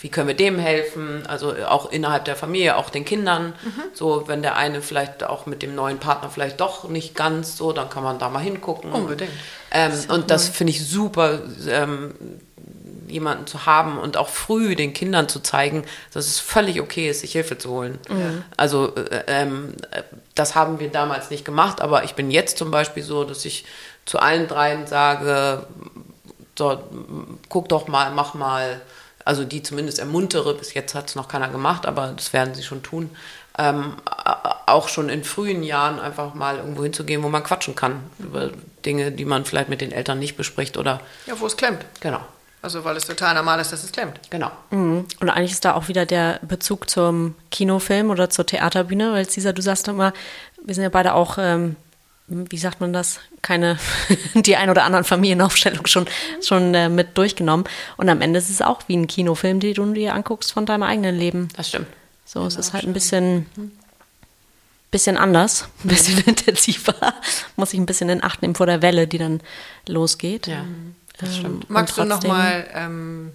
Wie 0.01 0.09
können 0.09 0.29
wir 0.29 0.35
dem 0.35 0.59
helfen? 0.59 1.27
Also 1.27 1.55
auch 1.69 1.93
innerhalb 1.93 2.25
der 2.25 2.35
Familie, 2.35 2.79
auch 2.79 2.89
den 2.89 3.05
Kindern. 3.05 3.53
Mhm. 3.63 3.83
So, 3.93 4.27
wenn 4.29 4.41
der 4.41 4.57
eine 4.57 4.81
vielleicht 4.81 5.25
auch 5.25 5.45
mit 5.45 5.61
dem 5.61 5.75
neuen 5.75 5.99
Partner 5.99 6.31
vielleicht 6.31 6.59
doch 6.59 6.89
nicht 6.89 7.15
ganz 7.15 7.59
so, 7.59 7.73
dann 7.73 7.91
kann 7.91 8.03
man 8.03 8.19
da 8.19 8.31
mal 8.31 8.39
hingucken. 8.39 8.93
Unbedingt. 8.93 9.31
Ähm, 9.71 9.91
das 9.91 10.07
und 10.07 10.31
das 10.31 10.49
finde 10.49 10.71
ich 10.71 10.89
super. 10.89 11.41
Ähm, 11.69 12.15
jemanden 13.11 13.47
zu 13.47 13.67
haben 13.67 13.99
und 13.99 14.17
auch 14.17 14.29
früh 14.29 14.75
den 14.75 14.93
Kindern 14.93 15.29
zu 15.29 15.41
zeigen, 15.41 15.85
dass 16.13 16.27
es 16.27 16.39
völlig 16.39 16.81
okay 16.81 17.11
ist, 17.11 17.21
sich 17.21 17.33
Hilfe 17.33 17.59
zu 17.59 17.71
holen. 17.71 17.99
Mhm. 18.09 18.45
Also 18.57 18.95
äh, 18.95 19.25
ähm, 19.27 19.75
das 20.35 20.55
haben 20.55 20.81
wir 20.81 20.89
damals 20.89 21.31
nicht 21.31 21.45
gemacht, 21.45 21.81
aber 21.81 22.05
ich 22.05 22.15
bin 22.15 22.31
jetzt 22.31 22.59
zum 22.59 22.71
Beispiel 22.71 23.03
so, 23.03 23.25
dass 23.25 23.45
ich 23.45 23.65
zu 24.07 24.19
allen 24.19 24.49
dreien 24.49 24.87
sage, 24.87 25.67
so, 26.59 26.79
guck 27.49 27.69
doch 27.69 27.89
mal, 27.89 28.11
mach 28.13 28.35
mal, 28.35 28.81
also 29.25 29.45
die 29.45 29.63
zumindest 29.63 29.99
ermuntere, 29.99 30.55
bis 30.55 30.75
jetzt 30.75 30.95
hat 30.95 31.09
es 31.09 31.15
noch 31.15 31.29
keiner 31.29 31.49
gemacht, 31.49 31.87
aber 31.87 32.13
das 32.17 32.33
werden 32.33 32.55
sie 32.55 32.63
schon 32.63 32.83
tun. 32.83 33.11
Ähm, 33.59 33.95
auch 34.67 34.89
schon 34.89 35.09
in 35.09 35.25
frühen 35.25 35.63
Jahren 35.63 35.99
einfach 35.99 36.35
mal 36.35 36.59
irgendwo 36.59 36.83
hinzugehen, 36.83 37.23
wo 37.23 37.29
man 37.29 37.43
quatschen 37.43 37.75
kann 37.75 38.01
über 38.19 38.51
Dinge, 38.85 39.11
die 39.13 39.25
man 39.25 39.45
vielleicht 39.45 39.69
mit 39.69 39.81
den 39.81 39.93
Eltern 39.93 40.19
nicht 40.19 40.37
bespricht 40.37 40.77
oder. 40.77 41.01
Ja, 41.27 41.39
wo 41.39 41.47
es 41.47 41.57
klemmt. 41.57 41.85
Genau. 42.01 42.21
Also 42.63 42.85
weil 42.85 42.97
es 42.97 43.07
total 43.07 43.35
normal 43.35 43.59
ist, 43.61 43.73
dass 43.73 43.85
es 43.85 43.93
klemmt. 43.93 44.21
Genau. 44.29 44.51
Mhm. 44.71 45.07
Und 45.21 45.31
eigentlich 45.31 45.53
ist 45.53 45.65
da 45.65 45.75
auch 45.75 45.89
wieder 45.89 46.05
der 46.05 46.41
Bezug 46.43 46.91
zum 46.91 47.35
Kinofilm 47.51 48.11
oder 48.11 48.29
zur 48.29 48.45
Theaterbühne, 48.45 49.13
weil 49.13 49.29
Cesar, 49.29 49.53
du 49.53 49.63
sagst 49.63 49.89
immer, 49.89 50.13
wir 50.63 50.75
sind 50.75 50.85
ja 50.85 50.91
beide 50.91 51.15
auch, 51.15 51.39
ähm, 51.39 51.77
wie 52.27 52.59
sagt 52.59 52.81
man 52.81 52.93
das, 52.93 53.21
keine, 53.41 53.79
die 54.35 54.57
ein 54.57 54.69
oder 54.69 54.85
anderen 54.85 55.05
Familienaufstellung 55.05 55.87
schon, 55.87 56.07
schon 56.43 56.75
äh, 56.75 56.91
mit 56.91 57.17
durchgenommen. 57.17 57.65
Und 57.97 58.11
am 58.11 58.21
Ende 58.21 58.39
ist 58.39 58.51
es 58.51 58.61
auch 58.61 58.83
wie 58.89 58.97
ein 58.97 59.07
Kinofilm, 59.07 59.59
den 59.61 59.75
du 59.75 59.93
dir 59.95 60.15
anguckst 60.15 60.53
von 60.53 60.67
deinem 60.67 60.83
eigenen 60.83 61.17
Leben. 61.17 61.49
Das 61.57 61.69
stimmt. 61.71 61.87
So, 62.27 62.41
genau, 62.41 62.49
es 62.49 62.57
ist 62.57 62.75
halt 62.75 62.85
ein 62.85 62.93
bisschen, 62.93 63.47
bisschen 64.91 65.17
anders, 65.17 65.69
ein 65.83 65.89
bisschen 65.89 66.19
intensiver. 66.27 67.15
Muss 67.57 67.73
ich 67.73 67.81
ein 67.81 67.87
bisschen 67.87 68.11
in 68.11 68.23
Acht 68.23 68.43
nehmen 68.43 68.55
vor 68.55 68.67
der 68.67 68.83
Welle, 68.83 69.09
die 69.09 69.19
dann 69.19 69.41
losgeht. 69.89 70.47
Ja. 70.47 70.65
Das 71.21 71.37
stimmt. 71.37 71.65
Ähm, 71.65 71.67
Magst 71.69 71.99
du 71.99 72.05
nochmal, 72.05 72.67
ähm, 72.73 73.33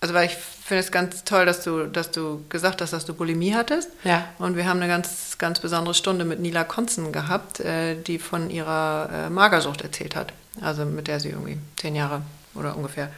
also 0.00 0.14
weil 0.14 0.26
ich 0.26 0.36
finde 0.36 0.82
es 0.82 0.92
ganz 0.92 1.24
toll, 1.24 1.46
dass 1.46 1.62
du, 1.64 1.86
dass 1.86 2.10
du 2.10 2.44
gesagt 2.48 2.80
hast, 2.80 2.92
dass 2.92 3.04
du 3.04 3.14
Bulimie 3.14 3.54
hattest. 3.54 3.90
Ja. 4.04 4.28
Und 4.38 4.56
wir 4.56 4.66
haben 4.66 4.80
eine 4.80 4.88
ganz, 4.88 5.38
ganz 5.38 5.60
besondere 5.60 5.94
Stunde 5.94 6.24
mit 6.24 6.40
Nila 6.40 6.64
Konzen 6.64 7.12
gehabt, 7.12 7.60
äh, 7.60 7.96
die 8.00 8.18
von 8.18 8.50
ihrer 8.50 9.08
äh, 9.12 9.30
Magersucht 9.30 9.82
erzählt 9.82 10.16
hat. 10.16 10.32
Also 10.60 10.84
mit 10.84 11.08
der 11.08 11.20
sie 11.20 11.30
irgendwie 11.30 11.58
zehn 11.76 11.94
Jahre 11.94 12.22
oder 12.54 12.76
ungefähr 12.76 13.10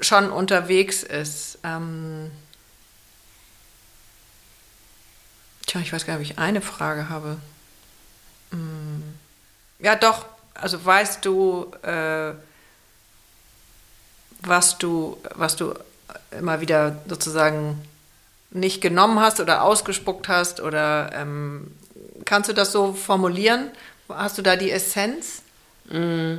schon 0.00 0.30
unterwegs 0.30 1.02
ist. 1.02 1.58
Ähm, 1.64 2.30
tja, 5.66 5.80
ich 5.80 5.92
weiß 5.92 6.06
gar 6.06 6.18
nicht, 6.18 6.30
ob 6.30 6.32
ich 6.32 6.38
eine 6.38 6.60
Frage 6.60 7.08
habe. 7.08 7.36
Hm. 8.50 9.02
Ja, 9.80 9.96
doch. 9.96 10.26
Also 10.54 10.84
weißt 10.84 11.24
du, 11.24 11.70
äh, 11.82 12.32
was 14.42 14.78
du, 14.78 15.16
was 15.34 15.56
du 15.56 15.74
immer 16.30 16.60
wieder 16.60 17.02
sozusagen 17.08 17.82
nicht 18.50 18.80
genommen 18.80 19.20
hast 19.20 19.40
oder 19.40 19.62
ausgespuckt 19.62 20.28
hast? 20.28 20.60
Oder 20.60 21.10
ähm, 21.14 21.72
kannst 22.24 22.48
du 22.48 22.54
das 22.54 22.72
so 22.72 22.92
formulieren? 22.92 23.70
Hast 24.08 24.38
du 24.38 24.42
da 24.42 24.56
die 24.56 24.70
Essenz? 24.70 25.42
Mm. 25.90 26.38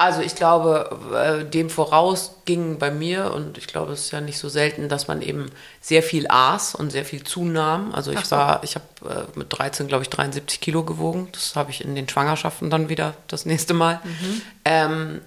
Also 0.00 0.22
ich 0.22 0.34
glaube, 0.34 0.98
äh, 1.14 1.44
dem 1.44 1.68
voraus 1.68 2.36
ging 2.46 2.78
bei 2.78 2.90
mir, 2.90 3.34
und 3.34 3.58
ich 3.58 3.66
glaube, 3.66 3.92
es 3.92 4.06
ist 4.06 4.10
ja 4.12 4.22
nicht 4.22 4.38
so 4.38 4.48
selten, 4.48 4.88
dass 4.88 5.08
man 5.08 5.20
eben 5.20 5.50
sehr 5.82 6.02
viel 6.02 6.24
aß 6.26 6.74
und 6.74 6.90
sehr 6.90 7.04
viel 7.04 7.22
zunahm. 7.22 7.94
Also 7.94 8.10
ich 8.10 8.24
so. 8.24 8.34
war, 8.34 8.64
ich 8.64 8.76
habe 8.76 8.86
äh, 9.34 9.38
mit 9.38 9.48
13, 9.50 9.88
glaube 9.88 10.02
ich, 10.02 10.08
73 10.08 10.58
Kilo 10.62 10.84
gewogen. 10.84 11.28
Das 11.32 11.54
habe 11.54 11.70
ich 11.70 11.84
in 11.84 11.94
den 11.94 12.08
Schwangerschaften 12.08 12.70
dann 12.70 12.88
wieder 12.88 13.12
das 13.28 13.44
nächste 13.44 13.74
Mal. 13.74 14.00
Mhm. 14.02 14.42
Ähm, 14.64 15.20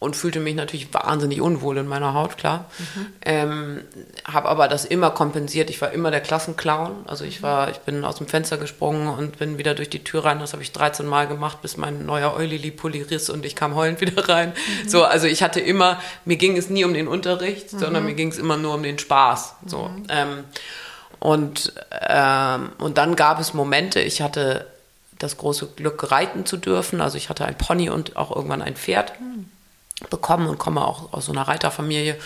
und 0.00 0.16
fühlte 0.16 0.40
mich 0.40 0.54
natürlich 0.54 0.92
wahnsinnig 0.94 1.42
unwohl 1.42 1.76
in 1.76 1.86
meiner 1.86 2.14
Haut, 2.14 2.38
klar. 2.38 2.64
Mhm. 2.78 3.06
Ähm, 3.20 3.80
habe 4.24 4.48
aber 4.48 4.66
das 4.66 4.86
immer 4.86 5.10
kompensiert. 5.10 5.68
Ich 5.68 5.78
war 5.82 5.92
immer 5.92 6.10
der 6.10 6.22
Klassenclown. 6.22 7.04
Also 7.06 7.24
ich 7.26 7.42
war, 7.42 7.70
ich 7.70 7.76
bin 7.80 8.02
aus 8.06 8.16
dem 8.16 8.26
Fenster 8.26 8.56
gesprungen 8.56 9.08
und 9.08 9.38
bin 9.38 9.58
wieder 9.58 9.74
durch 9.74 9.90
die 9.90 10.02
Tür 10.02 10.24
rein. 10.24 10.38
Das 10.38 10.54
habe 10.54 10.62
ich 10.62 10.72
13 10.72 11.04
Mal 11.04 11.28
gemacht, 11.28 11.60
bis 11.60 11.76
mein 11.76 12.06
neuer 12.06 12.34
Eulili-Pulli 12.34 13.02
riss 13.02 13.28
und 13.28 13.44
ich 13.44 13.54
kam 13.54 13.74
heulend 13.74 14.00
wieder 14.00 14.26
rein. 14.26 14.54
Mhm. 14.84 14.88
So, 14.88 15.04
also 15.04 15.26
ich 15.26 15.42
hatte 15.42 15.60
immer, 15.60 16.00
mir 16.24 16.38
ging 16.38 16.56
es 16.56 16.70
nie 16.70 16.84
um 16.84 16.94
den 16.94 17.06
Unterricht, 17.06 17.70
mhm. 17.74 17.78
sondern 17.78 18.06
mir 18.06 18.14
ging 18.14 18.28
es 18.28 18.38
immer 18.38 18.56
nur 18.56 18.74
um 18.74 18.82
den 18.82 18.98
Spaß. 18.98 19.56
So. 19.66 19.90
Ähm, 20.08 20.44
und, 21.18 21.74
ähm, 22.08 22.72
und 22.78 22.96
dann 22.96 23.16
gab 23.16 23.38
es 23.38 23.52
Momente, 23.52 24.00
ich 24.00 24.22
hatte 24.22 24.66
das 25.18 25.36
große 25.36 25.66
Glück, 25.76 26.10
reiten 26.10 26.46
zu 26.46 26.56
dürfen. 26.56 27.02
Also 27.02 27.18
ich 27.18 27.28
hatte 27.28 27.44
ein 27.44 27.58
Pony 27.58 27.90
und 27.90 28.16
auch 28.16 28.34
irgendwann 28.34 28.62
ein 28.62 28.76
Pferd. 28.76 29.12
Bekommen 30.08 30.48
und 30.48 30.58
komme 30.58 30.86
auch 30.86 31.12
aus 31.12 31.26
so 31.26 31.32
einer 31.32 31.42
Reiterfamilie. 31.42 32.16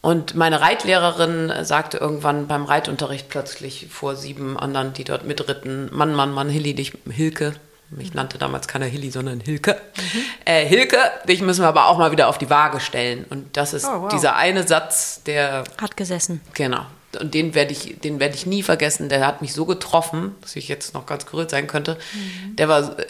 Und 0.00 0.34
meine 0.34 0.60
Reitlehrerin 0.60 1.52
sagte 1.64 1.98
irgendwann 1.98 2.46
beim 2.46 2.64
Reitunterricht 2.64 3.28
plötzlich 3.28 3.88
vor 3.90 4.14
sieben 4.14 4.56
anderen, 4.56 4.92
die 4.92 5.04
dort 5.04 5.24
mitritten, 5.26 5.88
Mann, 5.92 6.14
Mann, 6.14 6.32
Mann, 6.32 6.48
Hilly, 6.48 6.74
dich, 6.74 6.92
Hilke, 7.10 7.54
mich 7.90 8.14
nannte 8.14 8.38
damals 8.38 8.68
keiner 8.68 8.86
Hilly, 8.86 9.10
sondern 9.10 9.40
Hilke. 9.40 9.80
Mhm. 9.96 10.22
Äh, 10.44 10.64
Hilke, 10.64 10.98
dich 11.28 11.40
müssen 11.42 11.62
wir 11.62 11.68
aber 11.68 11.86
auch 11.86 11.98
mal 11.98 12.12
wieder 12.12 12.28
auf 12.28 12.38
die 12.38 12.50
Waage 12.50 12.80
stellen. 12.80 13.24
Und 13.30 13.56
das 13.56 13.74
ist 13.74 13.84
oh, 13.84 14.02
wow. 14.02 14.08
dieser 14.08 14.36
eine 14.36 14.66
Satz, 14.66 15.22
der... 15.24 15.64
Hat 15.80 15.96
gesessen. 15.96 16.40
Genau. 16.54 16.86
Und 17.20 17.34
den 17.34 17.54
werde 17.54 17.72
ich, 17.72 17.98
den 18.00 18.20
werde 18.20 18.34
ich 18.34 18.46
nie 18.46 18.62
vergessen. 18.62 19.08
Der 19.08 19.26
hat 19.26 19.42
mich 19.42 19.52
so 19.52 19.64
getroffen, 19.64 20.34
dass 20.40 20.56
ich 20.56 20.68
jetzt 20.68 20.94
noch 20.94 21.06
ganz 21.06 21.26
gerührt 21.26 21.50
sein 21.50 21.66
könnte. 21.66 21.96
Mhm. 22.12 22.56
Der 22.56 22.68
war, 22.68 22.98
äh, 22.98 23.04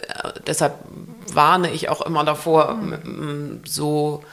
deshalb 0.45 0.75
warne 1.33 1.71
ich 1.71 1.89
auch 1.89 2.01
immer 2.01 2.23
davor, 2.23 2.73
mhm. 2.75 3.61
so, 3.65 4.23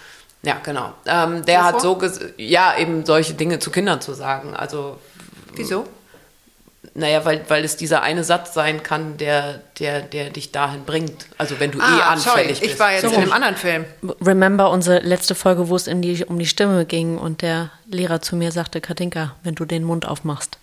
ja, 0.43 0.59
genau. 0.63 0.93
Ähm, 1.07 1.45
der 1.45 1.61
Wovor? 1.61 1.65
hat 1.65 1.81
so, 1.81 2.01
ja, 2.37 2.77
eben 2.77 3.05
solche 3.07 3.35
Dinge 3.35 3.59
zu 3.59 3.71
Kindern 3.71 4.01
zu 4.01 4.15
sagen. 4.15 4.55
Also, 4.55 4.99
wieso? 5.55 5.87
Naja, 6.97 7.25
weil, 7.25 7.45
weil 7.49 7.65
es 7.65 7.77
dieser 7.77 8.03
eine 8.03 8.23
Satz 8.23 8.55
sein 8.55 8.85
kann, 8.85 9.17
der, 9.17 9.61
der, 9.81 10.01
der 10.01 10.31
dich 10.31 10.53
dahin 10.53 10.85
bringt. 10.85 11.27
Also 11.39 11.59
wenn 11.59 11.73
du 11.73 11.81
ah, 11.81 11.99
eh 11.99 12.03
anfällig 12.03 12.25
sorry, 12.25 12.47
bist. 12.49 12.63
Ich 12.63 12.79
war 12.79 12.93
jetzt 12.93 13.03
so. 13.03 13.09
in 13.09 13.17
einem 13.17 13.33
anderen 13.33 13.57
Film. 13.57 13.85
Remember 14.25 14.71
unsere 14.71 15.01
letzte 15.01 15.35
Folge, 15.35 15.69
wo 15.69 15.75
es 15.75 15.89
in 15.89 16.03
die, 16.03 16.25
um 16.25 16.39
die 16.39 16.47
Stimme 16.47 16.85
ging 16.87 17.19
und 17.19 17.43
der 17.43 17.71
Lehrer 17.87 18.23
zu 18.23 18.37
mir 18.37 18.53
sagte, 18.53 18.81
Katinka, 18.81 19.35
wenn 19.43 19.57
du 19.57 19.65
den 19.65 19.83
Mund 19.83 20.07
aufmachst. 20.07 20.59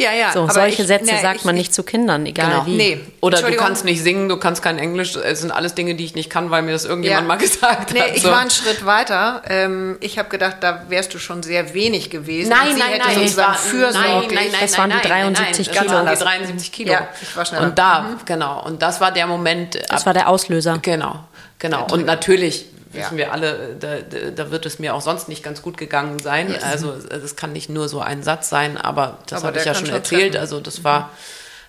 Ja, 0.00 0.12
ja. 0.12 0.32
So, 0.32 0.48
solche 0.48 0.82
ich, 0.82 0.88
Sätze 0.88 1.12
ne, 1.12 1.20
sagt 1.20 1.40
ich, 1.40 1.44
man 1.44 1.54
nicht 1.54 1.74
zu 1.74 1.82
Kindern, 1.82 2.24
egal 2.24 2.50
genau. 2.50 2.66
wie. 2.66 2.76
Nee. 2.76 3.00
Oder 3.20 3.42
du 3.42 3.54
kannst 3.54 3.84
nicht 3.84 4.02
singen, 4.02 4.30
du 4.30 4.38
kannst 4.38 4.62
kein 4.62 4.78
Englisch. 4.78 5.14
Es 5.14 5.40
sind 5.42 5.50
alles 5.50 5.74
Dinge, 5.74 5.94
die 5.94 6.04
ich 6.04 6.14
nicht 6.14 6.30
kann, 6.30 6.50
weil 6.50 6.62
mir 6.62 6.72
das 6.72 6.86
irgendjemand 6.86 7.22
ja. 7.22 7.28
mal 7.28 7.36
gesagt 7.38 7.92
nee, 7.92 8.00
hat. 8.00 8.10
Nee, 8.12 8.16
ich 8.16 8.24
war 8.24 8.38
einen 8.38 8.50
Schritt 8.50 8.86
weiter. 8.86 9.42
Ähm, 9.46 9.98
ich 10.00 10.18
habe 10.18 10.30
gedacht, 10.30 10.56
da 10.60 10.84
wärst 10.88 11.12
du 11.12 11.18
schon 11.18 11.42
sehr 11.42 11.74
wenig 11.74 12.08
gewesen. 12.08 12.48
Nein, 12.48 12.78
nein, 12.78 12.98
nein. 12.98 13.14
Sozusagen 13.14 13.54
fürsorglich. 13.54 14.32
Nein, 14.32 14.48
nein, 14.52 14.60
das 14.62 14.78
waren 14.78 14.90
die 14.90 15.06
73 15.06 15.66
nein, 15.66 15.76
Kilo. 15.76 16.04
Das 16.04 16.20
waren 16.24 16.38
die 16.40 16.46
73 16.46 16.72
Kilo. 16.72 16.92
Ja, 16.92 17.08
ich 17.20 17.36
war 17.36 17.44
schneller. 17.44 17.66
Und 17.66 17.78
da, 17.78 18.00
mhm. 18.00 18.16
genau. 18.24 18.64
Und 18.64 18.80
das 18.80 19.00
war 19.00 19.12
der 19.12 19.26
Moment. 19.26 19.78
Das 19.88 20.06
war 20.06 20.14
der 20.14 20.28
Auslöser. 20.28 20.78
Genau, 20.80 21.24
genau. 21.58 21.86
Und 21.92 22.06
natürlich 22.06 22.64
wissen 22.92 23.18
ja. 23.18 23.26
wir 23.26 23.32
alle, 23.32 23.76
da, 23.78 23.98
da, 24.30 24.50
wird 24.50 24.66
es 24.66 24.78
mir 24.78 24.94
auch 24.94 25.00
sonst 25.00 25.28
nicht 25.28 25.42
ganz 25.42 25.62
gut 25.62 25.76
gegangen 25.76 26.18
sein. 26.18 26.50
Yes. 26.50 26.62
Also 26.62 26.92
es 26.92 27.36
kann 27.36 27.52
nicht 27.52 27.68
nur 27.68 27.88
so 27.88 28.00
ein 28.00 28.22
Satz 28.22 28.48
sein, 28.48 28.76
aber 28.76 29.18
das 29.26 29.44
habe 29.44 29.58
ich 29.58 29.64
ja 29.64 29.74
schon 29.74 29.90
erzählt. 29.90 30.32
Treffen. 30.32 30.40
Also 30.40 30.60
das 30.60 30.82
war 30.82 31.10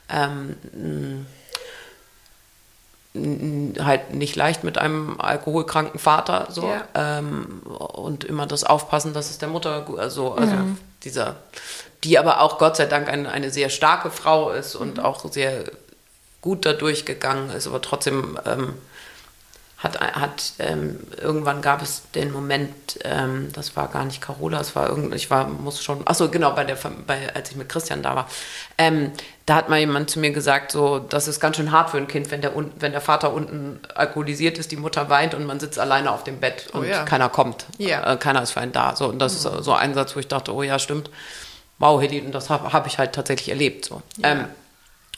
ähm, 0.10 1.26
halt 3.84 4.14
nicht 4.14 4.36
leicht 4.36 4.64
mit 4.64 4.78
einem 4.78 5.20
alkoholkranken 5.20 6.00
Vater 6.00 6.48
so 6.50 6.68
ja. 6.68 6.84
ähm, 6.96 7.62
und 7.64 8.24
immer 8.24 8.48
das 8.48 8.64
Aufpassen, 8.64 9.14
dass 9.14 9.30
es 9.30 9.38
der 9.38 9.50
Mutter 9.50 9.86
also, 9.98 10.34
also 10.34 10.54
ja. 10.54 10.66
dieser 11.04 11.36
die 12.04 12.18
aber 12.18 12.42
auch 12.42 12.58
Gott 12.58 12.78
sei 12.78 12.86
Dank 12.86 13.10
eine, 13.10 13.32
eine 13.32 13.52
sehr 13.52 13.70
starke 13.70 14.10
Frau 14.10 14.52
ist 14.52 14.76
und 14.76 14.98
mhm. 14.98 15.04
auch 15.04 15.32
sehr 15.32 15.66
gut 16.42 16.66
dadurch 16.66 17.06
gegangen 17.06 17.52
ist, 17.52 17.68
aber 17.68 17.82
trotzdem 17.82 18.40
ähm, 18.46 18.74
hat, 19.82 20.00
hat 20.00 20.54
ähm, 20.60 21.00
irgendwann 21.20 21.62
gab 21.62 21.82
es 21.82 22.04
den 22.14 22.32
Moment, 22.32 23.00
ähm, 23.04 23.50
das 23.54 23.76
war 23.76 23.88
gar 23.88 24.06
nicht 24.06 24.22
Carola, 24.22 24.60
es 24.60 24.76
war 24.76 24.88
irgend, 24.88 25.14
ich 25.16 25.32
war, 25.32 25.48
muss 25.48 25.84
schon, 25.84 26.06
achso, 26.06 26.30
genau, 26.30 26.52
bei 26.52 26.64
der, 26.64 26.78
bei, 27.08 27.34
als 27.34 27.50
ich 27.50 27.58
mit 27.58 27.68
Christian 27.68 28.04
da 28.04 28.16
war, 28.16 28.30
ähm, 28.78 29.12
da 29.48 29.56
hat 29.56 29.70
mal 29.70 29.80
jemand 29.80 30.12
zu 30.12 30.20
mir 30.20 30.32
gesagt, 30.32 30.72
so, 30.72 31.00
das 31.00 31.28
ist 31.28 31.40
ganz 31.40 31.58
schön 31.58 31.72
hart 31.72 31.90
für 31.90 31.98
ein 31.98 32.08
Kind, 32.08 32.30
wenn 32.30 32.42
der, 32.42 32.54
wenn 32.80 32.92
der 32.92 33.02
Vater 33.02 33.34
unten 33.34 33.80
alkoholisiert 33.96 34.60
ist, 34.60 34.72
die 34.72 34.78
Mutter 34.78 35.10
weint 35.10 35.34
und 35.34 35.46
man 35.46 35.60
sitzt 35.60 35.80
alleine 35.80 36.12
auf 36.12 36.24
dem 36.24 36.40
Bett 36.40 36.70
oh 36.74 36.78
und 36.78 36.84
oh 36.84 36.88
ja. 36.88 37.04
keiner 37.04 37.30
kommt. 37.30 37.66
Ja. 37.80 38.14
Äh, 38.14 38.18
keiner 38.18 38.44
ist 38.44 38.52
für 38.52 38.62
einen 38.62 38.74
da. 38.74 38.96
So, 38.96 39.08
und 39.08 39.18
das 39.18 39.44
mhm. 39.44 39.58
ist 39.58 39.66
so 39.66 39.74
ein 39.74 39.96
Satz, 39.96 40.16
wo 40.16 40.20
ich 40.20 40.28
dachte, 40.28 40.54
oh 40.54 40.62
ja, 40.62 40.78
stimmt. 40.78 41.10
Wow, 41.80 42.00
Hedi, 42.00 42.22
und 42.22 42.34
das 42.34 42.52
habe 42.52 42.72
hab 42.72 42.86
ich 42.86 43.00
halt 43.00 43.14
tatsächlich 43.14 43.50
erlebt. 43.50 43.86
So. 43.86 44.04
Ja. 44.18 44.48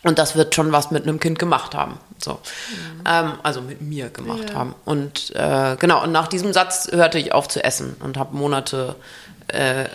Und 0.04 0.20
das 0.20 0.36
wird 0.36 0.54
schon 0.54 0.72
was 0.72 0.92
mit 0.92 1.04
einem 1.04 1.20
Kind 1.20 1.40
gemacht 1.40 1.74
haben. 1.74 1.98
So. 2.18 2.34
Mhm. 2.34 3.04
Ähm, 3.08 3.34
also 3.42 3.62
mit 3.62 3.82
mir 3.82 4.10
gemacht 4.10 4.50
ja. 4.50 4.56
haben. 4.56 4.76
Und 4.86 5.34
äh, 5.36 5.78
genau, 5.80 6.04
und 6.04 6.12
nach 6.12 6.28
diesem 6.28 6.54
Satz 6.54 6.90
hörte 6.92 7.18
ich 7.20 7.34
auf 7.34 7.48
zu 7.48 7.64
essen 7.64 7.96
und 8.02 8.18
habe 8.18 8.36
Monate 8.36 8.96
äh, 9.48 9.86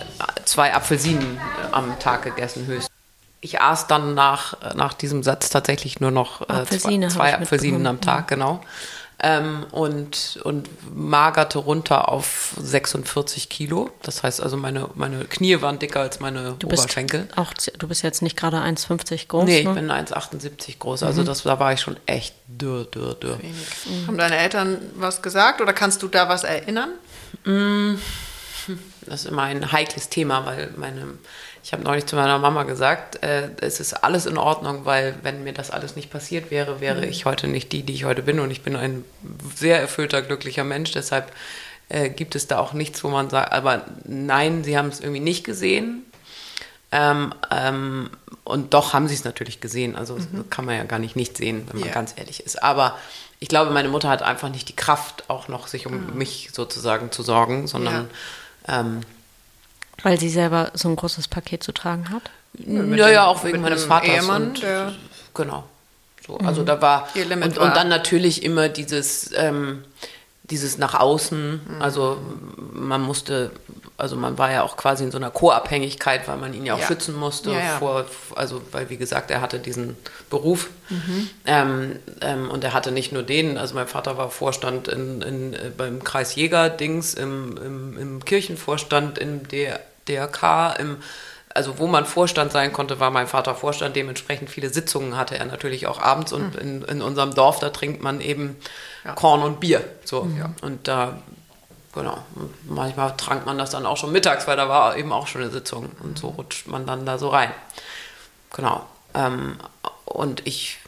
zwei 0.45 0.75
Apfelsinen 0.75 1.37
äh, 1.37 1.73
am 1.73 1.99
Tag 1.99 2.23
gegessen, 2.23 2.67
höchstens. 2.67 2.89
Ich 3.41 3.61
aß 3.61 3.87
dann 3.87 4.15
nach, 4.15 4.75
nach 4.75 4.95
diesem 4.95 5.23
Satz 5.23 5.49
tatsächlich 5.51 6.01
nur 6.01 6.11
noch 6.11 6.41
äh, 6.49 6.65
zwei, 6.67 7.07
zwei 7.09 7.35
Apfelsinen 7.35 7.87
am 7.87 8.01
Tag, 8.01 8.29
genau 8.29 8.61
ähm, 9.21 9.67
und, 9.73 10.39
und 10.45 10.69
magerte 10.95 11.59
runter 11.59 12.09
auf 12.09 12.55
46 12.61 13.49
Kilo. 13.49 13.91
Das 14.03 14.23
heißt 14.23 14.41
also, 14.41 14.57
meine, 14.57 14.91
meine 14.95 15.25
Knie 15.25 15.61
waren 15.61 15.81
dicker 15.81 16.01
als 16.01 16.21
meine 16.21 16.55
du 16.59 16.69
Oberschenkel. 16.69 17.23
Bist 17.23 17.39
auch, 17.39 17.53
du 17.53 17.89
bist 17.89 18.03
jetzt 18.03 18.23
nicht 18.23 18.37
gerade 18.37 18.59
1,50 18.59 19.27
groß. 19.27 19.45
Nee, 19.45 19.65
ne? 19.65 19.71
ich 19.71 19.75
bin 19.75 19.91
1,78 19.91 20.79
groß. 20.79 21.03
Also 21.03 21.23
mhm. 21.23 21.27
das, 21.27 21.43
da 21.43 21.59
war 21.59 21.73
ich 21.73 21.81
schon 21.81 21.97
echt 22.07 22.35
dürr, 22.47 22.85
dürr, 22.85 23.15
dürr. 23.15 23.39
Mhm. 23.39 24.07
Haben 24.07 24.19
deine 24.19 24.37
Eltern 24.37 24.79
was 24.95 25.21
gesagt 25.21 25.61
oder 25.61 25.73
kannst 25.73 26.03
du 26.03 26.09
da 26.09 26.29
was 26.29 26.45
erinnern? 26.45 26.91
Mm, 27.45 27.95
das 29.07 29.25
ist 29.25 29.31
immer 29.31 29.43
ein 29.43 29.73
heikles 29.73 30.11
Thema, 30.11 30.47
weil 30.47 30.73
meine 30.77 31.19
ich 31.69 31.75
habe 31.75 31.83
neulich 31.83 32.07
zu 32.07 32.17
meiner 32.17 32.39
Mama 32.39 32.63
gesagt, 32.63 33.23
äh, 33.23 33.51
es 33.61 33.79
ist 33.79 33.93
alles 33.93 34.25
in 34.25 34.39
Ordnung, 34.39 34.87
weil 34.87 35.17
wenn 35.23 35.45
mir 35.45 35.53
das 35.53 35.71
alles 35.71 35.97
nicht 35.97 36.11
passiert 36.11 36.51
wäre, 36.51 36.81
wäre 36.81 37.03
mhm. 37.03 37.11
ich 37.11 37.27
heute 37.27 37.47
nicht 37.47 37.73
die, 37.73 37.83
die 37.83 37.93
ich 37.93 38.07
heute 38.07 38.23
bin. 38.23 38.41
Und 38.41 38.51
ich 38.51 38.63
bin 38.63 38.75
ein 38.75 39.05
sehr 39.55 39.79
erfüllter, 39.79 40.23
glücklicher 40.23 40.65
Mensch. 40.65 40.93
Deshalb 40.93 41.31
äh, 41.91 42.09
gibt 42.09 42.35
es 42.37 42.47
da 42.47 42.59
auch 42.59 42.73
nichts, 42.73 43.05
wo 43.05 43.09
man 43.09 43.29
sagt, 43.29 43.53
aber 43.53 43.85
nein, 44.05 44.65
sie 44.65 44.79
haben 44.79 44.89
es 44.89 45.01
irgendwie 45.01 45.21
nicht 45.21 45.45
gesehen. 45.45 46.07
Ähm, 46.91 47.35
ähm, 47.51 48.09
und 48.45 48.73
doch 48.73 48.95
haben 48.95 49.07
sie 49.07 49.15
es 49.15 49.25
natürlich 49.25 49.61
gesehen. 49.61 49.95
Also 49.95 50.15
mhm. 50.15 50.49
kann 50.49 50.65
man 50.65 50.75
ja 50.75 50.85
gar 50.85 50.99
nicht 50.99 51.17
nicht 51.17 51.37
sehen, 51.37 51.67
wenn 51.69 51.81
man 51.81 51.89
ja. 51.91 51.95
ganz 51.95 52.15
ehrlich 52.17 52.43
ist. 52.43 52.63
Aber 52.63 52.97
ich 53.41 53.49
glaube, 53.51 53.73
meine 53.73 53.91
Mutter 53.91 54.09
hat 54.09 54.23
einfach 54.23 54.49
nicht 54.49 54.71
die 54.71 54.77
Kraft, 54.77 55.25
auch 55.29 55.49
noch 55.49 55.67
sich 55.67 55.87
um 55.87 56.13
mhm. 56.13 56.17
mich 56.17 56.49
sozusagen 56.51 57.13
zu 57.13 57.23
sorgen, 57.23 57.67
sondern 57.67 58.09
ja. 58.67 58.81
ähm, 58.81 59.03
weil 60.03 60.19
sie 60.19 60.31
selber 60.31 60.71
so 60.75 60.89
ein 60.89 60.97
großes 60.97 61.29
Paket 61.29 61.63
zu 61.63 61.73
tragen 61.73 62.11
hat? 62.11 62.23
Ja, 62.55 63.09
ja, 63.09 63.27
auch 63.27 63.45
wegen 63.45 63.61
meines 63.61 63.85
Vaters. 63.85 64.09
Ehemann, 64.09 64.49
und, 64.49 64.63
der 64.63 64.93
genau. 65.35 65.65
So, 66.27 66.37
also 66.39 66.63
mhm. 66.63 66.67
da 66.67 66.83
war 66.83 67.09
und, 67.15 67.57
war. 67.57 67.67
und 67.67 67.77
dann 67.77 67.89
natürlich 67.89 68.43
immer 68.43 68.69
dieses, 68.69 69.31
ähm, 69.35 69.85
dieses 70.45 70.79
nach 70.79 70.95
außen. 70.95 71.53
Mhm. 71.53 71.83
Also 71.83 72.19
man 72.73 73.01
musste, 73.01 73.51
also 73.97 74.17
man 74.17 74.39
war 74.39 74.51
ja 74.51 74.63
auch 74.63 74.77
quasi 74.77 75.05
in 75.05 75.11
so 75.11 75.19
einer 75.19 75.31
Co-Abhängigkeit, 75.31 76.29
weil 76.29 76.37
man 76.37 76.53
ihn 76.55 76.67
ja 76.67 76.75
auch 76.75 76.81
ja. 76.81 76.87
schützen 76.87 77.15
musste 77.15 77.53
ja, 77.53 77.59
ja. 77.59 77.79
vor, 77.79 78.05
also 78.35 78.61
weil 78.73 78.91
wie 78.91 78.97
gesagt, 78.97 79.31
er 79.31 79.41
hatte 79.41 79.59
diesen 79.59 79.97
Beruf 80.31 80.69
mhm. 80.91 81.31
ähm, 81.47 81.97
ähm, 82.21 82.51
und 82.51 82.63
er 82.65 82.75
hatte 82.75 82.93
nicht 82.93 83.13
nur 83.13 83.23
den. 83.23 83.57
Also 83.57 83.75
mein 83.75 83.89
Vater 83.89 84.19
war 84.19 84.31
Vorstand 84.31 84.89
in, 84.89 85.23
in, 85.23 85.55
äh, 85.55 85.71
beim 85.77 86.05
Kreis 86.05 86.35
Jäger-Dings, 86.35 87.15
im, 87.15 87.57
im, 87.57 87.99
im 87.99 88.25
Kirchenvorstand, 88.25 89.19
in 89.19 89.49
der 89.49 89.81
DRK, 90.09 90.77
im, 90.79 90.99
also 91.55 91.79
wo 91.79 91.87
man 91.87 92.07
Vorstand 92.07 92.53
sein 92.53 92.73
konnte, 92.73 93.01
war 93.01 93.11
mein 93.11 93.27
Vater 93.27 93.55
Vorstand. 93.55 93.97
Dementsprechend 93.97 94.51
viele 94.51 94.71
Sitzungen 94.71 95.17
hatte 95.17 95.39
er 95.39 95.45
natürlich 95.47 95.87
auch 95.87 96.01
abends 96.01 96.33
und 96.33 96.55
mhm. 96.55 96.61
in, 96.61 96.83
in 96.83 97.03
unserem 97.03 97.35
Dorf, 97.35 97.59
da 97.59 97.71
trinkt 97.71 98.03
man 98.03 98.21
eben 98.21 98.57
ja. 99.05 99.15
Korn 99.15 99.43
und 99.43 99.61
Bier. 99.61 99.83
So. 100.05 100.25
Mhm. 100.25 100.55
Und 100.63 100.89
da, 100.89 101.19
genau, 101.95 102.19
manchmal 102.65 103.17
trank 103.17 103.47
man 103.47 103.59
das 103.59 103.71
dann 103.71 103.87
auch 103.87 103.97
schon 103.97 104.13
mittags, 104.13 104.47
weil 104.47 104.57
da 104.57 104.69
war 104.69 104.97
eben 104.97 105.13
auch 105.13 105.27
schon 105.27 105.43
eine 105.43 105.51
Sitzung 105.51 105.91
und 106.03 106.19
so 106.19 106.29
rutscht 106.29 106.69
man 106.69 106.87
dann 106.87 107.07
da 107.07 107.19
so 107.19 107.29
rein. 107.29 107.51
Genau. 108.55 108.87
Ähm, 109.15 109.59
und 110.05 110.47
ich, 110.47 110.79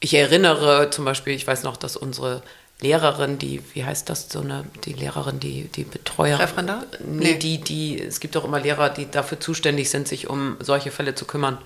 ich 0.00 0.14
erinnere 0.14 0.90
zum 0.90 1.04
Beispiel, 1.04 1.34
ich 1.34 1.46
weiß 1.46 1.62
noch, 1.64 1.76
dass 1.76 1.96
unsere 1.96 2.42
Lehrerin, 2.80 3.38
die, 3.38 3.60
wie 3.74 3.84
heißt 3.84 4.08
das, 4.08 4.28
so 4.28 4.40
eine, 4.40 4.64
die 4.84 4.92
Lehrerin, 4.92 5.40
die, 5.40 5.64
die 5.64 5.84
Betreuer. 5.84 6.38
Referendar? 6.38 6.84
Nee, 7.04 7.32
nee, 7.32 7.34
die, 7.34 7.58
die, 7.58 8.00
es 8.00 8.20
gibt 8.20 8.36
auch 8.36 8.44
immer 8.44 8.60
Lehrer, 8.60 8.88
die 8.88 9.10
dafür 9.10 9.40
zuständig 9.40 9.90
sind, 9.90 10.06
sich 10.06 10.30
um 10.30 10.56
solche 10.60 10.92
Fälle 10.92 11.14
zu 11.14 11.24
kümmern. 11.24 11.58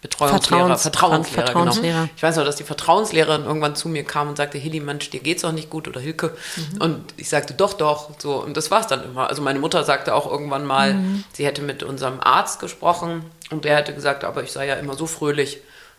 Betreuungslehrer, 0.00 0.78
Vertrauens, 0.78 0.82
Vertrauenslehrer, 0.82 1.46
Vertrauenslehrer. 1.46 2.00
Genau. 2.02 2.12
Ich 2.16 2.22
weiß 2.22 2.36
noch, 2.36 2.44
dass 2.44 2.54
die 2.54 2.64
Vertrauenslehrerin 2.64 3.44
irgendwann 3.44 3.74
zu 3.74 3.88
mir 3.88 4.04
kam 4.04 4.28
und 4.28 4.36
sagte, 4.36 4.56
Hilly, 4.56 4.78
Mensch, 4.78 5.10
dir 5.10 5.18
geht's 5.18 5.42
doch 5.42 5.50
nicht 5.50 5.70
gut 5.70 5.88
oder 5.88 6.00
Hilke. 6.00 6.36
Mhm. 6.54 6.80
Und 6.80 7.14
ich 7.16 7.28
sagte, 7.28 7.54
doch, 7.54 7.72
doch. 7.72 8.10
So, 8.18 8.36
und 8.36 8.56
das 8.56 8.70
war's 8.70 8.86
dann 8.86 9.02
immer. 9.02 9.28
Also 9.28 9.42
meine 9.42 9.58
Mutter 9.58 9.82
sagte 9.82 10.14
auch 10.14 10.30
irgendwann 10.30 10.64
mal, 10.64 10.94
mhm. 10.94 11.24
sie 11.32 11.44
hätte 11.44 11.62
mit 11.62 11.82
unserem 11.82 12.20
Arzt 12.20 12.60
gesprochen 12.60 13.24
und 13.50 13.64
der 13.64 13.76
hätte 13.76 13.92
gesagt, 13.92 14.22
aber 14.22 14.44
ich 14.44 14.52
sei 14.52 14.68
ja 14.68 14.74
immer 14.74 14.94
so 14.94 15.06
fröhlich. 15.06 15.58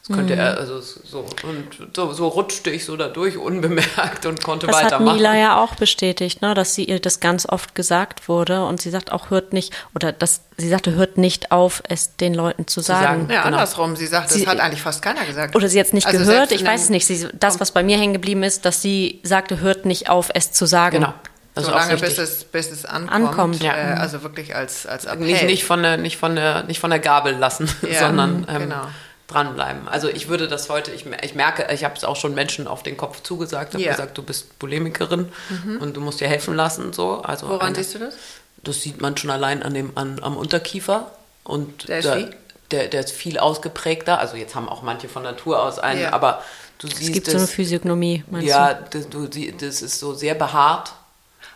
Das 0.09 0.17
könnte 0.17 0.33
mhm. 0.33 0.39
er, 0.39 0.57
also 0.57 0.81
so, 0.81 1.19
und 1.43 1.95
so, 1.95 2.13
so, 2.13 2.27
rutschte 2.27 2.71
ich 2.71 2.83
so 2.83 2.97
da 2.97 3.09
durch, 3.09 3.37
unbemerkt 3.37 4.25
und 4.25 4.43
konnte 4.43 4.65
das 4.65 4.75
weitermachen. 4.75 5.05
Das 5.05 5.13
hat 5.13 5.17
Mila 5.17 5.37
ja 5.37 5.63
auch 5.63 5.75
bestätigt, 5.75 6.41
ne, 6.41 6.55
dass 6.55 6.73
sie 6.73 6.85
ihr 6.85 6.99
das 6.99 7.19
ganz 7.19 7.47
oft 7.47 7.75
gesagt 7.75 8.27
wurde 8.27 8.65
und 8.65 8.81
sie 8.81 8.89
sagt 8.89 9.11
auch, 9.11 9.29
hört 9.29 9.53
nicht, 9.53 9.71
oder 9.93 10.11
dass 10.11 10.41
sie 10.57 10.67
sagte, 10.67 10.95
hört 10.95 11.19
nicht 11.19 11.51
auf, 11.51 11.83
es 11.87 12.15
den 12.15 12.33
Leuten 12.33 12.65
zu 12.65 12.81
sagen. 12.81 13.03
sagen 13.03 13.27
ja, 13.29 13.43
genau. 13.43 13.57
andersrum, 13.57 13.95
sie 13.95 14.07
sagt, 14.07 14.31
das 14.31 14.47
hat 14.47 14.59
eigentlich 14.59 14.81
fast 14.81 15.03
keiner 15.03 15.25
gesagt. 15.25 15.55
Oder 15.55 15.69
sie 15.69 15.79
hat 15.79 15.87
es 15.87 15.93
nicht 15.93 16.07
also 16.07 16.17
gehört, 16.17 16.51
ich 16.51 16.65
weiß 16.65 16.83
es 16.83 16.89
nicht. 16.89 17.05
Sie, 17.05 17.27
das, 17.33 17.59
was 17.59 17.71
bei 17.71 17.83
mir 17.83 17.99
hängen 17.99 18.13
geblieben 18.13 18.41
ist, 18.41 18.65
dass 18.65 18.81
sie 18.81 19.19
sagte, 19.21 19.59
hört 19.59 19.85
nicht 19.85 20.09
auf, 20.09 20.31
es 20.33 20.51
zu 20.51 20.65
sagen. 20.65 21.01
Genau. 21.01 21.13
Also 21.53 21.69
Solange 21.69 21.97
bis 21.97 22.17
es, 22.17 22.45
bis 22.45 22.71
es 22.71 22.85
ankommt. 22.85 23.29
ankommt 23.29 23.63
ja. 23.63 23.75
Äh, 23.75 23.93
also 23.99 24.23
wirklich 24.23 24.55
als, 24.55 24.87
als 24.87 25.05
Appell. 25.05 25.27
Nicht, 25.27 25.43
nicht, 25.43 25.63
von 25.65 25.83
der, 25.83 25.97
nicht, 25.97 26.17
von 26.17 26.35
der, 26.35 26.63
nicht 26.63 26.79
von 26.79 26.89
der 26.89 26.99
Gabel 26.99 27.35
lassen, 27.35 27.69
ja, 27.87 27.99
sondern 28.07 28.47
ähm, 28.49 28.61
genau 28.61 28.87
dranbleiben. 29.29 29.87
Also 29.87 30.09
ich 30.09 30.27
würde 30.27 30.47
das 30.47 30.69
heute, 30.69 30.91
ich, 30.91 31.05
ich 31.21 31.35
merke, 31.35 31.71
ich 31.73 31.83
habe 31.83 31.95
es 31.95 32.03
auch 32.03 32.15
schon 32.15 32.33
Menschen 32.33 32.67
auf 32.67 32.83
den 32.83 32.97
Kopf 32.97 33.21
zugesagt, 33.23 33.73
habe 33.73 33.83
ja. 33.83 33.91
gesagt, 33.91 34.17
du 34.17 34.23
bist 34.23 34.59
Polemikerin 34.59 35.31
mhm. 35.49 35.77
und 35.81 35.95
du 35.95 36.01
musst 36.01 36.19
dir 36.19 36.27
helfen 36.27 36.55
lassen. 36.55 36.91
So. 36.93 37.21
Also 37.21 37.47
Woran 37.47 37.67
eine, 37.67 37.75
siehst 37.75 37.95
du 37.95 37.99
das? 37.99 38.15
Das 38.63 38.81
sieht 38.81 38.99
man 39.01 39.15
schon 39.15 39.29
allein 39.29 39.63
an 39.63 39.73
dem, 39.73 39.91
an, 39.95 40.19
am 40.21 40.35
Unterkiefer. 40.35 41.11
Und 41.43 41.87
Der 41.87 41.99
ist 41.99 42.05
da, 42.05 42.17
wie? 42.17 42.27
Der, 42.71 42.87
der 42.87 42.99
ist 43.01 43.11
viel 43.11 43.39
ausgeprägter. 43.39 44.19
Also 44.19 44.35
jetzt 44.35 44.55
haben 44.55 44.67
auch 44.67 44.81
manche 44.81 45.07
von 45.07 45.23
Natur 45.23 45.63
aus 45.63 45.79
einen, 45.79 46.01
Ja. 46.01 46.13
aber 46.13 46.43
du 46.79 46.87
Es 46.87 46.97
siehst 46.97 47.13
gibt 47.13 47.27
so 47.27 47.37
eine 47.37 47.47
Physiognomie, 47.47 48.23
meinst 48.29 48.47
ja, 48.47 48.73
du? 48.73 48.99
das, 48.99 49.09
du, 49.09 49.31
sie- 49.31 49.55
das 49.57 49.81
ist 49.81 49.99
so 49.99 50.13
sehr 50.13 50.35
behaart. 50.35 50.91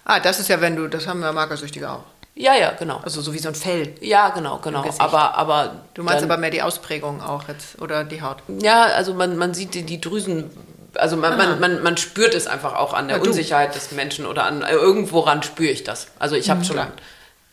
Ah, 0.05 0.19
das 0.19 0.39
ist 0.39 0.49
ja, 0.49 0.59
wenn 0.61 0.75
du, 0.75 0.87
das 0.87 1.07
haben 1.07 1.19
wir 1.21 1.31
Magersüchtige 1.31 1.89
auch. 1.89 2.03
Ja, 2.35 2.55
ja, 2.55 2.71
genau. 2.71 2.97
Also 3.03 3.21
so 3.21 3.31
wie 3.33 3.37
so 3.39 3.49
ein 3.49 3.55
Fell. 3.55 3.93
Ja, 4.01 4.29
genau, 4.29 4.57
genau. 4.57 4.83
Aber, 4.97 5.35
aber 5.35 5.75
Du 5.93 6.01
meinst 6.03 6.23
dann- 6.23 6.31
aber 6.31 6.39
mehr 6.39 6.49
die 6.49 6.61
Ausprägung 6.63 7.21
auch 7.21 7.47
jetzt 7.47 7.79
oder 7.81 8.03
die 8.03 8.21
Haut. 8.23 8.37
Ja, 8.59 8.83
also 8.85 9.13
man, 9.13 9.37
man 9.37 9.53
sieht 9.53 9.75
die, 9.75 9.83
die 9.83 10.01
Drüsen, 10.01 10.49
also 10.95 11.15
man, 11.15 11.37
man, 11.37 11.59
man, 11.59 11.83
man 11.83 11.95
spürt 11.97 12.33
es 12.33 12.47
einfach 12.47 12.73
auch 12.75 12.93
an 12.93 13.07
der 13.07 13.17
Ja. 13.17 13.23
Unsicherheit 13.23 13.75
des 13.75 13.91
Menschen 13.91 14.25
oder 14.25 14.45
an 14.45 14.63
äh, 14.63 14.71
irgendworan 14.71 15.43
spüre 15.43 15.69
ich 15.71 15.83
das. 15.83 16.07
Also 16.17 16.35
ich 16.35 16.49
habe 16.49 16.63
schon 16.65 16.75
klar. 16.77 16.91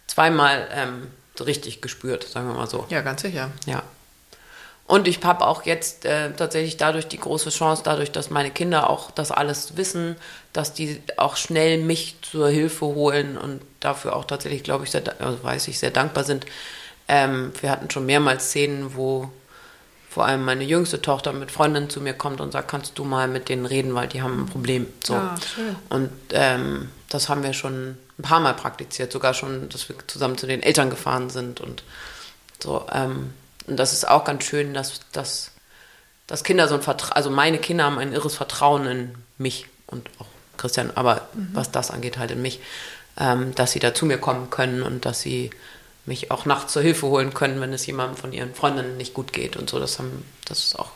zweimal 0.07 0.67
ähm, 0.75 1.09
richtig 1.45 1.83
gespürt, 1.83 2.25
sagen 2.25 2.49
wir 2.49 2.55
mal 2.55 2.67
so. 2.69 2.87
Ja, 2.89 3.03
ganz 3.03 3.21
sicher. 3.23 3.51
Ja. 3.67 3.83
Und 4.91 5.07
ich 5.07 5.23
habe 5.23 5.47
auch 5.47 5.67
jetzt 5.67 6.05
äh, 6.05 6.33
tatsächlich 6.33 6.77
dadurch 6.77 7.07
die 7.07 7.21
große 7.21 7.51
Chance, 7.51 7.83
dadurch, 7.85 8.11
dass 8.11 8.29
meine 8.29 8.51
Kinder 8.51 8.91
auch 8.91 9.13
das 9.13 9.31
alles 9.31 9.77
wissen, 9.77 10.17
dass 10.53 10.73
die 10.75 11.01
auch 11.17 11.37
schnell 11.37 11.79
mich 11.79 12.17
zur 12.23 12.49
Hilfe 12.49 12.87
holen 12.87 13.39
und 13.39 13.61
dafür 13.79 14.17
auch 14.17 14.25
tatsächlich, 14.25 14.65
glaube 14.65 14.83
ich, 14.83 14.91
sehr, 14.91 15.05
also 15.21 15.45
weiß 15.45 15.69
ich, 15.69 15.79
sehr 15.79 15.93
dankbar 15.93 16.25
sind. 16.25 16.45
Ähm, 17.07 17.53
wir 17.61 17.71
hatten 17.71 17.89
schon 17.89 18.05
mehrmals 18.05 18.47
Szenen, 18.49 18.97
wo 18.97 19.31
vor 20.09 20.27
allem 20.27 20.45
meine 20.45 20.65
jüngste 20.65 21.01
Tochter 21.01 21.33
mit 21.33 21.53
Freundinnen 21.53 21.89
zu 21.89 22.01
mir 22.01 22.15
kommt 22.15 22.41
und 22.41 22.51
sagt, 22.51 22.67
kannst 22.67 22.99
du 22.99 23.05
mal 23.05 23.29
mit 23.29 23.49
denen 23.49 23.67
reden, 23.67 23.95
weil 23.95 24.09
die 24.09 24.23
haben 24.23 24.41
ein 24.41 24.47
Problem. 24.47 24.89
So. 25.05 25.15
Ah, 25.15 25.37
schön. 25.55 25.77
Und 25.89 26.11
ähm, 26.33 26.89
das 27.09 27.29
haben 27.29 27.45
wir 27.45 27.53
schon 27.53 27.97
ein 28.19 28.23
paar 28.23 28.41
Mal 28.41 28.55
praktiziert, 28.55 29.13
sogar 29.13 29.35
schon, 29.35 29.69
dass 29.69 29.89
wir 29.89 29.95
zusammen 30.09 30.37
zu 30.37 30.49
den 30.49 30.65
Eltern 30.65 30.91
gefahren 30.91 31.31
sind 31.31 31.61
und 31.61 31.85
so. 32.59 32.87
Ähm, 32.93 33.35
und 33.71 33.77
das 33.77 33.93
ist 33.93 34.07
auch 34.07 34.25
ganz 34.25 34.45
schön, 34.45 34.75
dass, 34.75 35.01
dass, 35.13 35.53
dass 36.27 36.45
Kinder 36.45 36.69
so 36.69 36.75
ein 36.75 36.83
Vertrauen, 36.83 37.13
also 37.13 37.31
meine 37.31 37.59
Kinder 37.59 37.85
haben 37.85 37.99
ein 37.99 38.13
irres 38.13 38.35
Vertrauen 38.37 38.87
in 38.87 39.15
mich 39.39 39.67
und 39.87 40.09
auch 40.19 40.27
Christian, 40.59 40.91
aber 40.95 41.29
was 41.55 41.71
das 41.71 41.91
angeht, 41.91 42.19
halt 42.19 42.31
in 42.33 42.43
mich, 42.43 42.61
ähm, 43.19 43.55
dass 43.55 43.73
sie 43.73 43.79
da 43.79 43.95
zu 43.95 44.05
mir 44.07 44.19
kommen 44.19 44.51
können 44.51 44.83
und 44.83 45.07
dass 45.07 45.21
sie 45.21 45.51
mich 46.07 46.31
auch 46.31 46.45
nachts 46.45 46.73
zur 46.73 46.83
Hilfe 46.83 47.07
holen 47.07 47.33
können, 47.33 47.61
wenn 47.61 47.73
es 47.73 47.87
jemandem 47.87 48.17
von 48.17 48.33
ihren 48.33 48.55
Freundinnen 48.55 48.97
nicht 48.99 49.15
gut 49.15 49.33
geht 49.33 49.57
und 49.57 49.71
so. 49.71 49.79
Das, 49.79 49.99
haben, 49.99 50.25
das 50.47 50.59
ist 50.61 50.79
auch 50.79 50.91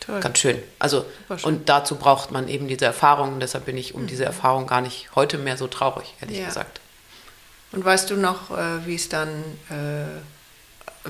Toll. 0.00 0.20
ganz 0.20 0.38
schön. 0.38 0.62
Also, 0.78 1.04
schön. 1.28 1.38
und 1.44 1.68
dazu 1.68 1.96
braucht 1.96 2.32
man 2.32 2.48
eben 2.48 2.68
diese 2.68 2.84
Erfahrung. 2.84 3.34
Und 3.34 3.40
deshalb 3.40 3.64
bin 3.66 3.76
ich 3.76 3.94
um 3.94 4.06
diese 4.06 4.24
Erfahrung 4.24 4.66
gar 4.66 4.80
nicht 4.80 5.14
heute 5.14 5.38
mehr 5.38 5.56
so 5.56 5.66
traurig, 5.68 6.14
ehrlich 6.20 6.38
Ja. 6.38 6.46
gesagt. 6.46 6.80
Und 7.72 7.84
weißt 7.84 8.10
du 8.10 8.16
noch, 8.16 8.50
äh, 8.50 8.86
wie 8.86 8.94
es 8.94 9.08
dann, 9.08 9.28
äh, 9.70 10.04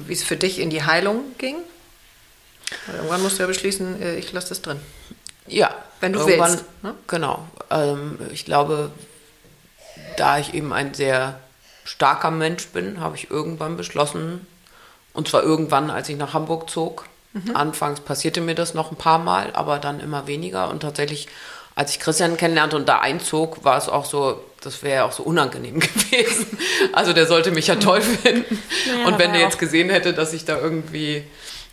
wie 0.07 0.13
es 0.13 0.23
für 0.23 0.37
dich 0.37 0.59
in 0.59 0.71
die 0.71 0.85
Heilung 0.85 1.23
ging? 1.39 1.57
Weil 2.87 2.97
Irgendwann 2.97 3.23
musst 3.23 3.39
du 3.39 3.43
ja 3.43 3.47
beschließen, 3.47 4.03
äh, 4.03 4.17
ich 4.17 4.33
lasse 4.33 4.49
das 4.51 4.63
drin. 4.63 4.81
Ja. 5.47 5.75
Wenn 6.01 6.13
du 6.13 6.27
willst, 6.27 6.65
ne? 6.83 6.95
Genau. 7.07 7.47
Ähm, 7.71 8.19
ich 8.33 8.45
glaube, 8.45 8.91
da 10.17 10.39
ich 10.39 10.55
eben 10.55 10.73
ein 10.73 10.95
sehr 10.95 11.41
starker 11.85 12.31
Mensch 12.31 12.67
bin, 12.69 13.01
habe 13.01 13.17
ich 13.17 13.31
irgendwann 13.31 13.77
beschlossen, 13.77 14.47
und 15.13 15.29
zwar 15.29 15.43
irgendwann, 15.43 15.91
als 15.91 16.09
ich 16.09 16.17
nach 16.17 16.35
Hamburg 16.35 16.69
zog. 16.69 17.07
Mhm. 17.33 17.57
Anfangs 17.57 18.01
passierte 18.01 18.41
mir 18.41 18.55
das 18.55 18.75
noch 18.75 18.91
ein 18.91 18.97
paar 18.97 19.19
Mal, 19.19 19.53
aber 19.55 19.79
dann 19.79 20.01
immer 20.01 20.27
weniger. 20.27 20.69
Und 20.69 20.81
tatsächlich, 20.81 21.29
als 21.77 21.93
ich 21.93 22.01
Christian 22.01 22.37
kennenlernte 22.37 22.75
und 22.75 22.89
da 22.89 22.99
einzog, 22.99 23.63
war 23.63 23.77
es 23.79 23.89
auch 23.89 24.07
so, 24.07 24.43
das 24.63 24.83
wäre 24.83 25.05
auch 25.05 25.13
so 25.13 25.23
unangenehm 25.23 25.79
gewesen. 25.81 26.59
Also 26.93 27.13
der 27.13 27.27
sollte 27.27 27.53
mich 27.53 27.69
ja 27.69 27.77
toll 27.77 28.01
finden. 28.01 28.59
Naja, 28.89 29.07
und 29.07 29.19
wenn 29.19 29.33
der 29.33 29.43
ja 29.43 29.47
jetzt 29.47 29.59
gesehen 29.59 29.91
hätte, 29.91 30.13
dass 30.13 30.33
ich 30.33 30.45
da 30.45 30.59
irgendwie 30.59 31.23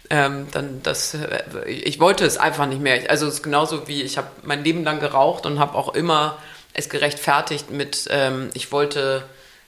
ähm, 0.09 0.47
dann 0.51 0.83
das, 0.83 1.17
ich 1.65 1.99
wollte 1.99 2.25
es 2.25 2.37
einfach 2.37 2.67
nicht 2.67 2.81
mehr. 2.81 3.09
Also 3.09 3.25
es 3.25 3.35
ist 3.35 3.43
genauso 3.43 3.87
wie 3.87 4.03
ich 4.03 4.17
habe 4.17 4.27
mein 4.43 4.63
Leben 4.63 4.83
lang 4.83 4.99
geraucht 4.99 5.45
und 5.45 5.57
habe 5.57 5.75
auch 5.75 5.95
immer 5.95 6.37
es 6.73 6.89
gerechtfertigt 6.89 7.71
mit, 7.71 8.07
ähm, 8.11 8.49
ich 8.53 8.71
wollte, 8.71 9.23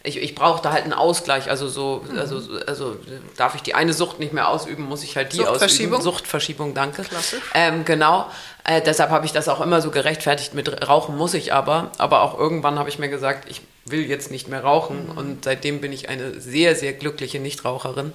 ich, 0.05 0.21
ich 0.21 0.35
brauchte 0.35 0.71
halt 0.71 0.83
einen 0.83 0.93
Ausgleich. 0.93 1.49
Also 1.49 1.67
so, 1.67 2.03
also, 2.17 2.41
also 2.67 2.95
darf 3.37 3.55
ich 3.55 3.61
die 3.61 3.73
eine 3.73 3.93
Sucht 3.93 4.19
nicht 4.19 4.33
mehr 4.33 4.49
ausüben, 4.49 4.83
muss 4.83 5.03
ich 5.03 5.15
halt 5.15 5.33
die 5.33 5.37
Suchtverschiebung? 5.37 5.99
ausüben. 5.99 6.13
Suchtverschiebung, 6.13 6.73
danke. 6.73 7.03
Klassisch. 7.03 7.41
Ähm, 7.53 7.85
genau. 7.85 8.29
Äh, 8.63 8.81
deshalb 8.81 9.09
habe 9.09 9.25
ich 9.25 9.31
das 9.31 9.47
auch 9.47 9.61
immer 9.61 9.81
so 9.81 9.91
gerechtfertigt. 9.91 10.53
Mit 10.53 10.87
Rauchen 10.87 11.17
muss 11.17 11.33
ich 11.33 11.53
aber. 11.53 11.91
Aber 11.97 12.21
auch 12.21 12.37
irgendwann 12.37 12.79
habe 12.79 12.89
ich 12.89 12.99
mir 12.99 13.09
gesagt, 13.09 13.49
ich 13.49 13.61
will 13.85 14.05
jetzt 14.05 14.31
nicht 14.31 14.47
mehr 14.47 14.63
rauchen. 14.63 15.09
Und 15.15 15.43
seitdem 15.43 15.81
bin 15.81 15.91
ich 15.91 16.09
eine 16.09 16.39
sehr, 16.39 16.75
sehr 16.75 16.93
glückliche 16.93 17.39
Nichtraucherin. 17.39 18.13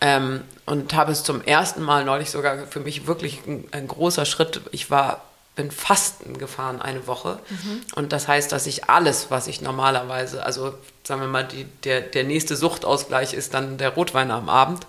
Ähm, 0.00 0.42
und 0.66 0.94
habe 0.94 1.12
es 1.12 1.24
zum 1.24 1.42
ersten 1.42 1.82
Mal 1.82 2.04
neulich 2.04 2.30
sogar 2.30 2.66
für 2.66 2.80
mich 2.80 3.06
wirklich 3.06 3.40
ein, 3.46 3.64
ein 3.70 3.88
großer 3.88 4.26
Schritt. 4.26 4.60
Ich 4.72 4.90
war 4.90 5.22
bin 5.56 5.70
Fasten 5.70 6.38
gefahren 6.38 6.80
eine 6.80 7.06
Woche. 7.06 7.40
Und 7.94 8.12
das 8.12 8.28
heißt, 8.28 8.52
dass 8.52 8.66
ich 8.66 8.88
alles, 8.88 9.30
was 9.30 9.48
ich 9.48 9.60
normalerweise, 9.62 10.44
also 10.44 10.74
sagen 11.02 11.22
wir 11.22 11.28
mal, 11.28 11.44
die, 11.44 11.64
der, 11.82 12.02
der 12.02 12.24
nächste 12.24 12.54
Suchtausgleich 12.54 13.34
ist 13.34 13.54
dann 13.54 13.78
der 13.78 13.90
Rotwein 13.90 14.30
am 14.30 14.48
Abend. 14.48 14.86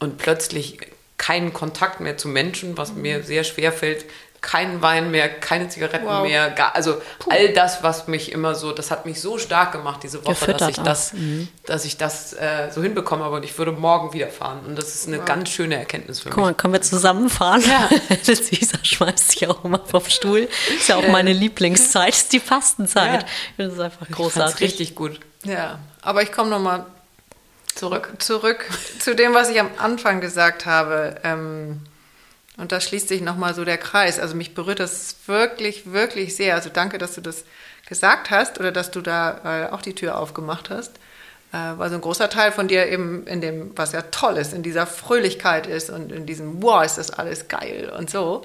Und 0.00 0.18
plötzlich 0.18 0.78
keinen 1.16 1.52
Kontakt 1.52 2.00
mehr 2.00 2.16
zu 2.16 2.28
Menschen, 2.28 2.76
was 2.76 2.92
mir 2.94 3.22
sehr 3.22 3.44
schwer 3.44 3.72
fällt. 3.72 4.04
Kein 4.42 4.80
Wein 4.80 5.10
mehr, 5.10 5.28
keine 5.28 5.68
Zigaretten 5.68 6.06
Wow. 6.06 6.22
mehr, 6.22 6.50
gar, 6.50 6.74
also 6.74 7.00
all 7.28 7.52
das, 7.52 7.82
was 7.82 8.08
mich 8.08 8.32
immer 8.32 8.54
so, 8.54 8.72
das 8.72 8.90
hat 8.90 9.04
mich 9.04 9.20
so 9.20 9.36
stark 9.38 9.72
gemacht 9.72 10.02
diese 10.02 10.24
Woche, 10.24 10.30
dass 10.32 10.40
Gefüttert 10.40 10.70
ich 10.70 10.78
auch. 10.78 10.84
das, 10.84 11.12
dass 11.66 11.84
ich 11.84 11.98
das 11.98 12.32
äh, 12.32 12.70
so 12.74 12.82
hinbekomme, 12.82 13.22
aber 13.24 13.42
ich 13.42 13.56
würde 13.58 13.72
morgen 13.72 14.12
wieder 14.14 14.28
fahren 14.28 14.60
und 14.66 14.76
das 14.78 14.94
ist 14.94 15.08
eine 15.08 15.18
ganz 15.18 15.50
schöne 15.50 15.76
Erkenntnis 15.76 16.20
für 16.20 16.30
Guck 16.30 16.38
mal, 16.38 16.48
mich. 16.48 16.56
können 16.56 16.72
wir 16.72 16.80
zusammenfahren? 16.82 17.62
Ja. 17.62 17.88
Lisa 18.26 18.78
schmeißt 18.82 19.32
sich 19.32 19.46
auch 19.46 19.62
immer 19.64 19.80
vom 19.84 20.04
Stuhl. 20.08 20.48
Ist 20.74 20.88
ja 20.88 20.96
auch 20.96 21.08
meine 21.08 21.32
Lieblingszeit, 21.34 22.14
ist 22.14 22.32
die 22.32 22.40
Fastenzeit. 22.40 23.22
Ja. 23.58 23.64
Das 23.66 23.74
ist 23.74 23.80
einfach 23.80 24.06
Ich 24.08 24.14
großartig. 24.16 24.60
richtig 24.60 24.94
gut. 24.94 25.20
Ja, 25.44 25.78
aber 26.02 26.22
ich 26.22 26.32
komme 26.32 26.48
nochmal 26.50 26.86
Zurück. 27.74 28.12
zurück 28.18 28.64
zu 28.98 29.14
dem, 29.14 29.32
was 29.34 29.48
ich 29.50 29.60
am 29.60 29.70
Anfang 29.78 30.20
gesagt 30.20 30.66
habe. 30.66 31.16
Ähm, 31.24 31.80
und 32.60 32.72
da 32.72 32.80
schließt 32.80 33.08
sich 33.08 33.22
nochmal 33.22 33.54
so 33.54 33.64
der 33.64 33.78
Kreis. 33.78 34.18
Also 34.18 34.34
mich 34.34 34.54
berührt 34.54 34.80
das 34.80 35.16
wirklich, 35.26 35.92
wirklich 35.92 36.36
sehr. 36.36 36.54
Also 36.54 36.70
danke, 36.72 36.98
dass 36.98 37.14
du 37.14 37.20
das 37.20 37.44
gesagt 37.88 38.30
hast 38.30 38.60
oder 38.60 38.70
dass 38.70 38.90
du 38.90 39.00
da 39.00 39.66
äh, 39.68 39.72
auch 39.72 39.82
die 39.82 39.94
Tür 39.94 40.18
aufgemacht 40.18 40.70
hast. 40.70 40.92
Äh, 41.52 41.78
weil 41.78 41.88
so 41.88 41.96
ein 41.96 42.00
großer 42.00 42.28
Teil 42.30 42.52
von 42.52 42.68
dir 42.68 42.86
eben 42.86 43.26
in 43.26 43.40
dem, 43.40 43.72
was 43.76 43.92
ja 43.92 44.02
toll 44.02 44.36
ist, 44.36 44.52
in 44.52 44.62
dieser 44.62 44.86
Fröhlichkeit 44.86 45.66
ist 45.66 45.90
und 45.90 46.12
in 46.12 46.26
diesem, 46.26 46.62
wow, 46.62 46.84
ist 46.84 46.98
das 46.98 47.10
alles 47.10 47.48
geil 47.48 47.92
und 47.96 48.10
so. 48.10 48.44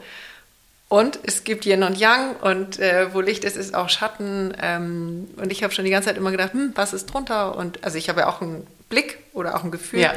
Und 0.88 1.20
es 1.24 1.44
gibt 1.44 1.66
Yin 1.66 1.84
und 1.84 1.98
Yang 1.98 2.36
und 2.38 2.80
äh, 2.80 3.14
wo 3.14 3.20
Licht 3.22 3.44
ist, 3.44 3.58
ist 3.58 3.76
auch 3.76 3.90
Schatten. 3.90 4.56
Ähm, 4.62 5.28
und 5.38 5.52
ich 5.52 5.64
habe 5.64 5.74
schon 5.74 5.86
die 5.86 5.92
ganze 5.92 6.10
Zeit 6.10 6.18
immer 6.18 6.32
gedacht, 6.32 6.54
hm, 6.54 6.72
was 6.76 6.94
ist 6.94 7.08
drunter? 7.08 7.56
Und 7.58 7.84
also 7.84 7.98
ich 7.98 8.08
habe 8.08 8.22
ja 8.22 8.28
auch 8.28 8.42
einen 8.42 8.66
Blick 8.96 9.18
oder 9.34 9.56
auch 9.58 9.66
ein 9.66 9.72
Gefühl 9.72 10.00
Ja, 10.00 10.14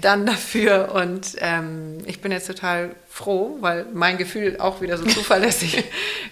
dann 0.00 0.24
dafür. 0.24 0.92
Und 0.94 1.32
ähm, 1.38 1.98
ich 2.06 2.20
bin 2.20 2.30
jetzt 2.30 2.46
total 2.46 2.90
froh, 3.08 3.56
weil 3.60 3.86
mein 3.92 4.18
Gefühl 4.18 4.56
auch 4.60 4.80
wieder 4.80 4.96
so 4.98 5.04
zuverlässig 5.16 5.82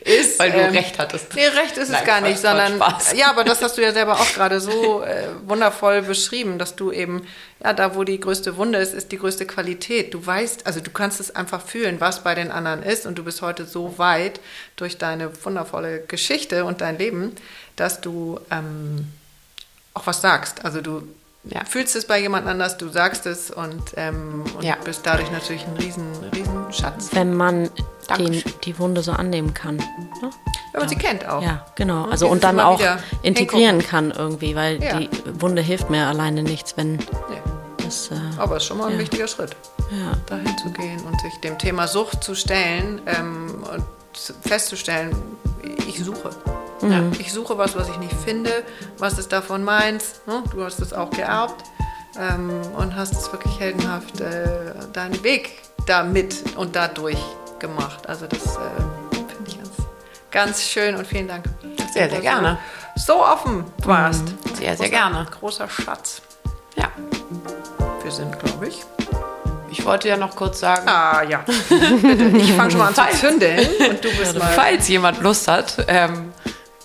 ist. 0.03 0.39
Weil 0.39 0.53
du 0.53 0.59
Ähm, 0.59 0.71
recht 0.71 0.97
hattest. 1.01 1.35
Nee, 1.35 1.49
recht 1.49 1.77
ist 1.77 1.89
Nein, 1.91 2.01
es 2.01 2.07
gar 2.07 2.21
nicht, 2.21 2.39
sondern 2.39 2.77
Spaß. 2.77 3.15
ja, 3.17 3.31
aber 3.31 3.43
das 3.43 3.61
hast 3.63 3.77
du 3.77 3.83
ja 3.83 3.93
selber 3.93 4.13
auch 4.15 4.33
gerade 4.35 4.61
so 4.61 5.03
äh, 5.03 5.25
wundervoll 5.47 6.03
beschrieben, 6.03 6.61
dass 6.61 6.77
du 6.77 6.93
eben, 6.93 7.27
ja, 7.65 7.73
da 7.73 7.97
wo 7.97 8.05
die 8.05 8.21
größte 8.21 8.57
Wunde 8.57 8.79
ist, 8.79 8.95
ist 8.95 9.11
die 9.11 9.19
größte 9.19 9.45
Qualität. 9.45 10.15
Du 10.15 10.25
weißt, 10.25 10.65
also 10.69 10.79
du 10.79 10.93
kannst 10.93 11.19
es 11.19 11.35
einfach 11.35 11.61
fühlen, 11.67 12.01
was 12.01 12.23
bei 12.23 12.37
den 12.37 12.53
anderen 12.53 12.85
ist 12.85 13.05
und 13.07 13.19
du 13.19 13.25
bist 13.25 13.43
heute 13.43 13.65
so 13.65 13.99
weit 13.99 14.39
durch 14.77 14.99
deine 14.99 15.33
wundervolle 15.45 16.03
Geschichte 16.07 16.65
und 16.65 16.81
dein 16.81 16.97
Leben, 16.97 17.35
dass 17.75 18.01
du 18.01 18.39
ähm, 18.53 19.09
auch 19.95 20.07
was 20.07 20.21
sagst. 20.21 20.65
Also 20.65 20.81
du 20.81 21.03
Ja. 21.51 21.65
fühlst 21.65 21.97
es 21.97 22.07
bei 22.07 22.21
jemand 22.21 22.47
anders, 22.47 22.77
du 22.77 22.89
sagst 22.89 23.25
es 23.27 23.51
und, 23.51 23.83
ähm, 23.97 24.45
und 24.57 24.63
Ja. 24.65 24.77
bist 24.85 25.01
dadurch 25.05 25.31
natürlich 25.31 25.65
ein 25.67 25.77
riesen, 25.77 26.07
riesen 26.35 26.73
Schatz. 26.73 27.09
Wenn 27.13 27.35
man 27.35 27.71
den, 28.19 28.43
die 28.65 28.79
Wunde 28.79 29.03
so 29.03 29.13
annehmen 29.13 29.55
kann. 29.55 29.77
Ne? 29.77 30.31
Wenn 30.73 30.81
man 30.81 30.89
sie 30.89 30.97
kennt 30.97 31.27
auch. 31.29 31.43
Ja, 31.43 31.65
genau. 31.75 32.05
Und 32.05 32.13
Also 32.13 32.29
und 32.29 32.45
dann 32.45 32.61
auch 32.61 32.81
integrieren 33.23 33.79
kann 33.81 34.11
irgendwie, 34.11 34.55
weil 34.55 34.83
Ja. 34.83 34.99
die 34.99 35.09
Wunde 35.41 35.63
hilft 35.63 35.89
mir 35.91 36.07
alleine 36.07 36.43
nichts, 36.43 36.77
wenn 36.77 36.97
Nee. 36.97 37.03
das. 37.79 38.11
Äh, 38.11 38.15
Aber 38.39 38.57
es 38.57 38.63
ist 38.65 38.69
schon 38.69 38.79
mal 38.79 38.87
ein 38.89 38.93
Ja. 38.95 38.99
wichtiger 38.99 39.27
Schritt, 39.29 39.57
ja. 39.91 40.13
dahin 40.27 40.57
zu 40.59 40.71
gehen 40.71 41.01
und 41.05 41.19
sich 41.23 41.35
dem 41.41 41.57
Thema 41.59 41.89
Sucht 41.89 42.23
zu 42.23 42.35
stellen 42.35 43.01
ähm, 43.07 43.65
und 43.75 43.85
zu- 44.13 44.35
festzustellen, 44.47 45.17
ich 45.87 46.03
suche. 46.05 46.31
Ja, 46.83 47.03
ich 47.19 47.33
suche 47.33 47.59
was, 47.59 47.77
was 47.77 47.89
ich 47.89 47.97
nicht 47.99 48.15
finde, 48.25 48.51
was 48.99 49.19
ist 49.19 49.33
davon 49.33 49.65
meins. 49.65 50.21
Ne? 50.27 50.43
Du 50.53 50.63
hast 50.65 50.81
es 50.81 50.93
auch 50.93 51.11
geerbt 51.11 51.65
ähm, 52.19 52.51
und 52.77 52.95
hast 52.95 53.13
es 53.15 53.33
wirklich 53.33 53.59
heldenhaft 53.59 54.21
äh, 54.21 54.75
deinen 54.93 55.23
Weg 55.25 55.61
damit 55.87 56.37
und 56.57 56.77
dadurch 56.77 57.19
gemacht. 57.59 58.09
Also 58.09 58.27
das 58.27 58.57
äh, 58.57 58.59
finde 59.13 59.49
ich 59.49 59.57
ganz, 59.59 59.71
ganz 60.31 60.63
schön 60.63 60.95
und 60.95 61.07
vielen 61.07 61.27
Dank. 61.29 61.45
Sehr, 61.93 62.09
sehr 62.09 62.21
gerne. 62.21 62.59
So 62.97 63.25
offen 63.25 63.65
warst. 63.85 64.25
Sehr, 64.57 64.77
sehr 64.77 64.87
Großer- 64.87 64.91
gerne. 64.91 65.27
Großer 65.41 65.69
Schatz 65.69 66.23
Ja. 66.77 66.89
wir 68.03 68.11
sind, 68.11 68.39
glaube 68.39 68.69
ich. 68.69 68.85
Ich 69.71 69.85
wollte 69.85 70.09
ja 70.09 70.17
noch 70.17 70.35
kurz 70.35 70.61
sagen, 70.61 70.89
Ah, 70.89 71.23
ja. 71.23 71.45
Ich 72.39 72.53
fange 72.55 72.71
schon 72.71 72.79
mal 72.81 72.89
an 72.89 72.95
zu 72.95 73.03
zündeln 73.21 73.59
und 73.91 74.03
du 74.05 74.09
bist 74.17 74.39
mal... 74.39 74.47
falls 74.49 74.89
jemand 74.89 75.21
Lust 75.21 75.47
hat, 75.47 75.85
ähm, 75.89 76.33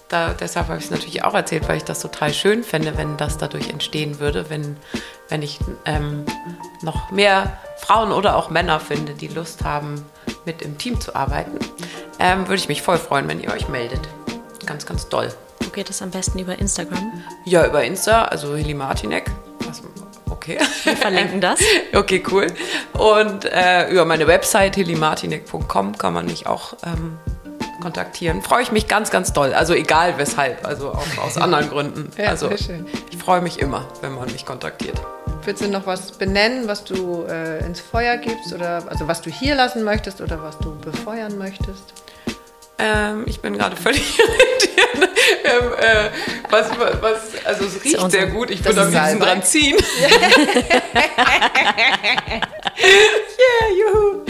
da, 0.09 0.33
deshalb 0.33 0.67
habe 0.67 0.77
ich 0.77 0.85
es 0.85 0.91
natürlich 0.91 1.23
auch 1.23 1.33
erzählt, 1.33 1.67
weil 1.67 1.77
ich 1.77 1.83
das 1.83 1.99
total 1.99 2.33
schön 2.33 2.63
fände, 2.63 2.97
wenn 2.97 3.17
das 3.17 3.37
dadurch 3.37 3.69
entstehen 3.69 4.19
würde, 4.19 4.49
wenn, 4.49 4.77
wenn 5.29 5.41
ich 5.41 5.59
ähm, 5.85 6.25
noch 6.81 7.11
mehr 7.11 7.57
Frauen 7.77 8.11
oder 8.11 8.35
auch 8.35 8.49
Männer 8.49 8.79
finde, 8.79 9.13
die 9.13 9.27
Lust 9.27 9.63
haben, 9.63 10.05
mit 10.45 10.61
im 10.61 10.77
Team 10.77 10.99
zu 10.99 11.15
arbeiten, 11.15 11.57
ähm, 12.19 12.47
würde 12.47 12.55
ich 12.55 12.67
mich 12.67 12.81
voll 12.81 12.97
freuen, 12.97 13.27
wenn 13.27 13.39
ihr 13.41 13.51
euch 13.51 13.69
meldet. 13.69 14.07
Ganz, 14.65 14.85
ganz 14.85 15.09
doll. 15.09 15.33
Wo 15.59 15.69
geht 15.69 15.89
es 15.89 16.01
am 16.01 16.11
besten 16.11 16.39
über 16.39 16.57
Instagram? 16.59 17.23
Ja, 17.45 17.65
über 17.65 17.83
Insta, 17.83 18.25
also 18.25 18.55
Heli 18.55 18.73
Martinek. 18.73 19.31
Was, 19.65 19.81
okay. 20.29 20.59
Wir 20.83 20.97
verlinken 20.97 21.41
das. 21.41 21.59
Okay, 21.95 22.23
cool. 22.31 22.47
Und 22.93 23.45
äh, 23.45 23.89
über 23.89 24.05
meine 24.05 24.27
Website 24.27 24.77
helimartinek.com 24.77 25.97
kann 25.97 26.13
man 26.13 26.25
mich 26.25 26.47
auch 26.47 26.73
ähm, 26.85 27.17
kontaktieren. 27.83 28.41
Freue 28.41 28.63
ich 28.63 28.71
mich 28.71 28.87
ganz, 28.87 29.11
ganz 29.11 29.33
doll. 29.33 29.53
Also 29.53 29.73
egal 29.73 30.17
weshalb, 30.17 30.65
also 30.65 30.91
auch 30.91 31.17
aus 31.23 31.37
anderen 31.37 31.69
Gründen. 31.69 32.09
Ja, 32.17 32.29
also 32.29 32.49
ich 32.49 33.17
freue 33.17 33.41
mich 33.41 33.59
immer, 33.59 33.85
wenn 34.01 34.13
man 34.13 34.31
mich 34.31 34.45
kontaktiert. 34.45 34.99
Willst 35.43 35.61
du 35.61 35.67
noch 35.67 35.85
was 35.85 36.13
benennen, 36.13 36.67
was 36.67 36.85
du 36.85 37.25
äh, 37.29 37.63
ins 37.65 37.81
Feuer 37.81 38.15
gibst? 38.15 38.53
Oder, 38.53 38.83
also 38.87 39.07
was 39.07 39.21
du 39.21 39.29
hier 39.29 39.55
lassen 39.55 39.83
möchtest 39.83 40.21
oder 40.21 40.41
was 40.41 40.57
du 40.59 40.73
befeuern 40.79 41.37
möchtest? 41.37 41.93
Ähm, 42.79 43.23
ich 43.27 43.39
bin 43.39 43.57
gerade 43.57 43.75
völlig 43.75 44.17
irritiert. 44.19 45.09
ähm, 45.43 45.73
äh, 45.79 46.09
was, 46.49 46.69
was, 47.01 47.45
also 47.45 47.65
es 47.65 47.83
riecht 47.83 48.11
sehr 48.11 48.27
gut. 48.27 48.49
Ich 48.49 48.65
würde 48.65 48.81
am 48.81 48.91
liebsten 48.91 49.19
dran 49.19 49.43
ziehen. 49.43 49.77
yeah, 52.83 53.67
juhu. 53.77 54.25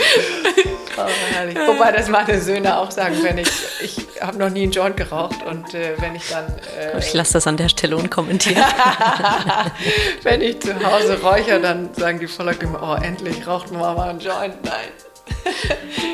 Oh, 0.95 1.01
herrlich. 1.31 1.57
Wobei 1.65 1.91
das 1.91 2.07
meine 2.09 2.39
Söhne 2.39 2.77
auch 2.77 2.91
sagen, 2.91 3.17
wenn 3.23 3.37
ich, 3.37 3.49
ich 3.81 3.97
habe 4.21 4.37
noch 4.37 4.49
nie 4.49 4.63
einen 4.63 4.71
Joint 4.71 4.97
geraucht 4.97 5.41
und 5.43 5.73
äh, 5.73 5.95
wenn 5.99 6.15
ich 6.15 6.29
dann, 6.29 6.45
äh, 6.77 6.99
Ich 6.99 7.13
lasse 7.13 7.33
das 7.33 7.47
an 7.47 7.57
der 7.57 7.69
Stelle 7.69 7.97
unkommentiert. 7.97 8.57
wenn 10.23 10.41
ich 10.41 10.59
zu 10.59 10.75
Hause 10.83 11.19
räuchere, 11.21 11.59
dann 11.59 11.93
sagen 11.95 12.19
die 12.19 12.27
voller 12.27 12.59
immer, 12.61 12.81
oh 12.83 13.03
endlich 13.03 13.47
raucht 13.47 13.71
Mama 13.71 14.03
einen 14.05 14.19
Joint. 14.19 14.63
Nein. 14.63 14.89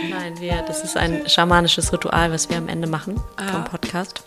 Nein, 0.10 0.40
wir, 0.40 0.64
das 0.68 0.84
ist 0.84 0.98
ein 0.98 1.28
schamanisches 1.28 1.92
Ritual, 1.94 2.32
was 2.32 2.50
wir 2.50 2.58
am 2.58 2.68
Ende 2.68 2.88
machen 2.88 3.22
vom 3.52 3.64
Podcast. 3.64 4.24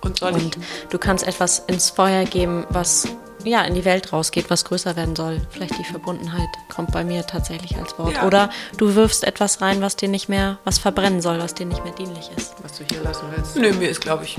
Und 0.00 0.18
soll 0.18 0.32
Und 0.32 0.58
du 0.88 0.98
kannst 0.98 1.26
etwas 1.26 1.60
ins 1.66 1.90
Feuer 1.90 2.24
geben, 2.24 2.66
was 2.70 3.06
ja 3.44 3.62
in 3.62 3.74
die 3.74 3.84
Welt 3.84 4.12
rausgeht, 4.12 4.50
was 4.50 4.64
größer 4.64 4.96
werden 4.96 5.16
soll. 5.16 5.40
Vielleicht 5.50 5.78
die 5.78 5.84
Verbundenheit 5.84 6.48
kommt 6.68 6.92
bei 6.92 7.04
mir 7.04 7.26
tatsächlich 7.26 7.76
als 7.76 7.98
Wort. 7.98 8.14
Ja. 8.14 8.26
Oder 8.26 8.50
du 8.76 8.94
wirfst 8.94 9.24
etwas 9.24 9.60
rein, 9.60 9.80
was 9.80 9.96
dir 9.96 10.08
nicht 10.08 10.28
mehr, 10.28 10.58
was 10.64 10.78
verbrennen 10.78 11.20
soll, 11.20 11.38
was 11.38 11.54
dir 11.54 11.66
nicht 11.66 11.84
mehr 11.84 11.94
dienlich 11.94 12.30
ist. 12.36 12.54
Was 12.62 12.78
du 12.78 12.84
hier 12.90 13.02
lassen 13.02 13.26
willst. 13.34 13.56
ich, 13.56 13.62
nö, 13.62 13.72
mir 13.72 13.90
ist, 13.90 14.00
glaube 14.00 14.24
ich, 14.24 14.38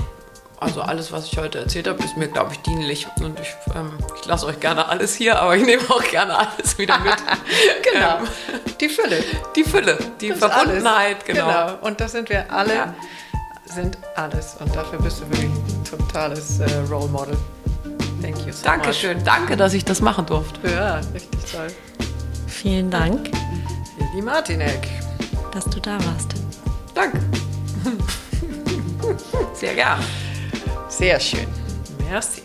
also 0.62 0.80
alles, 0.82 1.12
was 1.12 1.26
ich 1.26 1.36
heute 1.38 1.58
erzählt 1.60 1.86
habe, 1.88 2.02
ist 2.04 2.16
mir, 2.16 2.28
glaube 2.28 2.52
ich, 2.52 2.60
dienlich. 2.60 3.06
Und 3.20 3.38
ich, 3.40 3.54
ähm, 3.74 3.92
ich 4.20 4.26
lasse 4.26 4.46
euch 4.46 4.58
gerne 4.60 4.88
alles 4.88 5.14
hier, 5.14 5.40
aber 5.40 5.56
ich 5.56 5.64
nehme 5.64 5.82
auch 5.90 6.02
gerne 6.10 6.36
alles 6.38 6.78
wieder 6.78 6.98
mit. 7.00 7.14
Genau. 7.92 8.18
Ähm, 8.18 8.60
Die 8.80 8.88
Fülle. 8.88 9.22
die 9.56 9.64
Fülle, 9.64 9.98
die 10.20 10.28
Das 10.30 10.38
Verbundenheit, 10.38 11.16
alles. 11.16 11.24
genau. 11.26 11.74
Und 11.82 12.00
das 12.00 12.12
sind 12.12 12.28
wir 12.30 12.50
alle, 12.52 12.74
Ja. 12.74 12.94
sind 13.66 13.98
alles. 14.16 14.56
Und 14.60 14.74
dafür 14.74 14.98
bist 15.00 15.20
du 15.20 15.28
wirklich 15.28 15.50
ein 15.50 15.84
totales 15.84 16.60
äh, 16.60 16.64
Role 16.90 17.08
Model. 17.08 17.36
Thank 18.22 18.38
you 18.46 18.52
so 18.52 18.64
Dankeschön, 18.64 19.22
danke, 19.24 19.56
dass 19.56 19.74
ich 19.74 19.84
das 19.84 20.00
machen 20.00 20.24
durfte. 20.26 20.60
much. 20.60 20.70
Ja, 20.72 21.00
richtig 21.12 21.40
toll. 21.52 21.66
Vielen 22.46 22.90
Dank, 22.90 23.30
Lili 23.98 24.22
Martinek. 24.22 24.88
dass 25.52 25.64
du 25.64 25.80
da 25.80 25.92
warst. 26.04 26.34
Danke. 26.94 27.18
Sehr 29.54 29.74
gern. 29.74 29.98
Sehr 30.92 31.18
schön. 31.18 31.48
Merci. 32.10 32.42